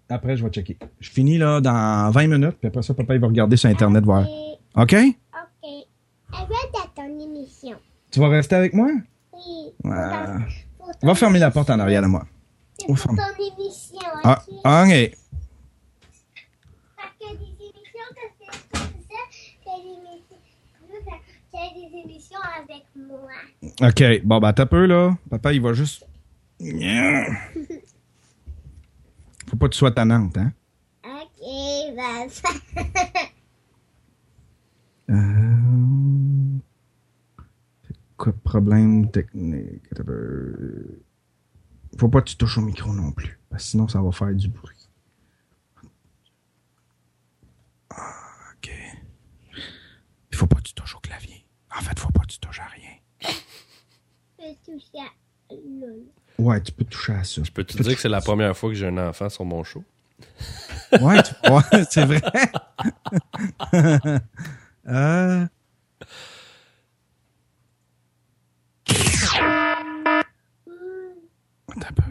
Après, 0.10 0.36
je 0.36 0.44
vais 0.44 0.50
checker. 0.50 0.78
Je 1.00 1.10
finis 1.10 1.38
là 1.38 1.62
dans 1.62 2.12
20 2.12 2.28
minutes, 2.28 2.58
puis 2.60 2.68
après 2.68 2.82
ça, 2.82 2.94
papa, 2.94 3.16
il 3.16 3.22
va 3.22 3.28
regarder 3.28 3.56
sur 3.56 3.70
Internet 3.70 4.04
voir. 4.04 4.26
OK? 4.76 4.94
Ok? 4.94 5.70
Dans 6.32 7.04
ton 7.04 7.20
émission. 7.20 7.78
Tu 8.12 8.20
vas 8.20 8.28
rester 8.28 8.56
avec 8.56 8.74
moi? 8.74 8.90
Oui. 9.34 9.74
Pour 9.82 10.96
Va 11.02 11.16
fermer 11.16 11.40
la 11.40 11.52
porte 11.52 11.70
en 11.70 11.80
arrière 11.80 12.02
de 12.02 12.08
moi. 12.08 12.26
Ah, 14.24 14.44
ça, 14.46 14.88
y 14.88 14.94
a 14.94 15.02
a 21.54 21.70
des 21.74 21.98
émissions 21.98 22.40
avec 22.58 22.86
moi. 22.96 23.32
OK. 23.82 24.04
Bon, 24.24 24.40
ben, 24.40 24.54
t'as 24.54 24.66
peu, 24.66 24.86
là. 24.86 25.18
Papa, 25.30 25.54
il 25.54 25.62
va 25.62 25.74
juste... 25.74 26.06
Faut 29.50 29.58
pas 29.58 29.68
que 29.68 29.74
tu 29.74 29.80
sois 29.80 29.92
tannante, 29.92 30.38
hein? 30.38 30.54
Ok, 31.04 31.96
bah, 31.96 32.26
Euh... 35.10 36.60
Quoi 38.16 38.34
problème 38.44 39.12
technique? 39.12 39.84
Faut 41.98 42.10
pas 42.10 42.22
que 42.22 42.30
tu 42.30 42.36
touches 42.36 42.58
au 42.58 42.62
micro 42.62 42.94
non 42.94 43.12
plus, 43.12 43.40
parce 43.50 43.64
que 43.64 43.70
sinon 43.70 43.88
ça 43.88 44.02
va 44.02 44.12
faire 44.12 44.34
du 44.34 44.48
bruit. 44.48 44.90
Ah, 47.90 48.14
ok. 48.56 48.72
Il 50.32 50.38
faut 50.38 50.48
pas 50.48 50.58
que 50.58 50.64
tu 50.64 50.74
touches 50.74 50.96
au 50.96 51.00
clavier. 51.00 51.46
En 51.76 51.82
fait, 51.82 52.00
faut 52.00 52.12
pas 52.12 52.22
que 52.22 52.28
tu 52.28 52.40
touches 52.40 52.60
à 52.60 52.66
rien. 52.66 52.90
je 53.22 54.46
peux 54.46 54.56
toucher 54.66 55.00
à 55.00 55.54
l'eau. 55.54 56.12
Ouais, 56.38 56.62
tu 56.62 56.72
peux 56.72 56.86
toucher 56.86 57.14
à 57.14 57.24
ça. 57.24 57.44
Je 57.44 57.52
peux 57.52 57.64
te 57.64 57.82
dire 57.82 57.96
que 57.96 58.02
c'est 58.02 58.10
la 58.10 58.22
première 58.22 58.56
fois 58.58 58.70
que 58.70 58.76
j'ai 58.76 58.88
un 58.88 58.98
enfant 58.98 59.30
sur 59.30 59.46
mon 59.46 59.64
show. 59.64 59.84
Ouais, 61.00 61.22
tu... 61.24 61.52
ouais 61.52 61.86
c'est 61.90 62.06
vrai. 62.06 62.22
euh... 64.88 65.48
un 71.92 71.94
peu. 71.94 72.04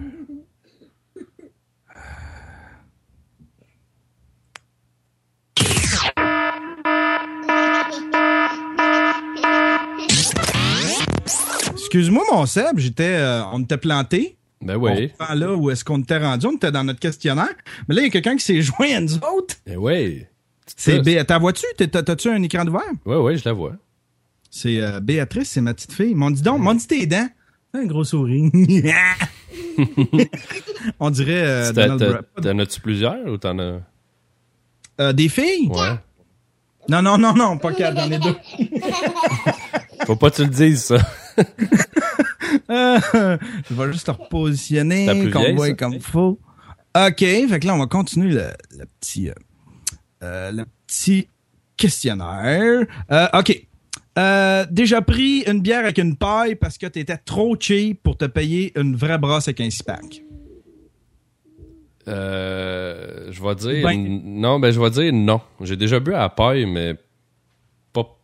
Excuse-moi, 11.73 12.25
mon 12.33 12.47
Seb, 12.47 12.79
j'étais, 12.79 13.17
euh, 13.19 13.43
on 13.53 13.61
était 13.63 13.77
planté. 13.79 14.37
Ben 14.63 14.77
oui. 14.77 15.11
On 15.19 15.35
là 15.35 15.55
où 15.55 15.71
est-ce 15.71 15.85
qu'on 15.85 15.99
était 16.01 16.19
rendu? 16.19 16.47
On 16.47 16.53
était 16.53 16.71
dans 16.71 16.85
notre 16.85 17.01
questionnaire. 17.01 17.49
Mais 17.89 17.95
là, 17.95 18.03
il 18.03 18.05
y 18.05 18.09
a 18.09 18.11
quelqu'un 18.11 18.37
qui 18.37 18.45
s'est 18.45 18.61
joint 18.61 18.95
à 18.97 19.01
nous 19.01 19.15
autres. 19.17 19.57
Ben 19.67 19.77
oui. 19.77 20.25
C'est 20.77 21.01
Bé- 21.01 21.23
vois-tu? 21.41 21.65
T'as- 21.77 22.03
T'as-tu 22.03 22.29
un 22.29 22.43
écran 22.43 22.65
de 22.65 22.71
verre? 22.71 22.83
Ouais, 23.07 23.17
ouais, 23.17 23.37
je 23.37 23.45
la 23.45 23.53
vois. 23.53 23.73
C'est 24.51 24.81
euh, 24.81 25.01
Béatrice, 25.01 25.51
c'est 25.51 25.61
ma 25.61 25.75
petite 25.75 25.93
fille. 25.93 26.15
M'en 26.15 26.31
dis 26.31 26.43
donc, 26.43 26.61
m'en 26.61 26.75
dis 26.75 26.87
tes 26.87 27.07
dents. 27.07 27.29
Un 27.75 27.87
gros 27.87 28.05
sourire. 28.05 28.51
On 31.01 31.11
dirait 31.11 31.43
euh, 31.43 31.73
Donald. 31.73 32.27
T'en 32.43 32.59
as-tu 32.59 32.81
plusieurs 32.81 33.25
ou 33.27 33.37
t'en 33.37 33.59
as? 33.59 33.81
Euh, 35.01 35.13
des 35.13 35.29
filles? 35.29 35.69
Ouais. 35.69 35.97
Non, 36.89 37.03
non, 37.03 37.19
non, 37.19 37.35
non, 37.35 37.59
pas 37.59 37.73
quatre, 37.73 37.99
j'en 37.99 38.11
ai 38.11 38.19
deux. 38.19 38.37
Faut 40.07 40.17
pas 40.17 40.31
que 40.31 40.37
tu 40.37 40.43
le 40.45 40.51
dises, 40.51 40.85
ça. 40.85 40.97
Euh, 42.69 43.39
je 43.69 43.75
vais 43.75 43.93
juste 43.93 44.07
te 44.07 44.11
repositionner, 44.11 45.31
qu'on 45.31 45.55
voit 45.55 45.73
comme 45.75 45.93
il 45.95 46.01
faut. 46.01 46.39
OK, 46.97 47.19
fait 47.19 47.61
que 47.61 47.67
là, 47.67 47.75
on 47.75 47.79
va 47.79 47.87
continuer 47.87 48.33
le, 48.33 48.49
le 48.77 48.87
petit, 48.99 49.31
euh, 50.23 50.51
le 50.51 50.65
petit 50.87 51.29
questionnaire. 51.77 52.87
OK. 53.33 53.67
Euh, 54.19 54.67
déjà 54.71 55.01
pris 55.03 55.41
une 55.47 55.61
bière 55.61 55.81
avec 55.81 55.99
une 55.99 56.17
paille 56.17 56.57
parce 56.57 56.77
que 56.79 56.87
t'étais 56.87 57.17
trop 57.19 57.57
cheap 57.59 58.03
pour 58.03 58.17
te 58.17 58.25
payer 58.25 58.73
une 58.79 58.97
vraie 58.97 59.19
brosse 59.19 59.49
avec 59.49 59.61
un 59.61 59.71
six-pack. 59.71 60.23
Euh, 62.09 63.29
je 63.31 63.43
vais 63.43 63.55
dire. 63.55 63.85
Ben- 63.87 64.21
Non, 64.25 64.59
ben, 64.59 64.71
je 64.73 64.81
vais 64.81 64.91
dire 64.91 65.13
non. 65.13 65.41
J'ai 65.61 65.77
déjà 65.77 66.01
bu 66.01 66.15
à 66.15 66.21
la 66.21 66.29
paille, 66.29 66.67
mais 66.67 66.95
pas 67.93 68.17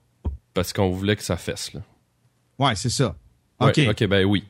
parce 0.54 0.72
qu'on 0.72 0.90
voulait 0.90 1.16
que 1.16 1.22
ça 1.22 1.36
fesse, 1.36 1.72
là. 1.74 1.80
Ouais, 2.58 2.74
c'est 2.74 2.88
ça. 2.90 3.14
Ouais, 3.60 3.68
OK. 3.68 3.80
ok, 3.90 4.06
ben 4.08 4.24
oui. 4.24 4.44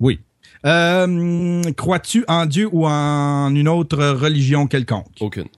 Oui. 0.00 0.20
Euh, 0.66 1.62
Crois-tu 1.76 2.24
en 2.28 2.46
Dieu 2.46 2.68
ou 2.72 2.86
en 2.86 3.54
une 3.54 3.68
autre 3.68 4.04
religion 4.04 4.66
quelconque? 4.66 5.06
Aucune. 5.20 5.48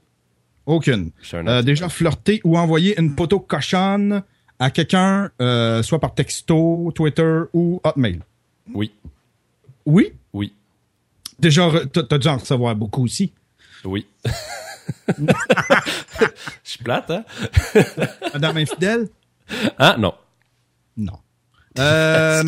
Aucune. 0.67 1.11
Euh, 1.35 1.63
déjà 1.63 1.89
flirté 1.89 2.41
ou 2.45 2.59
envoyé 2.59 2.99
une 3.01 3.17
photo 3.17 3.41
cochonne 3.41 4.23
à 4.61 4.71
quelqu'un, 4.71 5.31
euh, 5.41 5.83
soit 5.83 5.99
par 5.99 6.15
texto, 6.15 6.93
Twitter 6.95 7.41
ou 7.53 7.81
Hotmail. 7.83 8.21
Oui. 8.73 8.93
Oui? 9.87 10.13
Oui. 10.33 10.53
Déjà, 11.41 11.69
t'as 11.93 12.03
t'as 12.05 12.19
dû 12.19 12.29
en 12.29 12.37
recevoir 12.37 12.77
beaucoup 12.77 13.03
aussi. 13.03 13.33
Oui. 13.85 14.07
Je 15.09 15.25
suis 16.65 16.85
plate, 16.85 17.11
hein? 17.11 17.25
Madame 18.35 18.59
infidèle? 18.59 19.09
Ah, 19.79 19.97
non. 19.99 20.13
Non. 20.97 21.19
Euh, 21.79 22.43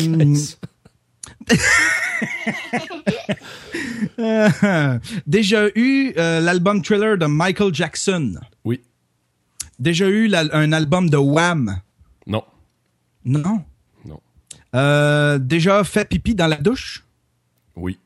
euh, 4.19 4.99
déjà 5.27 5.67
eu 5.75 6.13
euh, 6.17 6.39
l'album 6.39 6.81
Thriller 6.81 7.17
de 7.17 7.25
Michael 7.25 7.73
Jackson. 7.73 8.35
Oui. 8.63 8.81
Déjà 9.79 10.07
eu 10.07 10.27
la- 10.27 10.55
un 10.55 10.71
album 10.71 11.09
de 11.09 11.17
Wham. 11.17 11.79
Non. 13.25 13.63
Non. 14.05 14.19
Euh, 14.75 15.37
déjà 15.39 15.83
fait 15.83 16.05
pipi 16.07 16.35
dans 16.35 16.47
la 16.47 16.57
douche? 16.57 17.03
Oui. 17.75 17.99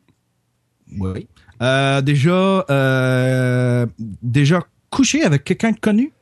Oui. 0.97 1.28
Euh, 1.61 2.01
déjà, 2.01 2.65
euh, 2.70 3.86
déjà 3.99 4.63
couché 4.89 5.24
avec 5.24 5.43
quelqu'un 5.43 5.72
de 5.72 5.80
connu? 5.80 6.13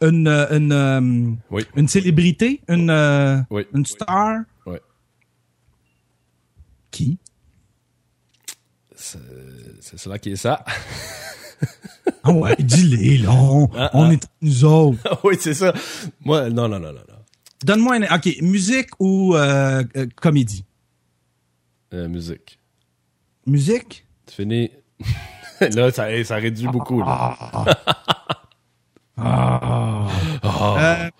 Une, 0.00 0.28
une, 0.28 1.36
Oui. 1.50 1.64
une 1.76 1.88
célébrité? 1.88 2.60
Une, 2.68 3.44
Oui. 3.50 3.66
une 3.74 3.86
star? 3.86 4.40
Oui. 4.66 4.78
Qui? 6.90 7.18
C'est 8.96 9.18
c'est 9.80 9.98
cela 9.98 10.18
qui 10.18 10.30
est 10.32 10.36
ça. 10.36 10.64
Ah 12.22 12.32
ouais, 12.32 12.56
dis-les, 12.58 13.18
là. 13.18 13.30
On, 13.32 13.70
Ah, 13.76 13.90
on 13.94 14.08
ah. 14.10 14.12
est 14.12 14.26
nous 14.42 14.64
autres. 14.64 15.20
oui, 15.24 15.36
c'est 15.38 15.54
ça. 15.54 15.72
Moi, 16.24 16.50
non, 16.50 16.68
non, 16.68 16.78
non, 16.80 16.92
non, 16.92 17.00
non. 17.08 17.23
Donne-moi 17.64 17.96
un... 17.96 18.16
OK, 18.16 18.28
musique 18.42 18.90
ou 18.98 19.34
euh, 19.34 19.82
euh, 19.96 20.06
comédie? 20.16 20.66
Euh, 21.94 22.08
musique. 22.08 22.60
Musique? 23.46 24.06
Tu 24.26 24.34
finis? 24.34 24.70
là, 25.60 25.90
ça, 25.90 26.24
ça 26.24 26.36
réduit 26.36 26.68
beaucoup, 26.68 27.00
là. 27.00 27.36
Ah. 29.16 30.08
Euh, 30.46 31.10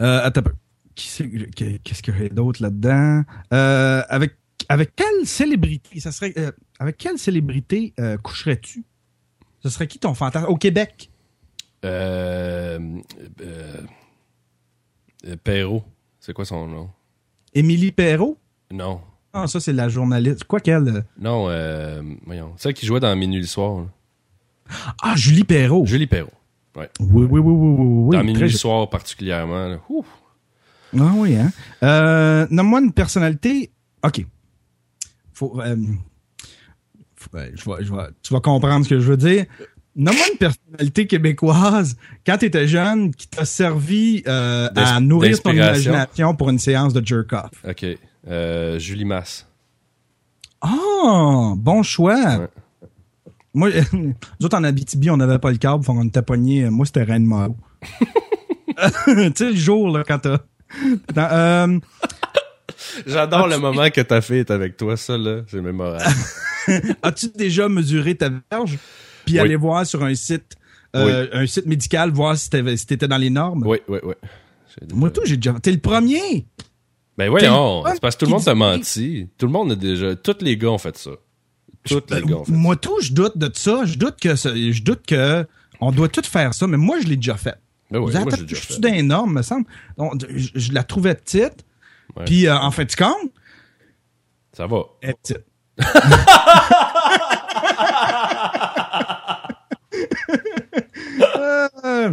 euh, 0.00 0.20
attends 0.24 0.40
un 0.40 0.42
peu. 0.42 0.54
Qu'est-ce 0.96 2.02
qu'il 2.02 2.18
y 2.18 2.24
a 2.24 2.28
d'autre 2.30 2.62
là-dedans? 2.62 3.22
Avec, 3.50 4.36
avec 4.68 4.96
quelle 4.96 5.26
célébrité? 5.26 6.00
Ça 6.00 6.10
serait, 6.10 6.34
avec 6.80 6.96
quelle 6.96 7.18
célébrité 7.18 7.94
coucherais-tu? 8.22 8.84
Ce 9.62 9.68
serait 9.68 9.86
qui 9.86 9.98
ton 9.98 10.14
fantasme? 10.14 10.46
Au 10.46 10.56
Québec? 10.56 11.10
Euh, 11.84 12.78
Perrault. 15.42 15.82
C'est 16.20 16.32
quoi 16.32 16.44
son 16.44 16.66
nom? 16.66 16.90
Émilie 17.52 17.92
Perrault? 17.92 18.38
Non. 18.72 19.00
Ah, 19.32 19.46
ça, 19.46 19.60
c'est 19.60 19.72
la 19.72 19.88
journaliste. 19.88 20.44
Quoi 20.44 20.60
qu'elle? 20.60 21.04
Non, 21.18 21.46
euh, 21.48 22.02
voyons. 22.24 22.52
Celle 22.56 22.74
qui 22.74 22.86
jouait 22.86 23.00
dans 23.00 23.14
Minuit 23.16 23.40
le 23.40 23.46
soir. 23.46 23.80
là. 23.82 23.86
Ah, 25.02 25.14
Julie 25.16 25.44
Perrault. 25.44 25.84
Julie 25.86 26.06
Perrault. 26.06 26.30
Oui, 26.76 26.84
oui, 27.00 27.24
oui, 27.30 27.40
oui, 27.40 27.40
oui. 27.40 27.86
oui. 28.08 28.16
dans 28.16 28.24
Minuit 28.24 28.42
le 28.42 28.48
soir 28.48 28.88
particulièrement. 28.90 29.68
là. 29.68 29.78
Ouh. 29.88 30.04
Ah 30.98 31.12
oui, 31.16 31.36
hein. 31.36 31.50
Euh, 31.82 32.46
Nomme-moi 32.50 32.80
une 32.80 32.92
personnalité. 32.92 33.70
OK. 34.04 34.24
Faut, 35.32 35.60
euh, 35.60 35.76
faut- 37.16 37.30
euh, 37.36 37.50
je 37.54 37.64
vais- 37.70 37.84
je 37.84 37.92
vais- 37.92 38.08
tu 38.22 38.32
vas 38.32 38.40
comprendre 38.40 38.84
ce 38.84 38.90
que 38.90 39.00
je 39.00 39.08
veux 39.10 39.16
dire. 39.16 39.46
Nomme-moi 39.96 40.26
une 40.32 40.38
personnalité 40.38 41.06
québécoise, 41.06 41.96
quand 42.26 42.38
tu 42.38 42.46
étais 42.46 42.66
jeune, 42.66 43.14
qui 43.14 43.28
t'a 43.28 43.44
servi 43.44 44.24
euh, 44.26 44.68
à 44.74 44.98
nourrir 45.00 45.40
ton 45.40 45.52
imagination 45.52 46.34
pour 46.34 46.50
une 46.50 46.58
séance 46.58 46.92
de 46.92 47.06
jerk-off. 47.06 47.50
OK. 47.68 47.86
Euh, 48.26 48.78
Julie 48.78 49.04
Masse. 49.04 49.46
Ah, 50.60 51.52
bon 51.56 51.82
choix. 51.82 52.38
Ouais. 52.38 52.48
Moi, 53.52 53.70
nous 53.92 54.14
autres, 54.42 54.56
en 54.56 54.64
Abitibi, 54.64 55.10
on 55.10 55.16
n'avait 55.16 55.38
pas 55.38 55.52
le 55.52 55.58
câble, 55.58 55.84
on 55.86 56.04
était 56.04 56.22
pognés. 56.22 56.68
Moi, 56.70 56.86
c'était 56.86 57.04
Reine 57.04 57.26
Mao. 57.26 57.56
tu 59.06 59.32
sais, 59.36 59.50
le 59.50 59.56
jour, 59.56 59.96
là, 59.96 60.02
quand 60.06 60.18
t'as... 60.18 60.38
Euh, 61.16 61.78
J'adore 63.06 63.46
le 63.46 63.58
moment 63.58 63.88
que 63.90 64.00
ta 64.00 64.20
fille 64.20 64.38
est 64.38 64.50
avec 64.50 64.76
toi. 64.76 64.96
Ça, 64.96 65.16
là, 65.16 65.42
c'est 65.46 65.60
mémorable. 65.60 66.04
As-tu 67.02 67.28
déjà 67.28 67.68
mesuré 67.68 68.16
ta 68.16 68.30
verge? 68.50 68.78
Puis 69.24 69.34
Oui. 69.34 69.40
aller 69.40 69.56
voir 69.56 69.86
sur 69.86 70.02
un 70.04 70.14
site, 70.14 70.54
euh, 70.96 71.28
un 71.32 71.46
site 71.46 71.66
médical, 71.66 72.10
voir 72.10 72.36
si 72.36 72.50
t'étais 72.50 73.08
dans 73.08 73.16
les 73.18 73.30
normes? 73.30 73.62
oui, 73.66 73.78
oui, 73.88 73.98
oui. 74.02 74.14
Moi, 74.92 75.10
tout, 75.10 75.22
j'ai 75.24 75.36
déjà. 75.36 75.52
T'es 75.60 75.70
le 75.72 75.78
premier! 75.78 76.46
Ben 77.16 77.30
voyons, 77.30 77.84
c'est 77.92 78.00
parce 78.00 78.16
que 78.16 78.20
tout 78.20 78.26
le 78.26 78.32
monde 78.32 78.44
t'a 78.44 78.54
menti. 78.56 79.28
Tout 79.38 79.46
le 79.46 79.52
monde 79.52 79.72
a 79.72 79.76
déjà... 79.76 80.16
Tous 80.16 80.36
les 80.40 80.56
gars 80.56 80.70
ont 80.70 80.78
fait 80.78 80.96
ça. 80.98 81.12
Tous 81.84 82.02
les 82.10 82.22
gars 82.22 82.36
ont 82.38 82.44
fait 82.44 82.50
ça. 82.50 82.58
Moi, 82.58 82.74
tout, 82.76 83.00
je 83.00 83.12
doute 83.12 83.38
de 83.38 83.48
ça. 83.54 83.84
Je 83.84 83.96
doute 83.96 84.16
que 84.20 84.34
je 84.34 84.82
doute 84.82 85.06
que 85.06 85.46
on 85.80 85.92
doit 85.92 86.08
tout 86.08 86.22
faire 86.24 86.52
ça, 86.54 86.66
mais 86.66 86.76
moi, 86.76 86.96
je 87.00 87.06
l'ai 87.06 87.16
déjà 87.16 87.36
fait. 87.36 87.54
Ben 87.90 88.00
oui, 88.00 88.12
moi, 88.12 88.24
je 88.48 88.54
suis 88.56 88.74
fait. 88.74 88.80
dans 88.80 88.90
les 88.90 89.02
normes, 89.02 89.32
me 89.34 89.42
semble. 89.42 89.66
Donc, 89.96 90.14
je, 90.28 90.48
je 90.54 90.72
la 90.72 90.82
trouvais 90.82 91.14
petite. 91.14 91.64
Ouais. 92.16 92.24
Puis, 92.24 92.46
euh, 92.48 92.56
en 92.56 92.70
fait, 92.72 92.86
tu 92.86 92.96
comptes? 92.96 93.30
Ça 94.52 94.66
va. 94.66 94.82
Elle 95.02 95.10
est 95.10 95.14
petite. 95.22 95.44
Euh, 101.84 102.12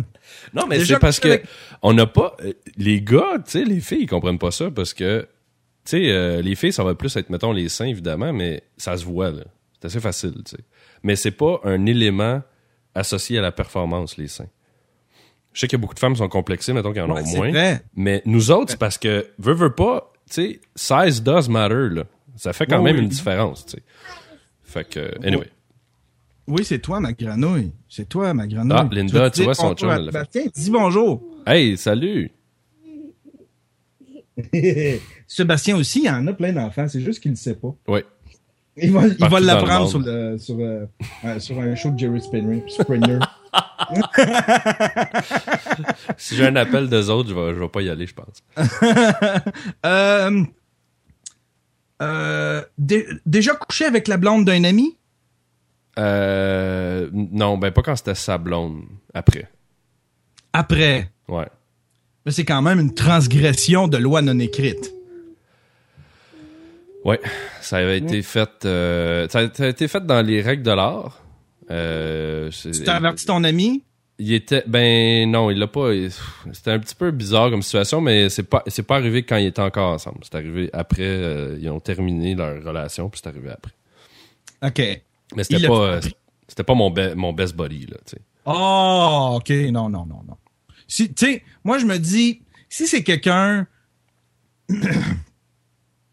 Non, 0.54 0.68
mais 0.68 0.84
c'est 0.84 1.00
parce 1.00 1.20
que 1.20 1.28
avec- 1.30 1.46
on 1.82 1.94
n'a 1.94 2.06
pas 2.06 2.36
euh, 2.44 2.54
les 2.78 3.02
gars, 3.02 3.36
tu 3.46 3.52
sais, 3.52 3.64
les 3.64 3.80
filles 3.80 4.02
ils 4.04 4.08
comprennent 4.10 4.38
pas 4.40 4.52
ça 4.52 4.70
parce 4.72 4.94
que 4.94 5.22
tu 5.86 5.92
sais 5.92 6.10
euh, 6.12 6.42
les 6.42 6.56
filles 6.56 6.74
ça 6.74 6.84
va 6.84 6.94
plus 6.96 7.16
être 7.16 7.30
mettons 7.30 7.52
les 7.52 7.70
seins 7.70 7.86
évidemment, 7.86 8.34
mais 8.34 8.64
ça 8.78 8.98
se 8.98 9.06
voit 9.06 9.32
là. 9.32 9.44
C'est 9.80 9.86
assez 9.88 10.00
facile, 10.00 10.34
tu 10.46 10.52
sais. 10.52 10.64
Mais 11.04 11.16
c'est 11.16 11.32
pas 11.32 11.60
un 11.64 11.86
élément 11.86 12.42
associé 12.94 13.40
à 13.40 13.42
la 13.42 13.52
performance 13.52 14.18
les 14.18 14.28
seins. 14.28 14.48
Je 15.54 15.60
sais 15.62 15.68
qu'il 15.68 15.78
y 15.78 15.80
a 15.80 15.82
beaucoup 15.82 15.96
de 15.96 16.00
femmes 16.00 16.14
qui 16.14 16.20
sont 16.20 16.30
complexées, 16.30 16.72
mettons 16.74 16.94
qu'ils 16.94 17.02
en 17.02 17.10
Ouais, 17.12 17.22
ont 17.22 17.26
c'est 17.26 17.38
moins. 17.38 17.50
vrai. 17.50 17.82
Mais 17.96 18.22
nous 18.26 18.52
autres, 18.52 18.72
c'est 18.72 18.80
parce 18.80 18.98
que 18.98 19.28
veux 19.40 19.54
veux 19.54 19.74
pas, 19.74 20.12
tu 20.30 20.36
sais, 20.36 20.62
size 20.76 21.24
does 21.24 21.50
matter 21.50 21.90
là. 21.90 22.04
Ça 22.38 22.54
fait 22.54 22.66
quand 22.66 22.82
même 22.82 22.96
oui. 22.96 23.02
une 23.04 23.10
différence, 23.10 23.66
tu 23.66 23.72
sais. 23.74 23.84
Fait 24.64 24.88
que 24.88 25.12
anyway. 25.26 25.50
Oui, 26.52 26.66
c'est 26.66 26.80
toi, 26.80 27.00
ma 27.00 27.14
grenouille. 27.14 27.72
C'est 27.88 28.10
toi, 28.10 28.34
ma 28.34 28.46
grenouille. 28.46 28.78
Ah, 28.78 28.88
Linda, 28.92 29.30
tu 29.30 29.44
vois, 29.44 29.56
son 29.56 29.74
chum. 29.74 29.90
Sébastien? 30.06 30.44
Dis 30.54 30.70
bonjour. 30.70 31.24
Hey, 31.48 31.78
salut. 31.78 32.30
Sébastien 35.28 35.78
aussi, 35.78 36.00
il 36.00 36.06
y 36.06 36.10
en 36.10 36.28
a 36.28 36.34
plein 36.34 36.52
d'enfants, 36.52 36.88
c'est 36.90 37.00
juste 37.02 37.22
qu'il 37.22 37.32
ne 37.32 37.36
sait 37.38 37.56
pas. 37.56 37.74
Ouais. 37.88 38.04
Il 38.78 38.92
va, 38.92 39.08
il 39.08 39.46
l'apprendre 39.46 39.88
sur, 39.90 40.00
le, 40.00 40.38
sur, 40.38 40.58
euh, 40.60 40.86
euh, 41.26 41.40
sur 41.40 41.60
un 41.60 41.76
show 41.76 41.90
de 41.92 42.00
Jerry 42.00 42.22
Springer. 42.22 42.64
Springer. 42.68 43.20
Si 46.18 46.36
j'ai 46.36 46.48
un 46.48 46.56
appel 46.56 46.88
d'eux 46.90 47.10
autres, 47.10 47.30
je 47.30 47.34
vais, 47.36 47.54
je 47.54 47.60
vais 47.60 47.68
pas 47.68 47.82
y 47.82 47.90
aller, 47.90 48.08
je 48.08 48.14
pense. 48.14 48.44
euh, 52.02 52.62
dé- 52.78 53.08
déjà 53.26 53.54
couché 53.56 53.86
avec 53.86 54.08
la 54.08 54.18
blonde 54.18 54.46
d'un 54.46 54.64
ami? 54.64 54.98
Euh, 56.00 57.10
non, 57.12 57.58
ben 57.58 57.72
pas 57.72 57.82
quand 57.82 57.96
c'était 57.96 58.16
sa 58.16 58.38
blonde. 58.38 58.84
Après. 59.14 59.50
Après? 60.54 61.10
Ouais. 61.28 61.48
Mais 62.26 62.32
c'est 62.32 62.46
quand 62.46 62.62
même 62.62 62.80
une 62.80 62.94
transgression 62.94 63.88
de 63.88 63.98
loi 63.98 64.22
non 64.22 64.38
écrite. 64.40 64.94
Ouais. 67.04 67.20
Ça 67.62 67.78
avait 67.78 67.98
été 67.98 68.22
fait. 68.22 68.66
euh, 68.66 69.28
ça, 69.30 69.40
a, 69.40 69.68
été 69.68 69.88
fait 69.88 70.06
dans 70.06 70.22
les 70.22 70.42
règles 70.42 70.64
de 70.64 70.72
l'art. 70.72 71.22
Euh, 71.72 72.52
c'est- 72.52 72.72
Tu 72.72 72.84
t'as 72.84 72.96
averti 72.96 73.26
ton 73.26 73.44
ami? 73.44 73.84
il 74.20 74.34
était. 74.34 74.64
Ben 74.68 75.30
non, 75.32 75.50
il 75.50 75.58
l'a 75.58 75.66
pas. 75.68 75.90
C'était 76.54 76.72
un 76.72 76.80
petit 76.80 76.94
peu 76.94 77.10
bizarre 77.10 77.50
comme 77.50 77.64
situation, 77.64 78.02
mais 78.02 78.30
c'est 78.30 78.44
pas, 78.44 78.62
c'est 78.68 78.84
pas 78.84 78.98
arrivé 78.98 79.24
quand 79.24 79.38
ils 79.38 79.48
étaient 79.48 79.62
encore 79.62 79.94
ensemble. 79.94 80.20
C'est 80.22 80.36
arrivé 80.36 80.70
après. 80.74 81.02
euh, 81.02 81.58
ils 81.60 81.68
ont 81.70 81.80
terminé 81.80 82.36
leur 82.36 82.64
relation, 82.64 83.10
puis 83.10 83.20
c'est 83.24 83.30
arrivé 83.30 83.50
après. 83.50 83.72
OK. 84.64 85.02
Mais 85.36 85.44
c'était 85.44 85.68
pas. 85.68 85.74
pas 85.90 85.96
appris. 85.98 86.16
C'était 86.48 86.64
pas 86.64 86.74
mon, 86.74 86.90
be- 86.90 87.16
mon 87.16 87.32
best 87.34 87.56
buddy, 87.56 87.86
là, 87.86 87.98
tu 88.06 88.12
sais. 88.18 88.22
Oh, 88.46 89.34
OK. 89.38 89.50
Non, 89.72 89.88
non, 89.90 90.06
non, 90.06 90.22
non. 90.28 90.36
Si, 90.88 91.14
tu 91.14 91.26
sais, 91.26 91.44
moi, 91.64 91.78
je 91.78 91.86
me 91.86 91.98
dis, 91.98 92.42
si 92.70 92.88
c'est 92.88 93.04
quelqu'un. 93.04 93.68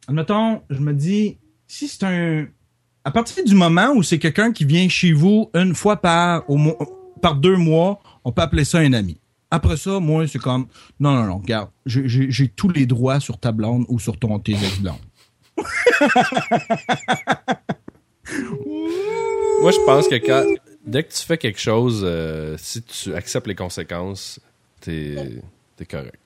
Admettons, 0.07 0.63
je 0.71 0.79
me 0.79 0.93
dis, 0.95 1.39
si 1.67 1.89
c'est 1.89 2.05
un. 2.05 2.47
À 3.05 3.11
partir 3.11 3.43
du 3.45 3.55
moment 3.55 3.91
où 3.95 4.03
c'est 4.03 4.19
quelqu'un 4.19 4.53
qui 4.53 4.65
vient 4.65 4.89
chez 4.89 5.13
vous 5.13 5.51
une 5.55 5.75
fois 5.75 5.97
par, 5.97 6.49
au 6.49 6.57
mo- 6.57 6.79
par 7.23 7.35
deux 7.37 7.57
mois, 7.57 8.01
on 8.25 8.33
peut 8.33 8.43
appeler 8.43 8.65
ça 8.65 8.79
un 8.79 8.93
ami. 8.93 9.19
Après 9.51 9.77
ça, 9.79 9.99
moi, 9.99 10.27
c'est 10.29 10.39
comme, 10.39 10.67
non, 11.01 11.15
non, 11.15 11.25
non, 11.25 11.39
regarde, 11.39 11.71
j'ai 11.87 12.49
tous 12.49 12.69
les 12.69 12.85
droits 12.87 13.19
sur 13.19 13.39
ta 13.39 13.51
blonde 13.51 13.87
ou 13.89 13.99
sur 13.99 14.19
ton 14.19 14.39
tes 14.39 14.53
ex-blondes. 14.53 14.97
Moi, 19.63 19.71
je 19.73 19.85
pense 19.85 20.09
que 20.09 20.15
quand, 20.17 20.45
dès 20.87 21.03
que 21.05 21.13
tu 21.13 21.23
fais 21.25 21.39
quelque 21.39 21.61
chose, 21.61 22.03
euh, 22.05 22.57
si 22.59 22.83
tu 22.83 23.15
acceptes 23.15 23.47
les 23.47 23.55
conséquences, 23.55 24.41
t'es 24.81 25.17
es 25.81 25.85
correct. 25.87 26.19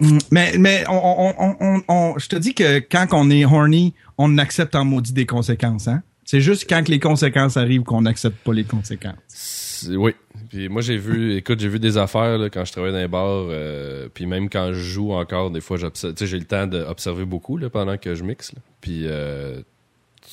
Mm, 0.00 0.18
Mais, 0.30 0.52
mais 0.58 0.84
on, 0.88 0.94
on, 0.94 1.34
on, 1.38 1.56
on- 1.60 1.82
on- 1.88 2.18
je 2.18 2.28
te 2.28 2.36
dis 2.36 2.54
que 2.54 2.78
quand 2.80 3.06
on 3.12 3.30
est 3.30 3.44
horny, 3.44 3.94
on 4.16 4.38
accepte 4.38 4.74
en 4.74 4.84
maudit 4.84 5.12
des 5.12 5.26
conséquences. 5.26 5.88
Hein? 5.88 6.02
C'est 6.24 6.40
juste 6.40 6.66
quand 6.68 6.88
les 6.88 7.00
conséquences 7.00 7.56
arrivent 7.56 7.82
qu'on 7.84 8.02
n'accepte 8.02 8.36
pas 8.44 8.52
les 8.52 8.64
conséquences. 8.64 9.86
Oui. 9.90 10.12
Puis 10.50 10.68
moi, 10.68 10.82
j'ai 10.82 10.96
vu, 10.96 11.34
écoute, 11.36 11.60
j'ai 11.60 11.68
vu 11.68 11.78
des 11.78 11.96
affaires 11.96 12.38
là, 12.38 12.50
quand 12.50 12.64
je 12.64 12.72
travaillais 12.72 12.92
dans 12.94 13.00
les 13.00 13.08
bars. 13.08 13.46
euh, 13.50 14.08
puis 14.12 14.26
même 14.26 14.48
quand 14.50 14.72
je 14.72 14.80
joue 14.80 15.12
encore, 15.12 15.50
des 15.50 15.60
fois, 15.60 15.76
j'observe. 15.76 16.14
Tu 16.14 16.20
sais, 16.24 16.26
j'ai 16.30 16.38
le 16.38 16.44
temps 16.44 16.66
d'observer 16.66 17.24
beaucoup 17.24 17.56
là, 17.56 17.70
pendant 17.70 17.96
que 17.96 18.14
je 18.14 18.22
mixe. 18.24 18.52
là. 18.52 18.60
Puis 18.80 19.02
euh, 19.06 19.60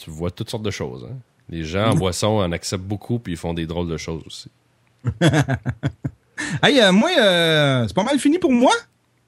tu 0.03 0.09
vois 0.09 0.31
toutes 0.31 0.49
sortes 0.49 0.63
de 0.63 0.71
choses. 0.71 1.07
Hein. 1.09 1.15
Les 1.49 1.63
gens 1.63 1.91
en 1.91 1.95
boisson 1.95 2.28
en 2.39 2.51
acceptent 2.51 2.83
beaucoup, 2.83 3.20
puis 3.20 3.33
ils 3.33 3.37
font 3.37 3.53
des 3.53 3.65
drôles 3.67 3.87
de 3.89 3.97
choses 3.97 4.24
aussi. 4.25 4.49
Hey, 6.61 6.82
euh, 6.82 6.91
moi, 6.91 7.09
euh, 7.17 7.86
c'est 7.87 7.95
pas 7.95 8.03
mal 8.03 8.20
fini 8.20 8.39
pour 8.39 8.51
moi. 8.51 8.74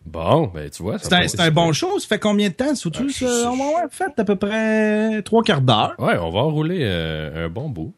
Bon, 0.05 0.47
ben 0.53 0.69
tu 0.69 0.83
vois. 0.83 0.99
C'est 0.99 1.13
un, 1.13 1.45
un 1.45 1.51
bon 1.51 1.71
show. 1.71 1.99
Ça 1.99 2.07
fait 2.07 2.19
combien 2.19 2.49
de 2.49 2.53
temps? 2.53 2.75
Surtout, 2.75 3.07
Ah, 3.09 3.13
ça, 3.13 3.49
on 3.51 3.55
va 3.73 3.87
fait 3.89 4.11
à 4.17 4.23
peu 4.25 4.35
près 4.35 5.21
trois 5.21 5.41
quarts 5.41 5.61
d'heure. 5.61 5.95
Ouais, 5.99 6.17
on 6.17 6.29
va 6.31 6.39
enrouler 6.39 6.79
euh, 6.81 7.45
un 7.45 7.49
bon 7.49 7.69
bout. 7.69 7.93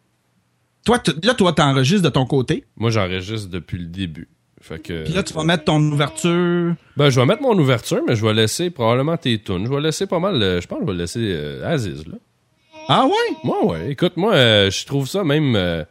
Toi, 0.86 1.02
là, 1.24 1.34
toi, 1.34 1.54
t'enregistres 1.54 2.04
de 2.04 2.10
ton 2.10 2.26
côté. 2.28 2.66
Moi, 2.78 2.92
j'enregistre 2.92 3.50
depuis 3.50 3.80
le 3.80 3.86
début. 3.86 4.28
Fait 4.62 4.78
que. 4.80 5.04
Puis 5.06 5.14
là, 5.14 5.24
tu 5.24 5.34
vas 5.34 5.44
mettre 5.44 5.64
ton 5.66 5.82
ouverture. 5.92 6.76
Ben, 6.98 7.10
je 7.10 7.20
vais 7.20 7.26
mettre 7.26 7.42
mon 7.42 7.58
ouverture, 7.58 8.02
mais 8.08 8.16
je 8.16 8.24
vais 8.26 8.34
laisser 8.34 8.70
probablement 8.70 9.18
tes 9.18 9.42
tunes. 9.42 9.66
Je 9.66 9.72
vais 9.74 9.82
laisser 9.82 10.06
pas 10.06 10.20
mal. 10.20 10.42
euh, 10.42 10.62
je 10.62 10.68
pense 10.68 10.80
que 10.82 10.86
je 10.86 10.92
vais 10.92 10.98
laisser 10.98 11.20
euh, 11.34 11.68
Aziz, 11.68 12.06
là. 12.08 12.16
Ah 12.90 13.06
ouais? 13.06 13.38
Moi, 13.44 13.66
ouais. 13.66 13.92
Écoute, 13.92 14.18
moi, 14.18 14.34
euh, 14.34 14.72
je 14.72 14.84
trouve 14.86 15.08
ça 15.08 15.24
même. 15.24 15.56
euh, 15.56 15.84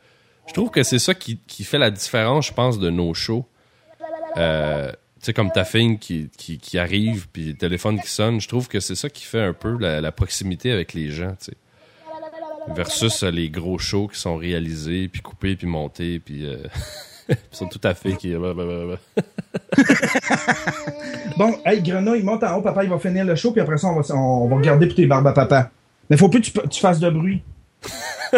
je 0.48 0.52
trouve 0.52 0.70
que 0.70 0.82
c'est 0.82 0.98
ça 0.98 1.14
qui, 1.14 1.38
qui 1.46 1.62
fait 1.64 1.78
la 1.78 1.90
différence, 1.90 2.48
je 2.48 2.52
pense, 2.52 2.78
de 2.78 2.90
nos 2.90 3.14
shows. 3.14 3.44
Euh, 4.36 4.90
tu 4.90 4.96
sais, 5.26 5.32
comme 5.32 5.50
ta 5.52 5.64
fille 5.64 5.98
qui, 5.98 6.28
qui, 6.36 6.58
qui 6.58 6.78
arrive, 6.78 7.28
puis 7.32 7.48
le 7.48 7.54
téléphone 7.54 8.00
qui 8.00 8.08
sonne, 8.08 8.40
je 8.40 8.48
trouve 8.48 8.66
que 8.68 8.80
c'est 8.80 8.94
ça 8.94 9.08
qui 9.08 9.24
fait 9.24 9.42
un 9.42 9.52
peu 9.52 9.76
la, 9.78 10.00
la 10.00 10.10
proximité 10.12 10.72
avec 10.72 10.92
les 10.94 11.10
gens, 11.10 11.30
tu 11.38 11.46
sais. 11.46 11.54
Versus 12.74 13.22
euh, 13.22 13.30
les 13.30 13.48
gros 13.48 13.78
shows 13.78 14.08
qui 14.08 14.18
sont 14.18 14.36
réalisés, 14.36 15.08
puis 15.08 15.20
coupés, 15.22 15.54
puis 15.56 15.66
montés, 15.66 16.18
puis. 16.18 16.44
euh, 16.46 16.56
ils 17.28 17.36
sont 17.52 17.68
tout 17.68 17.80
à 17.84 17.94
fait 17.94 18.14
qui. 18.14 18.34
Bon, 21.36 21.56
hey, 21.64 21.80
Grenouille, 21.82 22.22
monte 22.24 22.42
en 22.42 22.56
haut, 22.56 22.62
papa, 22.62 22.82
il 22.82 22.90
va 22.90 22.98
finir 22.98 23.24
le 23.24 23.36
show, 23.36 23.52
puis 23.52 23.60
après 23.60 23.76
ça, 23.76 23.86
on 23.88 24.00
va, 24.00 24.14
on 24.16 24.48
va 24.48 24.56
regarder 24.56 24.86
pour 24.86 24.96
tes 24.96 25.06
barbes 25.06 25.26
à 25.28 25.32
papa. 25.32 25.70
Mais 26.10 26.16
faut 26.16 26.28
plus 26.28 26.40
que 26.40 26.46
tu, 26.50 26.68
tu 26.68 26.80
fasses 26.80 27.00
de 27.00 27.10
bruit. 27.10 27.42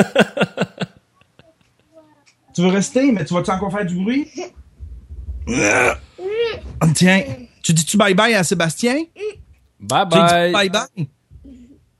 tu 2.54 2.62
veux 2.62 2.68
rester, 2.68 3.12
mais 3.12 3.24
tu 3.24 3.34
vas-tu 3.34 3.50
encore 3.50 3.72
faire 3.72 3.86
du 3.86 3.94
bruit? 3.96 4.28
Ah, 5.48 5.96
Tiens, 6.94 7.22
tu 7.62 7.72
dis-tu 7.72 7.96
bye-bye 7.96 8.34
à 8.34 8.44
Sébastien? 8.44 9.04
Bye 9.78 10.06
Tu 10.10 10.18
lui 10.18 10.24
dis 10.24 10.52
bye! 10.52 10.52
bye-bye? 10.68 11.06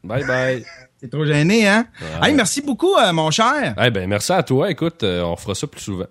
Bye 0.03 0.25
bye. 0.25 0.65
T'es 1.01 1.09
trop 1.09 1.25
gêné, 1.25 1.67
hein? 1.67 1.87
Hey, 2.23 2.35
merci 2.35 2.61
beaucoup, 2.61 2.95
euh, 2.97 3.13
mon 3.13 3.31
cher. 3.31 3.75
Eh 3.83 3.91
ben, 3.91 4.07
merci 4.09 4.33
à 4.33 4.43
toi. 4.43 4.71
Écoute, 4.71 5.03
euh, 5.03 5.23
on 5.23 5.37
fera 5.37 5.55
ça 5.55 5.67
plus 5.67 5.81
souvent. 5.81 6.05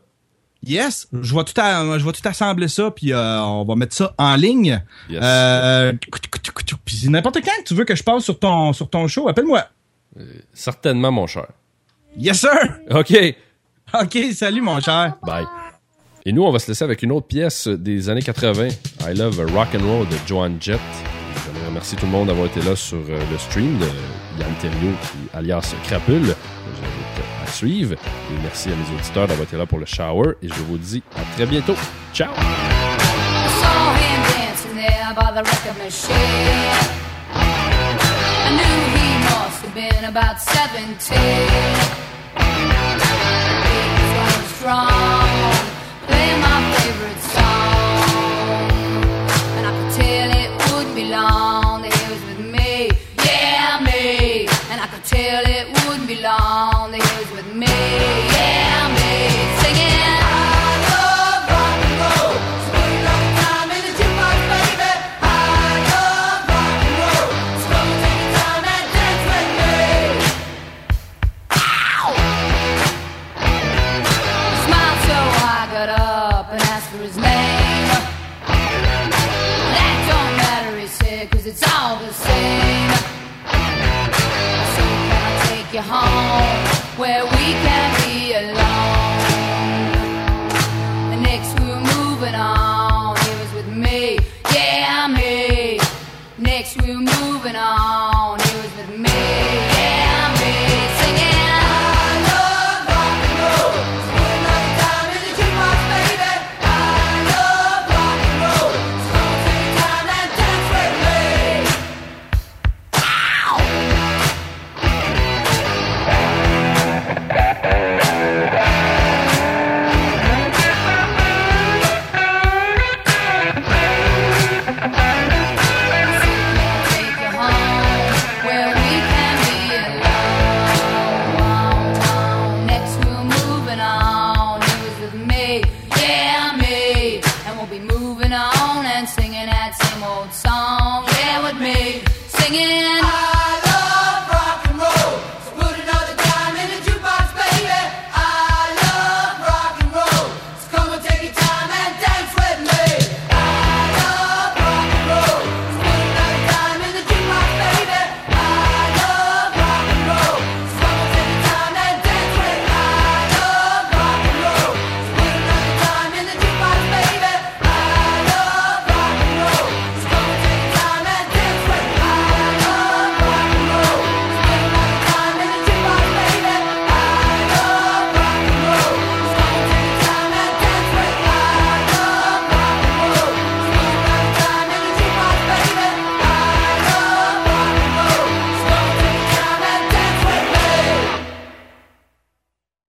Yes, 0.65 1.07
je 1.13 1.33
vais 1.33 1.43
tout, 1.43 1.53
je 1.55 2.05
vais 2.05 2.11
tout 2.11 2.27
assembler 2.27 2.67
ça, 2.67 2.91
puis 2.91 3.13
euh, 3.13 3.41
on 3.41 3.63
va 3.63 3.75
mettre 3.75 3.95
ça 3.95 4.13
en 4.17 4.35
ligne. 4.35 4.81
Yes. 5.09 5.19
Euh, 5.23 5.93
n'importe 7.05 7.39
quand 7.43 7.63
tu 7.65 7.73
veux 7.75 7.85
que 7.85 7.95
je 7.95 8.03
passe 8.03 8.23
sur 8.23 8.37
ton, 8.37 8.73
sur 8.73 8.89
ton 8.89 9.07
show, 9.07 9.29
appelle-moi. 9.29 9.65
certainement, 10.53 11.11
mon 11.11 11.27
cher. 11.27 11.47
Yes, 12.17 12.41
sir! 12.41 12.79
OK. 12.91 13.35
OK, 14.01 14.17
salut, 14.33 14.61
mon 14.61 14.79
cher. 14.81 15.15
Bye. 15.25 15.45
Et 16.25 16.33
nous, 16.33 16.43
on 16.43 16.51
va 16.51 16.59
se 16.59 16.67
laisser 16.67 16.83
avec 16.83 17.01
une 17.03 17.11
autre 17.11 17.27
pièce 17.27 17.67
des 17.67 18.09
années 18.09 18.21
80, 18.21 18.67
I 19.07 19.17
Love 19.17 19.39
Rock 19.53 19.69
and 19.75 19.85
Roll 19.85 20.07
de 20.07 20.15
Joan 20.27 20.57
Jett. 20.59 20.79
Je 21.45 21.65
remercie 21.67 21.95
tout 21.95 22.05
le 22.05 22.11
monde 22.11 22.27
d'avoir 22.27 22.47
été 22.47 22.61
là 22.61 22.75
sur 22.75 22.97
euh, 22.97 23.19
le 23.31 23.37
stream 23.37 23.77
de 23.77 23.85
Yann 24.39 24.53
Terriot, 24.59 24.95
alias 25.33 25.73
Crapule. 25.85 26.35
Suivre. 27.51 27.93
Et 27.93 28.41
merci 28.41 28.69
à 28.69 28.75
mes 28.75 28.97
auditeurs 28.97 29.27
d'avoir 29.27 29.47
été 29.47 29.57
là 29.57 29.65
pour 29.65 29.79
le 29.79 29.85
shower. 29.85 30.33
Et 30.41 30.47
je 30.47 30.61
vous 30.63 30.77
dis 30.77 31.03
à 31.15 31.35
très 31.35 31.45
bientôt. 31.45 31.75
Ciao! 32.13 32.29
Wouldn't 56.19 56.21
be 56.21 56.23
long 56.23 56.91
that 56.91 57.01
he 57.01 57.19
was 57.19 57.31
with 57.31 57.55
me, 57.55 57.67
yeah, 57.67 58.87
me. 58.95 59.61
Singing. 59.61 60.18